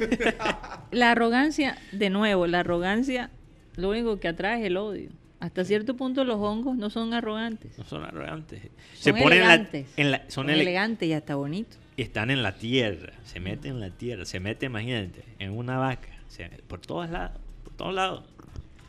la 0.93 1.11
arrogancia, 1.11 1.77
de 1.93 2.11
nuevo, 2.11 2.47
la 2.47 2.61
arrogancia 2.61 3.31
lo 3.77 3.91
único 3.91 4.19
que 4.21 4.29
atrae 4.29 4.61
es 4.61 4.67
el 4.67 4.77
odio. 4.77 5.11
Hasta 5.41 5.65
cierto 5.65 5.97
punto 5.97 6.25
los 6.25 6.37
hongos 6.37 6.77
no 6.77 6.91
son 6.91 7.15
arrogantes. 7.15 7.77
No 7.79 7.85
son 7.85 8.05
arrogantes. 8.05 8.61
Son 8.95 9.17
en 9.17 9.25
la- 9.29 9.35
elegantes. 9.37 9.87
en 9.97 10.11
la- 10.11 10.19
son 10.23 10.31
Son 10.31 10.51
ele- 10.51 10.63
elegantes 10.63 11.09
y 11.09 11.13
hasta 11.15 11.35
bonitos. 11.35 11.79
están 11.97 12.31
en 12.31 12.43
la 12.43 12.57
tierra, 12.57 13.13
se 13.25 13.41
meten 13.41 13.73
en 13.73 13.81
la 13.81 13.91
tierra, 13.91 14.25
se 14.27 14.39
mete, 14.39 14.67
imagínate, 14.67 15.25
en 15.39 15.53
una 15.53 15.79
vaca, 15.79 16.09
se- 16.29 16.49
por 16.69 16.81
todos 16.81 17.09
lados, 17.11 17.39
por 17.65 17.73
todos 17.75 17.95
lados. 17.95 18.25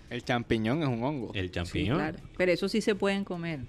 el 0.09 0.25
champiñón 0.25 0.81
es 0.83 0.89
un 0.89 1.01
hongo. 1.03 1.31
El 1.33 1.45
Sí, 1.45 1.51
champiñón. 1.51 1.97
claro. 1.97 2.19
Pero 2.37 2.51
eso 2.51 2.67
sí 2.67 2.81
se 2.81 2.95
pueden 2.95 3.23
comer. 3.23 3.61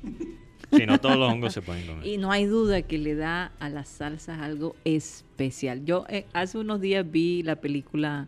Si 0.73 0.87
no, 0.87 0.99
todos 1.01 1.17
los 1.17 1.31
hongos 1.31 1.53
se 1.53 1.63
pueden 1.63 1.87
comer. 1.87 2.07
Y 2.07 2.17
no 2.17 2.33
hay 2.33 2.47
duda 2.47 2.83
que 2.83 2.99
le 2.99 3.15
da 3.15 3.53
a 3.61 3.69
las 3.69 3.89
salsas 3.89 4.41
algo 4.41 4.75
especial. 4.85 5.85
Yo 5.85 6.07
eh, 6.09 6.25
hace 6.33 6.59
unos 6.59 6.81
días 6.81 7.09
vi 7.11 7.43
la 7.43 7.57
película 7.57 8.27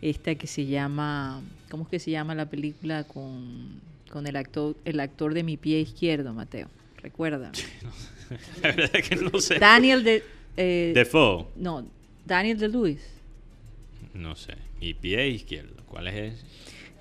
esta 0.00 0.34
que 0.34 0.46
se 0.46 0.66
llama, 0.66 1.42
¿cómo 1.70 1.84
es 1.84 1.88
que 1.88 1.98
se 1.98 2.10
llama 2.10 2.34
la 2.34 2.48
película 2.48 3.04
con, 3.04 3.80
con 4.10 4.26
el 4.26 4.36
actor 4.36 4.76
el 4.84 4.98
actor 5.00 5.34
de 5.34 5.42
mi 5.42 5.56
pie 5.56 5.80
izquierdo, 5.80 6.32
Mateo? 6.32 6.68
Recuerda. 7.02 7.52
La 8.62 8.72
verdad 8.72 8.90
es 8.94 9.08
que 9.08 9.16
no 9.16 9.38
sé. 9.40 9.58
Daniel 9.58 10.04
de 10.04 10.24
eh, 10.56 10.92
Defoe. 10.94 11.46
no, 11.56 11.86
Daniel 12.24 12.58
de 12.58 12.68
Lewis. 12.68 13.00
No 14.14 14.36
sé. 14.36 14.54
Mi 14.80 14.94
pie 14.94 15.28
izquierdo. 15.28 15.82
¿Cuál 15.86 16.08
es 16.08 16.34
ese? 16.34 16.46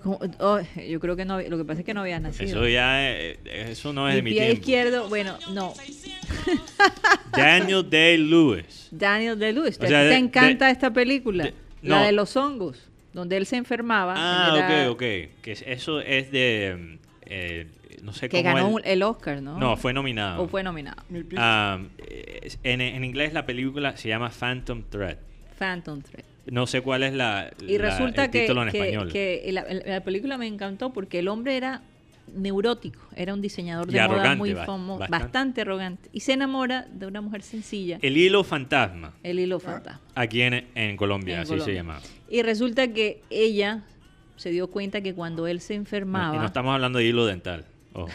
Oh, 0.04 0.60
yo 0.90 1.00
creo 1.00 1.16
que 1.16 1.26
no, 1.26 1.40
lo 1.42 1.58
que 1.58 1.64
pasa 1.66 1.80
es 1.82 1.86
que 1.86 1.94
no 1.94 2.02
había 2.02 2.20
nacido. 2.20 2.50
Eso 2.50 2.68
ya, 2.68 3.12
eh, 3.12 3.40
eso 3.46 3.94
no 3.94 4.10
es 4.10 4.16
de 4.16 4.22
mi 4.24 4.32
pie 4.32 4.40
tiempo. 4.42 4.60
izquierdo, 4.60 5.10
bueno, 5.10 5.38
no. 5.52 5.74
Daniel 7.32 7.88
Day-Lewis. 7.90 8.88
Daniel 8.92 9.38
de 9.40 9.54
Lewis. 9.54 9.78
O 9.78 9.82
sea, 9.88 9.90
¿Te 9.90 9.96
de- 10.10 10.16
encanta 10.16 10.66
de- 10.68 10.72
esta 10.72 10.92
película? 10.92 11.46
de- 11.46 11.54
La 11.84 12.00
no. 12.00 12.06
de 12.06 12.12
los 12.12 12.36
hongos, 12.38 12.90
donde 13.14 13.38
él 13.38 13.46
se 13.46 13.56
enfermaba. 13.58 14.14
Ah, 14.18 14.54
era- 14.58 14.92
ok, 14.92 14.96
ok. 14.96 15.00
Que 15.42 15.52
es- 15.52 15.64
eso 15.68 16.00
es 16.02 16.32
de... 16.32 16.78
mm, 16.78 16.98
eh, 17.26 17.68
no 18.04 18.14
sé 18.14 18.30
Que 18.30 18.42
cómo 18.44 18.56
ganó 18.56 18.68
él- 18.68 18.74
un- 18.76 18.82
el 18.84 19.04
Oscar, 19.04 19.42
¿no? 19.42 19.58
No, 19.60 19.78
fue 19.78 19.94
nominado. 19.94 20.44
O 20.44 20.48
fue 20.48 20.64
nominado. 20.64 21.04
Es- 22.42 22.60
en, 22.64 22.82
en 22.82 23.04
inglés 23.04 23.34
la 23.34 23.46
película 23.46 23.96
se 23.98 24.10
llama 24.10 24.30
Phantom 24.30 24.84
Thread. 24.90 25.18
Phantom 25.58 26.02
Thread. 26.02 26.26
No 26.46 26.66
sé 26.68 26.82
cuál 26.82 27.04
es 27.04 27.14
la, 27.14 27.52
Y 27.68 27.78
la- 27.78 27.90
resulta 27.90 28.26
el 28.26 28.32
que, 28.32 28.42
título 28.42 28.64
en 28.64 28.70
que- 28.72 28.78
español. 28.80 29.12
que 29.12 29.50
la, 29.52 29.66
la 29.86 30.02
película 30.02 30.38
me 30.38 30.48
encantó 30.48 30.92
porque 30.92 31.20
el 31.20 31.28
hombre 31.28 31.56
era 31.58 31.82
neurótico, 32.34 33.02
era 33.16 33.34
un 33.34 33.42
diseñador 33.42 33.90
Y 33.90 33.94
de 33.94 34.08
moda 34.08 34.36
muy 34.36 34.54
famoso, 34.54 35.00
bastante. 35.00 35.24
bastante. 35.26 35.62
arrogante. 35.62 36.10
Y 36.14 36.22
se 36.22 36.34
enamora 36.34 36.88
de 36.92 37.06
una 37.08 37.22
mujer 37.22 37.42
sencilla, 37.44 37.98
el, 38.02 38.14
El 38.14 38.18
hilo 38.18 38.44
fantasma, 38.44 39.14
hilo 39.24 39.60
fantasma. 39.60 40.00
aquí 40.16 40.42
en, 40.42 40.66
en 40.76 40.98
Colombia, 40.98 41.36
En 41.36 41.40
así 41.42 41.50
Colombia. 41.50 41.66
se 41.74 41.78
llamaba. 41.78 42.02
Y 42.30 42.42
resulta 42.42 42.88
que 42.94 43.22
ella 43.30 43.84
se 44.38 44.50
dio 44.50 44.68
cuenta 44.70 45.02
que 45.02 45.14
cuando 45.14 45.46
él 45.48 45.60
se 45.62 45.74
No, 45.76 45.82
enfermaba, 45.82 46.36
y 46.36 46.40
no 46.40 46.46
estamos 46.46 46.74
hablando 46.74 47.00
de 47.00 47.06
hilo 47.06 47.26
dental. 47.26 47.66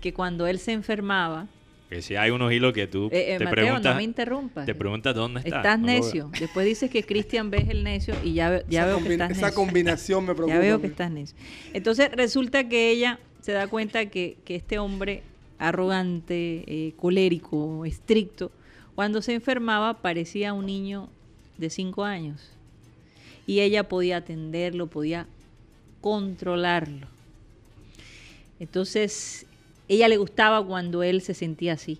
Que 0.00 0.12
cuando 0.12 0.46
él 0.46 0.58
se 0.58 0.72
enfermaba, 0.72 1.46
si 2.02 2.16
hay 2.16 2.30
unos 2.30 2.52
hilos 2.52 2.72
que 2.72 2.86
tú 2.86 3.06
eh, 3.12 3.34
eh, 3.34 3.38
te, 3.38 3.44
Mateo, 3.44 3.64
preguntas, 3.64 3.92
no 3.92 3.96
me 3.96 4.02
interrumpas. 4.02 4.66
te 4.66 4.74
preguntas 4.74 5.14
dónde 5.14 5.40
está. 5.40 5.56
Estás 5.56 5.78
No 5.80 5.86
veo. 5.86 5.96
necio. 6.02 6.30
Después 6.38 6.66
dices 6.66 6.90
que 6.90 7.02
Christian 7.04 7.50
ve 7.50 7.66
el 7.68 7.84
necio 7.84 8.14
y 8.22 8.32
ya, 8.34 8.50
ve- 8.50 8.64
ya 8.68 8.80
esa, 8.82 8.86
veo 8.96 9.02
que 9.04 9.12
estás 9.12 9.30
esa 9.32 9.40
necio. 9.46 9.54
combinación 9.54 10.24
me 10.26 10.34
preocupa. 10.34 10.54
Ya 10.54 10.60
veo 10.60 10.80
que 10.80 10.86
estás 10.88 11.10
necio. 11.10 11.36
Entonces 11.72 12.10
resulta 12.12 12.68
que 12.68 12.90
ella 12.90 13.18
se 13.42 13.52
da 13.52 13.66
cuenta 13.68 14.06
que, 14.06 14.36
que 14.44 14.54
este 14.54 14.78
hombre 14.78 15.22
arrogante, 15.58 16.64
eh, 16.66 16.92
colérico, 16.96 17.84
estricto, 17.84 18.50
cuando 18.94 19.22
se 19.22 19.34
enfermaba 19.34 19.94
parecía 20.02 20.52
un 20.52 20.66
niño 20.66 21.08
de 21.58 21.70
cinco 21.70 22.04
años. 22.04 22.50
Y 23.46 23.60
ella 23.60 23.88
podía 23.88 24.18
atenderlo, 24.18 24.86
podía 24.86 25.26
controlarlo. 26.00 27.06
Entonces, 28.60 29.46
ella 29.88 30.08
le 30.08 30.16
gustaba 30.16 30.64
cuando 30.64 31.02
él 31.02 31.20
se 31.20 31.34
sentía 31.34 31.74
así. 31.74 31.98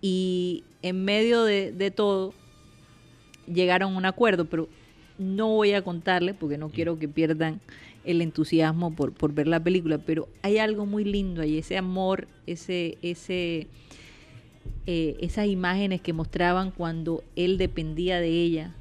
Y 0.00 0.64
en 0.82 1.04
medio 1.04 1.44
de, 1.44 1.90
todo, 1.90 2.34
llegaron 3.46 3.94
a 3.94 3.96
un 3.96 4.04
acuerdo, 4.04 4.44
pero 4.44 4.68
no 5.18 5.48
voy 5.48 5.72
a 5.72 5.82
contarles 5.82 6.34
porque 6.34 6.58
no 6.58 6.68
quiero 6.68 6.98
que 6.98 7.08
pierdan 7.08 7.60
el 8.04 8.20
entusiasmo 8.20 8.94
por, 8.94 9.12
por 9.12 9.32
ver 9.32 9.48
la 9.48 9.60
película, 9.62 9.98
pero 9.98 10.28
hay 10.42 10.58
algo 10.58 10.84
muy 10.84 11.04
lindo 11.04 11.40
ahí, 11.40 11.56
ese 11.56 11.78
amor, 11.78 12.28
ese, 12.46 12.98
ese, 13.00 13.66
eh, 14.86 15.16
esas 15.20 15.46
imágenes 15.46 16.02
que 16.02 16.12
mostraban 16.12 16.70
cuando 16.70 17.24
él 17.34 17.56
dependía 17.56 18.20
de 18.20 18.28
ella, 18.28 18.74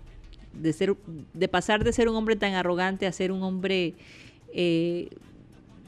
de 0.52 0.74
ser, 0.74 0.98
de 1.34 1.48
pasar 1.48 1.86
de 1.86 1.94
ser 1.94 2.10
un 2.10 2.18
hombre 2.18 2.36
tan 2.36 2.54
arrogante 2.54 3.08
a 3.08 3.12
ser 3.14 3.32
un 3.32 3.44
hombre 3.44 3.94
eh, 4.54 5.08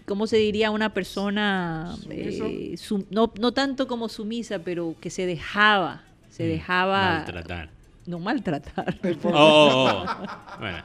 ¿cómo 0.06 0.27
se 0.27 0.38
diría 0.38 0.72
una 0.72 0.94
persona, 0.94 1.95
eh, 2.10 2.76
sum- 2.77 3.06
no, 3.10 3.34
no 3.40 3.52
tanto 3.53 3.88
como 3.88 4.07
sumisa, 4.10 4.60
pero 4.60 4.95
que 5.02 5.10
se 5.10 5.26
dejaba, 5.26 6.03
se 6.30 6.44
Mm, 6.45 6.48
dejaba, 6.48 7.02
Maltratar. 7.19 7.69
no 8.06 8.19
maltratar, 8.19 8.98
Oh, 9.23 9.30
oh, 9.34 10.06
oh. 10.06 10.57
Bueno. 10.60 10.84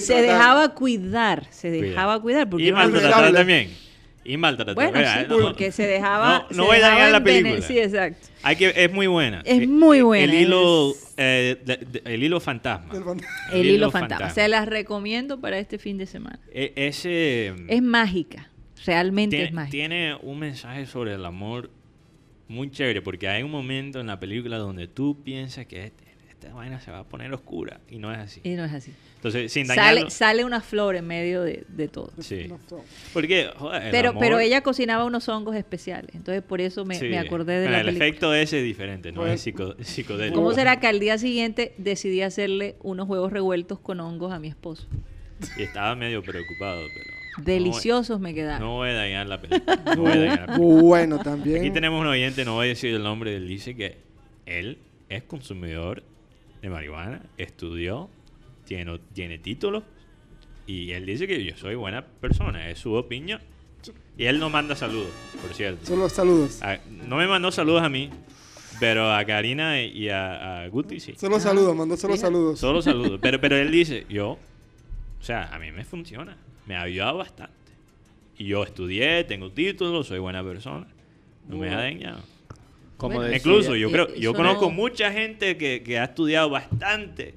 se 0.00 0.20
dejaba 0.22 0.74
cuidar, 0.74 1.46
se 1.50 1.70
dejaba 1.70 2.20
cuidar, 2.20 2.48
porque 2.48 2.66
Y 2.66 2.72
maltratar 2.72 3.32
también. 3.32 3.70
Y 4.24 4.36
maltratar. 4.36 4.74
Bueno, 4.74 4.92
Mira, 4.98 5.20
sí, 5.22 5.26
no, 5.26 5.38
porque 5.38 5.72
se 5.72 5.86
dejaba. 5.86 6.46
No, 6.50 6.54
se 6.56 6.60
voy 6.60 6.76
a 6.76 6.80
dañar 6.80 7.10
la 7.12 7.24
película. 7.24 7.62
Sí, 7.62 7.78
exacto. 7.78 8.26
Hay 8.42 8.56
que, 8.56 8.74
es 8.76 8.92
muy 8.92 9.06
buena. 9.06 9.40
Es 9.46 9.62
Eh, 9.62 9.66
muy 9.66 9.98
eh, 9.98 10.02
buena, 10.02 10.24
El 10.24 10.34
hilo, 10.34 10.90
es- 10.90 11.14
eh, 11.16 11.56
de- 11.64 11.76
de- 11.78 12.02
el 12.04 12.22
hilo 12.22 12.38
fantasma. 12.38 12.92
Fan- 12.92 13.22
El 13.52 13.66
hilo 13.70 13.90
fantasma. 13.90 14.28
Se 14.28 14.46
las 14.48 14.68
recomiendo 14.68 15.40
para 15.40 15.58
este 15.58 15.78
fin 15.78 15.96
de 15.96 16.04
semana. 16.04 16.38
E- 16.52 16.74
ese 16.76 17.54
Es 17.68 17.80
mágica. 17.80 18.50
Realmente 18.86 19.36
tiene, 19.36 19.48
es 19.48 19.54
mágica. 19.54 19.70
tiene 19.70 20.14
un 20.22 20.38
mensaje 20.38 20.86
sobre 20.86 21.14
el 21.14 21.24
amor 21.24 21.70
muy 22.48 22.70
chévere 22.70 23.02
porque 23.02 23.28
hay 23.28 23.42
un 23.42 23.50
momento 23.50 24.00
en 24.00 24.06
la 24.06 24.18
película 24.18 24.56
donde 24.58 24.88
tú 24.88 25.22
piensas 25.22 25.66
que 25.66 25.84
este- 25.86 26.04
esta 26.30 26.54
vaina 26.54 26.80
se 26.80 26.90
va 26.92 27.00
a 27.00 27.04
poner 27.04 27.32
oscura 27.34 27.80
y 27.90 27.98
no 27.98 28.12
es 28.12 28.18
así. 28.18 28.40
Y 28.44 28.50
no 28.50 28.64
es 28.64 28.72
así. 28.72 28.92
Entonces, 29.16 29.52
sin 29.52 29.66
dañarlo. 29.66 29.98
Sale, 30.02 30.10
sale 30.12 30.44
una 30.44 30.60
flor 30.60 30.94
en 30.94 31.04
medio 31.04 31.42
de, 31.42 31.64
de 31.68 31.88
todo. 31.88 32.12
Sí. 32.20 32.46
Porque, 33.12 33.50
joder, 33.56 33.82
el 33.82 33.90
Pero, 33.90 34.10
amor- 34.10 34.20
pero 34.20 34.38
ella 34.38 34.60
cocinaba 34.62 35.04
unos 35.04 35.28
hongos 35.28 35.56
especiales. 35.56 36.14
Entonces 36.14 36.40
por 36.44 36.60
eso 36.60 36.84
me, 36.84 36.94
sí. 36.94 37.08
me 37.08 37.18
acordé 37.18 37.54
de 37.54 37.62
Bueno, 37.62 37.72
la 37.72 37.78
El 37.80 37.86
película. 37.86 38.06
efecto 38.06 38.34
ese 38.34 38.58
es 38.58 38.64
diferente, 38.64 39.10
no 39.10 39.22
Pues- 39.22 39.34
es 39.34 39.40
psico- 39.40 39.74
psicodélico. 39.82 40.36
¿Cómo 40.36 40.52
será 40.54 40.78
que 40.78 40.86
al 40.86 41.00
día 41.00 41.18
siguiente 41.18 41.74
decidí 41.76 42.22
hacerle 42.22 42.76
unos 42.80 43.08
huevos 43.08 43.32
revueltos 43.32 43.80
con 43.80 43.98
hongos 43.98 44.32
a 44.32 44.38
mi 44.38 44.46
esposo? 44.46 44.86
Y 45.58 45.64
estaba 45.64 45.96
medio 45.96 46.22
preocupado, 46.22 46.80
pero. 46.94 47.17
Deliciosos 47.44 48.20
me 48.20 48.34
quedaron. 48.34 48.60
no 48.68 48.74
voy 48.76 48.90
a 48.90 48.94
dañar 48.94 49.26
la 49.26 49.40
película. 49.40 49.76
No 49.96 50.02
voy 50.02 50.12
a 50.12 50.16
dañar 50.16 50.40
la 50.40 50.46
película. 50.46 50.58
Bueno, 50.82 51.18
también. 51.20 51.58
Aquí 51.60 51.70
tenemos 51.70 52.00
un 52.00 52.06
oyente, 52.06 52.44
no 52.44 52.54
voy 52.54 52.66
a 52.66 52.68
decir 52.70 52.94
el 52.94 53.02
nombre, 53.02 53.36
él 53.36 53.46
dice 53.48 53.74
que 53.76 53.98
él 54.46 54.78
es 55.08 55.22
consumidor 55.24 56.02
de 56.62 56.68
marihuana, 56.70 57.22
estudió, 57.36 58.10
tiene, 58.64 58.98
tiene 59.12 59.38
título 59.38 59.82
y 60.66 60.90
él 60.92 61.06
dice 61.06 61.26
que 61.26 61.42
yo 61.44 61.56
soy 61.56 61.74
buena 61.76 62.04
persona, 62.04 62.68
es 62.70 62.78
su 62.78 62.92
opinión. 62.94 63.40
Y 64.18 64.24
él 64.24 64.40
no 64.40 64.50
manda 64.50 64.74
saludos, 64.74 65.10
por 65.40 65.54
cierto. 65.54 65.86
Solo 65.86 66.08
saludos. 66.08 66.60
A- 66.62 66.78
no 67.06 67.16
me 67.16 67.26
mandó 67.28 67.52
saludos 67.52 67.82
a 67.82 67.88
mí, 67.88 68.10
pero 68.80 69.12
a 69.14 69.24
Karina 69.24 69.80
y 69.80 70.08
a, 70.08 70.62
a 70.64 70.68
Guti 70.68 70.98
sí. 70.98 71.14
Solo 71.16 71.38
saludos, 71.38 71.74
mandó 71.76 71.96
solo 71.96 72.14
fíjate. 72.14 72.26
saludos. 72.32 72.58
Solo 72.58 72.82
saludos. 72.82 73.18
Pero, 73.22 73.40
pero 73.40 73.56
él 73.56 73.70
dice, 73.70 74.04
yo, 74.10 74.30
o 74.32 74.38
sea, 75.22 75.54
a 75.54 75.58
mí 75.60 75.70
me 75.70 75.84
funciona, 75.84 76.36
me 76.68 76.76
ha 76.76 76.82
ayudado 76.82 77.18
bastante. 77.18 77.54
Y 78.36 78.44
yo 78.44 78.62
estudié, 78.62 79.24
tengo 79.24 79.50
título, 79.50 80.04
soy 80.04 80.18
buena 80.20 80.44
persona, 80.44 80.86
no 81.48 81.56
me 81.56 81.70
ha 81.70 81.78
dañado. 81.78 82.20
Como 82.96 83.16
Bueno, 83.16 83.30
decía- 83.30 83.38
Incluso 83.38 83.74
yo 83.74 83.90
creo, 83.90 84.14
yo 84.14 84.32
no- 84.32 84.36
conozco 84.36 84.70
mucha 84.70 85.10
gente 85.12 85.56
que, 85.56 85.82
que 85.82 85.98
ha 85.98 86.04
estudiado 86.04 86.50
bastante 86.50 87.34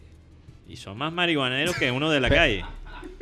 y 0.67 0.75
son 0.75 0.97
más 0.97 1.11
marihuaneros 1.13 1.75
que 1.77 1.91
uno 1.91 2.09
de 2.11 2.19
la 2.19 2.29
calle. 2.29 2.65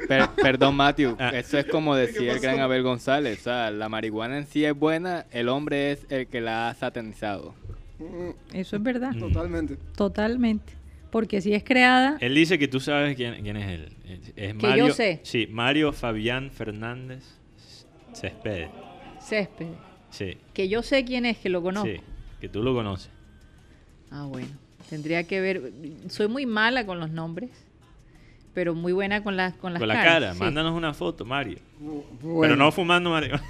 Per- 0.07 0.29
perdón, 0.41 0.75
Matthew. 0.75 1.15
Ah. 1.19 1.31
Eso 1.33 1.57
es 1.59 1.65
como 1.65 1.95
decía 1.95 2.31
el 2.33 2.39
gran 2.39 2.59
Abel 2.59 2.81
González. 2.83 3.39
O 3.39 3.43
sea, 3.43 3.71
la 3.71 3.87
marihuana 3.89 4.37
en 4.37 4.47
sí 4.47 4.63
es 4.65 4.73
buena, 4.77 5.25
el 5.31 5.47
hombre 5.49 5.91
es 5.91 6.05
el 6.09 6.27
que 6.27 6.41
la 6.41 6.69
ha 6.69 6.75
satanizado. 6.75 7.53
Mm, 7.99 8.55
Eso 8.55 8.75
es 8.77 8.83
verdad. 8.83 9.13
Totalmente. 9.17 9.77
Totalmente. 9.95 10.73
Porque 11.11 11.41
si 11.41 11.53
es 11.53 11.63
creada, 11.63 12.17
Él 12.21 12.35
dice 12.35 12.59
que 12.59 12.67
tú 12.67 12.79
sabes 12.79 13.15
quién, 13.15 13.41
quién 13.41 13.57
es 13.57 13.67
él. 13.69 13.93
Es, 14.05 14.31
Que 14.33 14.53
Mario, 14.67 14.87
yo 14.89 14.93
sé. 14.93 15.19
Sí, 15.23 15.47
Mario 15.49 15.91
Fabián 15.91 16.51
Fernández 16.51 17.23
Céspedes. 18.13 18.69
césped. 19.21 19.67
Sí, 20.11 20.37
Que 20.53 20.67
yo 20.69 20.81
sé 20.83 21.05
quién 21.05 21.25
es, 21.25 21.37
que 21.37 21.49
lo 21.49 21.61
conozco. 21.61 21.87
sí, 21.89 21.99
que 22.41 22.49
tú 22.49 22.63
lo 22.63 22.73
conoces. 22.73 23.09
Ah, 24.11 24.25
bueno. 24.27 24.47
Tendría 24.89 25.23
que 25.25 25.39
ver. 25.39 25.71
Soy 26.09 26.27
muy 26.27 26.45
mala 26.47 26.85
con 26.85 26.99
los 26.99 27.11
nombres, 27.11 27.51
pero 28.55 28.73
muy 28.73 28.91
buena 28.91 29.21
con 29.23 29.37
las 29.37 29.53
con 29.55 29.71
las 29.73 29.79
Con 29.79 29.87
la 29.87 29.93
caras, 29.95 30.13
cara, 30.13 30.33
sí. 30.33 30.39
mándanos 30.39 30.73
una 30.73 30.93
foto, 30.95 31.25
Mario. 31.25 31.59
Bu- 31.79 32.03
Pero 32.19 32.33
bueno. 32.33 32.55
no 32.55 32.71
fumando 32.71 33.11
marihuana. 33.11 33.43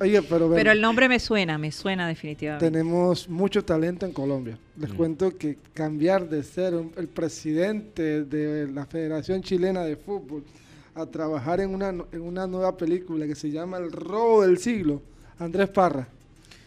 Oye, 0.00 0.22
pero, 0.22 0.48
ven, 0.48 0.56
Pero 0.58 0.72
el 0.72 0.80
nombre 0.80 1.08
me 1.08 1.20
suena, 1.20 1.58
me 1.58 1.70
suena 1.70 2.08
definitivamente. 2.08 2.64
tenemos 2.70 3.28
mucho 3.28 3.64
talento 3.64 4.04
en 4.06 4.12
Colombia. 4.12 4.58
Les 4.76 4.90
Mm. 4.90 4.96
cuento 4.96 5.36
que 5.38 5.56
cambiar 5.74 6.28
de 6.28 6.42
ser 6.42 6.74
un- 6.74 6.92
el 6.96 7.08
presidente 7.08 8.24
de 8.24 8.66
la 8.72 8.84
Federación 8.86 9.42
Chilena 9.42 9.82
de 9.84 9.96
Fútbol 9.96 10.42
a 10.94 11.06
trabajar 11.06 11.60
en 11.60 11.74
una, 11.74 11.88
en 11.88 12.20
una 12.20 12.46
nueva 12.46 12.76
película 12.76 13.26
que 13.26 13.34
se 13.34 13.50
llama 13.50 13.78
El 13.78 13.92
Robo 13.92 14.42
del 14.42 14.58
Siglo, 14.58 15.00
Andrés 15.38 15.68
Parra. 15.68 16.08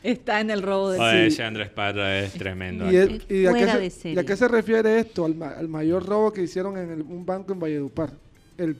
Está 0.01 0.39
en 0.39 0.51
el 0.51 0.61
robo 0.61 0.91
del 0.91 1.01
Oye, 1.01 1.21
Sí. 1.21 1.27
ese 1.33 1.43
Andrés 1.43 1.69
Parra 1.69 2.19
es 2.19 2.33
tremendo. 2.33 2.91
¿Y, 2.91 2.97
actor. 2.97 3.15
es- 3.27 3.31
y 3.31 3.45
a, 3.47 3.53
qué 3.53 3.65
se, 3.65 3.89
serie. 3.89 4.15
y 4.15 4.19
a 4.19 4.23
qué 4.23 4.37
se 4.37 4.47
refiere 4.47 4.99
esto? 4.99 5.25
Al, 5.25 5.33
ma- 5.33 5.49
al 5.57 5.67
mayor 5.67 6.05
robo 6.05 6.31
que 6.31 6.43
hicieron 6.43 6.77
en 6.77 6.91
el- 6.91 7.01
un 7.01 7.25
banco 7.25 7.53
en 7.53 7.59
Valledupar. 7.59 8.11
El, 8.55 8.77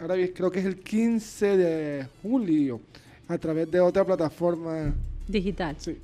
ahora 0.00 0.14
creo 0.34 0.50
que 0.50 0.60
es 0.60 0.66
el 0.66 0.76
15 0.76 1.56
de 1.56 2.06
julio, 2.22 2.80
a 3.28 3.38
través 3.38 3.70
de 3.70 3.80
otra 3.80 4.04
plataforma. 4.04 4.94
digital. 5.26 5.76
Sí. 5.78 5.96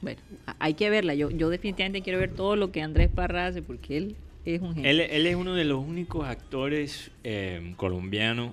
Bueno, 0.00 0.20
hay 0.58 0.74
que 0.74 0.90
verla. 0.90 1.14
Yo, 1.14 1.30
yo 1.30 1.48
definitivamente 1.48 2.02
quiero 2.02 2.18
ver 2.18 2.32
todo 2.32 2.56
lo 2.56 2.72
que 2.72 2.82
Andrés 2.82 3.08
Parra 3.08 3.46
hace 3.46 3.62
porque 3.62 3.96
él 3.96 4.16
es 4.44 4.60
un 4.60 4.74
genio. 4.74 4.90
Él, 4.90 5.00
él 5.00 5.26
es 5.26 5.36
uno 5.36 5.54
de 5.54 5.64
los 5.64 5.78
únicos 5.78 6.26
actores 6.26 7.10
eh, 7.22 7.74
colombianos 7.76 8.52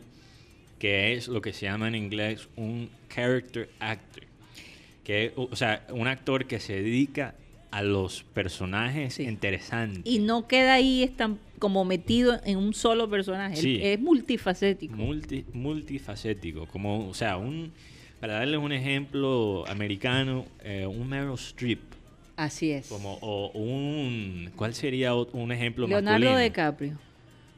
que 0.80 1.14
es 1.14 1.28
lo 1.28 1.42
que 1.42 1.54
se 1.54 1.66
llama 1.66 1.88
en 1.88 1.96
inglés 1.96 2.48
un 2.56 2.90
character 3.14 3.70
actor. 3.80 4.24
Que 5.04 5.34
o 5.36 5.56
sea, 5.56 5.86
un 5.90 6.08
actor 6.08 6.46
que 6.46 6.60
se 6.60 6.82
dedica 6.82 7.36
a 7.72 7.82
los 7.84 8.24
personajes 8.34 9.14
Sí. 9.16 9.24
interesantes. 9.24 10.02
Y 10.06 10.20
no 10.20 10.48
queda 10.48 10.74
ahí 10.74 11.12
tan 11.16 11.38
como 11.60 11.86
metido 11.86 12.40
en 12.46 12.58
un 12.58 12.74
solo 12.74 13.10
personaje. 13.10 13.56
Sí. 13.58 13.80
es 13.82 14.00
multifacético. 14.00 14.96
Multi- 14.96 15.46
multifacético. 15.54 16.66
Como, 16.68 17.08
o 17.10 17.14
sea, 17.14 17.38
un, 17.38 17.72
para 18.20 18.34
darles 18.36 18.60
un 18.60 18.72
ejemplo 18.72 19.66
americano, 19.68 20.46
eh, 20.64 20.86
un 20.86 21.08
Meryl 21.08 21.34
Streep. 21.34 21.80
Así 22.38 22.72
es. 22.72 22.88
Como, 22.88 23.16
o 23.22 23.52
un, 23.54 24.50
¿cuál 24.56 24.74
sería 24.74 25.14
un 25.14 25.52
ejemplo 25.52 25.88
Leonardo 25.88 26.20
masculino? 26.20 26.40
DiCaprio. 26.40 26.98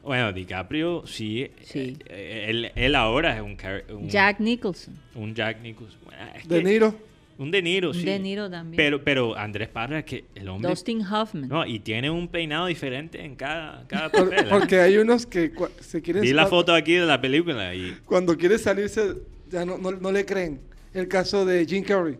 Bueno, 0.04 0.34
DiCaprio, 0.34 1.04
sí. 1.06 1.52
Sí. 1.62 1.96
eh, 2.08 2.48
él, 2.50 2.72
él 2.76 2.96
ahora 2.96 3.36
es 3.36 3.42
un, 3.44 3.56
un 3.96 4.10
Jack 4.10 4.40
Nicholson. 4.40 4.96
Un 5.14 5.36
Jack 5.36 5.62
Nicholson. 5.62 6.00
Bueno, 6.04 6.22
es 6.36 6.48
De 6.48 6.58
que- 6.58 6.64
Niro. 6.64 6.96
Un 7.42 7.50
De 7.50 7.60
Niro, 7.60 7.92
sí. 7.92 8.04
De 8.04 8.20
Niro 8.20 8.52
también. 8.52 8.78
Pero, 8.78 9.04
pero 9.04 9.36
Andrés 9.36 9.68
Parra, 9.68 10.06
que 10.06 10.26
el 10.36 10.48
hombre... 10.48 10.70
Dustin 10.70 11.02
Hoffman. 11.02 11.50
No, 11.50 11.66
y 11.66 11.80
tiene 11.80 12.12
un 12.12 12.28
peinado 12.28 12.68
diferente 12.68 13.26
en 13.26 13.36
cada, 13.36 13.88
cada 13.88 14.10
papel. 14.12 14.46
¿eh? 14.46 14.48
porque 14.48 14.80
hay 14.80 14.98
unos 14.98 15.26
que 15.26 15.52
se 15.80 16.04
quieren 16.04 16.22
Vi 16.22 16.34
la 16.34 16.46
foto 16.46 16.72
aquí 16.76 16.94
de 16.94 17.06
la 17.08 17.20
película 17.20 17.74
y... 17.74 17.98
cuando 18.06 18.38
quiere 18.38 18.60
salirse 18.60 19.16
ya 19.50 19.66
no, 19.66 19.80
no, 19.80 19.92
no 19.92 20.12
le 20.12 20.24
creen. 20.24 20.62
El 20.94 21.08
caso 21.08 21.44
de 21.44 21.66
Jim 21.66 21.84
Carrey. 21.84 22.16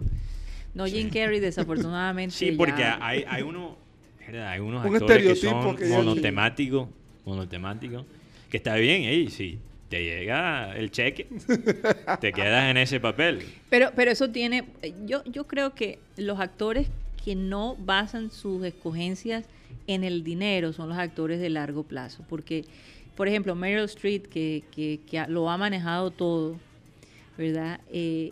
No, 0.74 0.88
Jim 0.88 1.12
Carrey, 1.12 1.40
desafortunadamente. 1.40 2.36
Sí, 2.36 2.54
porque 2.54 2.82
ya- 2.82 2.98
hay, 3.00 3.24
hay, 3.28 3.44
uno, 3.44 3.78
hay 4.28 4.60
unos 4.60 4.84
Un 4.84 4.96
actores 4.96 5.24
que 5.24 5.36
son 5.36 5.76
que 5.76 5.86
monotemáticos, 5.86 6.90
monotemáticos, 7.26 8.06
que 8.50 8.58
está 8.58 8.74
bien, 8.76 9.04
ey, 9.04 9.30
si 9.30 9.60
te 9.92 10.04
llega 10.06 10.74
el 10.78 10.90
cheque, 10.90 11.28
te 12.22 12.32
quedas 12.34 12.72
en 12.72 12.78
ese 12.78 13.02
papel. 13.02 13.44
Pero, 13.70 13.92
pero 13.94 14.10
eso 14.10 14.30
tiene. 14.30 14.64
Yo, 15.06 15.22
yo 15.26 15.46
creo 15.48 15.76
que 15.76 16.00
los 16.16 16.40
actores 16.40 16.88
que 17.24 17.36
no 17.36 17.76
basan 17.76 18.32
sus 18.32 18.64
escogencias 18.64 19.44
en 19.88 20.06
el 20.06 20.24
dinero 20.24 20.72
son 20.72 20.88
los 20.88 20.98
actores 20.98 21.42
de 21.42 21.50
largo 21.50 21.84
plazo. 21.84 22.24
Porque, 22.30 22.64
por 23.18 23.28
ejemplo, 23.28 23.54
Meryl 23.54 23.84
Streep, 23.84 24.28
que, 24.28 24.64
que, 24.72 25.02
que 25.06 25.26
lo 25.28 25.50
ha 25.50 25.58
manejado 25.58 26.10
todo, 26.10 26.56
¿verdad? 27.38 27.82
Eh, 27.92 28.32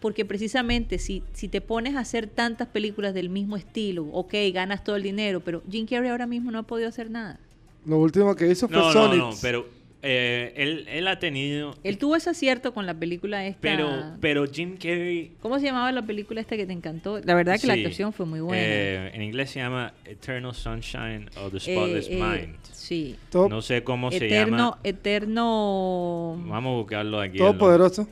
porque 0.00 0.26
precisamente 0.26 0.98
si, 0.98 1.22
si 1.32 1.48
te 1.48 1.62
pones 1.62 1.94
a 1.96 2.00
hacer 2.00 2.26
tantas 2.26 2.68
películas 2.68 3.14
del 3.14 3.30
mismo 3.30 3.56
estilo, 3.56 4.04
ok, 4.12 4.34
ganas 4.52 4.84
todo 4.84 4.96
el 4.96 5.02
dinero, 5.02 5.40
pero 5.40 5.62
Jim 5.70 5.86
Carrey 5.86 6.10
ahora 6.10 6.26
mismo 6.26 6.50
no 6.50 6.58
ha 6.58 6.62
podido 6.64 6.88
hacer 6.90 7.10
nada. 7.10 7.40
Lo 7.86 7.96
último 7.98 8.36
que 8.36 8.46
hizo 8.50 8.68
fue 8.68 8.76
No, 8.76 8.86
no, 8.86 8.92
Sonic. 8.92 9.18
no, 9.18 9.30
pero 9.40 9.77
eh, 10.02 10.52
él, 10.56 10.86
él 10.88 11.08
ha 11.08 11.18
tenido... 11.18 11.74
Él 11.82 11.98
tuvo 11.98 12.14
ese 12.16 12.30
acierto 12.30 12.72
con 12.72 12.86
la 12.86 12.94
película 12.94 13.44
esta. 13.46 13.60
Pero, 13.60 13.90
pero 14.20 14.46
Jim 14.46 14.76
Carrey... 14.76 15.32
¿Cómo 15.40 15.58
se 15.58 15.66
llamaba 15.66 15.90
la 15.92 16.02
película 16.02 16.40
esta 16.40 16.56
que 16.56 16.66
te 16.66 16.72
encantó? 16.72 17.20
La 17.24 17.34
verdad 17.34 17.60
que 17.60 17.66
la 17.66 17.74
actuación 17.74 18.12
fue 18.12 18.24
muy 18.26 18.40
buena. 18.40 18.62
eh, 18.62 19.10
en 19.14 19.22
inglés 19.22 19.50
se 19.50 19.58
llama 19.60 19.92
Eternal 20.04 20.54
Sunshine 20.54 21.28
of 21.36 21.52
the 21.52 21.60
Spotless 21.60 22.08
Eh, 22.08 22.12
eh, 22.18 22.22
Mind. 22.46 22.56
Sí. 22.72 23.16
No 23.32 23.60
sé 23.60 23.82
cómo 23.82 24.10
se 24.10 24.26
Eterno, 24.26 24.56
llama. 24.56 24.78
eterno. 24.84 26.36
Vamos 26.46 26.72
a 26.72 26.76
buscarlo 26.76 27.20
aquí. 27.20 27.38
todo 27.38 27.48
en 27.50 27.54
lo- 27.54 27.58
poderoso. 27.58 28.08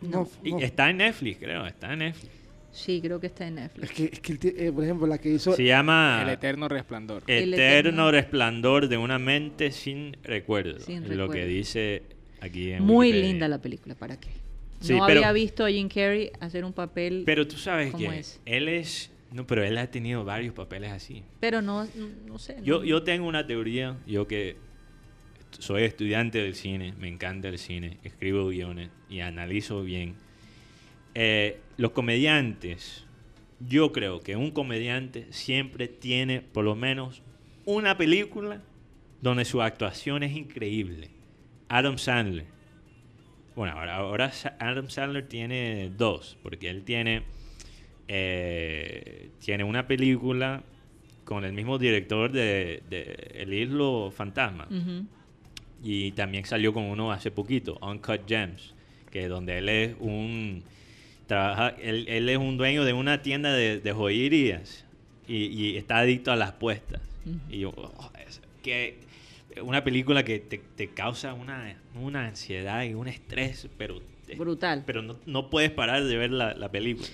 No. 0.00 0.08
No, 0.10 0.28
Y 0.44 0.52
no. 0.52 0.58
está 0.60 0.90
en 0.90 0.98
Netflix, 0.98 1.38
creo. 1.38 1.66
Está 1.66 1.92
en 1.92 1.98
Netflix. 2.00 2.32
Sí, 2.78 3.00
creo 3.00 3.18
que 3.18 3.26
está 3.26 3.46
en 3.46 3.56
Netflix. 3.56 3.90
Es 3.90 3.96
que, 3.96 4.04
es 4.04 4.38
que 4.38 4.66
eh, 4.66 4.72
por 4.72 4.84
ejemplo, 4.84 5.06
la 5.06 5.18
que 5.18 5.30
hizo 5.30 5.52
Se 5.52 5.64
llama 5.64 6.20
El 6.22 6.28
eterno 6.30 6.68
resplandor. 6.68 7.22
El 7.26 7.52
Eterno 7.54 8.10
resplandor 8.12 8.88
de 8.88 8.96
una 8.96 9.18
mente 9.18 9.72
sin 9.72 10.16
recuerdo. 10.22 10.78
Sin 10.80 11.02
es 11.04 11.10
Lo 11.10 11.28
que 11.28 11.44
dice 11.46 12.02
aquí 12.40 12.70
en 12.72 12.84
Muy 12.84 13.08
Wikipedia. 13.08 13.28
linda 13.32 13.48
la 13.48 13.60
película, 13.60 13.94
¿para 13.96 14.18
qué? 14.20 14.28
Sí, 14.80 14.94
no 14.94 15.06
pero- 15.06 15.20
había 15.20 15.32
visto 15.32 15.64
a 15.64 15.70
Jim 15.70 15.88
Carrey 15.88 16.30
hacer 16.38 16.64
un 16.64 16.72
papel, 16.72 17.24
pero, 17.26 17.42
Pero 17.42 17.48
tú 17.48 17.56
sabes 17.56 17.90
¿Cómo 17.90 18.10
que 18.10 18.18
es? 18.20 18.40
él 18.46 18.68
es... 18.68 19.10
No, 19.32 19.46
pero 19.46 19.62
él 19.64 19.76
ha 19.76 19.90
tenido 19.90 20.24
varios 20.24 20.54
papeles 20.54 20.90
así. 20.92 21.22
no, 21.42 21.86
no 22.26 22.38
sé. 22.38 22.56
Yo, 22.62 22.78
no- 22.78 22.84
yo 22.84 23.02
tengo 23.02 23.26
una 23.26 23.46
teoría, 23.46 23.96
yo 24.06 24.26
que 24.28 24.56
soy 25.58 25.82
estudiante 25.82 26.38
del 26.38 26.54
cine, 26.54 26.94
me 26.98 27.08
encanta 27.08 27.48
el 27.48 27.58
cine, 27.58 27.98
escribo 28.04 28.46
guiones 28.48 28.90
y 29.10 29.20
analizo 29.20 29.82
bien. 29.82 30.14
Eh, 31.20 31.58
los 31.78 31.90
comediantes, 31.90 33.04
yo 33.58 33.90
creo 33.90 34.20
que 34.20 34.36
un 34.36 34.52
comediante 34.52 35.26
siempre 35.30 35.88
tiene 35.88 36.42
por 36.42 36.64
lo 36.64 36.76
menos 36.76 37.22
una 37.64 37.96
película 37.96 38.62
donde 39.20 39.44
su 39.44 39.60
actuación 39.60 40.22
es 40.22 40.36
increíble. 40.36 41.10
Adam 41.68 41.98
Sandler. 41.98 42.46
Bueno, 43.56 43.76
ahora, 43.76 43.96
ahora 43.96 44.30
Adam 44.60 44.88
Sandler 44.90 45.26
tiene 45.26 45.90
dos, 45.90 46.38
porque 46.40 46.70
él 46.70 46.84
tiene, 46.84 47.24
eh, 48.06 49.30
tiene 49.44 49.64
una 49.64 49.88
película 49.88 50.62
con 51.24 51.44
el 51.44 51.52
mismo 51.52 51.78
director 51.78 52.30
de, 52.30 52.84
de 52.88 53.32
El 53.34 53.52
Islo 53.54 54.12
Fantasma. 54.12 54.68
Y 55.82 56.12
también 56.12 56.44
salió 56.44 56.72
con 56.72 56.84
uno 56.84 57.10
hace 57.10 57.32
poquito, 57.32 57.76
Uncut 57.82 58.20
Gems, 58.28 58.76
que 59.10 59.26
donde 59.26 59.58
él 59.58 59.68
es 59.68 59.96
un 59.98 60.62
trabaja, 61.28 61.68
él, 61.80 62.06
él 62.08 62.28
es 62.28 62.38
un 62.38 62.56
dueño 62.56 62.84
de 62.84 62.92
una 62.92 63.22
tienda 63.22 63.52
de, 63.52 63.78
de 63.78 63.92
joyerías 63.92 64.84
y, 65.28 65.44
y 65.46 65.76
está 65.76 65.98
adicto 65.98 66.32
a 66.32 66.36
las 66.36 66.48
apuestas. 66.50 67.00
Y 67.50 67.60
yo, 67.60 67.70
oh, 67.76 68.10
es 68.26 68.40
que 68.62 68.96
una 69.62 69.84
película 69.84 70.24
que 70.24 70.40
te, 70.40 70.58
te 70.58 70.88
causa 70.88 71.34
una, 71.34 71.76
una 71.94 72.26
ansiedad 72.26 72.82
y 72.84 72.94
un 72.94 73.06
estrés, 73.06 73.68
pero 73.78 74.00
Brutal. 74.36 74.82
pero 74.86 75.02
no, 75.02 75.16
no 75.26 75.50
puedes 75.50 75.70
parar 75.70 76.02
de 76.04 76.16
ver 76.16 76.30
la, 76.30 76.54
la 76.54 76.70
película. 76.70 77.06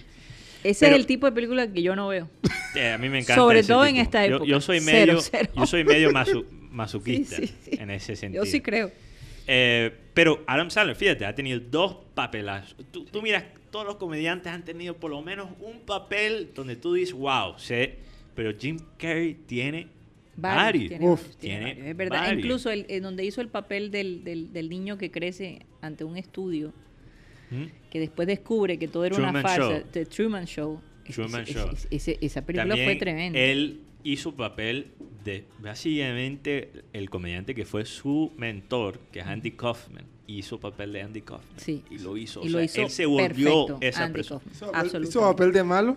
Ese 0.63 0.87
pero- 0.87 0.97
es 0.97 1.01
el 1.03 1.07
tipo 1.07 1.27
de 1.27 1.33
película 1.33 1.71
que 1.71 1.83
yo 1.83 1.95
no 1.95 2.09
veo. 2.09 2.31
Eh, 2.77 2.91
a 2.91 2.99
mí 2.99 3.09
me 3.09 3.19
encanta. 3.21 3.37
Sobre 3.41 3.63
todo 3.63 3.87
en 3.87 3.99
esta 3.99 4.25
época. 4.25 4.45
Yo, 4.47 4.61
soy 4.61 4.81
Cero, 4.81 5.13
medio, 5.13 5.21
cero. 5.21 5.49
yo 5.57 5.65
soy 5.65 5.85
medio 5.85 6.11
masu- 6.11 6.45
masoquista 6.73 7.37
Sí, 7.41 7.47
sí, 7.47 7.55
sí. 7.67 7.71
en 7.79 7.89
ese 7.91 8.17
sentido. 8.17 8.43
Yo 8.45 8.51
sí 8.51 8.61
creo. 8.61 8.91
Eh, 9.47 9.93
pero 10.13 10.43
Adam 10.49 10.71
Sandler, 10.71 10.97
fíjate, 10.97 11.25
ha 11.25 11.33
tenido 11.37 11.61
dos 11.61 11.97
papelazos. 12.17 12.75
Tú, 12.91 13.05
tú 13.05 13.23
miras, 13.23 13.45
todos 13.75 13.87
los 13.87 13.97
comediantes 13.97 14.53
han 14.53 14.65
tenido 14.65 14.95
por 14.97 15.11
lo 15.11 15.21
menos 15.21 15.49
un 15.61 15.81
papel 15.81 16.51
donde 16.55 16.77
tú 16.77 16.95
dices, 16.95 17.13
wow, 17.13 17.59
sé. 17.59 17.97
Pero 18.37 18.53
Jim 18.57 18.79
Carrey 18.97 19.35
tiene 19.35 19.89
varios. 20.37 20.91
tiene 20.91 21.09
Uf. 21.09 21.21
tiene 21.41 21.57
Tiene 21.59 21.65
varios, 21.75 21.87
es 21.89 21.97
verdad. 21.97 22.19
varios. 22.21 22.39
Incluso 22.45 22.71
el, 22.71 22.87
en 22.89 23.03
donde 23.03 23.25
hizo 23.25 23.41
el 23.41 23.49
papel 23.49 23.91
del, 23.91 24.23
del, 24.23 24.53
del 24.53 24.69
niño 24.69 24.97
que 24.97 25.11
crece 25.11 25.67
ante 25.81 26.05
un 26.05 26.17
estudio, 26.17 26.73
¿Mm? 27.51 27.65
que 27.91 27.99
después 27.99 28.29
descubre 28.29 28.79
que 28.79 28.87
todo 28.87 29.05
era 29.07 29.17
una 29.17 29.43
farsa, 29.43 29.57
Show. 29.81 29.83
The 29.91 30.07
Truman 30.07 30.45
Show. 30.47 30.81
Es- 31.05 31.15
Truman 31.17 31.43
es- 31.43 31.49
es- 31.49 31.55
Show. 31.57 31.71
es- 31.91 32.09
esa 32.09 32.47
película 32.47 32.69
También 32.69 32.89
fue 32.89 32.97
tremenda. 32.97 33.39
Él 33.41 33.81
hizo 34.05 34.35
papel 34.35 34.93
de 35.25 35.45
básicamente 35.61 36.71
el 36.93 37.11
comediante 37.11 37.55
que 37.55 37.65
fue 37.65 37.85
su 37.87 38.33
mentor, 38.37 38.99
que 39.11 39.21
es 39.21 39.27
Andy 39.27 39.51
Kaufman. 39.53 40.05
Hizo 40.27 40.59
papel 40.61 40.93
de 40.93 41.03
Andy 41.03 41.21
Kaufman. 41.23 41.59
Sí. 41.59 41.83
Y 41.91 41.99
lo 41.99 42.17
hizo. 42.17 42.41
y 42.45 42.49
o 42.49 42.51
lo 42.51 42.59
sea, 42.59 42.65
hizo 42.65 42.81
él 42.83 42.91
se 42.91 43.07
volvió 43.07 43.67
perfecto, 43.67 43.79
esa 43.81 44.05
Andy 44.05 44.15
persona. 44.15 44.41
Hizo 44.51 44.67
papel, 44.67 44.81
hizo 44.81 44.97
Absolutamente. 44.97 45.21
papel 45.35 45.53
de 45.53 45.65
malo 45.65 45.97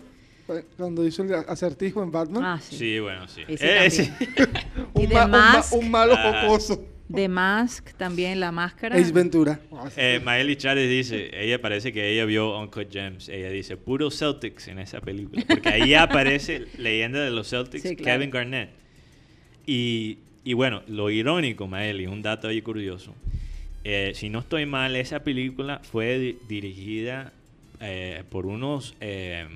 cuando 0.78 1.06
hizo 1.06 1.24
el 1.24 1.34
acertijo 1.34 2.02
en 2.04 2.12
Batman. 2.12 2.44
Ah, 2.44 2.60
sí. 2.62 2.78
Sí, 2.78 3.00
bueno, 3.00 3.28
sí. 3.28 3.42
Ese 3.48 4.14
y 4.96 5.00
un, 5.04 5.08
The 5.08 5.14
ma- 5.14 5.26
un 5.26 5.32
ma- 5.32 5.54
Mask. 5.54 5.74
un 5.74 5.92
malo 5.92 6.14
Ah. 6.18 6.42
jocoso. 6.46 6.86
The 7.14 7.30
Mask, 7.30 7.94
también 7.96 8.40
La 8.40 8.52
Máscara. 8.52 8.96
Ace 8.98 9.12
Ventura. 9.14 9.60
Eh, 9.96 10.20
Miley 10.26 10.56
Chávez 10.58 10.90
dice, 10.90 11.30
ella 11.34 11.62
parece 11.62 11.94
que 11.94 12.12
ella 12.12 12.26
vio 12.26 12.60
Uncut 12.60 12.92
Gems. 12.92 13.30
Ella 13.30 13.50
dice, 13.50 13.78
puro 13.78 14.12
Celtics 14.12 14.68
en 14.68 14.80
esa 14.80 15.00
película. 15.00 15.44
Porque 15.48 15.70
ahí 15.70 15.94
aparece 15.96 16.66
leyenda 16.78 17.22
de 17.24 17.32
los 17.32 17.50
Celtics, 17.50 17.84
Sí, 17.84 17.96
claro. 17.96 18.20
Kevin 18.20 18.30
Garnett. 18.32 18.70
Y, 19.66 20.18
y 20.44 20.54
bueno, 20.54 20.84
lo 20.88 21.10
irónico, 21.10 21.68
Maeli, 21.68 22.08
un 22.08 22.22
dato 22.22 22.48
ahí 22.50 22.62
curioso. 22.62 23.16
Eh, 23.84 24.12
si 24.16 24.30
no 24.30 24.40
estoy 24.40 24.66
mal, 24.66 24.96
esa 24.96 25.24
película 25.24 25.80
fue 25.84 26.20
di- 26.20 26.38
dirigida 26.50 27.32
eh, 27.80 28.24
por 28.30 28.46
unos, 28.46 28.96
eh, 29.00 29.48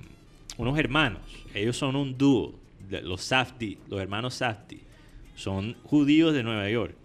unos 0.57 0.77
hermanos. 0.79 1.21
Ellos 1.53 1.75
son 1.75 1.95
un 1.97 2.17
dúo, 2.17 2.55
los 3.03 3.21
Safdie, 3.23 3.77
los 3.89 3.99
hermanos 3.99 4.35
Safdie. 4.35 4.79
Son 5.35 5.75
judíos 5.83 6.33
de 6.33 6.43
Nueva 6.43 6.69
York. 6.69 6.95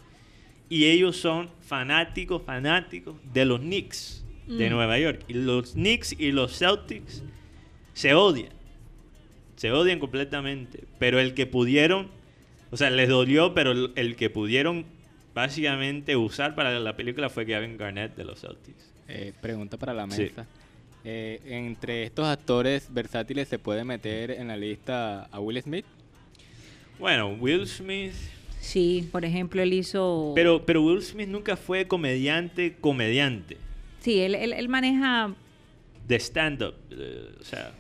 Y 0.69 0.87
ellos 0.87 1.17
son 1.17 1.49
fanáticos, 1.61 2.43
fanáticos 2.43 3.15
de 3.33 3.45
los 3.45 3.61
Knicks 3.61 4.25
de 4.47 4.69
Mm. 4.69 4.73
Nueva 4.73 4.99
York. 4.99 5.25
Y 5.29 5.35
los 5.35 5.73
Knicks 5.73 6.15
y 6.19 6.33
los 6.33 6.57
Celtics 6.59 7.23
se 7.95 8.15
odian. 8.15 8.51
Se 9.57 9.73
odian 9.73 9.99
completamente. 9.99 10.85
Pero 10.99 11.19
el 11.21 11.35
que 11.35 11.47
pudieron, 11.47 12.09
o 12.71 12.77
sea, 12.77 12.91
les 12.91 13.09
dolió, 13.09 13.55
pero 13.55 13.73
el, 13.73 14.17
que 14.17 14.29
pudieron 14.31 14.85
básicamente 15.35 16.17
usar 16.17 16.55
para 16.55 16.79
la 16.81 16.97
película 16.97 17.29
fue 17.29 17.47
Kevin 17.47 17.77
Garnett 17.77 18.17
de 18.17 18.25
los 18.25 18.41
Celtics. 18.41 18.93
Eh, 19.09 19.33
pregunta 19.41 19.77
para 19.77 19.95
la 19.95 20.09
Sí. 20.11 20.23
mesa. 20.23 20.47
Eh, 21.05 21.41
entre 21.47 22.03
estos 22.03 22.27
actores 22.27 22.93
versátiles 22.93 23.47
se 23.49 23.59
puede 23.61 23.85
meter 23.85 24.33
en 24.33 24.49
la 24.49 24.57
lista 24.57 25.25
a 25.27 25.39
Will 25.39 25.63
Smith. 25.63 25.85
Bueno, 26.99 27.29
Will 27.35 27.67
Smith. 27.69 28.15
Sí, 28.67 29.09
por 29.13 29.25
ejemplo, 29.25 29.63
él 29.63 29.73
hizo... 29.73 30.33
Pero, 30.35 30.67
pero 30.67 30.83
Will 30.83 31.01
Smith 31.03 31.29
nunca 31.29 31.57
fue 31.57 31.87
comediante, 31.87 32.75
comediante. 32.81 33.57
Sí, 34.01 34.19
él, 34.21 34.35
él, 34.35 34.53
él 34.53 34.69
maneja... 34.69 35.33
De 36.09 36.17
stand-up. 36.19 36.75
eh, 36.91 37.31
o 37.41 37.45
sea, 37.45 37.73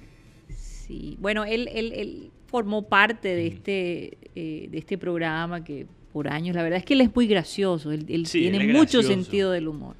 Sí, 0.49 1.17
bueno, 1.21 1.45
él, 1.45 1.69
él, 1.73 1.93
él 1.93 2.31
formó 2.47 2.83
parte 2.89 3.29
de 3.35 3.51
Mm. 3.51 3.53
este, 3.55 4.19
eh, 4.37 4.69
de 4.71 4.79
este 4.79 4.97
programa 4.97 5.65
que 5.65 5.87
por 6.13 6.29
años, 6.29 6.55
la 6.55 6.63
verdad 6.63 6.79
es 6.79 6.85
que 6.85 6.95
él 6.95 7.01
es 7.01 7.15
muy 7.15 7.27
gracioso, 7.27 7.91
él, 7.91 8.07
él 8.09 8.27
Sí, 8.27 8.41
tiene 8.43 8.59
mucho 8.69 8.99
gracioso. 8.99 9.09
sentido 9.09 9.51
del 9.51 9.67
humor. 9.69 9.97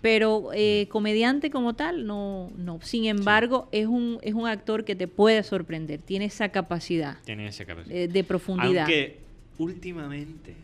Pero 0.00 0.50
eh, 0.54 0.86
comediante 0.88 1.50
como 1.50 1.74
tal, 1.74 2.06
no, 2.06 2.50
no. 2.56 2.78
Sin 2.82 3.04
embargo, 3.06 3.68
es, 3.70 3.86
un, 3.86 4.18
es 4.22 4.34
un 4.34 4.46
actor 4.48 4.84
que 4.84 4.94
te 4.96 5.06
puede 5.08 5.42
sorprender, 5.42 6.00
tiene 6.00 6.24
esa 6.26 6.48
capacidad 6.50 7.18
tiene 7.24 7.46
esa 7.48 7.64
capacidad. 7.64 7.94
eh, 7.96 8.08
de 8.08 8.24
profundidad. 8.24 8.84
Aunque 8.84 9.18
últimamente, 9.58 10.54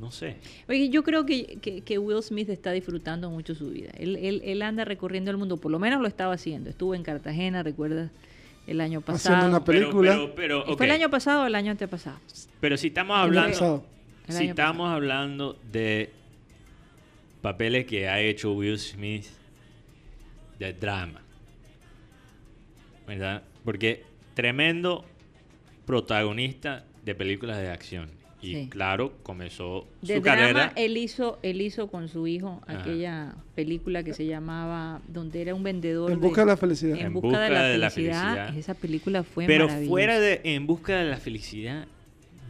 no 0.00 0.10
sé. 0.10 0.36
Oye, 0.68 0.88
yo 0.88 1.02
creo 1.02 1.26
que, 1.26 1.58
que- 1.60 1.82
que 1.82 1.98
Will 1.98 2.22
Smith 2.22 2.48
está 2.48 2.72
disfrutando 2.72 3.30
mucho 3.30 3.54
su 3.54 3.70
vida. 3.70 3.90
Él, 3.98 4.16
él, 4.16 4.40
él 4.44 4.62
anda 4.62 4.84
recorriendo 4.84 5.30
el 5.30 5.36
mundo, 5.36 5.56
por 5.58 5.70
lo 5.70 5.78
menos 5.78 6.00
lo 6.00 6.08
estaba 6.08 6.34
haciendo. 6.34 6.70
Estuvo 6.70 6.94
en 6.94 7.02
Cartagena, 7.02 7.62
¿recuerdas? 7.62 8.10
El 8.66 8.80
año 8.80 9.00
pasado. 9.00 9.34
Haciendo 9.36 9.56
una 9.56 9.64
Pero, 9.64 9.90
película. 9.90 10.32
pero, 10.36 10.76
¿Fue 10.76 10.86
el 10.86 10.92
año 10.92 11.10
pasado 11.10 11.42
o 11.42 11.46
el 11.46 11.54
año 11.54 11.72
antepasado? 11.72 12.18
Pero 12.60 12.76
si 12.76 12.86
estamos 12.88 13.16
El 13.16 13.36
año 13.36 13.42
hablando, 13.50 13.84
si 14.28 14.44
estamos 14.46 14.88
hablando 14.88 15.58
de 15.72 16.10
papeles 17.42 17.86
que 17.86 18.08
ha 18.08 18.20
hecho 18.20 18.52
Will 18.52 18.78
Smith 18.78 19.26
de 20.60 20.72
drama, 20.74 21.20
¿verdad? 23.06 23.42
Porque 23.64 24.04
tremendo 24.34 25.04
protagonista 25.84 26.84
de 27.04 27.14
películas 27.14 27.58
de 27.58 27.68
acción. 27.70 28.08
Y 28.40 28.54
Sí. 28.54 28.66
claro, 28.68 29.12
comenzó 29.22 29.86
De 30.00 30.16
su 30.16 30.20
drama, 30.22 30.40
carrera. 30.40 30.72
él 30.74 30.96
hizo, 30.96 31.38
él 31.44 31.60
hizo 31.60 31.86
con 31.86 32.08
su 32.08 32.26
hijo 32.26 32.60
Ajá. 32.66 32.80
aquella 32.80 33.34
película 33.54 34.02
que 34.02 34.14
se 34.14 34.26
llamaba, 34.26 35.00
donde 35.06 35.42
era 35.42 35.54
un 35.54 35.62
vendedor 35.62 36.10
En 36.10 36.18
de- 36.20 36.26
busca 36.26 36.40
de 36.40 36.46
la 36.48 36.56
felicidad. 36.56 36.96
En 36.98 37.06
En 37.06 37.12
busca, 37.12 37.38
de, 37.38 37.50
la 37.50 37.54
busca 37.60 37.62
de 37.68 37.78
la 37.78 37.90
felicidad. 37.90 38.34
felicidad. 38.34 38.58
Esa 38.58 38.74
película 38.74 39.22
fue 39.22 39.46
Pero 39.46 39.66
maravillosa. 39.66 39.88
fuera 39.90 40.18
de 40.18 40.40
En 40.42 40.66
busca 40.66 40.96
de 40.98 41.08
la 41.08 41.18
felicidad, 41.18 41.86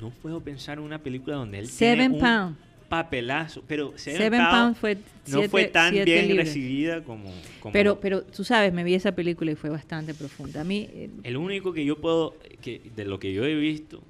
no 0.01 0.09
puedo 0.11 0.41
pensar 0.41 0.79
en 0.79 0.85
una 0.85 0.99
película 0.99 1.37
donde 1.37 1.59
él 1.59 1.67
Seven 1.69 1.99
tiene 1.99 2.15
un 2.15 2.21
Pound. 2.21 2.57
papelazo. 2.89 3.63
Pero 3.69 3.93
Seven, 3.97 4.19
Seven 4.19 4.41
Pound 4.41 4.51
Pound 4.51 4.77
fue 4.77 4.95
no 4.95 5.01
siete- 5.27 5.49
fue 5.51 5.65
tan 5.67 5.93
bien 5.93 6.29
libras. 6.29 6.47
recibida 6.49 7.03
como, 7.05 7.31
como- 7.61 7.73
Pero, 7.75 8.01
pero 8.01 8.23
tú 8.23 8.45
sabes, 8.45 8.73
me 8.73 8.83
vi 8.83 8.95
esa 8.95 9.13
película 9.13 9.51
y 9.53 9.57
fue 9.57 9.69
bastante 9.69 10.15
profunda. 10.15 10.63
A 10.63 10.65
mí, 10.65 10.89
eh, 10.93 11.11
El 11.23 11.37
único 11.37 11.75
que 11.75 11.85
yo 11.85 12.01
puedo, 12.01 12.35
que 12.63 12.81
de 12.97 13.05
lo 13.05 13.19
que 13.19 13.33
yo 13.35 13.45
he 13.45 13.55
visto 13.55 14.03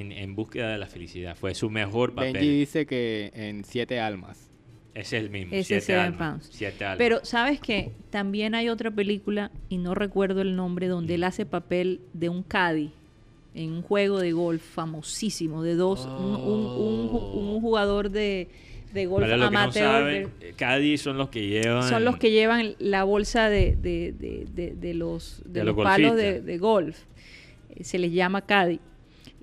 en, 0.00 0.12
en 0.12 0.34
búsqueda 0.34 0.70
de 0.72 0.78
la 0.78 0.86
felicidad, 0.86 1.36
fue 1.36 1.54
su 1.54 1.70
mejor 1.70 2.14
papel. 2.14 2.32
Benji 2.34 2.48
dice 2.50 2.86
que 2.86 3.30
en 3.34 3.64
Siete 3.64 4.00
Almas. 4.00 4.48
Es 4.94 5.14
el 5.14 5.30
mismo. 5.30 5.52
Siete 5.52 5.80
Seven 5.80 6.02
almas, 6.02 6.18
Pounds. 6.18 6.48
siete 6.52 6.84
almas. 6.84 6.98
Pero, 6.98 7.20
¿sabes 7.24 7.60
qué? 7.60 7.92
También 8.10 8.54
hay 8.54 8.68
otra 8.68 8.90
película, 8.90 9.50
y 9.70 9.78
no 9.78 9.94
recuerdo 9.94 10.42
el 10.42 10.54
nombre, 10.54 10.86
donde 10.86 11.14
él 11.14 11.24
hace 11.24 11.46
papel 11.46 12.00
de 12.12 12.28
un 12.28 12.42
caddy 12.42 12.90
en 13.54 13.72
un 13.72 13.80
juego 13.82 14.18
de 14.20 14.32
golf 14.32 14.62
famosísimo, 14.62 15.62
de 15.62 15.76
dos, 15.76 16.04
un, 16.04 16.12
un- 16.34 16.66
un 16.66 17.08
ju- 17.10 17.32
un 17.34 17.60
jugador 17.62 18.10
de, 18.10 18.48
de 18.92 19.06
golf 19.06 19.24
Para 19.24 19.34
que 19.36 19.40
no 19.40 19.46
amateur. 19.46 19.72
saben, 19.84 20.30
de- 20.40 20.52
Cádiz 20.52 21.00
son 21.00 21.16
los 21.16 21.30
que 21.30 21.46
llevan. 21.48 21.88
son 21.88 22.04
los 22.04 22.18
que 22.18 22.30
llevan 22.30 22.74
la 22.78 23.04
bolsa 23.04 23.48
de, 23.48 23.76
de- 23.76 24.12
de- 24.12 24.46
de- 24.54 24.74
de 24.74 24.94
los, 24.94 25.42
de 25.46 25.60
De 25.60 25.64
los 25.64 25.74
los 25.76 25.84
palos 25.84 26.16
de 26.16 26.58
golf. 26.58 26.98
Eh, 27.70 27.84
Se 27.84 27.98
les 27.98 28.12
llama 28.12 28.42
caddy. 28.42 28.78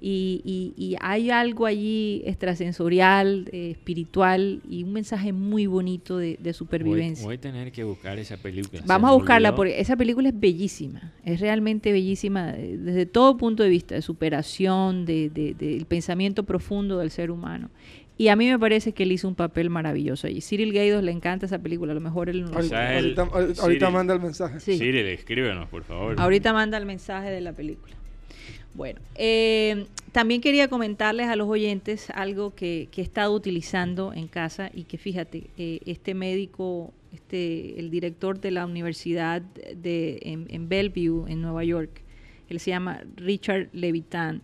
Y, 0.02 0.42
y- 0.46 0.74
y 0.92 0.96
hay 1.02 1.30
algo 1.30 1.66
allí 1.66 2.22
extrasensorial, 2.26 3.50
eh, 3.52 3.72
espiritual 3.72 4.62
y 4.70 4.84
un 4.84 4.94
mensaje 4.94 5.34
muy 5.34 5.66
bonito 5.68 6.18
de, 6.18 6.38
de 6.42 6.54
supervivencia. 6.54 7.26
voy 7.26 7.36
a 7.36 7.40
tener 7.42 7.72
que 7.72 7.84
buscar 7.84 8.18
esa 8.20 8.38
película. 8.38 8.82
Vamos 8.86 9.10
a 9.10 9.14
buscarla 9.14 9.50
olvidó. 9.50 9.58
porque 9.58 9.80
esa 9.82 9.96
película 9.98 10.30
es 10.30 10.40
bellísima, 10.40 11.14
es 11.26 11.40
realmente 11.42 11.92
bellísima 11.92 12.52
eh, 12.56 12.78
desde 12.78 13.06
todo 13.06 13.36
punto 13.38 13.64
de 13.64 13.70
vista, 13.70 13.96
de 13.96 14.02
superación, 14.02 15.06
de, 15.06 15.30
de- 15.30 15.54
del 15.54 15.86
pensamiento 15.86 16.44
profundo 16.44 17.00
del 17.00 17.12
ser 17.12 17.32
humano. 17.32 17.70
Y 18.18 18.28
a 18.28 18.36
mí 18.36 18.50
me 18.50 18.60
parece 18.60 18.92
que 18.92 19.04
él 19.04 19.14
hizo 19.14 19.28
un 19.30 19.36
papel 19.36 19.70
maravilloso 19.70 20.28
allí. 20.28 20.42
Cyril 20.42 20.74
Gaydos 20.74 21.02
le 21.04 21.12
encanta 21.12 21.46
esa 21.46 21.60
película, 21.60 21.94
a 21.94 21.96
lo 21.96 22.02
mejor 22.02 22.30
él 22.30 22.42
no 22.44 22.50
lo 22.50 22.56
Ahorita, 22.58 23.24
ahorita- 23.62 23.90
manda 23.90 24.14
el 24.14 24.20
mensaje. 24.20 24.60
Sí. 24.60 24.78
Siri, 24.78 25.00
escríbenos, 25.00 25.70
por 25.70 25.84
favor. 25.84 26.16
Ahorita 26.20 26.52
manda 26.52 26.78
el 26.78 26.86
mensaje 26.86 27.30
de 27.30 27.40
la 27.40 27.54
película. 27.54 27.96
Bueno, 28.74 29.02
eh, 29.16 29.86
también 30.12 30.42
quería 30.42 30.68
comentarles 30.68 31.28
a 31.28 31.36
los 31.36 31.48
oyentes 31.48 32.10
algo 32.12 32.54
que, 32.56 32.88
he 32.96 33.02
estado 33.02 33.34
utilizando 33.34 34.14
en 34.14 34.28
casa 34.28 34.70
y 34.74 34.84
que 34.84 34.98
fíjate, 34.98 35.50
eh, 35.58 35.80
este 35.86 36.14
médico, 36.14 36.94
este, 37.14 37.80
el 37.80 37.90
director 37.90 38.40
de 38.40 38.52
la 38.52 38.66
universidad 38.66 39.42
de, 39.42 40.20
en, 40.22 40.48
en 40.50 40.70
Bellevue, 40.70 41.30
en 41.32 41.42
Nueva 41.42 41.64
York, 41.64 42.02
él 42.50 42.60
se 42.60 42.72
llama 42.72 43.02
Richard 43.16 43.70
Levitan. 43.74 44.42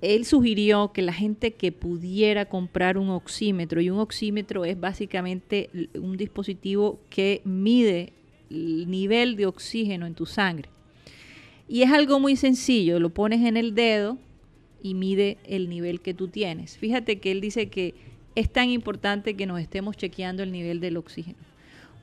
Él 0.00 0.24
sugirió 0.24 0.92
que 0.92 1.02
la 1.02 1.12
gente 1.12 1.52
que 1.52 1.72
pudiera 1.72 2.46
comprar 2.46 2.96
un 2.96 3.10
oxímetro, 3.10 3.80
y 3.80 3.90
un 3.90 3.98
oxímetro 3.98 4.64
es 4.64 4.78
básicamente 4.78 5.68
un 5.94 6.16
dispositivo 6.16 7.00
que 7.10 7.42
mide 7.44 8.12
el 8.48 8.90
nivel 8.90 9.36
de 9.36 9.46
oxígeno 9.46 10.06
en 10.06 10.14
tu 10.14 10.24
sangre. 10.24 10.70
Y 11.70 11.82
es 11.82 11.92
algo 11.92 12.18
muy 12.18 12.34
sencillo, 12.34 12.98
lo 12.98 13.10
pones 13.10 13.46
en 13.46 13.56
el 13.56 13.76
dedo 13.76 14.18
y 14.82 14.94
mide 14.94 15.38
el 15.44 15.68
nivel 15.68 16.00
que 16.00 16.14
tú 16.14 16.26
tienes. 16.26 16.76
Fíjate 16.76 17.20
que 17.20 17.30
él 17.30 17.40
dice 17.40 17.68
que 17.68 17.94
es 18.34 18.50
tan 18.52 18.70
importante 18.70 19.34
que 19.36 19.46
nos 19.46 19.60
estemos 19.60 19.96
chequeando 19.96 20.42
el 20.42 20.50
nivel 20.50 20.80
del 20.80 20.96
oxígeno. 20.96 21.38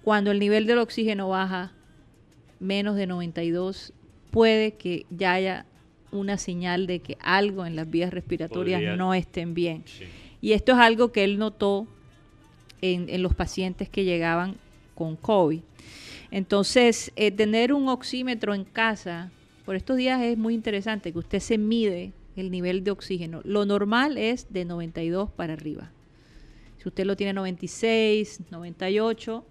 Cuando 0.04 0.32
el 0.32 0.40
nivel 0.40 0.68
del 0.68 0.78
oxígeno 0.78 1.28
baja 1.28 1.74
menos 2.62 2.96
de 2.96 3.08
92, 3.08 3.92
puede 4.32 4.76
que 4.76 5.06
ya 5.10 5.34
haya 5.34 5.66
una 6.14 6.38
señal 6.38 6.88
de 6.88 7.00
que 7.00 7.18
algo 7.20 7.66
en 7.66 7.76
las 7.76 7.90
vías 7.90 8.14
respiratorias 8.14 8.80
Podría- 8.80 8.96
no 8.96 9.14
estén 9.14 9.54
bien. 9.54 9.84
Sí. 9.86 10.06
Y 10.40 10.54
esto 10.54 10.72
es 10.72 10.78
algo 10.78 11.12
que 11.12 11.26
él 11.26 11.38
notó 11.38 11.88
en, 12.82 13.10
en 13.10 13.22
los 13.22 13.36
pacientes 13.36 13.90
que 13.90 14.06
llegaban 14.06 14.56
con 14.96 15.18
COVID. 15.18 15.60
Entonces, 16.32 17.12
eh, 17.18 17.32
tener 17.32 17.74
un 17.74 17.90
oxímetro 17.90 18.54
en 18.54 18.64
casa 18.64 19.30
por 19.68 19.76
estos 19.76 19.98
días 19.98 20.22
es 20.24 20.38
muy 20.38 20.54
interesante 20.54 21.12
que 21.12 21.20
usted 21.20 21.40
se 21.42 21.58
mide 21.58 22.14
el 22.38 22.50
nivel 22.52 22.84
de 22.86 22.92
oxígeno. 22.92 23.42
Lo 23.44 23.66
normal 23.66 24.18
es 24.18 24.48
de 24.52 24.64
92 24.64 25.30
para 25.30 25.54
arriba. 25.54 25.92
Si 26.82 26.88
usted 26.88 27.06
lo 27.06 27.18
tiene 27.18 27.34
96, 27.34 28.40
98, 28.50 29.46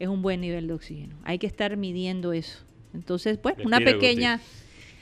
es 0.00 0.08
un 0.08 0.20
buen 0.20 0.40
nivel 0.42 0.66
de 0.66 0.74
oxígeno. 0.74 1.16
Hay 1.24 1.38
que 1.38 1.46
estar 1.46 1.76
midiendo 1.78 2.32
eso. 2.34 2.58
Entonces, 2.92 3.38
pues, 3.38 3.54
una 3.64 3.78
Guti. 3.78 3.92
pequeña, 3.92 4.40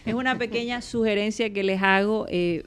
es 0.07 0.15
una 0.15 0.39
pequeña 0.39 0.81
sugerencia 0.83 1.53
que 1.53 1.63
les 1.65 1.83
hago. 1.83 2.27
eh, 2.31 2.63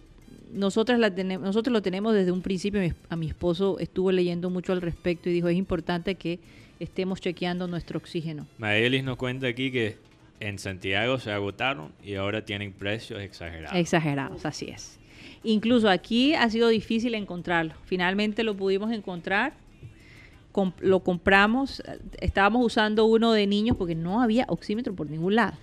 nosotras 0.54 1.00
la 1.00 1.14
tenemos, 1.14 1.46
nosotros 1.46 1.72
lo 1.74 1.82
tenemos 1.82 2.14
desde 2.14 2.32
un 2.32 2.42
principio. 2.42 2.82
Mi- 2.82 2.94
A 3.10 3.16
mi 3.16 3.28
esposo 3.28 3.80
estuvo 3.80 4.12
leyendo 4.12 4.50
mucho 4.50 4.74
al 4.74 4.82
respecto 4.82 5.30
y 5.30 5.34
dijo 5.34 5.48
es 5.48 5.56
importante 5.58 6.16
que 6.16 6.40
estemos 6.80 7.22
chequeando 7.22 7.68
nuestro 7.68 7.98
oxígeno. 8.00 8.46
Maelis 8.58 9.04
nos 9.04 9.16
cuenta 9.18 9.48
aquí 9.48 9.72
que 9.72 9.96
en 10.40 10.60
Santiago 10.60 11.20
se 11.20 11.32
agotaron 11.32 11.92
y 12.04 12.16
ahora 12.16 12.44
tienen 12.44 12.74
precios 12.74 13.22
exagerados. 13.22 13.78
Exagerados, 13.78 14.46
así 14.46 14.70
es. 14.70 15.00
Incluso 15.44 15.90
aquí 15.90 16.34
ha 16.34 16.50
sido 16.50 16.70
difícil 16.70 17.14
encontrarlo. 17.16 17.74
Finalmente 17.86 18.44
lo 18.44 18.56
pudimos 18.56 18.92
encontrar. 18.92 19.54
Lo 20.80 21.02
compramos. 21.02 21.84
Estábamos 22.20 22.66
usando 22.66 23.06
uno 23.06 23.32
de 23.32 23.46
niños 23.46 23.78
porque 23.78 23.96
no 23.96 24.22
había 24.22 24.46
oxímetro 24.48 24.96
por 24.96 25.10
ningún 25.10 25.36
lado. 25.36 25.58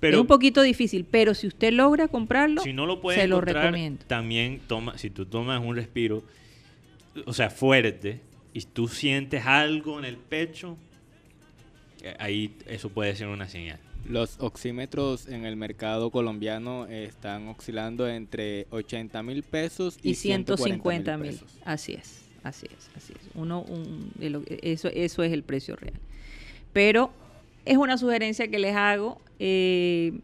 Pero 0.00 0.16
es 0.16 0.20
un 0.20 0.26
poquito 0.26 0.62
difícil, 0.62 1.06
pero 1.08 1.32
si 1.32 1.46
usted 1.46 1.72
logra 1.72 2.08
comprarlo, 2.08 2.60
si 2.62 2.72
no 2.72 2.86
lo 2.86 3.00
puedes 3.00 3.20
se 3.20 3.28
lo 3.28 3.40
recomiendo. 3.40 4.04
también 4.08 4.60
toma, 4.66 4.98
si 4.98 5.10
tú 5.10 5.26
tomas 5.26 5.62
un 5.64 5.76
respiro, 5.76 6.24
o 7.24 7.32
sea, 7.32 7.50
fuerte, 7.50 8.20
y 8.52 8.62
tú 8.62 8.88
sientes 8.88 9.46
algo 9.46 10.00
en 10.00 10.04
el 10.04 10.16
pecho, 10.16 10.76
eh, 12.02 12.16
ahí 12.18 12.56
eso 12.66 12.88
puede 12.88 13.14
ser 13.14 13.28
una 13.28 13.48
señal. 13.48 13.78
Los 14.12 14.36
oxímetros 14.40 15.26
en 15.26 15.46
el 15.46 15.56
mercado 15.56 16.10
colombiano 16.10 16.86
están 16.86 17.48
oscilando 17.48 18.06
entre 18.06 18.66
80 18.70 19.22
mil 19.22 19.42
pesos 19.42 19.98
y, 20.02 20.10
y 20.10 20.14
150 20.14 21.16
mil. 21.16 21.30
pesos. 21.30 21.50
Así 21.64 21.94
es, 21.94 22.20
así 22.42 22.66
es, 22.66 22.90
así 22.94 23.14
es. 23.14 23.30
Uno, 23.34 23.62
un- 23.62 24.12
eso, 24.60 24.88
eso 24.88 25.22
es 25.22 25.32
el 25.32 25.42
precio 25.42 25.76
real. 25.76 25.94
Pero 26.74 27.10
es 27.64 27.78
una 27.78 27.96
sugerencia 27.96 28.48
que 28.48 28.58
les 28.58 28.76
hago. 28.76 29.18
eh, 29.38 30.20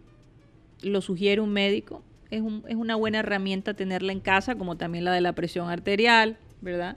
lo 0.82 1.00
sugiere 1.00 1.40
un 1.40 1.50
médico. 1.52 2.02
Es, 2.30 2.40
un- 2.42 2.62
es 2.68 2.76
una 2.76 2.94
buena 2.94 3.18
herramienta 3.20 3.72
tenerla 3.74 4.12
en 4.12 4.20
casa, 4.20 4.54
como 4.54 4.76
también 4.76 5.04
la 5.04 5.12
de 5.12 5.20
la 5.22 5.32
presión 5.32 5.70
arterial, 5.70 6.36
¿verdad? 6.60 6.96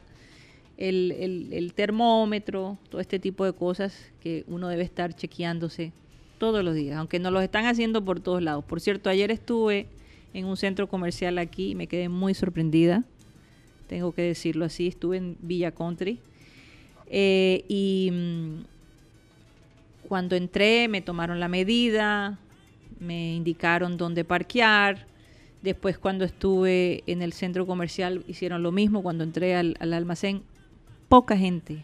El, 0.77 1.11
el- 1.13 1.53
el 1.53 1.73
termómetro, 1.73 2.77
todo 2.89 2.99
este 3.01 3.17
tipo 3.17 3.45
de 3.45 3.53
cosas 3.53 3.95
que 4.21 4.43
uno 4.47 4.67
debe 4.67 4.83
estar 4.83 5.15
chequeándose 5.15 5.93
todos 6.41 6.63
los 6.63 6.73
días, 6.73 6.97
aunque 6.97 7.19
nos 7.19 7.31
los 7.31 7.43
están 7.43 7.67
haciendo 7.67 8.03
por 8.03 8.19
todos 8.19 8.41
lados. 8.41 8.65
Por 8.65 8.81
cierto, 8.81 9.11
ayer 9.11 9.29
estuve 9.29 9.85
en 10.33 10.45
un 10.45 10.57
centro 10.57 10.89
comercial 10.89 11.37
aquí 11.37 11.69
y 11.69 11.75
me 11.75 11.85
quedé 11.85 12.09
muy 12.09 12.33
sorprendida, 12.33 13.03
tengo 13.85 14.11
que 14.11 14.23
decirlo 14.23 14.65
así, 14.65 14.87
estuve 14.87 15.17
en 15.17 15.37
Villa 15.43 15.69
Country 15.69 16.17
eh, 17.11 17.63
y 17.67 18.09
mm, 18.11 18.63
cuando 20.07 20.35
entré 20.35 20.87
me 20.87 21.03
tomaron 21.03 21.39
la 21.39 21.47
medida, 21.47 22.39
me 22.99 23.35
indicaron 23.35 23.95
dónde 23.95 24.23
parquear, 24.23 25.05
después 25.61 25.99
cuando 25.99 26.25
estuve 26.25 27.03
en 27.05 27.21
el 27.21 27.33
centro 27.33 27.67
comercial 27.67 28.23
hicieron 28.27 28.63
lo 28.63 28.71
mismo, 28.71 29.03
cuando 29.03 29.23
entré 29.23 29.55
al, 29.55 29.75
al 29.79 29.93
almacén, 29.93 30.41
poca 31.07 31.37
gente, 31.37 31.83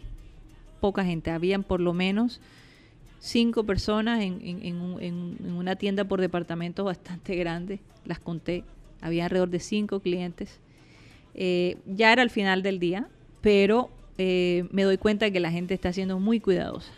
poca 0.80 1.04
gente, 1.04 1.30
habían 1.30 1.62
por 1.62 1.78
lo 1.78 1.92
menos 1.92 2.40
cinco 3.20 3.64
personas 3.64 4.22
en, 4.22 4.40
en- 4.42 4.64
en 4.64 4.76
un- 4.80 5.02
en- 5.02 5.36
en 5.44 5.52
una 5.52 5.76
tienda 5.76 6.04
por 6.04 6.20
departamentos 6.20 6.84
bastante 6.84 7.34
grande, 7.36 7.80
las 8.04 8.18
conté, 8.18 8.64
había 9.00 9.24
alrededor 9.24 9.50
de 9.50 9.60
cinco 9.60 10.00
clientes. 10.00 10.58
Eh, 11.34 11.76
ya 11.86 12.12
era 12.12 12.22
el 12.22 12.30
final 12.30 12.62
del 12.62 12.78
día, 12.78 13.06
pero 13.40 13.90
eh, 14.18 14.64
me 14.72 14.82
doy 14.82 14.98
cuenta 14.98 15.30
que 15.30 15.38
la 15.40 15.50
gente 15.50 15.74
está 15.74 15.92
siendo 15.92 16.18
muy 16.18 16.40
cuidadosa, 16.40 16.92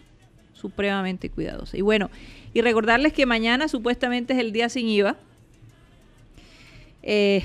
supremamente 0.55 1.29
cuidadosa. 1.29 1.77
Y 1.77 1.83
bueno, 1.83 2.11
y 2.55 2.63
recordarles 2.63 3.13
que 3.13 3.27
mañana 3.27 3.69
supuestamente 3.69 4.33
es 4.33 4.39
el 4.39 4.53
día 4.53 4.69
sin 4.69 4.89
IVA. 4.89 5.17
Eh, 7.03 7.43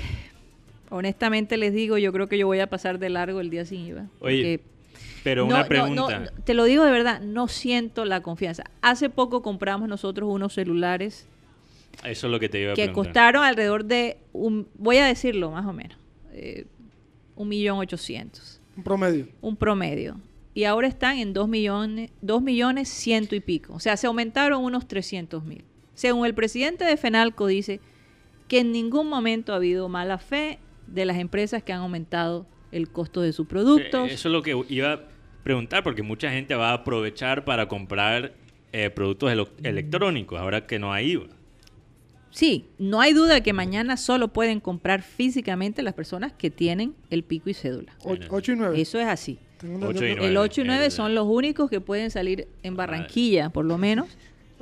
honestamente 0.90 1.56
les 1.56 1.72
digo, 1.72 1.98
yo 1.98 2.12
creo 2.12 2.28
que 2.28 2.38
yo 2.38 2.46
voy 2.46 2.60
a 2.60 2.68
pasar 2.68 2.98
de 2.98 3.08
largo 3.10 3.40
el 3.40 3.50
día 3.50 3.64
sin 3.64 3.80
IVA. 3.86 4.06
Oye, 4.20 4.58
porque 4.58 4.75
Pero 5.26 5.42
no, 5.42 5.54
una 5.56 5.66
pregunta. 5.66 6.18
no, 6.20 6.24
no, 6.26 6.30
te 6.44 6.54
lo 6.54 6.62
digo 6.64 6.84
de 6.84 6.92
verdad, 6.92 7.20
no 7.20 7.48
siento 7.48 8.04
la 8.04 8.20
confianza. 8.22 8.62
Hace 8.80 9.10
poco 9.10 9.42
compramos 9.42 9.88
nosotros 9.88 10.30
unos 10.32 10.54
celulares 10.54 11.26
Eso 12.04 12.26
es 12.28 12.30
lo 12.30 12.38
que 12.38 12.48
te 12.48 12.60
iba 12.60 12.72
a 12.72 12.74
que 12.76 12.84
preguntar. 12.84 13.04
costaron 13.12 13.44
alrededor 13.44 13.84
de, 13.86 14.18
un, 14.32 14.68
voy 14.78 14.98
a 14.98 15.06
decirlo 15.06 15.50
más 15.50 15.66
o 15.66 15.72
menos, 15.72 15.98
eh, 16.32 16.66
un 17.34 17.48
millón 17.48 17.78
ochocientos, 17.78 18.60
Un 18.76 18.84
promedio. 18.84 19.26
un 19.40 19.56
promedio. 19.56 20.20
Y 20.54 20.62
ahora 20.64 20.86
están 20.86 21.18
en 21.18 21.32
dos 21.32 21.48
millones, 21.48 22.12
dos 22.22 22.40
millones 22.40 22.88
ciento 22.88 23.34
y 23.34 23.40
pico. 23.40 23.74
O 23.74 23.80
sea, 23.80 23.96
se 23.96 24.06
aumentaron 24.06 24.62
unos 24.64 24.86
300 24.86 25.44
mil. 25.44 25.64
Según 25.94 26.24
el 26.24 26.34
presidente 26.34 26.84
de 26.84 26.96
FENALCO 26.96 27.48
dice 27.48 27.80
que 28.48 28.60
en 28.60 28.70
ningún 28.70 29.08
momento 29.08 29.52
ha 29.52 29.56
habido 29.56 29.88
mala 29.88 30.18
fe 30.18 30.58
de 30.86 31.04
las 31.04 31.18
empresas 31.18 31.62
que 31.64 31.72
han 31.72 31.80
aumentado 31.80 32.46
el 32.72 32.88
costo 32.88 33.20
de 33.20 33.32
sus 33.32 33.46
productos. 33.46 34.08
Eh, 34.08 34.14
Eso 34.14 34.28
es 34.28 34.32
lo 34.32 34.42
que 34.42 34.56
iba 34.68 35.00
preguntar, 35.46 35.84
porque 35.84 36.02
mucha 36.02 36.28
gente 36.32 36.56
va 36.56 36.70
a 36.70 36.72
aprovechar 36.72 37.44
para 37.44 37.68
comprar 37.68 38.32
eh, 38.72 38.90
productos 38.90 39.30
electrónicos, 39.62 40.40
ahora 40.40 40.66
que 40.66 40.80
no 40.80 40.92
hay 40.92 41.12
IVA. 41.12 41.26
Sí, 42.32 42.66
no 42.80 43.00
hay 43.00 43.12
duda 43.12 43.40
que 43.40 43.52
mañana 43.52 43.96
solo 43.96 44.26
pueden 44.26 44.58
comprar 44.58 45.02
físicamente 45.02 45.84
las 45.84 45.94
personas 45.94 46.32
que 46.32 46.50
tienen 46.50 46.96
el 47.10 47.22
pico 47.22 47.48
y 47.48 47.54
cédula. 47.54 47.92
8 48.02 48.52
y 48.52 48.56
9. 48.56 48.80
Eso 48.80 48.98
es 48.98 49.06
así. 49.06 49.38
Ocho 49.62 50.04
y 50.04 50.14
nueve. 50.16 50.26
El 50.26 50.36
8 50.36 50.60
y 50.60 50.62
es 50.62 50.66
9 50.66 50.80
verdad. 50.82 50.96
son 50.96 51.14
los 51.14 51.26
únicos 51.28 51.70
que 51.70 51.80
pueden 51.80 52.10
salir 52.10 52.48
en 52.64 52.74
Barranquilla, 52.74 53.50
por 53.50 53.64
lo 53.64 53.78
menos, 53.78 54.08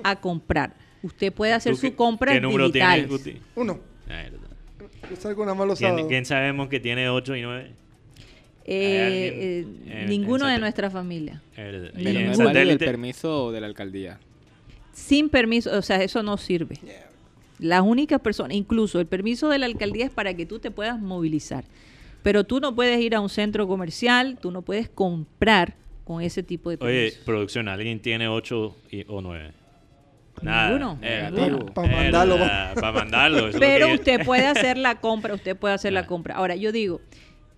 a 0.02 0.20
comprar. 0.20 0.74
Usted 1.02 1.32
puede 1.32 1.55
hacer 1.55 1.73
¿Tú 1.73 1.77
su 1.78 1.82
qué- 1.89 1.94
compra 1.97 2.32
¿Qué 2.35 2.43
número 2.43 2.66
digitales. 2.66 3.06
tienes, 3.09 3.24
Guti? 3.24 3.40
Uno. 3.56 3.81
Yo 5.09 5.16
salgo 5.16 5.47
más 5.47 5.66
los 5.66 5.78
¿Quién, 5.78 6.06
quién 6.09 6.27
sabemos 6.27 6.69
que 6.69 6.78
tiene 6.78 7.09
8 7.09 7.36
y 7.36 7.43
9? 7.43 7.73
Eh, 8.66 8.97
¿Hay 8.97 9.07
alguien 9.07 9.82
eh, 9.86 10.07
ninguno 10.09 10.47
de 10.47 10.59
nuestra 10.59 10.91
familia. 10.91 11.43
Verdad. 11.57 11.91
Pero 11.95 12.05
Pero 12.05 12.32
no 12.39 12.45
válido 12.45 12.70
el 12.73 12.78
permiso 12.78 13.53
de 13.53 13.61
la 13.61 13.66
alcaldía. 13.66 14.19
Sin 14.93 15.28
permiso, 15.28 15.77
o 15.77 15.82
sea, 15.82 16.03
eso 16.03 16.23
no 16.23 16.36
sirve. 16.36 16.78
Las 17.59 17.82
únicas 17.82 18.20
personas, 18.20 18.57
incluso 18.57 19.01
el 19.01 19.07
permiso 19.07 19.49
de 19.49 19.59
la 19.59 19.66
alcaldía 19.66 20.05
es 20.07 20.11
para 20.11 20.35
que 20.35 20.47
tú 20.47 20.59
te 20.61 20.70
puedas 20.70 20.99
movilizar. 21.01 21.65
Pero 22.23 22.45
tú 22.45 22.59
no 22.61 22.74
puedes 22.74 23.01
ir 23.01 23.15
a 23.15 23.20
un 23.20 23.28
centro 23.28 23.69
comercial, 23.69 24.39
tú 24.41 24.51
no 24.51 24.62
puedes 24.62 24.89
comprar 24.89 25.74
con 26.05 26.23
ese 26.23 26.43
tipo 26.43 26.70
de 26.70 26.77
Oye, 26.81 26.95
permiso. 27.11 27.24
producción, 27.24 27.69
¿alguien 27.69 28.01
tiene 28.01 28.28
8 28.28 28.77
o 29.09 29.20
9? 29.20 29.53
Nada. 30.43 30.69
Ninguno, 30.70 30.99
Eh, 31.03 31.28
ninguno. 31.32 31.66
Pa- 31.66 31.74
pa 31.74 31.86
mandarlo. 31.86 32.39
Para 32.74 32.93
mandarlo. 32.93 33.39
eso 33.41 33.49
es 33.49 33.55
lo 33.55 33.61
Pero 33.61 33.95
usted 33.95 34.24
puede 34.24 34.47
hacer 34.47 34.78
la 34.78 35.01
compra, 35.01 35.35
usted 35.35 35.57
puede 35.57 35.74
hacer 35.74 35.93
la 35.93 36.07
compra. 36.07 36.35
Ahora, 36.36 36.57
yo 36.57 36.73
digo... 36.73 37.01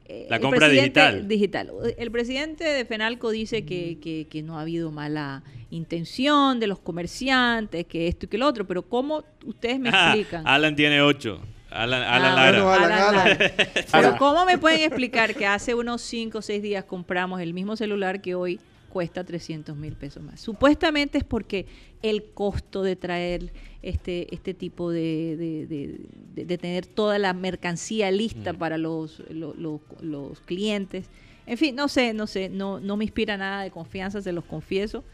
eh, 0.09 0.27
La 0.31 0.37
el 0.37 0.43
compra 0.43 0.67
presidente- 0.69 1.01
digital. 1.29 1.29
digital. 1.29 1.95
El 1.99 2.11
presidente 2.11 2.65
de 2.65 2.85
FENALCO 2.85 3.31
dice 3.31 3.65
que, 3.65 3.99
que- 4.01 4.27
que 4.31 4.43
no 4.43 4.59
ha 4.59 4.63
habido 4.63 4.91
mala 4.93 5.43
intención 5.71 6.59
de 6.61 6.67
los 6.67 6.79
comerciantes, 6.79 7.87
que 7.87 8.09
esto 8.09 8.27
y 8.27 8.29
que 8.29 8.39
lo 8.39 8.47
otro, 8.47 8.67
pero 8.67 8.83
¿cómo 8.83 9.25
ustedes 9.45 9.79
me 9.79 9.91
Ah, 9.93 10.09
explican? 10.15 10.47
Alan 10.47 10.75
tiene 10.77 11.01
8. 11.03 11.41
Alan, 11.71 12.03
Alan 12.03 12.33
Ah, 12.33 12.35
Lara. 12.37 12.63
bueno, 12.63 12.73
Alan, 12.73 12.93
Alan 12.93 13.15
Alan. 13.15 13.39
Lara. 13.39 13.53
Pero 13.93 14.17
¿cómo 14.17 14.45
me 14.47 14.57
pueden 14.59 14.81
explicar 14.81 15.35
que 15.35 15.47
hace 15.47 15.75
unos 15.75 16.01
5 16.03 16.39
o 16.39 16.43
6 16.43 16.63
días 16.63 16.85
compramos 16.85 17.41
el 17.41 17.53
mismo 17.53 17.77
celular 17.77 18.23
que 18.23 18.35
hoy 18.35 18.61
cuesta 18.89 19.25
300 19.25 19.77
mil 19.77 19.95
pesos 19.95 20.23
más? 20.23 20.41
Supuestamente 20.41 21.19
es 21.19 21.25
porque 21.25 21.67
el 22.03 22.25
costo 22.35 22.83
de 22.83 22.97
traer 22.97 23.53
este, 23.83 24.33
este 24.35 24.55
tipo 24.55 24.91
de, 24.91 25.37
de, 25.37 26.47
de- 26.47 26.59
tener 26.59 26.87
toda 26.87 27.19
la 27.19 27.33
mercancía 27.35 28.11
lista 28.11 28.53
Mm. 28.53 28.57
para 28.59 28.79
los, 28.79 29.23
lo- 29.31 29.55
lo- 29.55 29.81
los 30.01 30.41
clientes. 30.41 31.07
En 31.47 31.57
fin, 31.59 31.77
no 31.77 31.87
sé, 31.89 32.13
no 32.13 32.27
sé, 32.27 32.49
no, 32.49 32.81
no 32.81 32.97
me 32.97 33.05
inspira 33.05 33.37
nada 33.37 33.63
de 33.63 33.71
confianza, 33.71 34.21
se 34.21 34.33
los 34.33 34.45
confieso. 34.45 35.05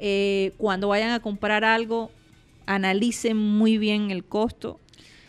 Eh, 0.00 0.52
cuando 0.56 0.88
vayan 0.88 1.10
a 1.10 1.20
comprar 1.20 1.64
algo, 1.64 2.10
analicen 2.66 3.36
muy 3.36 3.76
bien 3.78 4.10
el 4.10 4.24
costo. 4.24 4.80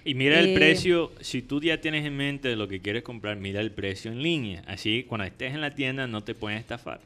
Y 0.06 0.16
mira 0.16 0.40
el 0.40 0.48
Eh, 0.50 0.54
precio, 0.54 1.12
si 1.22 1.42
tú 1.42 1.62
ya 1.62 1.80
tienes 1.82 2.06
en 2.06 2.16
mente 2.18 2.56
lo 2.56 2.68
que 2.68 2.80
quieres 2.82 3.04
comprar, 3.04 3.38
mira 3.38 3.62
el 3.62 3.72
precio 3.72 4.12
en 4.12 4.22
línea. 4.22 4.64
Así 4.68 5.04
cuando 5.04 5.26
estés 5.26 5.54
en 5.54 5.62
la 5.62 5.76
tienda 5.76 6.08
no 6.08 6.22
te 6.24 6.36
pueden 6.36 6.58
estafar. 6.60 7.00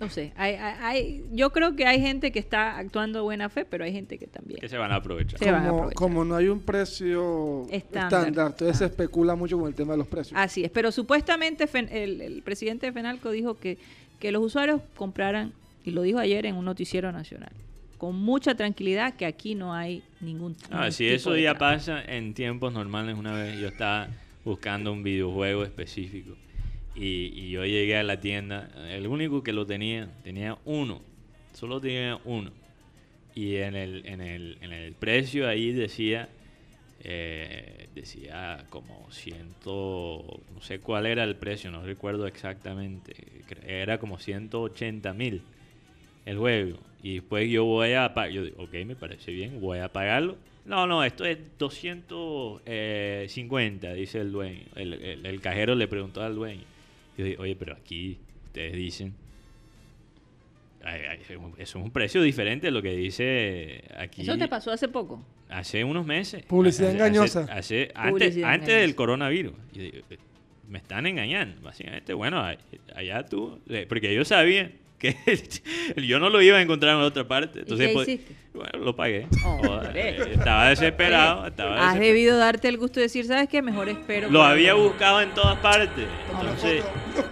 No 0.00 0.08
sé, 0.08 0.32
hay, 0.36 0.54
hay- 0.54 0.74
hay- 0.80 1.24
yo 1.32 1.50
creo 1.50 1.74
que 1.74 1.84
hay 1.84 2.00
gente 2.00 2.30
que 2.30 2.38
está 2.38 2.78
actuando 2.78 3.18
de 3.18 3.22
buena 3.24 3.48
fe, 3.48 3.64
pero 3.64 3.82
hay 3.84 3.92
gente 3.92 4.16
que 4.16 4.28
también. 4.28 4.60
Que 4.60 4.68
se 4.68 4.78
van 4.78 4.92
a 4.92 4.96
aprovechar. 4.96 5.38
Se 5.40 5.50
van 5.50 5.62
a 5.64 5.68
Como, 5.68 5.76
aprovechar. 5.78 5.94
como 5.96 6.24
no 6.24 6.36
hay 6.36 6.46
un 6.48 6.60
precio 6.60 7.62
Estándar. 7.70 8.20
estándar, 8.20 8.46
entonces 8.52 8.78
se 8.78 8.84
especula 8.84 9.34
mucho 9.34 9.58
con 9.58 9.66
el 9.68 9.74
tema 9.74 9.92
de 9.94 9.98
los 9.98 10.06
precios. 10.06 10.38
Así 10.38 10.62
es, 10.64 10.70
pero 10.70 10.92
supuestamente 10.92 11.66
Fen- 11.66 11.88
el, 11.90 12.20
el 12.20 12.42
presidente 12.42 12.86
de 12.86 12.92
FENALCO 12.92 13.30
dijo 13.32 13.58
que, 13.58 13.78
que 14.20 14.30
los 14.30 14.42
usuarios 14.44 14.80
compraran, 14.96 15.52
y 15.84 15.90
lo 15.90 16.02
dijo 16.02 16.18
ayer 16.20 16.46
en 16.46 16.54
un 16.54 16.64
noticiero 16.64 17.10
nacional, 17.10 17.50
con 17.96 18.14
mucha 18.14 18.54
tranquilidad 18.54 19.14
que 19.14 19.26
aquí 19.26 19.56
no 19.56 19.74
hay 19.74 20.04
ningún... 20.20 20.54
Ah, 20.70 20.76
ningún 20.82 20.92
si 20.92 21.04
tipo 21.04 21.16
eso 21.16 21.30
de 21.32 21.42
ya 21.42 21.54
pasa 21.58 22.02
en 22.04 22.34
tiempos 22.34 22.72
normales, 22.72 23.16
una 23.18 23.32
vez 23.34 23.58
yo 23.58 23.66
estaba 23.66 24.08
buscando 24.44 24.92
un 24.92 25.02
videojuego 25.02 25.64
específico 25.64 26.36
y, 27.00 27.50
yo 27.50 27.64
llegué 27.64 27.96
a 27.96 28.02
la 28.02 28.20
tienda, 28.20 28.70
el 28.90 29.06
único 29.06 29.42
que 29.42 29.52
lo 29.52 29.66
tenía, 29.66 30.08
tenía 30.24 30.58
uno, 30.64 31.00
solo 31.54 31.80
tenía 31.80 32.18
uno. 32.24 32.50
Y 33.34 33.56
en 33.56 33.76
el, 33.76 34.04
en 34.06 34.20
el, 34.20 34.58
en 34.60 34.72
el 34.72 34.92
precio 34.94 35.48
ahí 35.48 35.72
decía, 35.72 36.28
eh, 37.04 37.88
decía 37.94 38.64
como 38.70 39.06
ciento, 39.12 40.40
no 40.54 40.60
sé 40.60 40.80
cuál 40.80 41.06
era 41.06 41.22
el 41.24 41.36
precio, 41.36 41.70
no 41.70 41.82
recuerdo 41.84 42.26
exactamente, 42.26 43.14
era 43.66 43.98
como 43.98 44.18
180 44.18 45.12
mil 45.14 45.42
el 46.26 46.36
juego. 46.36 46.78
Y 47.02 47.14
después 47.14 47.48
yo 47.48 47.64
voy 47.64 47.92
a 47.92 48.12
pagar, 48.12 48.32
yo 48.32 48.42
digo, 48.42 48.64
ok, 48.64 48.74
me 48.84 48.96
parece 48.96 49.30
bien, 49.30 49.60
voy 49.60 49.78
a 49.78 49.92
pagarlo. 49.92 50.36
No, 50.64 50.84
no, 50.86 51.04
esto 51.04 51.24
es 51.24 51.38
250, 51.58 53.92
dice 53.94 54.20
el 54.20 54.32
dueño. 54.32 54.64
El- 54.74 55.24
el 55.24 55.40
cajero 55.40 55.74
le 55.76 55.86
preguntó 55.88 56.22
al 56.22 56.34
dueño. 56.34 56.64
Yo 57.18 57.24
digo, 57.24 57.42
oye, 57.42 57.54
pero 57.56 57.74
aquí 57.74 58.16
ustedes 58.46 58.72
dicen, 58.74 59.12
ay, 60.84 61.00
ay, 61.10 61.18
eso 61.22 61.34
es 61.58 61.74
un 61.74 61.90
precio 61.90 62.22
diferente 62.22 62.68
de 62.68 62.70
lo 62.70 62.80
que 62.80 62.94
dice 62.96 63.82
aquí. 63.96 64.22
¿Eso 64.22 64.38
te 64.38 64.48
pasó 64.48 64.70
hace 64.72 64.88
poco? 64.88 65.22
Hace 65.48 65.82
unos 65.84 66.06
meses. 66.06 66.44
Publicidad 66.44 66.90
Hace- 66.90 66.96
engañosa. 66.98 67.40
hace- 67.42 67.52
hace- 67.52 67.90
antes 67.94 68.10
Publicidad 68.12 68.50
antes 68.52 68.68
engañosa. 68.68 68.80
del 68.86 68.94
coronavirus. 68.94 69.52
Yo 69.72 69.82
digo, 69.82 69.96
eh, 70.10 70.18
me 70.68 70.78
están 70.78 71.06
engañando, 71.06 71.60
básicamente. 71.62 72.12
Bueno, 72.14 72.38
a- 72.40 72.56
allá 72.94 73.24
tú. 73.26 73.58
le- 73.66 73.86
Porque 73.86 74.14
yo 74.14 74.24
sabía 74.24 74.70
que 74.98 75.16
yo 76.06 76.18
no 76.18 76.28
lo 76.28 76.42
iba 76.42 76.58
a 76.58 76.62
encontrar 76.62 76.96
en 76.96 77.02
otra 77.02 77.26
parte. 77.26 77.60
Entonces, 77.60 77.88
qué 77.88 77.92
pues, 77.94 78.08
hiciste? 78.08 78.34
bueno, 78.52 78.84
lo 78.84 78.96
pagué. 78.96 79.26
Joder, 79.42 79.96
eh, 79.96 80.32
estaba 80.32 80.68
desesperado. 80.70 81.46
Estaba 81.46 81.70
Has 81.74 81.76
desesperado. 81.94 82.00
debido 82.04 82.38
darte 82.38 82.68
el 82.68 82.78
gusto 82.78 83.00
de 83.00 83.04
decir, 83.04 83.24
¿sabes 83.26 83.48
qué? 83.48 83.62
Mejor 83.62 83.88
espero. 83.88 84.30
Lo 84.30 84.42
había 84.42 84.74
buscado 84.74 85.20
en 85.20 85.32
todas 85.34 85.58
partes. 85.60 86.06
Entonces, 86.32 86.84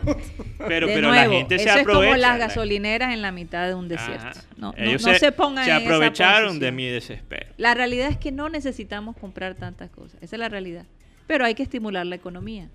pero, 0.58 0.86
de 0.86 0.94
pero 0.94 1.08
nuevo, 1.08 1.24
la 1.32 1.36
gente 1.38 1.58
se 1.58 1.64
eso 1.64 1.78
aprovecha. 1.80 2.00
es 2.04 2.06
como 2.12 2.16
las 2.16 2.38
la- 2.38 2.46
gasolineras 2.46 3.12
en 3.12 3.22
la 3.22 3.32
mitad 3.32 3.66
de 3.66 3.74
un 3.74 3.88
desierto. 3.88 4.26
Ajá. 4.28 4.44
No, 4.56 4.72
no- 4.72 4.78
Ellos 4.84 5.04
no 5.04 5.14
se, 5.14 5.32
pongan 5.32 5.64
se 5.64 5.70
en 5.72 5.76
esa 5.78 5.86
aprovecharon 5.86 6.58
de 6.58 6.72
mi 6.72 6.86
desespero. 6.86 7.46
La 7.56 7.74
realidad 7.74 8.08
es 8.08 8.16
que 8.16 8.32
no 8.32 8.48
necesitamos 8.48 9.16
comprar 9.16 9.54
tantas 9.54 9.90
cosas. 9.90 10.22
Esa 10.22 10.36
es 10.36 10.40
la 10.40 10.48
realidad. 10.48 10.84
Pero 11.26 11.44
hay 11.44 11.54
que 11.54 11.62
estimular 11.64 12.06
la 12.06 12.14
economía. 12.14 12.68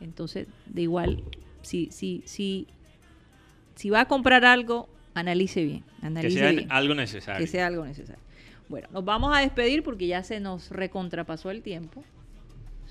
Entonces, 0.00 0.46
de 0.66 0.82
igual, 0.82 1.22
si, 1.62 1.88
si, 1.90 2.22
si, 2.26 2.66
si 3.76 3.90
va 3.90 4.00
a 4.02 4.08
comprar 4.08 4.44
algo, 4.44 4.88
analice 5.14 5.64
bien. 5.64 5.84
Que 6.20 6.30
sea 6.30 6.50
bien. 6.50 6.66
algo 6.70 6.94
necesario. 6.94 7.44
Que 7.44 7.50
sea 7.50 7.68
algo 7.68 7.84
necesario. 7.84 8.20
Bueno, 8.68 8.88
nos 8.92 9.04
vamos 9.04 9.36
a 9.36 9.40
despedir 9.40 9.82
porque 9.84 10.06
ya 10.08 10.24
se 10.24 10.40
nos 10.40 10.70
recontrapasó 10.70 11.50
el 11.50 11.62
tiempo. 11.62 12.02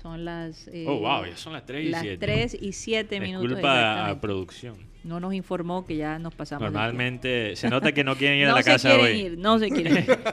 Son 0.00 0.24
las, 0.24 0.68
eh, 0.68 0.84
Oh, 0.88 1.00
wow, 1.00 1.26
ya 1.26 1.36
son 1.36 1.52
las 1.52 1.66
3 1.66 1.84
y 1.84 1.88
las 1.88 2.00
7. 2.02 2.18
3 2.18 2.56
y 2.60 2.72
7 2.72 3.20
minutos. 3.20 3.48
Disculpa 3.48 4.08
a 4.08 4.20
producción. 4.20 4.76
No 5.04 5.20
nos 5.20 5.34
informó 5.34 5.84
que 5.84 5.96
ya 5.96 6.18
nos 6.18 6.34
pasamos. 6.34 6.62
Normalmente 6.62 7.56
se 7.56 7.68
nota 7.68 7.92
que 7.92 8.04
no 8.04 8.16
quieren 8.16 8.38
ir 8.38 8.46
no 8.48 8.52
a 8.54 8.56
la 8.56 8.62
se 8.62 8.70
casa 8.70 8.90
quieren 8.90 9.06
hoy. 9.06 9.20
ir, 9.20 9.38
no 9.38 9.58
se 9.58 9.68
quieren 9.68 9.96
ir. 9.98 10.06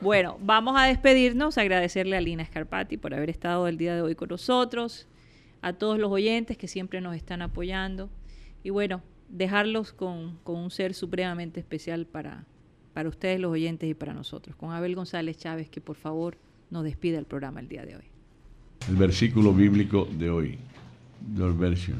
Bueno, 0.00 0.36
vamos 0.40 0.74
a 0.76 0.86
despedirnos, 0.86 1.58
agradecerle 1.58 2.16
a 2.16 2.20
Lina 2.20 2.44
Scarpati 2.44 2.96
por 2.96 3.14
haber 3.14 3.30
estado 3.30 3.68
el 3.68 3.78
día 3.78 3.94
de 3.94 4.02
hoy 4.02 4.16
con 4.16 4.30
nosotros, 4.30 5.06
a 5.60 5.74
todos 5.74 5.96
los 5.96 6.10
oyentes 6.10 6.56
que 6.56 6.66
siempre 6.66 7.00
nos 7.00 7.14
están 7.14 7.40
apoyando 7.40 8.10
y 8.64 8.70
bueno, 8.70 9.00
dejarlos 9.32 9.92
con, 9.92 10.38
con 10.44 10.56
un 10.56 10.70
ser 10.70 10.94
supremamente 10.94 11.58
especial 11.58 12.06
para, 12.06 12.44
para 12.92 13.08
ustedes 13.08 13.40
los 13.40 13.50
oyentes 13.50 13.90
y 13.90 13.94
para 13.94 14.14
nosotros, 14.14 14.54
con 14.54 14.70
Abel 14.70 14.94
González 14.94 15.38
Chávez 15.38 15.68
que 15.68 15.80
por 15.80 15.96
favor 15.96 16.36
nos 16.70 16.84
despida 16.84 17.18
el 17.18 17.24
programa 17.24 17.60
el 17.60 17.68
día 17.68 17.84
de 17.84 17.96
hoy. 17.96 18.04
El 18.88 18.96
versículo 18.96 19.52
bíblico 19.52 20.08
de 20.18 20.30
hoy, 20.30 20.58
del. 21.20 21.96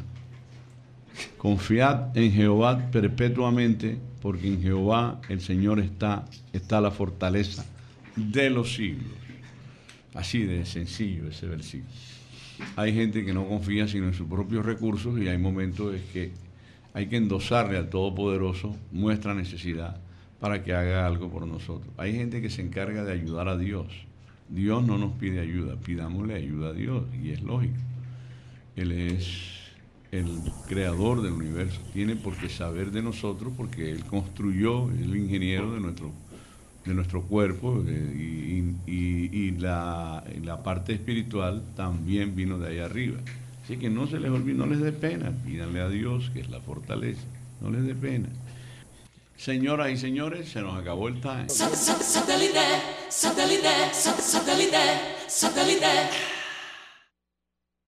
Confiad 1.38 2.16
en 2.16 2.32
Jehová 2.32 2.90
perpetuamente, 2.90 3.98
porque 4.20 4.48
en 4.48 4.62
Jehová 4.62 5.20
el 5.28 5.40
Señor 5.40 5.80
está, 5.80 6.24
está 6.52 6.80
la 6.80 6.90
fortaleza 6.90 7.64
de 8.16 8.50
los 8.50 8.74
siglos. 8.74 9.12
Así 10.14 10.42
de 10.44 10.64
sencillo 10.66 11.28
ese 11.28 11.46
versículo. 11.46 11.92
Hay 12.76 12.94
gente 12.94 13.24
que 13.24 13.32
no 13.32 13.48
confía 13.48 13.88
sino 13.88 14.06
en 14.06 14.14
sus 14.14 14.28
propios 14.28 14.64
recursos 14.64 15.18
y 15.20 15.28
hay 15.28 15.38
momentos 15.38 15.94
en 15.94 16.02
que 16.12 16.32
hay 16.94 17.06
que 17.06 17.16
endosarle 17.16 17.78
al 17.78 17.88
Todopoderoso 17.88 18.76
nuestra 18.90 19.34
necesidad 19.34 20.00
para 20.40 20.62
que 20.62 20.74
haga 20.74 21.06
algo 21.06 21.30
por 21.30 21.46
nosotros. 21.46 21.92
Hay 21.96 22.14
gente 22.14 22.42
que 22.42 22.50
se 22.50 22.62
encarga 22.62 23.04
de 23.04 23.12
ayudar 23.12 23.48
a 23.48 23.56
Dios. 23.56 23.86
Dios 24.48 24.84
no 24.84 24.98
nos 24.98 25.12
pide 25.12 25.40
ayuda, 25.40 25.76
pidámosle 25.76 26.34
ayuda 26.34 26.70
a 26.70 26.72
Dios 26.72 27.04
y 27.22 27.30
es 27.30 27.42
lógico. 27.42 27.76
Él 28.76 28.92
es 28.92 29.52
el 30.10 30.26
creador 30.68 31.22
del 31.22 31.32
universo, 31.32 31.80
tiene 31.94 32.16
por 32.16 32.36
qué 32.36 32.50
saber 32.50 32.90
de 32.90 33.02
nosotros 33.02 33.52
porque 33.56 33.90
Él 33.90 34.04
construyó, 34.04 34.90
es 34.90 35.00
el 35.00 35.16
ingeniero 35.16 35.72
de 35.72 35.80
nuestro, 35.80 36.10
de 36.84 36.92
nuestro 36.92 37.22
cuerpo 37.22 37.82
eh, 37.86 38.74
y, 38.86 39.50
la, 39.52 40.24
la 40.42 40.62
parte 40.62 40.92
espiritual 40.92 41.62
también 41.76 42.34
vino 42.34 42.58
de 42.58 42.68
ahí 42.68 42.78
arriba. 42.80 43.18
Así 43.64 43.76
que 43.76 43.88
no 43.88 44.06
se 44.06 44.18
les 44.18 44.30
olvide, 44.30 44.56
no 44.56 44.66
les 44.66 44.80
dé 44.80 44.92
pena, 44.92 45.32
pídanle 45.44 45.80
a 45.80 45.88
Dios 45.88 46.30
que 46.32 46.40
es 46.40 46.50
la 46.50 46.60
fortaleza, 46.60 47.22
no 47.60 47.70
les 47.70 47.84
dé 47.84 47.94
pena. 47.94 48.28
Señoras 49.36 49.90
y 49.90 49.96
señores, 49.96 50.48
se 50.48 50.60
nos 50.62 50.80
acabó 50.80 51.08
el 51.08 51.20
time. 51.20 51.48